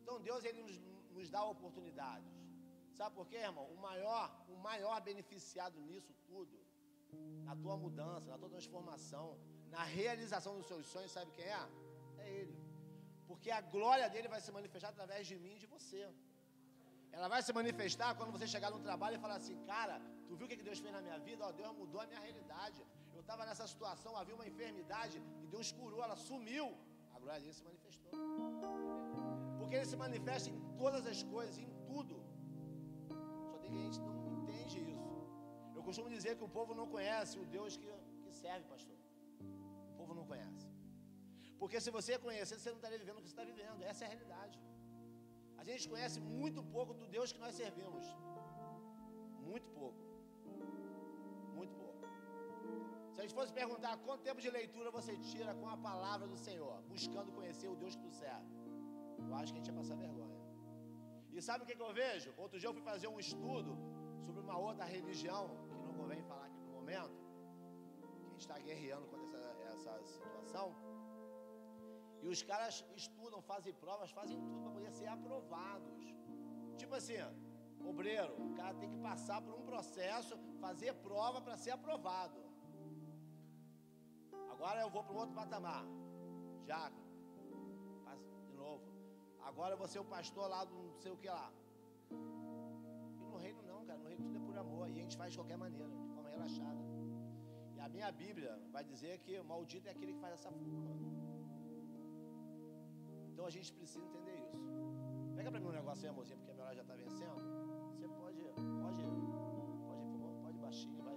Então 0.00 0.20
Deus, 0.28 0.44
ele 0.44 0.62
nos, 0.62 0.76
nos 1.16 1.28
dá 1.30 1.42
oportunidades. 1.54 2.37
Sabe 2.98 3.14
por 3.18 3.26
quê, 3.30 3.38
irmão? 3.48 3.66
O 3.74 3.78
maior, 3.88 4.24
o 4.54 4.56
maior 4.68 4.96
beneficiado 5.08 5.76
nisso 5.88 6.12
tudo, 6.30 6.54
na 7.48 7.54
tua 7.62 7.76
mudança, 7.84 8.26
na 8.32 8.38
tua 8.42 8.50
transformação, 8.54 9.26
na 9.74 9.82
realização 9.98 10.52
dos 10.58 10.66
seus 10.70 10.84
sonhos, 10.94 11.12
sabe 11.16 11.30
quem 11.36 11.44
é? 11.44 11.62
É 12.24 12.26
Ele. 12.38 12.56
Porque 13.28 13.50
a 13.58 13.60
glória 13.60 14.08
dele 14.14 14.28
vai 14.34 14.40
se 14.46 14.50
manifestar 14.58 14.88
através 14.94 15.22
de 15.30 15.36
mim 15.44 15.54
e 15.56 15.60
de 15.64 15.68
você. 15.74 16.02
Ela 17.16 17.28
vai 17.34 17.40
se 17.46 17.52
manifestar 17.60 18.10
quando 18.18 18.32
você 18.36 18.46
chegar 18.54 18.70
no 18.76 18.80
trabalho 18.80 19.16
e 19.16 19.20
falar 19.24 19.36
assim, 19.42 19.56
cara, 19.72 19.96
tu 20.26 20.34
viu 20.36 20.46
o 20.46 20.50
que 20.50 20.68
Deus 20.70 20.80
fez 20.84 20.92
na 20.92 21.02
minha 21.06 21.18
vida? 21.28 21.46
Ó, 21.46 21.52
Deus 21.52 21.72
mudou 21.80 22.00
a 22.00 22.06
minha 22.10 22.22
realidade. 22.26 22.80
Eu 23.14 23.20
estava 23.20 23.46
nessa 23.46 23.66
situação, 23.72 24.16
havia 24.16 24.34
uma 24.34 24.48
enfermidade 24.52 25.22
e 25.42 25.46
Deus 25.46 25.70
curou, 25.70 26.02
ela 26.02 26.16
sumiu. 26.16 26.66
A 27.14 27.18
glória 27.20 27.40
dele 27.40 27.54
se 27.60 27.64
manifestou. 27.70 28.12
Porque 29.58 29.76
ele 29.76 29.86
se 29.86 29.96
manifesta 29.96 30.48
em 30.50 30.58
todas 30.82 31.06
as 31.06 31.22
coisas, 31.22 31.56
em 31.58 31.70
tudo 31.86 32.27
que 33.68 33.76
a 33.80 33.84
gente 33.86 34.00
não 34.06 34.32
entende 34.38 34.78
isso. 34.96 35.12
Eu 35.76 35.82
costumo 35.88 36.08
dizer 36.16 36.32
que 36.38 36.44
o 36.48 36.52
povo 36.58 36.72
não 36.80 36.86
conhece 36.96 37.34
o 37.42 37.46
Deus 37.56 37.76
que, 37.80 37.90
que 38.22 38.32
serve, 38.42 38.64
pastor. 38.74 38.98
O 39.92 39.94
povo 40.00 40.14
não 40.18 40.26
conhece. 40.32 40.66
Porque 41.60 41.78
se 41.84 41.90
você 41.96 42.12
conhecer, 42.26 42.56
você 42.58 42.70
não 42.74 42.80
estaria 42.80 42.98
vivendo 43.02 43.18
o 43.18 43.22
que 43.22 43.28
você 43.28 43.36
está 43.36 43.46
vivendo. 43.52 43.82
Essa 43.90 44.04
é 44.04 44.06
a 44.08 44.10
realidade. 44.14 44.58
A 45.60 45.64
gente 45.68 45.84
conhece 45.92 46.18
muito 46.20 46.60
pouco 46.76 46.92
do 47.00 47.06
Deus 47.16 47.32
que 47.34 47.40
nós 47.44 47.54
servimos. 47.62 48.06
Muito 49.48 49.68
pouco. 49.78 50.02
Muito 51.58 51.74
pouco. 51.82 52.04
Se 53.12 53.18
a 53.20 53.22
gente 53.24 53.36
fosse 53.40 53.52
perguntar 53.60 53.92
quanto 54.06 54.22
tempo 54.28 54.40
de 54.46 54.50
leitura 54.58 54.90
você 54.98 55.14
tira 55.30 55.52
com 55.60 55.68
a 55.74 55.76
palavra 55.88 56.26
do 56.32 56.38
Senhor, 56.48 56.76
buscando 56.92 57.32
conhecer 57.38 57.68
o 57.74 57.76
Deus 57.82 57.96
que 57.96 58.02
tu 58.06 58.12
serve, 58.22 58.52
eu 59.26 59.34
acho 59.38 59.52
que 59.52 59.58
a 59.58 59.60
gente 59.60 59.70
ia 59.72 59.78
passar 59.80 59.96
vergonha. 60.06 60.37
E 61.32 61.42
sabe 61.48 61.62
o 61.62 61.66
que, 61.66 61.74
que 61.74 61.86
eu 61.88 61.92
vejo? 61.92 62.32
Outro 62.36 62.58
dia 62.58 62.68
eu 62.68 62.74
fui 62.74 62.82
fazer 62.82 63.08
um 63.08 63.18
estudo 63.18 63.72
sobre 64.24 64.40
uma 64.40 64.58
outra 64.58 64.84
religião, 64.84 65.44
que 65.68 65.74
não 65.86 65.94
convém 66.00 66.22
falar 66.22 66.46
aqui 66.46 66.60
no 66.60 66.72
momento, 66.78 67.16
que 68.34 68.40
está 68.44 68.58
guerreando 68.58 69.06
contra 69.06 69.38
essa, 69.38 69.50
essa 69.72 69.92
situação. 70.14 70.68
E 72.22 72.28
os 72.28 72.42
caras 72.42 72.84
estudam, 72.96 73.40
fazem 73.42 73.74
provas, 73.74 74.10
fazem 74.10 74.38
tudo 74.40 74.60
para 74.62 74.70
poder 74.70 74.92
ser 74.92 75.06
aprovados. 75.06 76.02
Tipo 76.76 76.94
assim, 76.94 77.18
obreiro, 77.84 78.34
o 78.46 78.54
cara 78.54 78.74
tem 78.74 78.90
que 78.90 78.98
passar 78.98 79.40
por 79.40 79.54
um 79.54 79.62
processo, 79.62 80.36
fazer 80.60 80.94
prova 80.94 81.40
para 81.40 81.56
ser 81.56 81.70
aprovado. 81.70 82.40
Agora 84.50 84.80
eu 84.80 84.90
vou 84.90 85.04
para 85.04 85.14
o 85.14 85.18
outro 85.18 85.34
patamar. 85.34 85.84
Novo. 86.68 87.07
Agora 89.50 89.74
vou 89.80 89.88
ser 89.88 90.00
o 90.04 90.04
pastor 90.04 90.46
lá 90.54 90.62
do 90.64 90.74
não 90.74 90.98
sei 91.02 91.10
o 91.10 91.16
que 91.16 91.28
lá. 91.28 91.50
E 92.10 93.24
no 93.32 93.38
reino 93.44 93.62
não, 93.62 93.80
cara. 93.86 93.98
No 93.98 94.08
reino 94.08 94.22
tudo 94.26 94.36
é 94.40 94.42
por 94.48 94.56
amor. 94.64 94.88
E 94.90 94.98
a 94.98 95.02
gente 95.02 95.16
faz 95.16 95.32
de 95.32 95.38
qualquer 95.38 95.56
maneira, 95.56 95.88
de 95.88 96.08
forma 96.14 96.28
relaxada. 96.28 96.82
E 97.74 97.80
a 97.80 97.88
minha 97.88 98.10
Bíblia 98.12 98.52
vai 98.70 98.84
dizer 98.84 99.18
que 99.20 99.40
maldito 99.42 99.88
é 99.88 99.92
aquele 99.92 100.12
que 100.12 100.20
faz 100.20 100.34
essa 100.34 100.50
forma. 100.50 101.08
Então 103.30 103.46
a 103.46 103.50
gente 103.50 103.72
precisa 103.72 104.04
entender 104.04 104.36
isso. 104.52 104.68
Pega 105.36 105.50
para 105.50 105.60
mim 105.60 105.68
um 105.68 105.78
negócio 105.80 106.04
aí, 106.04 106.10
amorzinho, 106.10 106.38
porque 106.38 106.50
a 106.50 106.54
minha 106.54 106.66
hora 106.66 106.74
já 106.74 106.82
está 106.82 106.94
vencendo. 106.94 107.40
Você 107.94 108.08
pode, 108.08 108.42
pode, 108.84 109.04
pode, 109.86 110.38
pode 110.42 110.58
baixinho, 110.58 111.02
vai. 111.02 111.16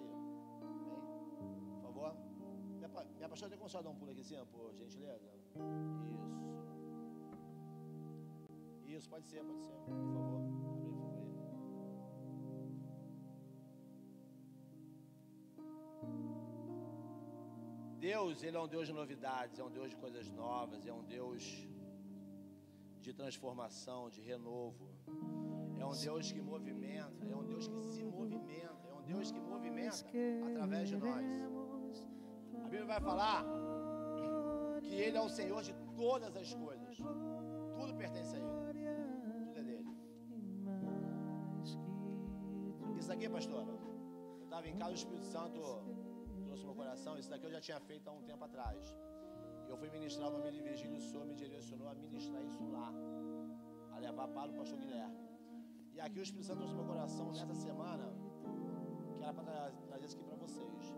Bem, 0.88 1.02
por 1.74 1.82
favor. 1.82 2.16
Minha, 2.78 2.90
minha 3.18 3.30
pastora 3.30 3.50
tem 3.50 3.60
como 3.60 3.84
dar 3.84 3.90
um 3.90 3.96
pulo 3.96 4.12
aqui 4.12 4.22
assim, 4.22 4.38
por 4.46 4.74
gentileza? 4.76 5.30
Isso. 6.14 6.51
Isso, 8.96 9.08
pode 9.10 9.26
ser, 9.32 9.42
pode 9.50 9.62
ser. 9.68 9.78
Por 9.86 9.96
favor, 10.04 10.42
abre 10.66 10.88
aí. 10.88 11.02
Deus, 18.10 18.44
Ele 18.44 18.58
é 18.58 18.60
um 18.60 18.68
Deus 18.68 18.88
de 18.90 18.94
novidades, 19.02 19.60
é 19.60 19.64
um 19.64 19.70
Deus 19.70 19.92
de 19.92 19.98
coisas 20.04 20.30
novas, 20.32 20.86
é 20.86 20.94
um 20.94 21.04
Deus 21.04 21.44
de 23.00 23.14
transformação, 23.14 24.10
de 24.10 24.22
renovo. 24.22 24.90
É 25.80 25.86
um 25.86 25.96
Deus 26.08 26.32
que 26.32 26.42
movimenta, 26.42 27.26
é 27.34 27.36
um 27.36 27.46
Deus 27.46 27.68
que 27.68 27.82
se 27.94 28.04
movimenta, 28.04 28.88
é 28.90 28.94
um 28.94 29.04
Deus 29.04 29.32
que 29.32 29.40
movimenta 29.40 30.06
através 30.50 30.90
de 30.90 30.98
nós. 30.98 31.26
A 32.56 32.68
Bíblia 32.74 32.86
vai 32.86 33.00
falar 33.00 33.46
que 34.82 34.94
Ele 34.94 35.18
é 35.18 35.22
o 35.22 35.30
Senhor 35.30 35.62
de 35.64 35.74
todas 35.96 36.36
as 36.36 36.54
coisas. 36.54 36.98
Tudo 37.78 37.96
pertence 37.96 38.36
a 38.36 38.40
Ele. 38.40 38.61
Aqui, 43.12 43.28
pastora, 43.30 43.72
eu 44.40 44.44
estava 44.44 44.68
em 44.70 44.76
casa, 44.82 44.92
o 44.92 45.00
Espírito 45.02 45.26
Santo 45.26 45.60
trouxe 46.46 46.64
meu 46.66 46.76
coração. 46.82 47.18
Isso 47.18 47.30
daqui 47.30 47.46
eu 47.46 47.52
já 47.58 47.62
tinha 47.68 47.80
feito 47.80 48.08
há 48.10 48.14
um 48.20 48.24
tempo 48.30 48.44
atrás. 48.50 48.96
Eu 49.70 49.78
fui 49.78 49.90
ministrar 49.90 50.30
uma 50.30 50.40
mini 50.40 50.62
vigília, 50.62 50.98
o 50.98 51.02
Senhor 51.02 51.26
me 51.26 51.36
direcionou 51.36 51.88
a 51.90 51.94
ministrar 51.94 52.42
isso 52.44 52.64
lá, 52.76 52.90
a 53.96 54.00
levar 54.00 54.28
para 54.28 54.52
o 54.52 54.56
pastor 54.60 54.78
Guilherme. 54.80 55.18
E 55.94 56.00
aqui 56.00 56.20
o 56.20 56.24
Espírito 56.24 56.48
Santo 56.48 56.60
trouxe 56.60 56.76
meu 56.76 56.86
coração 56.86 57.28
nessa 57.32 57.54
semana, 57.54 58.06
que 59.18 59.24
era 59.24 59.34
para 59.34 59.72
trazer 59.88 60.06
isso 60.06 60.18
aqui 60.18 60.26
para 60.26 60.36
vocês, 60.46 60.96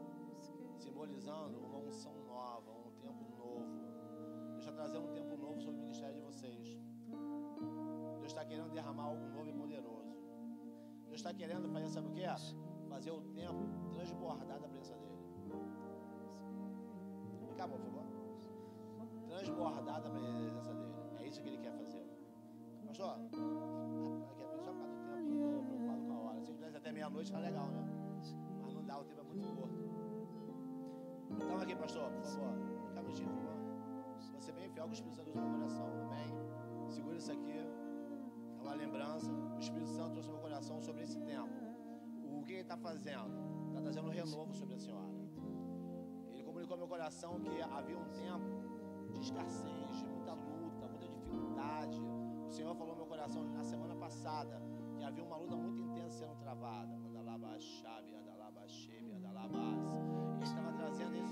simbolizando 0.77 1.57
uma 1.59 1.79
unção 1.79 2.15
nova, 2.25 2.71
um 2.71 2.91
tempo 3.05 3.23
novo. 3.37 3.73
Deus 4.51 4.65
está 4.65 4.71
trazendo 4.71 5.05
um 5.09 5.13
tempo 5.13 5.35
novo 5.37 5.59
sobre 5.59 5.77
o 5.79 5.81
ministério 5.81 6.15
de 6.15 6.21
vocês. 6.21 6.77
Deus 8.19 8.31
está 8.31 8.45
querendo 8.45 8.71
derramar 8.71 9.05
algo 9.05 9.25
novo 9.35 9.49
e 9.49 9.53
poderoso. 9.53 9.92
Deus 11.13 11.21
está 11.21 11.31
querendo 11.31 11.69
fazer, 11.69 11.89
sabe 11.89 12.07
o 12.07 12.11
que? 12.11 12.25
Fazer 12.89 13.11
o 13.11 13.21
tempo 13.21 13.69
transbordar 13.91 14.59
da 14.59 14.67
presença 14.67 14.95
dele. 14.97 15.15
Vem 17.39 17.53
cá, 17.55 17.67
por 17.67 17.77
favor 17.77 18.03
transbordar 19.27 20.01
da 20.01 20.09
presença 20.09 20.73
dele. 20.73 20.93
É 21.19 21.27
isso 21.27 21.39
que 21.41 21.49
ele 21.49 21.57
quer 21.59 21.71
fazer. 21.73 22.03
Pastor, 22.87 23.11
aqui 24.31 24.43
é 24.43 24.47
só 24.47 24.71
por 24.71 24.77
causa 24.77 24.93
do 24.95 25.03
tempo, 25.05 25.33
eu 25.33 25.49
estou 25.49 25.63
preocupado 25.63 26.01
com 26.01 26.13
a 26.13 26.19
hora. 26.19 26.41
Se 26.41 26.53
tivesse 26.53 26.77
até 26.77 26.91
meia-noite, 26.91 27.31
tá 27.31 27.39
legal, 27.39 27.67
né? 27.67 27.83
Mas 28.61 28.73
não 28.73 28.83
dá, 28.83 28.99
o 28.99 29.03
tempo 29.03 29.21
é 29.21 29.23
muito 29.23 29.47
curto. 29.55 29.83
Então 31.29 31.57
aqui, 31.59 31.75
pastor, 31.75 32.11
por 32.11 32.25
favor, 32.25 32.53
fica 32.87 32.99
um 32.99 33.03
minutinho, 33.03 33.29
por 33.29 33.37
favor. 33.37 34.41
Você 34.41 34.51
bem 34.51 34.69
fiel 34.69 34.85
com 34.85 34.89
o 34.89 34.93
Espírito 34.93 35.15
Santo 35.15 35.31
do 35.31 35.39
meu 35.39 35.51
coração, 35.51 35.85
amém? 35.85 36.89
Segura 36.89 37.17
isso 37.17 37.31
aqui. 37.31 37.72
Uma 38.63 38.73
lembrança. 38.73 39.31
O 39.31 39.59
Espírito 39.59 39.89
Santo 39.89 40.11
trouxe 40.13 40.29
meu 40.29 40.39
coração 40.39 40.81
sobre 40.81 41.03
esse 41.03 41.19
tempo. 41.21 41.53
O 42.23 42.43
que 42.43 42.53
ele 42.53 42.61
está 42.61 42.77
fazendo? 42.77 43.33
Está 43.67 43.81
trazendo 43.81 44.07
um 44.07 44.11
renovo 44.11 44.53
sobre 44.53 44.75
a 44.75 44.79
senhora. 44.79 45.13
Ele 46.31 46.43
comunicou 46.43 46.73
ao 46.75 46.79
meu 46.79 46.87
coração 46.87 47.39
que 47.39 47.61
havia 47.61 47.97
um 47.97 48.09
tempo 48.23 49.11
de 49.13 49.19
escassez, 49.19 49.97
de 49.99 50.05
muita 50.05 50.33
luta, 50.33 50.87
muita 50.87 51.07
dificuldade. 51.07 52.01
O 52.47 52.51
Senhor 52.51 52.73
falou 52.75 52.93
no 52.93 53.01
meu 53.01 53.07
coração 53.07 53.43
na 53.43 53.63
semana 53.63 53.95
passada 53.95 54.61
que 54.97 55.03
havia 55.03 55.23
uma 55.23 55.37
luta 55.37 55.55
muito 55.55 55.81
intensa 55.81 56.25
sendo 56.25 56.35
travada. 56.37 57.03
Chave, 57.59 58.15
anda 58.15 58.33
lá, 58.33 58.51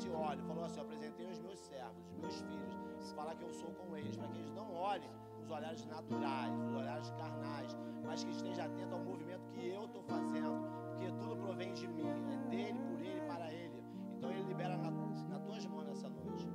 esse 0.02 0.10
óleo. 0.10 0.44
Falou 0.46 0.64
assim: 0.64 0.80
eu 0.80 0.84
apresentei 0.84 1.28
os 1.28 1.40
meus 1.40 1.60
servos, 1.60 2.06
os 2.12 2.18
meus 2.18 2.42
filhos, 2.42 3.12
falar 3.12 3.36
que 3.36 3.44
eu 3.44 3.54
sou 3.54 3.72
com 3.72 3.96
eles, 3.96 4.16
para 4.18 4.28
que 4.28 4.38
eles 4.38 4.54
não 4.54 4.74
olhem 4.74 5.10
os 5.42 5.50
olhares 5.50 5.86
naturais, 5.86 6.54
os 6.60 6.74
olhares 6.74 7.10
carnais, 7.12 7.78
mas 8.04 8.24
que 8.24 8.32
esteja 8.32 8.66
atento 8.66 8.94
ao 8.94 9.04
movimento 9.04 9.46
que 9.48 9.68
eu 9.68 9.86
estou 9.86 10.04
fazendo, 10.04 10.64
porque 10.90 11.12
tudo 11.20 11.36
provém 11.38 11.74
de 11.74 11.88
mim, 11.88 12.08
é 12.32 12.50
dele, 12.50 12.80
por 12.80 13.02
ele, 13.02 13.22
para 13.22 13.52
ele. 13.52 13.84
Então 14.18 14.32
ele 14.32 14.44
libera 14.44 14.78
na, 14.78 14.92
nas 14.92 15.42
tuas 15.44 15.66
mãos 15.66 15.86
nessa 15.86 16.10
noite. 16.10 16.48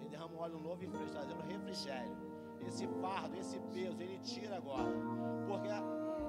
Ele 0.00 0.08
derrama 0.08 0.34
um 0.34 0.38
óleo 0.38 0.58
novo 0.58 0.82
e 0.82 0.88
fresco, 0.88 1.12
trazendo 1.12 1.42
refrigério. 1.42 2.16
Esse 2.66 2.86
fardo, 3.00 3.36
esse 3.36 3.60
peso, 3.72 4.00
ele 4.02 4.18
tira 4.18 4.56
agora, 4.56 4.90
porque 5.46 5.68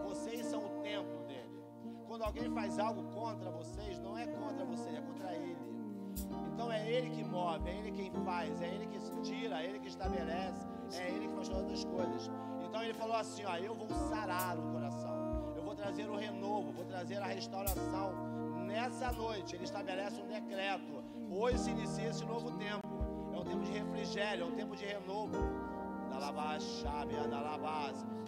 vocês 0.04 0.46
são 0.46 0.66
o 0.66 0.82
templo 0.82 1.24
dele. 1.26 1.50
Quando 2.08 2.24
alguém 2.24 2.50
faz 2.52 2.78
algo 2.80 3.04
contra 3.12 3.52
vocês, 3.52 4.00
não 4.00 4.18
é 4.18 4.26
contra 4.28 4.66
vocês, 4.66 4.96
é 4.96 5.02
contra 5.02 5.36
ele. 5.36 5.58
Então 6.54 6.72
é 6.72 6.90
ele 6.92 7.10
que 7.10 7.24
move, 7.24 7.70
é 7.70 7.78
ele 7.78 7.92
quem 7.92 8.12
faz, 8.26 8.62
é 8.62 8.68
ele 8.68 8.88
que 8.88 9.00
tira, 9.22 9.62
é 9.62 9.66
ele 9.66 9.80
que 9.80 9.88
estabelece, 9.88 10.68
é 10.98 11.10
ele 11.10 11.28
que 11.28 11.36
faz 11.36 11.50
todas 11.50 11.72
as 11.72 11.84
coisas. 11.86 12.32
Então 12.62 12.84
ele 12.84 12.94
falou 12.94 13.16
assim: 13.16 13.44
ó, 13.46 13.56
eu 13.58 13.74
vou 13.76 13.90
sarar 14.10 14.58
o 14.58 14.62
coração, 14.72 15.54
eu 15.56 15.64
vou 15.64 15.76
trazer 15.76 16.10
o 16.10 16.16
renovo, 16.16 16.72
vou 16.72 16.86
trazer 16.86 17.18
a 17.18 17.28
restauração. 17.28 18.14
Nessa 18.66 19.12
noite 19.12 19.56
ele 19.56 19.64
estabelece 19.64 20.22
um 20.22 20.28
decreto. 20.28 21.04
Hoje 21.32 21.58
se 21.58 21.72
inicia 21.72 22.10
esse 22.10 22.26
novo 22.26 22.52
tempo. 22.58 22.88
É 23.34 23.38
um 23.38 23.44
tempo 23.44 23.64
de 23.64 23.72
refrigério, 23.72 24.44
é 24.44 24.46
um 24.46 24.56
tempo 24.56 24.76
de 24.76 24.86
renovo. 24.86 25.34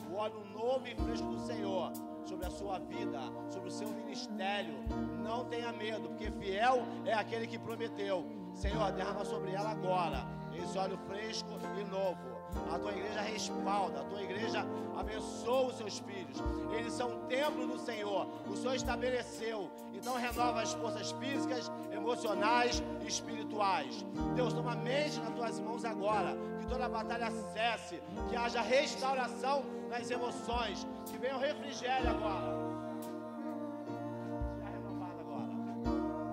O 0.09 0.15
óleo 0.15 0.43
novo 0.53 0.88
e 0.88 0.95
fresco 0.95 1.27
do 1.27 1.39
Senhor 1.39 1.91
sobre 2.25 2.45
a 2.45 2.49
sua 2.49 2.79
vida, 2.79 3.19
sobre 3.49 3.69
o 3.69 3.71
seu 3.71 3.88
ministério. 3.89 4.75
Não 5.23 5.45
tenha 5.45 5.71
medo, 5.71 6.09
porque 6.09 6.31
fiel 6.31 6.83
é 7.05 7.13
aquele 7.13 7.47
que 7.47 7.57
prometeu. 7.57 8.25
Senhor, 8.53 8.91
derrama 8.91 9.23
sobre 9.23 9.51
ela 9.51 9.71
agora 9.71 10.40
esse 10.57 10.78
óleo 10.78 10.98
fresco 11.07 11.49
e 11.80 11.84
novo. 11.86 12.41
A 12.73 12.78
tua 12.78 12.91
igreja 12.91 13.22
respalda, 13.22 14.02
a 14.02 14.03
tua 14.03 14.22
igreja 14.22 14.65
abençoa 14.98 15.68
os 15.68 15.78
seus 15.78 15.99
filhos. 15.99 16.38
Eles 16.78 16.94
são 16.94 17.26
templo 17.28 17.68
do 17.68 17.80
Senhor. 17.80 18.28
O 18.48 18.56
Senhor 18.56 18.76
estabeleceu. 18.76 19.69
Então 19.94 20.15
renova 20.15 20.61
as 20.61 20.73
forças 20.73 21.11
físicas, 21.14 21.72
emocionais 21.91 22.84
e 23.02 23.07
espirituais. 23.07 24.06
Deus, 24.36 24.53
toma 24.53 24.76
mente 24.76 25.19
nas 25.19 25.34
tuas 25.34 25.60
mãos 25.60 25.86
agora. 25.86 26.36
Que 26.60 26.68
toda 26.68 26.86
a 26.86 26.90
batalha 26.90 27.32
cesse. 27.53 28.02
Que 28.30 28.36
haja 28.36 28.61
restauração 28.61 29.64
nas 29.90 30.10
emoções. 30.11 30.86
Que 31.06 31.18
venha 31.18 31.38
o 31.38 31.40
refrigério 31.40 32.10
agora. 32.10 32.72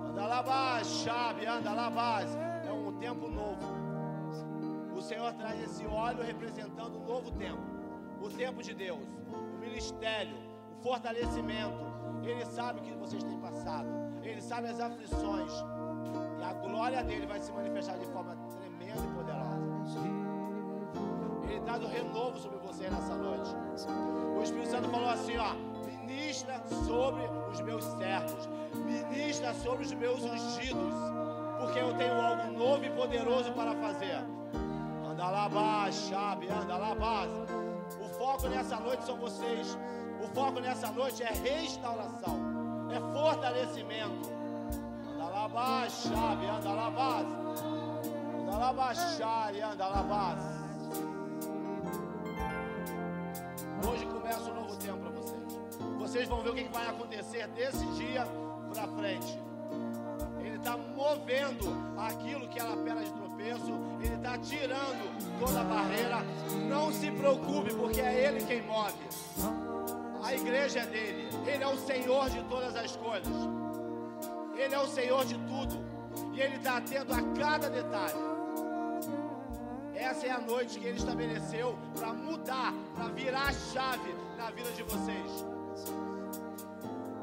Anda 0.09 0.25
lá 0.27 0.43
baixo, 0.43 1.05
chave, 1.05 1.45
anda 1.45 1.71
lá 1.71 1.89
base. 1.89 2.37
É 2.67 2.71
um 2.71 2.91
tempo 2.99 3.29
novo. 3.29 3.88
Senhor 5.09 5.33
traz 5.33 5.59
esse 5.63 5.83
óleo 5.87 6.21
representando 6.21 6.99
um 6.99 7.03
novo 7.03 7.31
tempo. 7.31 7.63
O 8.21 8.29
tempo 8.29 8.61
de 8.61 8.75
Deus, 8.75 9.03
o 9.33 9.57
ministério, 9.59 10.37
o 10.71 10.83
fortalecimento. 10.83 11.79
Ele 12.21 12.45
sabe 12.45 12.79
o 12.79 12.83
que 12.83 12.93
vocês 12.93 13.23
têm 13.23 13.39
passado. 13.39 13.87
Ele 14.21 14.39
sabe 14.39 14.67
as 14.67 14.79
aflições. 14.79 15.51
E 16.39 16.43
a 16.43 16.53
glória 16.53 17.03
dele 17.03 17.25
vai 17.25 17.39
se 17.39 17.51
manifestar 17.51 17.97
de 17.97 18.05
forma 18.05 18.35
tremenda 18.59 19.01
e 19.03 19.15
poderosa. 19.15 19.99
Ele 21.49 21.59
traz 21.61 21.83
o 21.83 21.87
renovo 21.87 22.37
sobre 22.37 22.59
você 22.59 22.87
nessa 22.87 23.15
noite. 23.15 23.49
O 24.37 24.43
Espírito 24.43 24.69
Santo 24.69 24.89
falou 24.89 25.09
assim: 25.09 25.37
ó, 25.37 25.55
ministra 26.05 26.61
sobre 26.85 27.23
os 27.51 27.59
meus 27.61 27.83
servos, 27.83 28.47
ministra 28.85 29.55
sobre 29.55 29.85
os 29.85 29.91
meus 29.91 30.21
ungidos, 30.21 30.93
porque 31.59 31.79
eu 31.79 31.97
tenho 31.97 32.13
algo 32.13 32.51
novo 32.51 32.85
e 32.85 32.91
poderoso 32.91 33.51
para 33.53 33.73
fazer. 33.73 34.38
Anda 35.19 35.31
lá 35.31 35.49
baixa, 35.49 36.17
anda 36.17 36.77
lá 36.77 36.95
base. 36.95 37.33
O 37.99 38.07
foco 38.17 38.47
nessa 38.47 38.77
noite 38.79 39.03
são 39.03 39.17
vocês. 39.17 39.77
O 40.23 40.27
foco 40.29 40.61
nessa 40.61 40.89
noite 40.93 41.21
é 41.21 41.33
restauração, 41.33 42.39
é 42.89 42.99
fortalecimento. 43.13 44.29
Anda 45.13 45.25
lá 45.25 45.49
baixa, 45.49 46.15
anda 46.15 46.71
lá 46.71 46.89
base. 46.89 47.35
Anda 48.43 48.57
lá 48.59 48.71
baixar 48.71 49.53
e 49.53 49.61
anda 49.61 49.87
lá 49.87 50.03
base. 50.03 50.59
Hoje 53.91 54.05
começa 54.05 54.51
um 54.51 54.53
novo 54.53 54.77
tempo 54.77 54.99
para 54.99 55.11
vocês. 55.11 55.97
Vocês 55.97 56.29
vão 56.29 56.41
ver 56.43 56.49
o 56.51 56.55
que 56.55 56.63
vai 56.69 56.87
acontecer 56.87 57.45
desse 57.49 57.85
dia 57.87 58.25
para 58.73 58.87
frente. 58.87 59.48
Está 60.59 60.75
movendo 60.75 61.73
aquilo 61.97 62.47
que 62.49 62.59
era 62.59 62.75
pedra 62.75 63.01
de 63.01 63.13
tropeço, 63.13 63.79
Ele 64.01 64.15
está 64.15 64.37
tirando 64.37 65.39
toda 65.39 65.61
a 65.61 65.63
barreira. 65.63 66.17
Não 66.67 66.91
se 66.91 67.09
preocupe, 67.11 67.73
porque 67.73 68.01
é 68.01 68.25
Ele 68.25 68.43
quem 68.45 68.61
move. 68.63 68.93
A 70.21 70.33
igreja 70.33 70.81
é 70.81 70.85
dele, 70.85 71.29
Ele 71.47 71.63
é 71.63 71.67
o 71.67 71.77
Senhor 71.77 72.29
de 72.29 72.43
todas 72.43 72.75
as 72.75 72.93
coisas, 72.97 73.33
Ele 74.53 74.75
é 74.75 74.79
o 74.79 74.87
Senhor 74.87 75.25
de 75.25 75.35
tudo, 75.35 75.81
e 76.33 76.41
Ele 76.41 76.57
está 76.57 76.77
atento 76.77 77.13
a 77.13 77.21
cada 77.39 77.69
detalhe. 77.69 78.19
Essa 79.95 80.27
é 80.27 80.31
a 80.31 80.41
noite 80.41 80.77
que 80.77 80.87
Ele 80.87 80.97
estabeleceu 80.97 81.79
para 81.97 82.13
mudar, 82.13 82.73
para 82.95 83.07
virar 83.07 83.47
a 83.47 83.53
chave 83.53 84.13
na 84.37 84.51
vida 84.51 84.69
de 84.71 84.83
vocês. 84.83 85.45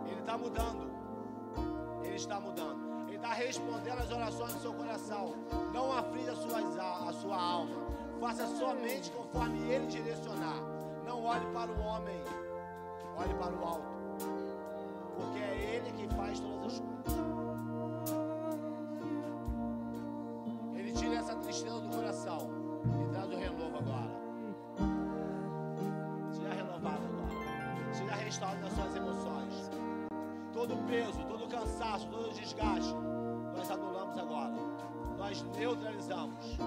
Ele 0.06 0.20
está 0.20 0.38
mudando, 0.38 0.90
Ele 2.02 2.16
está 2.16 2.40
mudando 2.40 2.85
está 3.26 3.34
respondendo 3.34 3.98
as 3.98 4.10
orações 4.10 4.54
do 4.54 4.60
seu 4.60 4.72
coração. 4.72 5.34
Não 5.72 5.92
aflige 5.92 6.30
a 6.30 6.36
sua, 6.36 7.08
a 7.08 7.12
sua 7.12 7.36
alma. 7.36 7.74
Faça 8.20 8.46
somente 8.46 9.10
conforme 9.10 9.58
Ele 9.68 9.86
direcionar. 9.86 10.60
Não 11.04 11.24
olhe 11.24 11.44
para 11.46 11.70
o 11.70 11.80
homem, 11.80 12.22
olhe 13.16 13.34
para 13.34 13.52
o 13.52 13.64
alto. 13.64 13.96
Porque 15.16 15.38
é 15.38 15.74
Ele 15.74 15.92
que 15.92 16.14
faz 16.14 16.38
todas 16.38 16.74
as 16.74 16.78
coisas. 16.78 17.26
Ele 20.74 20.92
tira 20.92 21.16
essa 21.16 21.34
tristeza 21.36 21.80
do 21.80 21.88
coração 21.88 22.48
e 23.04 23.12
traz 23.12 23.28
o 23.32 23.36
renovo 23.36 23.78
agora. 23.78 24.16
Seja 26.32 26.54
renovado 26.54 27.04
agora. 27.04 27.92
Seja 27.92 28.14
restaurado 28.14 28.60
nas 28.60 28.72
suas. 28.72 28.95
Todo 30.66 30.86
peso, 30.88 31.18
todo 31.28 31.44
o 31.44 31.48
cansaço, 31.48 32.08
todo 32.08 32.30
o 32.30 32.32
desgaste 32.32 32.94
nós 33.56 33.70
anulamos 33.70 34.18
agora. 34.18 34.52
Nós 35.16 35.42
neutralizamos. 35.56 36.58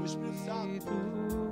O 0.00 0.04
Espírito 0.04 0.38
Santo 0.38 1.45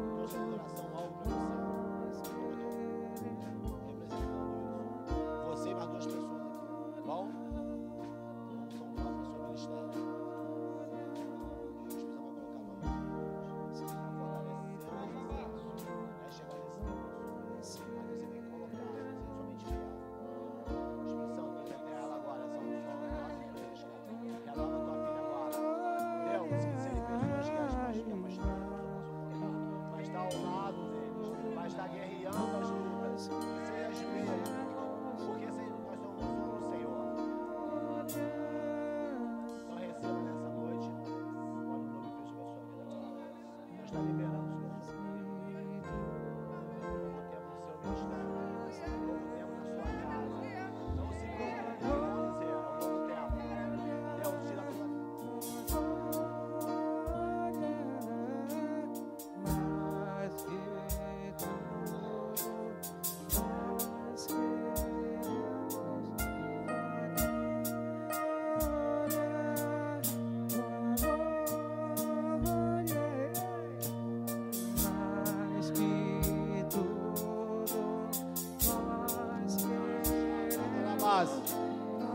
Deus 43.95 44.07
está 44.11 44.24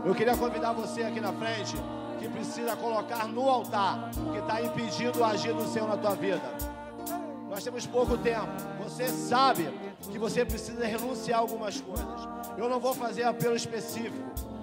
Eu 0.04 0.14
queria 0.14 0.36
convidar 0.36 0.72
você 0.72 1.02
aqui 1.02 1.20
na 1.20 1.32
frente 1.32 1.76
que 2.18 2.28
precisa 2.28 2.74
colocar 2.76 3.26
no 3.26 3.48
altar 3.48 4.10
que 4.32 4.38
está 4.38 4.60
impedindo 4.62 5.20
o 5.20 5.24
agir 5.24 5.52
do 5.52 5.66
Senhor 5.66 5.88
na 5.88 5.96
tua 5.96 6.14
vida. 6.14 6.42
Nós 7.48 7.64
temos 7.64 7.86
pouco 7.86 8.16
tempo. 8.16 8.48
Você 8.82 9.08
sabe 9.08 9.68
que 10.10 10.18
você 10.18 10.44
precisa 10.44 10.86
renunciar 10.86 11.38
a 11.38 11.42
algumas 11.42 11.80
coisas. 11.80 12.28
Eu 12.56 12.68
não 12.68 12.80
vou 12.80 12.94
fazer 12.94 13.24
apelo 13.24 13.56
específico. 13.56 14.16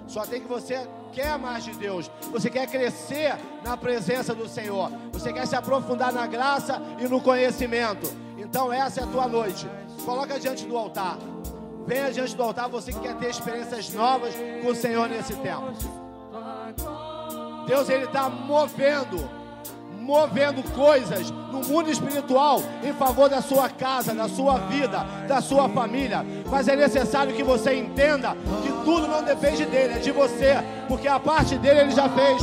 Só 0.06 0.24
tem 0.24 0.40
que 0.40 0.48
você 0.48 0.88
quer 1.12 1.38
mais 1.38 1.64
de 1.64 1.72
Deus. 1.72 2.10
Você 2.32 2.48
quer 2.48 2.66
crescer 2.66 3.36
na 3.62 3.76
presença 3.76 4.34
do 4.34 4.48
Senhor. 4.48 4.90
Você 5.12 5.32
quer 5.32 5.46
se 5.46 5.54
aprofundar 5.54 6.12
na 6.12 6.26
graça 6.26 6.80
e 6.98 7.06
no 7.06 7.20
conhecimento. 7.20 8.10
Então 8.38 8.72
essa 8.72 9.00
é 9.00 9.04
a 9.04 9.06
tua 9.06 9.28
noite. 9.28 9.68
Coloca 10.04 10.40
diante 10.40 10.64
do 10.64 10.76
altar. 10.76 11.18
Venha 11.88 12.12
diante 12.12 12.36
do 12.36 12.42
altar 12.42 12.68
você 12.68 12.92
que 12.92 13.00
quer 13.00 13.16
ter 13.16 13.30
experiências 13.30 13.94
novas 13.94 14.34
com 14.62 14.68
o 14.68 14.74
Senhor 14.74 15.08
nesse 15.08 15.34
tempo. 15.36 15.72
Deus 17.66 17.88
ele 17.88 18.04
está 18.04 18.28
movendo 18.28 19.38
movendo 19.98 20.62
coisas 20.72 21.30
no 21.30 21.60
mundo 21.64 21.90
espiritual 21.90 22.62
em 22.82 22.94
favor 22.94 23.28
da 23.28 23.42
sua 23.42 23.68
casa, 23.68 24.14
da 24.14 24.26
sua 24.26 24.56
vida, 24.58 25.04
da 25.26 25.42
sua 25.42 25.68
família. 25.68 26.24
Mas 26.50 26.66
é 26.66 26.76
necessário 26.76 27.34
que 27.34 27.42
você 27.42 27.74
entenda 27.74 28.34
que 28.62 28.72
tudo 28.84 29.06
não 29.06 29.22
depende 29.22 29.66
dele, 29.66 29.94
é 29.94 29.98
de 29.98 30.10
você, 30.10 30.56
porque 30.88 31.08
a 31.08 31.20
parte 31.20 31.56
dele 31.56 31.80
ele 31.80 31.90
já 31.90 32.08
fez. 32.08 32.42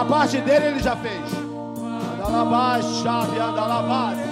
A 0.00 0.04
parte 0.08 0.40
dele 0.40 0.66
ele 0.66 0.80
já 0.80 0.94
fez. 0.96 1.22
Anda 2.18 2.28
lá 2.28 2.44
baixo, 2.44 3.02
chave, 3.02 3.38
anda 3.38 4.25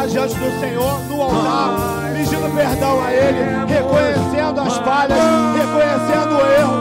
diante 0.00 0.34
do 0.34 0.60
Senhor 0.60 0.98
no 1.08 1.22
altar, 1.22 1.70
pedindo 2.12 2.54
perdão 2.54 3.04
a 3.04 3.12
Ele, 3.12 3.42
reconhecendo 3.66 4.60
as 4.60 4.76
falhas, 4.78 5.18
reconhecendo 5.54 6.34
o 6.34 6.40
erro. 6.40 6.76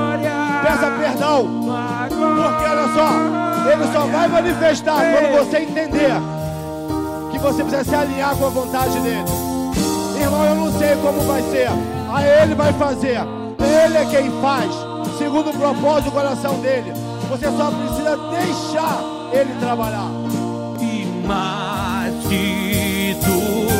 Peça 0.63 0.91
perdão, 0.91 1.47
porque 2.09 2.65
olha 2.65 2.87
só, 2.95 3.69
Ele 3.69 3.93
só 3.93 4.05
vai 4.07 4.27
manifestar 4.27 5.01
quando 5.11 5.45
você 5.45 5.57
entender 5.59 6.13
que 7.31 7.39
você 7.39 7.63
precisa 7.63 7.83
se 7.83 7.95
alinhar 7.95 8.35
com 8.35 8.45
a 8.47 8.49
vontade 8.49 8.99
dEle. 8.99 9.25
Irmão, 10.19 10.45
eu 10.45 10.55
não 10.55 10.71
sei 10.79 10.95
como 10.95 11.21
vai 11.21 11.41
ser, 11.43 11.69
a 12.11 12.23
Ele 12.23 12.55
vai 12.55 12.73
fazer, 12.73 13.19
Ele 13.59 13.97
é 13.97 14.05
quem 14.09 14.31
faz, 14.41 14.71
segundo 15.17 15.51
o 15.51 15.53
propósito 15.53 16.05
do 16.05 16.11
coração 16.11 16.55
dele. 16.59 16.93
Você 17.29 17.45
só 17.45 17.71
precisa 17.71 18.17
deixar 18.31 18.99
Ele 19.31 19.53
trabalhar. 19.59 20.09
E 22.29 22.90
mais 23.21 23.70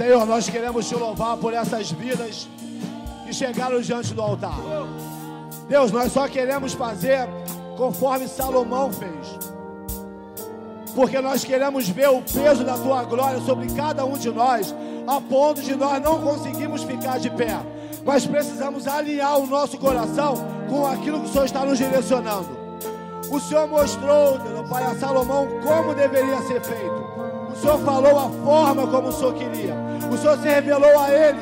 Senhor, 0.00 0.24
nós 0.24 0.48
queremos 0.48 0.88
te 0.88 0.94
louvar 0.94 1.36
por 1.36 1.52
essas 1.52 1.92
vidas 1.92 2.48
que 3.26 3.34
chegaram 3.34 3.82
diante 3.82 4.14
do 4.14 4.22
altar. 4.22 4.56
Deus, 5.68 5.92
nós 5.92 6.10
só 6.10 6.26
queremos 6.26 6.72
fazer 6.72 7.28
conforme 7.76 8.26
Salomão 8.26 8.90
fez. 8.90 9.38
Porque 10.94 11.20
nós 11.20 11.44
queremos 11.44 11.86
ver 11.90 12.08
o 12.08 12.22
peso 12.22 12.64
da 12.64 12.78
tua 12.78 13.04
glória 13.04 13.42
sobre 13.42 13.66
cada 13.74 14.06
um 14.06 14.16
de 14.16 14.30
nós, 14.30 14.74
a 15.06 15.20
ponto 15.20 15.60
de 15.60 15.76
nós 15.76 16.02
não 16.02 16.18
conseguirmos 16.22 16.82
ficar 16.82 17.18
de 17.18 17.28
pé. 17.28 17.60
Mas 18.02 18.26
precisamos 18.26 18.88
alinhar 18.88 19.38
o 19.38 19.46
nosso 19.46 19.76
coração 19.76 20.34
com 20.70 20.86
aquilo 20.86 21.20
que 21.20 21.26
o 21.26 21.28
Senhor 21.30 21.44
está 21.44 21.62
nos 21.62 21.76
direcionando. 21.76 22.48
O 23.30 23.38
Senhor 23.38 23.68
mostrou, 23.68 24.38
meu 24.38 24.64
Pai, 24.64 24.82
a 24.82 24.94
Salomão 24.94 25.46
como 25.62 25.94
deveria 25.94 26.40
ser 26.44 26.62
feito. 26.62 26.99
O 27.60 27.62
Senhor 27.62 27.78
falou 27.80 28.18
a 28.18 28.30
forma 28.30 28.86
como 28.86 29.08
o 29.08 29.12
Senhor 29.12 29.34
queria. 29.34 29.74
O 30.10 30.16
Senhor 30.16 30.38
se 30.38 30.48
revelou 30.48 30.98
a 30.98 31.10
ele 31.10 31.40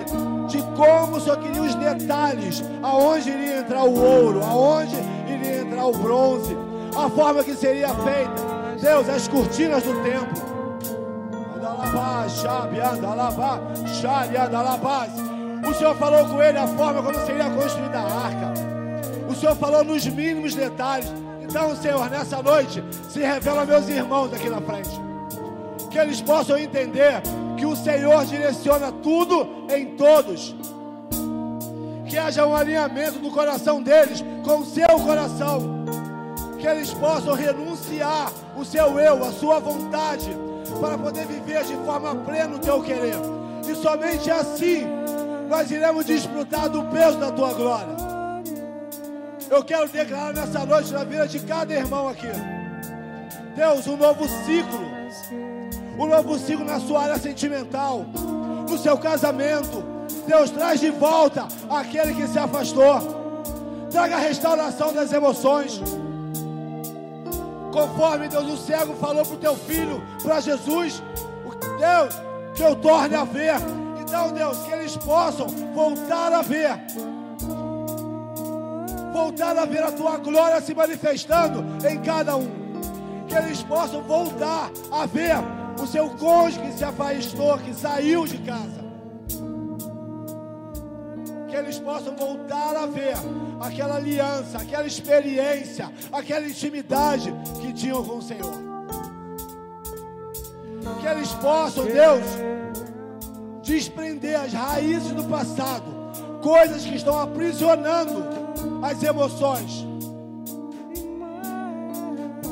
de 0.49 0.61
como 0.77 1.17
o 1.17 1.21
Senhor 1.21 1.39
queria 1.39 1.63
os 1.63 1.77
detalhes, 1.77 2.65
aonde 2.83 3.31
iria 3.31 3.59
entrar 3.59 3.85
o 3.85 3.97
ouro, 3.97 4.43
aonde 4.43 4.97
iria 5.29 5.61
entrar 5.61 5.87
o 5.87 5.93
bronze, 5.93 6.57
a 6.97 7.09
forma 7.09 7.45
que 7.45 7.55
seria 7.55 7.91
feita. 7.91 8.33
Deus, 8.83 9.09
as 9.09 9.29
cortinas 9.29 9.85
do 9.85 9.95
templo. 10.03 10.43
O 15.71 15.75
Senhor 15.75 15.95
falou 15.95 16.27
com 16.27 16.43
ele 16.43 16.59
a 16.59 16.67
forma 16.67 17.01
como 17.01 17.27
seria 17.27 17.49
construída 17.49 17.97
a 17.97 18.25
arca. 18.25 18.55
O 19.29 19.35
Senhor 19.37 19.55
falou 19.55 19.85
nos 19.85 20.05
mínimos 20.09 20.57
detalhes. 20.57 21.13
Então, 21.41 21.77
Senhor, 21.77 22.11
nessa 22.11 22.43
noite, 22.43 22.83
se 23.09 23.21
revela 23.21 23.63
a 23.63 23.65
meus 23.65 23.89
irmãos 23.89 24.35
aqui 24.35 24.51
na 24.51 24.61
frente. 24.61 25.08
Que 25.91 25.99
eles 25.99 26.21
possam 26.21 26.59
entender 26.59 27.23
que 27.57 27.67
o 27.67 27.75
Senhor 27.75 28.25
direciona 28.25 28.93
tudo 28.93 29.67
em 29.71 29.97
todos. 29.97 30.55
Que 32.07 32.17
haja 32.17 32.47
um 32.47 32.55
alinhamento 32.55 33.19
do 33.19 33.31
coração 33.31 33.83
deles 33.83 34.25
com 34.45 34.59
o 34.59 34.67
seu 34.67 34.89
coração. 35.01 35.85
Que 36.59 36.67
eles 36.67 36.93
possam 36.95 37.35
renunciar 37.35 38.33
o 38.57 38.65
seu 38.65 38.99
eu, 38.99 39.25
a 39.25 39.33
sua 39.33 39.61
vontade, 39.61 40.29
para 40.81 40.99
poder 40.99 41.27
viver 41.27 41.65
de 41.65 41.75
forma 41.85 42.15
plena 42.15 42.57
o 42.57 42.59
teu 42.59 42.83
querer. 42.83 43.17
E 43.69 43.75
somente 43.75 44.31
assim 44.31 44.87
nós 45.49 45.71
iremos 45.71 46.05
desfrutar 46.05 46.69
do 46.69 46.85
peso 46.85 47.19
da 47.19 47.33
tua 47.33 47.53
glória. 47.53 47.97
Eu 49.51 49.65
quero 49.65 49.89
declarar 49.89 50.35
nessa 50.35 50.65
noite 50.67 50.93
na 50.93 51.05
vida 51.05 51.27
de 51.27 51.41
cada 51.41 51.73
irmão 51.73 52.09
aqui. 52.09 52.29
Deus, 53.57 53.87
um 53.87 53.97
novo 53.97 54.29
ciclo. 54.45 54.87
Um 55.99 56.07
novo 56.07 56.39
ciclo 56.39 56.65
na 56.65 56.79
sua 56.79 57.03
área 57.03 57.19
sentimental, 57.19 58.07
no 58.69 58.79
seu 58.79 58.97
casamento. 58.97 59.83
Deus 60.27 60.51
traz 60.51 60.81
de 60.81 60.91
volta 60.91 61.49
aquele 61.69 62.15
que 62.15 62.27
se 62.29 62.39
afastou. 62.39 63.01
Traga 63.91 64.17
a 64.17 64.21
restauração 64.21 64.93
das 64.93 65.13
emoções. 65.13 65.83
Conforme 67.73 68.29
Deus, 68.29 68.47
o 68.49 68.57
cego 68.57 68.95
falou 68.95 69.25
para 69.25 69.35
o 69.35 69.39
teu 69.39 69.57
filho, 69.57 70.03
para 70.23 70.41
Jesus, 70.41 71.03
Deus, 71.79 72.15
que 72.55 72.63
eu 72.63 72.77
torne 72.77 73.15
a 73.15 73.25
ver. 73.25 73.57
Então, 74.01 74.33
Deus, 74.33 74.59
que 74.59 74.73
eles 74.73 74.97
possam 74.97 75.49
voltar 75.75 76.33
a 76.33 76.43
ver 76.43 76.79
voltar 79.19 79.59
a 79.59 79.65
ver 79.65 79.83
a 79.83 79.91
tua 79.91 80.17
glória 80.17 80.61
se 80.61 80.73
manifestando 80.75 81.65
em 81.87 82.01
cada 82.01 82.37
um. 82.37 82.49
Que 83.27 83.35
eles 83.35 83.63
possam 83.63 84.01
voltar 84.03 84.71
a 84.93 85.07
ver 85.07 85.37
o 85.83 85.87
seu 85.87 86.11
cônjuge 86.11 86.61
que 86.61 86.73
se 86.73 86.85
afastou, 86.85 87.59
que 87.59 87.75
saiu 87.75 88.27
de 88.27 88.39
casa. 88.39 88.89
Que 91.49 91.57
eles 91.57 91.79
possam 91.79 92.15
voltar 92.17 92.77
a 92.77 92.87
ver 92.87 93.15
aquela 93.61 93.97
aliança, 93.97 94.59
aquela 94.59 94.87
experiência, 94.87 95.91
aquela 96.13 96.47
intimidade 96.47 97.33
que 97.61 97.73
tinham 97.73 98.05
com 98.05 98.19
o 98.19 98.23
Senhor. 98.23 98.69
Que 101.01 101.07
eles 101.07 101.33
possam, 101.35 101.85
Deus, 101.85 102.25
desprender 103.63 104.41
as 104.41 104.53
raízes 104.53 105.13
do 105.13 105.25
passado, 105.25 105.85
coisas 106.43 106.85
que 106.85 106.97
estão 106.97 107.19
aprisionando 107.19 108.25
as 108.83 109.03
emoções. 109.03 109.89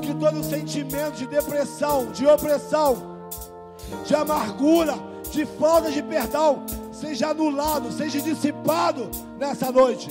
que 0.07 0.15
todo 0.15 0.43
sentimento 0.45 1.17
de 1.17 1.27
depressão, 1.27 2.13
de 2.13 2.25
opressão, 2.25 3.16
de 4.05 4.15
amargura, 4.15 4.95
de 5.31 5.45
falta 5.45 5.91
de 5.91 6.03
perdão 6.03 6.65
seja 7.01 7.29
anulado, 7.29 7.93
seja 7.93 8.21
dissipado 8.21 9.11
nessa 9.39 9.71
noite. 9.71 10.09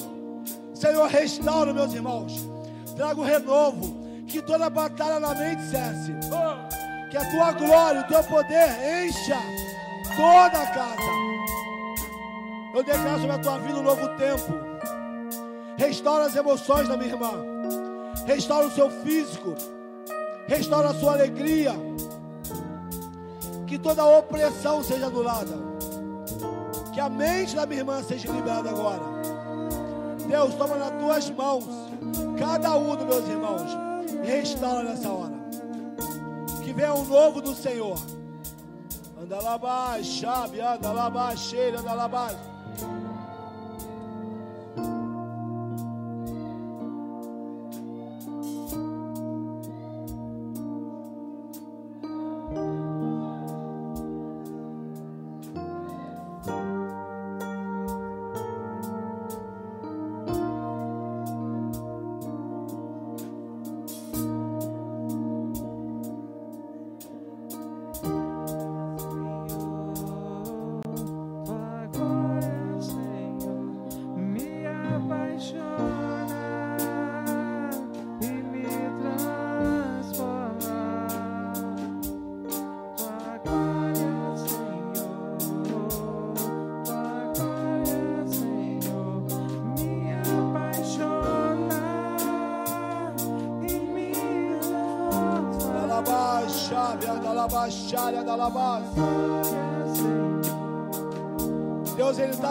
Senhor, 0.73 1.07
restaura, 1.07 1.73
meus 1.73 1.93
irmãos. 1.93 2.47
Traga 2.95 3.19
o 3.19 3.23
renovo. 3.23 4.05
Que 4.27 4.41
toda 4.41 4.69
batalha 4.69 5.19
na 5.19 5.33
mente 5.33 5.61
cesse. 5.63 6.13
Que 7.09 7.17
a 7.17 7.25
tua 7.31 7.51
glória, 7.53 8.01
o 8.01 8.07
teu 8.07 8.23
poder 8.23 9.05
encha 9.05 9.37
toda 10.15 10.61
a 10.61 10.67
casa. 10.67 11.25
Eu 12.73 12.83
declaro 12.83 13.21
sobre 13.21 13.35
a 13.35 13.39
tua 13.39 13.57
vida 13.59 13.79
um 13.79 13.83
novo 13.83 14.07
tempo. 14.17 14.53
Restaura 15.77 16.25
as 16.25 16.35
emoções 16.35 16.87
da 16.87 16.97
minha 16.97 17.11
irmã. 17.11 17.31
Restaura 18.25 18.67
o 18.67 18.71
seu 18.71 18.89
físico. 18.89 19.55
Restaura 20.47 20.89
a 20.89 20.93
sua 20.93 21.13
alegria. 21.13 21.73
Que 23.67 23.77
toda 23.77 24.05
opressão 24.05 24.83
seja 24.83 25.07
anulada. 25.07 25.53
Que 26.93 26.99
a 26.99 27.09
mente 27.09 27.55
da 27.55 27.65
minha 27.65 27.81
irmã 27.81 28.01
seja 28.03 28.31
liberada 28.31 28.69
agora. 28.69 29.03
Deus, 30.27 30.55
toma 30.55 30.75
nas 30.77 30.91
tuas 31.01 31.29
mãos 31.29 31.65
cada 32.37 32.77
um 32.77 32.95
dos 32.95 33.05
meus 33.05 33.27
irmãos. 33.27 33.71
E 34.23 34.27
restaura 34.27 34.83
nessa 34.83 35.09
hora. 35.09 35.33
Que 36.63 36.73
venha 36.73 36.93
um 36.93 37.05
novo 37.05 37.41
do 37.41 37.53
Senhor. 37.53 37.97
Anda 39.21 39.41
lá 39.41 39.57
baixo, 39.57 40.11
chave, 40.19 40.61
anda 40.61 40.91
lá 40.91 41.09
baixo, 41.09 41.55
anda 41.77 41.93
lá 41.93 42.07
baixo. 42.07 42.37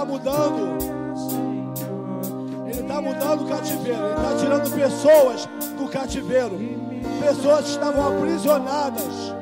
Está 0.04 0.06
mudando. 0.06 0.78
Ele 2.66 2.80
está 2.80 3.00
mudando 3.00 3.44
o 3.44 3.48
cativeiro. 3.48 4.04
Ele 4.04 4.14
está 4.14 4.36
tirando 4.36 4.70
pessoas 4.74 5.48
do 5.78 5.88
cativeiro. 5.88 6.58
Pessoas 7.20 7.64
que 7.64 7.70
estavam 7.70 8.16
aprisionadas. 8.16 9.34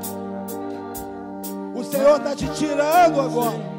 O 1.74 1.84
Senhor 1.84 2.16
está 2.16 2.36
te 2.36 2.48
tirando 2.50 3.20
agora. 3.20 3.72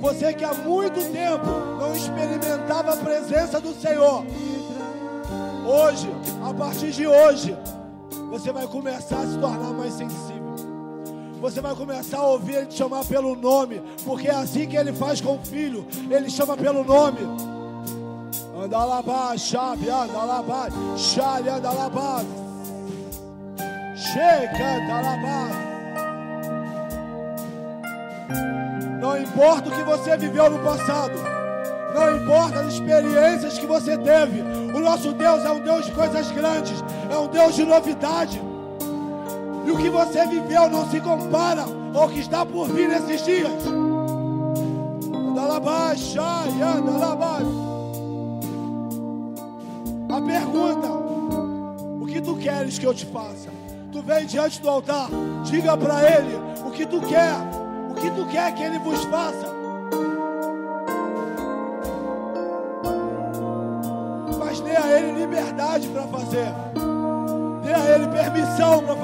Você 0.00 0.32
que 0.34 0.44
há 0.44 0.52
muito 0.52 1.00
tempo 1.12 1.46
não 1.78 1.92
experimentava 1.92 2.94
a 2.94 2.96
presença 2.96 3.60
do 3.60 3.72
Senhor. 3.72 4.24
Hoje, 5.64 6.10
a 6.44 6.52
partir 6.52 6.90
de 6.90 7.06
hoje, 7.06 7.56
você 8.28 8.50
vai 8.50 8.66
começar 8.66 9.20
a 9.20 9.26
se 9.26 9.38
tornar 9.38 9.72
mais 9.72 9.94
sensível. 9.94 10.41
Você 11.42 11.60
vai 11.60 11.74
começar 11.74 12.18
a 12.18 12.26
ouvir 12.28 12.54
Ele 12.54 12.66
te 12.66 12.74
chamar 12.74 13.04
pelo 13.04 13.34
nome, 13.34 13.82
porque 14.04 14.28
é 14.28 14.34
assim 14.34 14.64
que 14.68 14.76
Ele 14.76 14.92
faz 14.92 15.20
com 15.20 15.34
o 15.34 15.44
filho. 15.44 15.84
Ele 16.08 16.30
chama 16.30 16.56
pelo 16.56 16.84
nome. 16.84 17.18
Anda 18.56 18.84
lá 18.84 19.02
baixo, 19.02 19.48
chave, 19.48 19.90
anda 19.90 20.22
lá 20.22 20.40
baixo, 20.40 20.76
chave, 20.96 21.48
anda 21.48 21.72
lá 21.72 21.90
baixo. 21.90 22.28
Chega, 23.96 24.76
anda 24.76 25.00
lá 25.00 25.16
baixo. 25.16 25.62
Não 29.00 29.18
importa 29.20 29.68
o 29.68 29.72
que 29.72 29.82
você 29.82 30.16
viveu 30.16 30.48
no 30.48 30.60
passado. 30.60 31.14
Não 31.92 32.18
importa 32.18 32.60
as 32.60 32.74
experiências 32.74 33.58
que 33.58 33.66
você 33.66 33.98
teve. 33.98 34.42
O 34.72 34.78
nosso 34.78 35.12
Deus 35.12 35.44
é 35.44 35.50
um 35.50 35.58
Deus 35.58 35.86
de 35.86 35.90
coisas 35.90 36.30
grandes. 36.30 36.84
É 37.10 37.18
um 37.18 37.26
Deus 37.26 37.56
de 37.56 37.64
novidade. 37.64 38.51
E 39.64 39.70
o 39.70 39.76
que 39.76 39.88
você 39.88 40.26
viveu 40.26 40.68
não 40.68 40.90
se 40.90 41.00
compara 41.00 41.64
ao 41.94 42.08
que 42.08 42.20
está 42.20 42.44
por 42.44 42.68
vir 42.68 42.88
nesses 42.88 43.24
dias. 43.24 43.52
A 50.08 50.20
pergunta: 50.20 50.88
O 52.00 52.06
que 52.06 52.20
tu 52.20 52.36
queres 52.36 52.78
que 52.78 52.86
eu 52.86 52.94
te 52.94 53.06
faça? 53.06 53.50
Tu 53.90 54.02
vem 54.02 54.26
diante 54.26 54.60
do 54.60 54.68
altar, 54.70 55.08
diga 55.44 55.76
para 55.76 56.02
ele 56.02 56.34
o 56.66 56.70
que 56.70 56.86
tu 56.86 57.00
quer, 57.00 57.34
o 57.90 57.94
que 57.94 58.10
tu 58.10 58.26
quer 58.26 58.54
que 58.54 58.62
ele 58.62 58.78
vos 58.78 59.04
faça. 59.04 59.52
Mas 64.38 64.60
dê 64.60 64.76
a 64.76 64.98
ele 64.98 65.20
liberdade 65.20 65.88
para 65.88 66.02
fazer. 66.04 66.52
Dê 67.62 67.74
a 67.74 67.94
ele 67.94 68.08
permissão 68.08 68.82
para 68.82 68.96
fazer. 68.96 69.01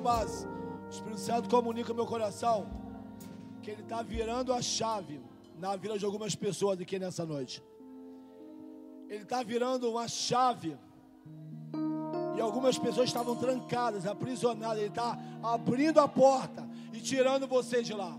Baixo. 0.00 0.46
O 0.86 0.90
Espírito 0.90 1.20
Santo 1.20 1.48
comunica 1.48 1.92
meu 1.92 2.06
coração 2.06 2.66
que 3.62 3.70
ele 3.70 3.82
está 3.82 4.02
virando 4.02 4.52
a 4.52 4.62
chave 4.62 5.20
na 5.58 5.76
vida 5.76 5.98
de 5.98 6.04
algumas 6.04 6.34
pessoas 6.34 6.80
aqui 6.80 6.98
nessa 6.98 7.26
noite. 7.26 7.62
Ele 9.10 9.24
está 9.24 9.42
virando 9.42 9.90
uma 9.90 10.06
chave. 10.06 10.78
E 12.36 12.40
algumas 12.40 12.78
pessoas 12.78 13.08
estavam 13.08 13.34
trancadas, 13.34 14.06
aprisionadas. 14.06 14.78
Ele 14.78 14.86
está 14.86 15.18
abrindo 15.42 15.98
a 15.98 16.06
porta 16.06 16.64
e 16.92 17.00
tirando 17.00 17.48
você 17.48 17.82
de 17.82 17.92
lá. 17.92 18.16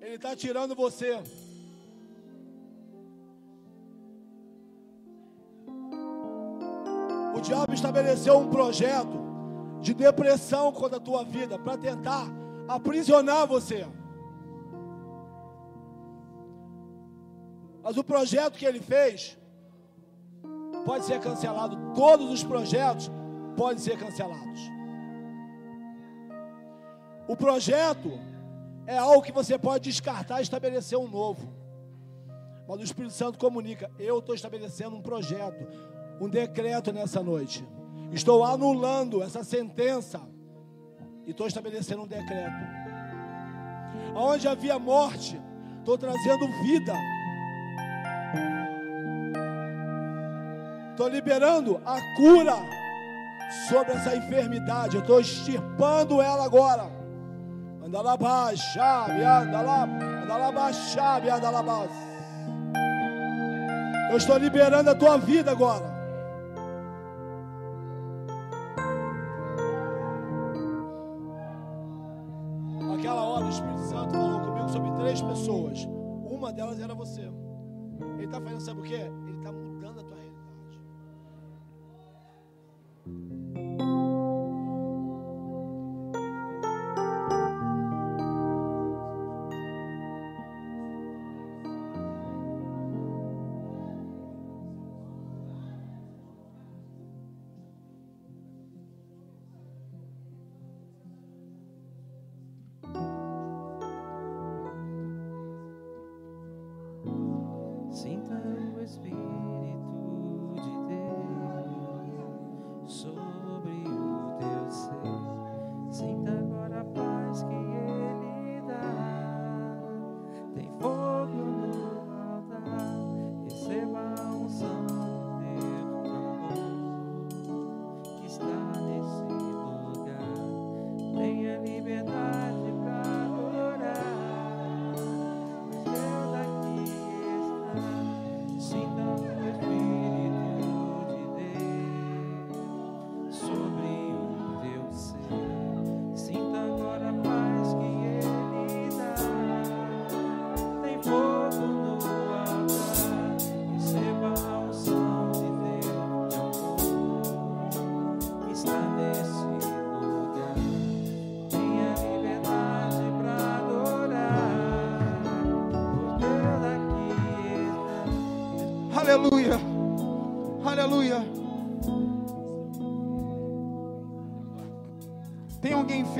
Ele 0.00 0.16
está 0.16 0.34
tirando 0.34 0.74
você. 0.74 1.22
O 7.36 7.40
diabo 7.40 7.74
estabeleceu 7.74 8.38
um 8.38 8.50
projeto 8.50 9.24
de 9.80 9.94
depressão 9.94 10.72
contra 10.72 10.96
a 10.96 11.00
tua 11.00 11.22
vida 11.22 11.58
para 11.60 11.78
tentar 11.78 12.26
aprisionar 12.66 13.46
você. 13.46 13.86
Mas 17.86 17.96
o 17.96 18.02
projeto 18.02 18.58
que 18.58 18.64
ele 18.64 18.80
fez 18.80 19.38
pode 20.84 21.04
ser 21.04 21.20
cancelado. 21.20 21.94
Todos 21.94 22.28
os 22.32 22.42
projetos 22.42 23.08
podem 23.56 23.78
ser 23.78 23.96
cancelados. 23.96 24.60
O 27.28 27.36
projeto 27.36 28.10
é 28.88 28.98
algo 28.98 29.22
que 29.22 29.30
você 29.30 29.56
pode 29.56 29.88
descartar 29.88 30.40
e 30.40 30.42
estabelecer 30.42 30.98
um 30.98 31.06
novo. 31.06 31.48
Mas 32.66 32.80
o 32.80 32.82
Espírito 32.82 33.14
Santo 33.14 33.38
comunica: 33.38 33.88
eu 34.00 34.18
estou 34.18 34.34
estabelecendo 34.34 34.96
um 34.96 35.00
projeto, 35.00 35.64
um 36.20 36.28
decreto 36.28 36.92
nessa 36.92 37.22
noite. 37.22 37.64
Estou 38.10 38.44
anulando 38.44 39.22
essa 39.22 39.44
sentença 39.44 40.20
e 41.24 41.30
estou 41.30 41.46
estabelecendo 41.46 42.02
um 42.02 42.08
decreto. 42.08 42.66
Onde 44.12 44.48
havia 44.48 44.76
morte, 44.76 45.40
estou 45.78 45.96
trazendo 45.96 46.48
vida. 46.64 47.15
Estou 50.96 51.10
liberando 51.10 51.78
a 51.84 52.00
cura. 52.16 52.56
sobre 53.68 53.92
essa 53.92 54.16
enfermidade. 54.16 54.96
Eu 54.96 55.02
estou 55.02 55.20
extirpando 55.20 56.22
ela 56.22 56.46
agora. 56.46 56.90
Anda 57.84 58.00
lá 58.00 58.16
baixa, 58.16 59.04
anda 59.04 59.60
lá, 59.60 59.82
anda 59.84 60.36
lá 60.36 60.50
baixa, 60.50 61.18
anda 61.36 61.50
lá 61.50 61.62
baixa. 61.62 61.92
Eu 64.10 64.16
estou 64.16 64.38
liberando 64.38 64.88
a 64.88 64.94
tua 64.94 65.18
vida 65.18 65.50
agora. 65.52 65.95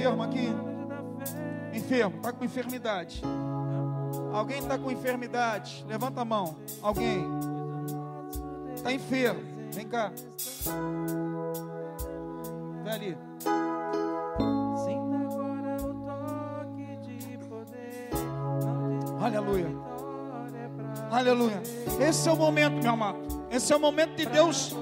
Enfermo 0.06 0.22
aqui? 0.22 0.48
Enfermo, 1.72 2.16
está 2.16 2.32
com 2.32 2.44
enfermidade. 2.44 3.22
Alguém 4.32 4.58
está 4.58 4.78
com 4.78 4.90
enfermidade? 4.90 5.84
Levanta 5.88 6.20
a 6.20 6.24
mão. 6.24 6.56
Alguém? 6.80 7.26
Está 8.74 8.92
enfermo. 8.92 9.40
Vem 9.72 9.88
cá. 9.88 10.12
Vem 12.84 12.92
ali. 12.92 13.18
Sinta 14.84 15.16
agora 15.24 15.76
o 15.82 15.94
toque 16.06 16.96
de 17.02 17.38
poder. 17.48 18.10
Não 19.10 19.24
Aleluia. 19.24 19.68
Aleluia. 21.10 21.62
Esse 22.00 22.28
é 22.28 22.32
o 22.32 22.36
momento, 22.36 22.80
meu 22.80 22.92
amado. 22.92 23.18
Esse 23.50 23.72
é 23.72 23.76
o 23.76 23.80
momento 23.80 24.14
de 24.16 24.26
Deus 24.26 24.72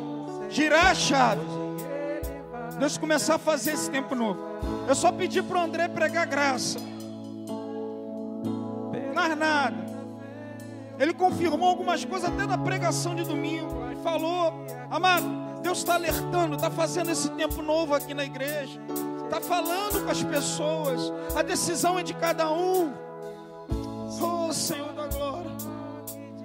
girar 0.51 0.88
a 0.88 0.94
chave. 0.94 1.40
Deus 2.78 2.98
começar 2.98 3.36
a 3.36 3.38
fazer 3.38 3.72
esse 3.72 3.90
tempo 3.90 4.14
novo. 4.14 4.53
Eu 4.86 4.94
só 4.94 5.10
pedi 5.10 5.42
para 5.42 5.58
o 5.58 5.62
André 5.62 5.88
pregar 5.88 6.26
graça. 6.26 6.78
Mais 9.14 9.36
nada. 9.36 9.76
Ele 10.98 11.12
confirmou 11.12 11.68
algumas 11.68 12.04
coisas 12.04 12.28
até 12.28 12.46
da 12.46 12.56
pregação 12.58 13.14
de 13.14 13.24
domingo. 13.24 13.86
Ele 13.86 13.96
falou, 13.96 14.52
amado, 14.90 15.26
Deus 15.62 15.78
está 15.78 15.94
alertando, 15.94 16.56
está 16.56 16.70
fazendo 16.70 17.10
esse 17.10 17.28
tempo 17.30 17.62
novo 17.62 17.94
aqui 17.94 18.14
na 18.14 18.24
igreja. 18.24 18.80
Está 19.24 19.40
falando 19.40 20.04
com 20.04 20.10
as 20.10 20.22
pessoas. 20.22 21.12
A 21.34 21.42
decisão 21.42 21.98
é 21.98 22.02
de 22.02 22.14
cada 22.14 22.50
um. 22.50 22.92
Oh, 24.20 24.52
Senhor 24.52 24.92
da 24.92 25.06
glória. 25.08 25.50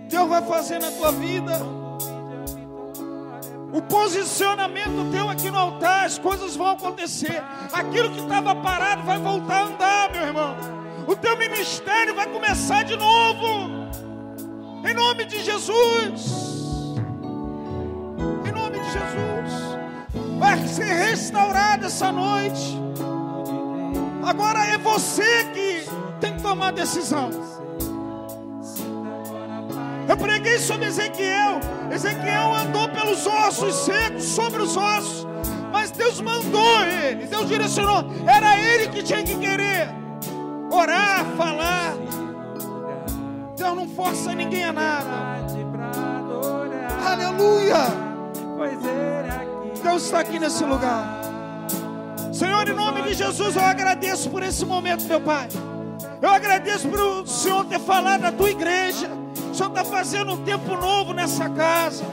Deus 0.09 0.27
vai 0.27 0.41
fazer 0.41 0.79
na 0.79 0.89
tua 0.91 1.11
vida. 1.11 1.59
O 3.71 3.81
posicionamento 3.81 5.11
teu 5.11 5.29
aqui 5.29 5.51
no 5.51 5.57
altar, 5.57 6.05
as 6.05 6.17
coisas 6.17 6.55
vão 6.55 6.71
acontecer. 6.71 7.43
Aquilo 7.71 8.09
que 8.09 8.19
estava 8.19 8.55
parado 8.55 9.03
vai 9.03 9.19
voltar 9.19 9.61
a 9.61 9.65
andar, 9.65 10.11
meu 10.11 10.23
irmão. 10.23 10.55
O 11.07 11.15
teu 11.15 11.37
ministério 11.37 12.15
vai 12.15 12.27
começar 12.27 12.83
de 12.83 12.95
novo. 12.95 13.89
Em 14.87 14.93
nome 14.93 15.25
de 15.25 15.43
Jesus. 15.43 16.65
Em 18.47 18.51
nome 18.51 18.79
de 18.79 18.91
Jesus. 18.91 19.79
Vai 20.39 20.67
ser 20.67 20.85
restaurado 20.85 21.85
essa 21.85 22.11
noite. 22.11 22.79
Agora 24.23 24.65
é 24.65 24.77
você 24.77 25.45
que 25.53 25.85
tem 26.19 26.35
que 26.35 26.41
tomar 26.41 26.69
a 26.69 26.71
decisão. 26.71 27.29
Eu 30.09 30.17
preguei 30.17 30.57
sobre 30.57 30.87
Ezequiel. 30.87 31.59
Ezequiel 31.91 32.55
andou 32.55 32.89
pelos 32.89 33.27
ossos 33.27 33.75
secos, 33.85 34.23
sobre 34.23 34.59
os 34.63 34.75
ossos. 34.75 35.27
Mas 35.71 35.91
Deus 35.91 36.19
mandou 36.19 36.83
ele, 36.83 37.27
Deus 37.27 37.47
direcionou. 37.47 38.03
Era 38.25 38.59
ele 38.59 38.87
que 38.87 39.03
tinha 39.03 39.21
que 39.21 39.35
querer 39.35 39.87
orar, 40.71 41.23
falar. 41.37 41.93
Deus 43.55 43.75
não 43.75 43.87
força 43.87 44.33
ninguém 44.33 44.63
a 44.63 44.73
nada. 44.73 45.29
Aleluia. 47.05 47.75
Deus 49.83 50.05
está 50.05 50.21
aqui 50.21 50.39
nesse 50.39 50.63
lugar. 50.63 51.21
Senhor, 52.33 52.67
em 52.67 52.73
nome 52.73 53.03
de 53.03 53.13
Jesus, 53.13 53.55
eu 53.55 53.63
agradeço 53.63 54.27
por 54.31 54.41
esse 54.41 54.65
momento, 54.65 55.03
meu 55.03 55.21
Pai. 55.21 55.47
Eu 56.19 56.29
agradeço 56.29 56.87
por 56.87 56.99
o 56.99 57.27
Senhor 57.27 57.63
ter 57.65 57.79
falado 57.79 58.21
da 58.21 58.31
tua 58.31 58.49
igreja. 58.49 59.18
Senhor 59.59 59.71
está 59.71 59.83
fazendo 59.83 60.31
um 60.31 60.45
tempo 60.45 60.73
novo 60.77 61.11
nessa 61.11 61.49
casa, 61.49 62.05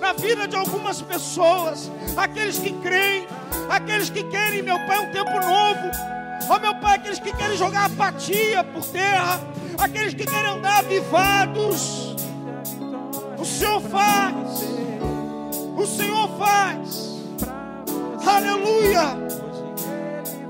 na 0.00 0.12
vida 0.12 0.46
de 0.46 0.54
algumas 0.54 1.02
pessoas, 1.02 1.90
aqueles 2.16 2.60
que 2.60 2.72
creem, 2.74 3.26
aqueles 3.68 4.08
que 4.08 4.22
querem, 4.22 4.62
meu 4.62 4.78
Pai, 4.86 5.00
um 5.00 5.10
tempo 5.10 5.32
novo. 5.32 5.80
Ó 6.48 6.60
meu 6.60 6.76
Pai, 6.76 6.94
aqueles 6.94 7.18
que 7.18 7.32
querem 7.32 7.56
jogar 7.56 7.86
apatia 7.86 8.62
por 8.62 8.84
terra, 8.84 9.40
aqueles 9.78 10.14
que 10.14 10.24
querem 10.24 10.52
andar 10.52 10.78
avivados. 10.78 12.14
O 13.36 13.44
Senhor 13.44 13.80
faz. 13.80 14.62
O 15.76 15.84
Senhor 15.84 16.28
faz. 16.38 17.20
Aleluia. 18.24 19.18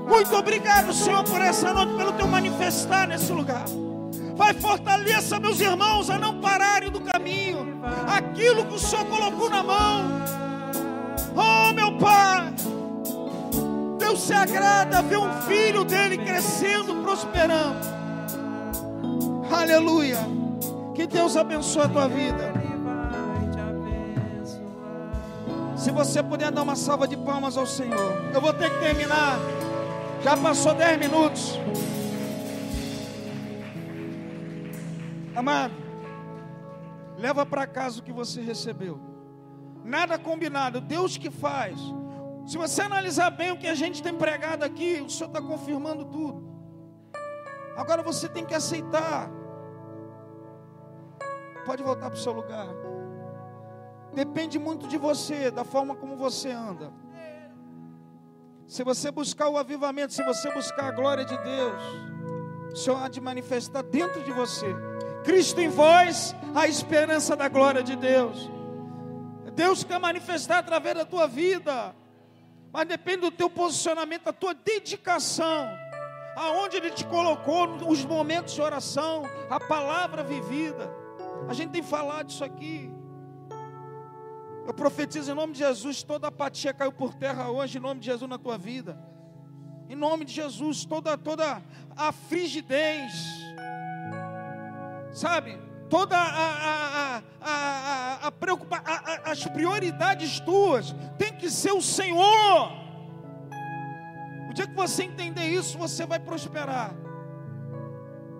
Muito 0.07 0.35
obrigado, 0.35 0.93
Senhor, 0.93 1.23
por 1.23 1.41
essa 1.41 1.73
noite, 1.73 1.95
pelo 1.95 2.11
teu 2.11 2.27
manifestar 2.27 3.07
nesse 3.07 3.31
lugar. 3.31 3.65
Vai, 4.35 4.53
fortaleça 4.53 5.39
meus 5.39 5.59
irmãos 5.59 6.09
a 6.09 6.17
não 6.17 6.39
pararem 6.39 6.89
do 6.89 6.99
caminho. 7.01 7.79
Aquilo 8.07 8.65
que 8.65 8.75
o 8.75 8.79
Senhor 8.79 9.05
colocou 9.05 9.49
na 9.49 9.61
mão. 9.63 10.05
Oh, 11.35 11.73
meu 11.73 11.97
Pai. 11.97 12.53
Deus 13.99 14.21
se 14.21 14.33
agrada 14.33 15.01
ver 15.01 15.17
um 15.17 15.31
filho 15.43 15.83
dele 15.83 16.17
crescendo, 16.17 16.95
prosperando. 17.03 17.77
Aleluia. 19.51 20.19
Que 20.95 21.05
Deus 21.05 21.37
abençoe 21.37 21.83
a 21.83 21.89
tua 21.89 22.07
vida. 22.07 22.53
Se 25.75 25.91
você 25.91 26.23
puder 26.23 26.51
dar 26.51 26.61
uma 26.61 26.75
salva 26.75 27.07
de 27.07 27.17
palmas 27.17 27.57
ao 27.57 27.67
Senhor. 27.67 28.13
Eu 28.33 28.41
vou 28.41 28.53
ter 28.53 28.69
que 28.69 28.79
terminar. 28.79 29.37
Já 30.23 30.37
passou 30.37 30.73
10 30.73 30.97
minutos. 30.97 31.59
Amado, 35.35 35.73
leva 37.17 37.45
para 37.45 37.65
casa 37.65 37.99
o 37.99 38.03
que 38.03 38.11
você 38.11 38.41
recebeu. 38.41 38.99
Nada 39.83 40.17
combinado, 40.17 40.79
Deus 40.79 41.17
que 41.17 41.31
faz. 41.31 41.79
Se 42.45 42.57
você 42.57 42.81
analisar 42.81 43.29
bem 43.31 43.51
o 43.51 43.57
que 43.57 43.67
a 43.67 43.75
gente 43.75 44.03
tem 44.03 44.15
pregado 44.15 44.63
aqui, 44.63 45.01
o 45.05 45.09
Senhor 45.09 45.27
está 45.27 45.41
confirmando 45.41 46.05
tudo. 46.05 46.43
Agora 47.75 48.03
você 48.03 48.29
tem 48.29 48.45
que 48.45 48.53
aceitar. 48.53 49.29
Pode 51.65 51.81
voltar 51.81 52.09
para 52.09 52.19
o 52.19 52.21
seu 52.21 52.33
lugar. 52.33 52.67
Depende 54.13 54.59
muito 54.59 54.87
de 54.87 54.97
você, 54.97 55.49
da 55.49 55.63
forma 55.63 55.95
como 55.95 56.15
você 56.15 56.51
anda. 56.51 56.93
Se 58.67 58.83
você 58.83 59.11
buscar 59.11 59.49
o 59.49 59.57
avivamento, 59.57 60.13
se 60.13 60.23
você 60.23 60.51
buscar 60.51 60.87
a 60.87 60.91
glória 60.91 61.25
de 61.25 61.37
Deus, 61.37 61.81
o 62.73 62.75
Senhor 62.75 63.01
há 63.01 63.07
de 63.07 63.19
manifestar 63.19 63.83
dentro 63.83 64.23
de 64.23 64.31
você. 64.31 64.73
Cristo 65.23 65.59
em 65.59 65.69
vós, 65.69 66.35
a 66.53 66.67
esperança 66.67 67.35
da 67.35 67.47
glória 67.47 67.81
de 67.81 67.95
Deus. 67.95 68.49
Deus 69.55 69.83
quer 69.83 69.99
manifestar 69.99 70.59
através 70.59 70.95
da 70.95 71.05
tua 71.05 71.27
vida, 71.27 71.95
mas 72.71 72.87
depende 72.87 73.21
do 73.21 73.31
teu 73.31 73.49
posicionamento, 73.49 74.23
da 74.23 74.33
tua 74.33 74.53
dedicação, 74.53 75.67
aonde 76.35 76.77
Ele 76.77 76.89
te 76.89 77.05
colocou, 77.05 77.67
os 77.87 78.03
momentos 78.03 78.53
de 78.53 78.61
oração, 78.61 79.23
a 79.49 79.59
palavra 79.59 80.23
vivida. 80.23 80.91
A 81.47 81.53
gente 81.53 81.71
tem 81.71 81.83
falado 81.83 82.29
isso 82.29 82.43
aqui. 82.43 82.91
Eu 84.65 84.73
profetizo 84.73 85.31
em 85.31 85.35
nome 85.35 85.53
de 85.53 85.59
Jesus, 85.59 86.03
toda 86.03 86.27
apatia 86.27 86.73
caiu 86.73 86.91
por 86.91 87.13
terra 87.13 87.49
hoje, 87.49 87.77
em 87.77 87.81
nome 87.81 87.99
de 87.99 88.07
Jesus 88.07 88.29
na 88.29 88.37
tua 88.37 88.57
vida. 88.57 88.97
Em 89.89 89.95
nome 89.95 90.25
de 90.25 90.33
Jesus, 90.33 90.85
toda 90.85 91.17
toda 91.17 91.61
a 91.95 92.11
frigidez, 92.11 93.11
sabe? 95.13 95.59
Toda 95.89 96.17
a, 96.17 96.21
a, 96.21 97.21
a, 97.39 98.27
a, 98.27 98.31
preocupa, 98.31 98.81
as 99.23 99.45
prioridades 99.45 100.39
tuas 100.39 100.95
tem 101.17 101.31
que 101.33 101.49
ser 101.49 101.71
o 101.71 101.81
Senhor. 101.81 102.71
O 104.49 104.53
dia 104.53 104.67
que 104.67 104.73
você 104.73 105.03
entender 105.03 105.45
isso, 105.45 105.77
você 105.77 106.05
vai 106.05 106.19
prosperar. 106.19 106.95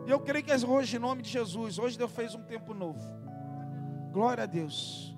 E 0.06 0.12
eu 0.12 0.20
creio 0.20 0.44
que 0.44 0.52
é 0.52 0.58
hoje, 0.58 0.98
em 0.98 1.00
nome 1.00 1.22
de 1.22 1.30
Jesus, 1.30 1.78
hoje 1.78 1.98
Deus 1.98 2.12
fez 2.12 2.34
um 2.34 2.42
tempo 2.42 2.74
novo. 2.74 3.00
Glória 4.12 4.44
a 4.44 4.48
Deus. 4.48 5.16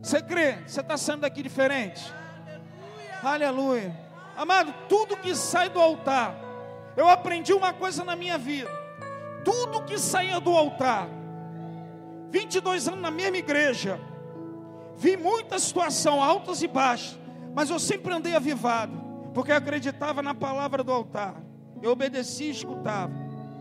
Você 0.00 0.20
crê? 0.20 0.58
Você 0.66 0.80
está 0.80 0.96
saindo 0.96 1.22
daqui 1.22 1.42
diferente? 1.42 2.02
Aleluia. 3.22 3.96
Amado, 4.36 4.74
tudo 4.88 5.16
que 5.16 5.34
sai 5.34 5.68
do 5.68 5.80
altar, 5.80 6.34
eu 6.96 7.08
aprendi 7.08 7.52
uma 7.52 7.72
coisa 7.72 8.04
na 8.04 8.16
minha 8.16 8.36
vida. 8.36 8.81
Tudo 9.44 9.84
que 9.84 9.98
saía 9.98 10.40
do 10.40 10.50
altar, 10.50 11.08
22 12.30 12.88
anos 12.88 13.00
na 13.00 13.10
mesma 13.10 13.36
igreja, 13.36 14.00
vi 14.96 15.16
muita 15.16 15.58
situação, 15.58 16.22
altas 16.22 16.62
e 16.62 16.68
baixas, 16.68 17.18
mas 17.54 17.70
eu 17.70 17.78
sempre 17.78 18.12
andei 18.12 18.34
avivado, 18.34 18.92
porque 19.34 19.52
eu 19.52 19.56
acreditava 19.56 20.22
na 20.22 20.34
palavra 20.34 20.82
do 20.82 20.92
altar. 20.92 21.34
Eu 21.82 21.90
obedecia 21.90 22.48
e 22.48 22.52
escutava. 22.52 23.12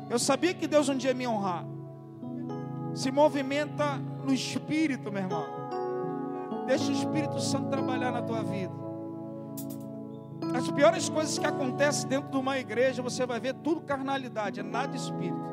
Eu 0.09 0.19
sabia 0.19 0.53
que 0.53 0.67
Deus 0.67 0.87
um 0.89 0.95
dia 0.95 1.11
ia 1.11 1.15
me 1.15 1.27
honrar. 1.27 1.65
Se 2.93 3.11
movimenta 3.11 3.97
no 4.23 4.33
espírito, 4.33 5.11
meu 5.11 5.23
irmão. 5.23 5.61
Deixa 6.67 6.89
o 6.89 6.93
Espírito 6.93 7.39
Santo 7.39 7.69
trabalhar 7.69 8.11
na 8.11 8.21
tua 8.21 8.43
vida. 8.43 8.73
As 10.55 10.69
piores 10.71 11.09
coisas 11.09 11.37
que 11.37 11.45
acontecem 11.45 12.07
dentro 12.07 12.29
de 12.29 12.37
uma 12.37 12.57
igreja, 12.57 13.01
você 13.01 13.25
vai 13.25 13.39
ver 13.39 13.55
tudo 13.55 13.81
carnalidade, 13.81 14.59
é 14.59 14.63
nada 14.63 14.95
espírito. 14.95 15.50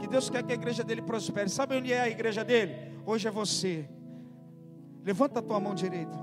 Que 0.00 0.06
Deus 0.06 0.30
quer 0.30 0.42
que 0.42 0.52
a 0.52 0.54
igreja 0.54 0.82
dele 0.82 1.02
prospere. 1.02 1.48
Sabe 1.48 1.76
onde 1.76 1.92
é 1.92 2.00
a 2.00 2.08
igreja 2.08 2.42
dele? 2.42 2.98
Hoje 3.04 3.28
é 3.28 3.30
você. 3.30 3.88
Levanta 5.04 5.40
a 5.40 5.42
tua 5.42 5.60
mão 5.60 5.74
direita. 5.74 6.18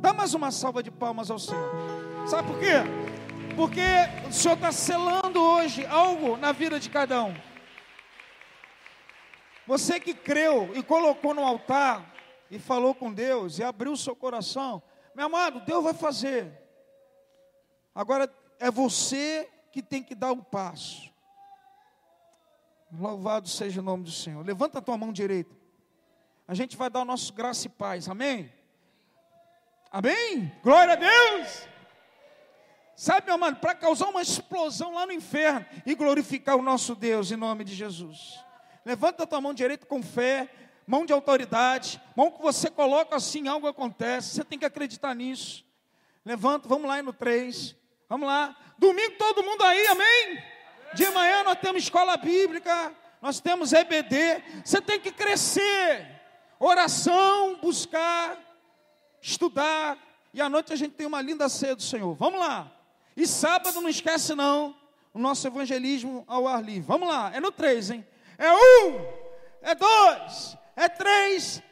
Dá 0.00 0.12
mais 0.12 0.34
uma 0.34 0.50
salva 0.50 0.82
de 0.82 0.90
palmas 0.90 1.30
ao 1.30 1.38
Senhor. 1.38 1.70
Sabe 2.26 2.48
por 2.48 2.58
quê? 2.58 2.82
Porque 3.54 3.80
o 4.28 4.32
Senhor 4.32 4.54
está 4.54 4.72
selando 4.72 5.40
hoje 5.40 5.84
algo 5.86 6.36
na 6.36 6.52
vida 6.52 6.80
de 6.80 6.90
cada 6.90 7.24
um. 7.24 7.34
Você 9.66 9.98
que 9.98 10.14
creu 10.14 10.70
e 10.74 10.82
colocou 10.82 11.34
no 11.34 11.44
altar 11.44 12.14
e 12.50 12.58
falou 12.58 12.94
com 12.94 13.12
Deus 13.12 13.58
e 13.58 13.64
abriu 13.64 13.96
seu 13.96 14.14
coração, 14.14 14.82
meu 15.14 15.26
amado, 15.26 15.60
Deus 15.60 15.82
vai 15.82 15.94
fazer. 15.94 16.52
Agora 17.94 18.32
é 18.60 18.70
você 18.70 19.48
que 19.72 19.82
tem 19.82 20.02
que 20.02 20.14
dar 20.14 20.32
um 20.32 20.40
passo. 20.40 21.10
Louvado 22.98 23.48
seja 23.48 23.80
o 23.80 23.84
nome 23.84 24.04
do 24.04 24.10
Senhor. 24.10 24.44
Levanta 24.44 24.78
a 24.78 24.82
tua 24.82 24.96
mão 24.96 25.12
direita. 25.12 25.54
A 26.48 26.54
gente 26.54 26.76
vai 26.76 26.88
dar 26.88 27.00
o 27.00 27.04
nosso 27.04 27.32
graça 27.32 27.66
e 27.66 27.70
paz. 27.70 28.08
Amém? 28.08 28.52
Amém? 29.90 30.52
Glória 30.62 30.92
a 30.92 30.96
Deus! 30.96 31.68
Sabe, 32.94 33.26
meu 33.26 33.36
mano, 33.36 33.56
para 33.56 33.74
causar 33.74 34.08
uma 34.08 34.22
explosão 34.22 34.94
lá 34.94 35.06
no 35.06 35.12
inferno 35.12 35.66
e 35.84 35.94
glorificar 35.94 36.56
o 36.56 36.62
nosso 36.62 36.94
Deus 36.94 37.30
em 37.30 37.36
nome 37.36 37.62
de 37.64 37.74
Jesus. 37.74 38.40
Levanta 38.84 39.24
a 39.24 39.26
tua 39.26 39.40
mão 39.40 39.52
direita 39.52 39.84
com 39.84 40.02
fé, 40.02 40.50
mão 40.86 41.04
de 41.04 41.12
autoridade, 41.12 42.00
mão 42.16 42.30
que 42.30 42.40
você 42.40 42.70
coloca 42.70 43.16
assim, 43.16 43.48
algo 43.48 43.66
acontece. 43.66 44.34
Você 44.34 44.44
tem 44.44 44.58
que 44.58 44.64
acreditar 44.64 45.14
nisso. 45.14 45.64
Levanta, 46.24 46.68
vamos 46.68 46.88
lá 46.88 47.02
no 47.02 47.12
3. 47.12 47.76
Vamos 48.08 48.26
lá. 48.26 48.56
Domingo 48.78 49.16
todo 49.18 49.42
mundo 49.42 49.62
aí, 49.62 49.86
amém? 49.88 50.55
De 50.96 51.10
manhã 51.10 51.44
nós 51.44 51.58
temos 51.60 51.82
escola 51.82 52.16
bíblica, 52.16 52.92
nós 53.20 53.38
temos 53.38 53.72
EBD. 53.72 54.42
Você 54.64 54.80
tem 54.80 54.98
que 54.98 55.12
crescer. 55.12 56.06
Oração, 56.58 57.58
buscar, 57.60 58.38
estudar. 59.20 59.98
E 60.32 60.40
à 60.40 60.48
noite 60.48 60.72
a 60.72 60.76
gente 60.76 60.94
tem 60.94 61.06
uma 61.06 61.20
linda 61.20 61.48
ceia 61.48 61.76
do 61.76 61.82
Senhor. 61.82 62.14
Vamos 62.14 62.40
lá. 62.40 62.72
E 63.14 63.26
sábado 63.26 63.80
não 63.80 63.88
esquece 63.88 64.34
não, 64.34 64.74
o 65.12 65.18
nosso 65.18 65.46
evangelismo 65.46 66.24
ao 66.26 66.48
ar 66.48 66.62
livre. 66.62 66.82
Vamos 66.82 67.08
lá, 67.08 67.30
é 67.34 67.40
no 67.40 67.52
3, 67.52 67.90
hein? 67.90 68.06
É 68.38 68.52
um, 68.52 69.06
é 69.62 69.74
dois, 69.74 70.56
é 70.74 70.88
três. 70.88 71.62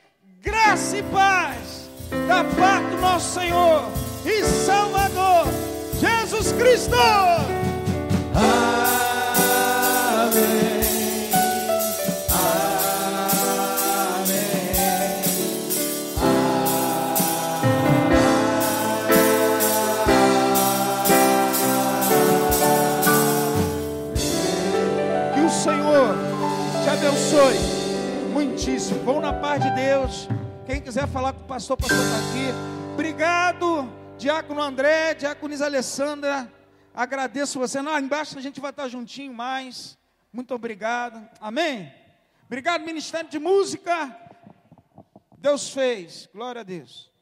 Graça 0.40 0.98
e 0.98 1.02
paz 1.04 1.88
da 2.28 2.44
parte 2.58 2.88
do 2.90 3.00
nosso 3.00 3.40
Senhor 3.40 3.82
e 4.26 4.44
Salvador 4.44 5.46
Jesus 5.98 6.52
Cristo. 6.52 7.63
Vão 29.04 29.20
na 29.20 29.34
paz 29.34 29.62
de 29.62 29.70
Deus. 29.72 30.26
Quem 30.64 30.80
quiser 30.80 31.06
falar 31.06 31.34
com 31.34 31.42
o 31.42 31.46
pastor, 31.46 31.76
o 31.76 31.80
pastor 31.80 31.98
está 31.98 32.16
aqui. 32.16 32.94
Obrigado, 32.94 33.86
Diácono 34.16 34.62
André, 34.62 35.12
Diaconisa 35.12 35.66
Alessandra. 35.66 36.50
Agradeço 36.94 37.58
você. 37.58 37.82
Lá 37.82 38.00
embaixo 38.00 38.38
a 38.38 38.40
gente 38.40 38.62
vai 38.62 38.70
estar 38.70 38.88
juntinho 38.88 39.34
mais. 39.34 39.98
Muito 40.32 40.54
obrigado. 40.54 41.22
Amém? 41.38 41.92
Obrigado, 42.46 42.86
Ministério 42.86 43.28
de 43.28 43.38
Música. 43.38 44.16
Deus 45.36 45.68
fez. 45.68 46.26
Glória 46.32 46.62
a 46.62 46.64
Deus. 46.64 47.13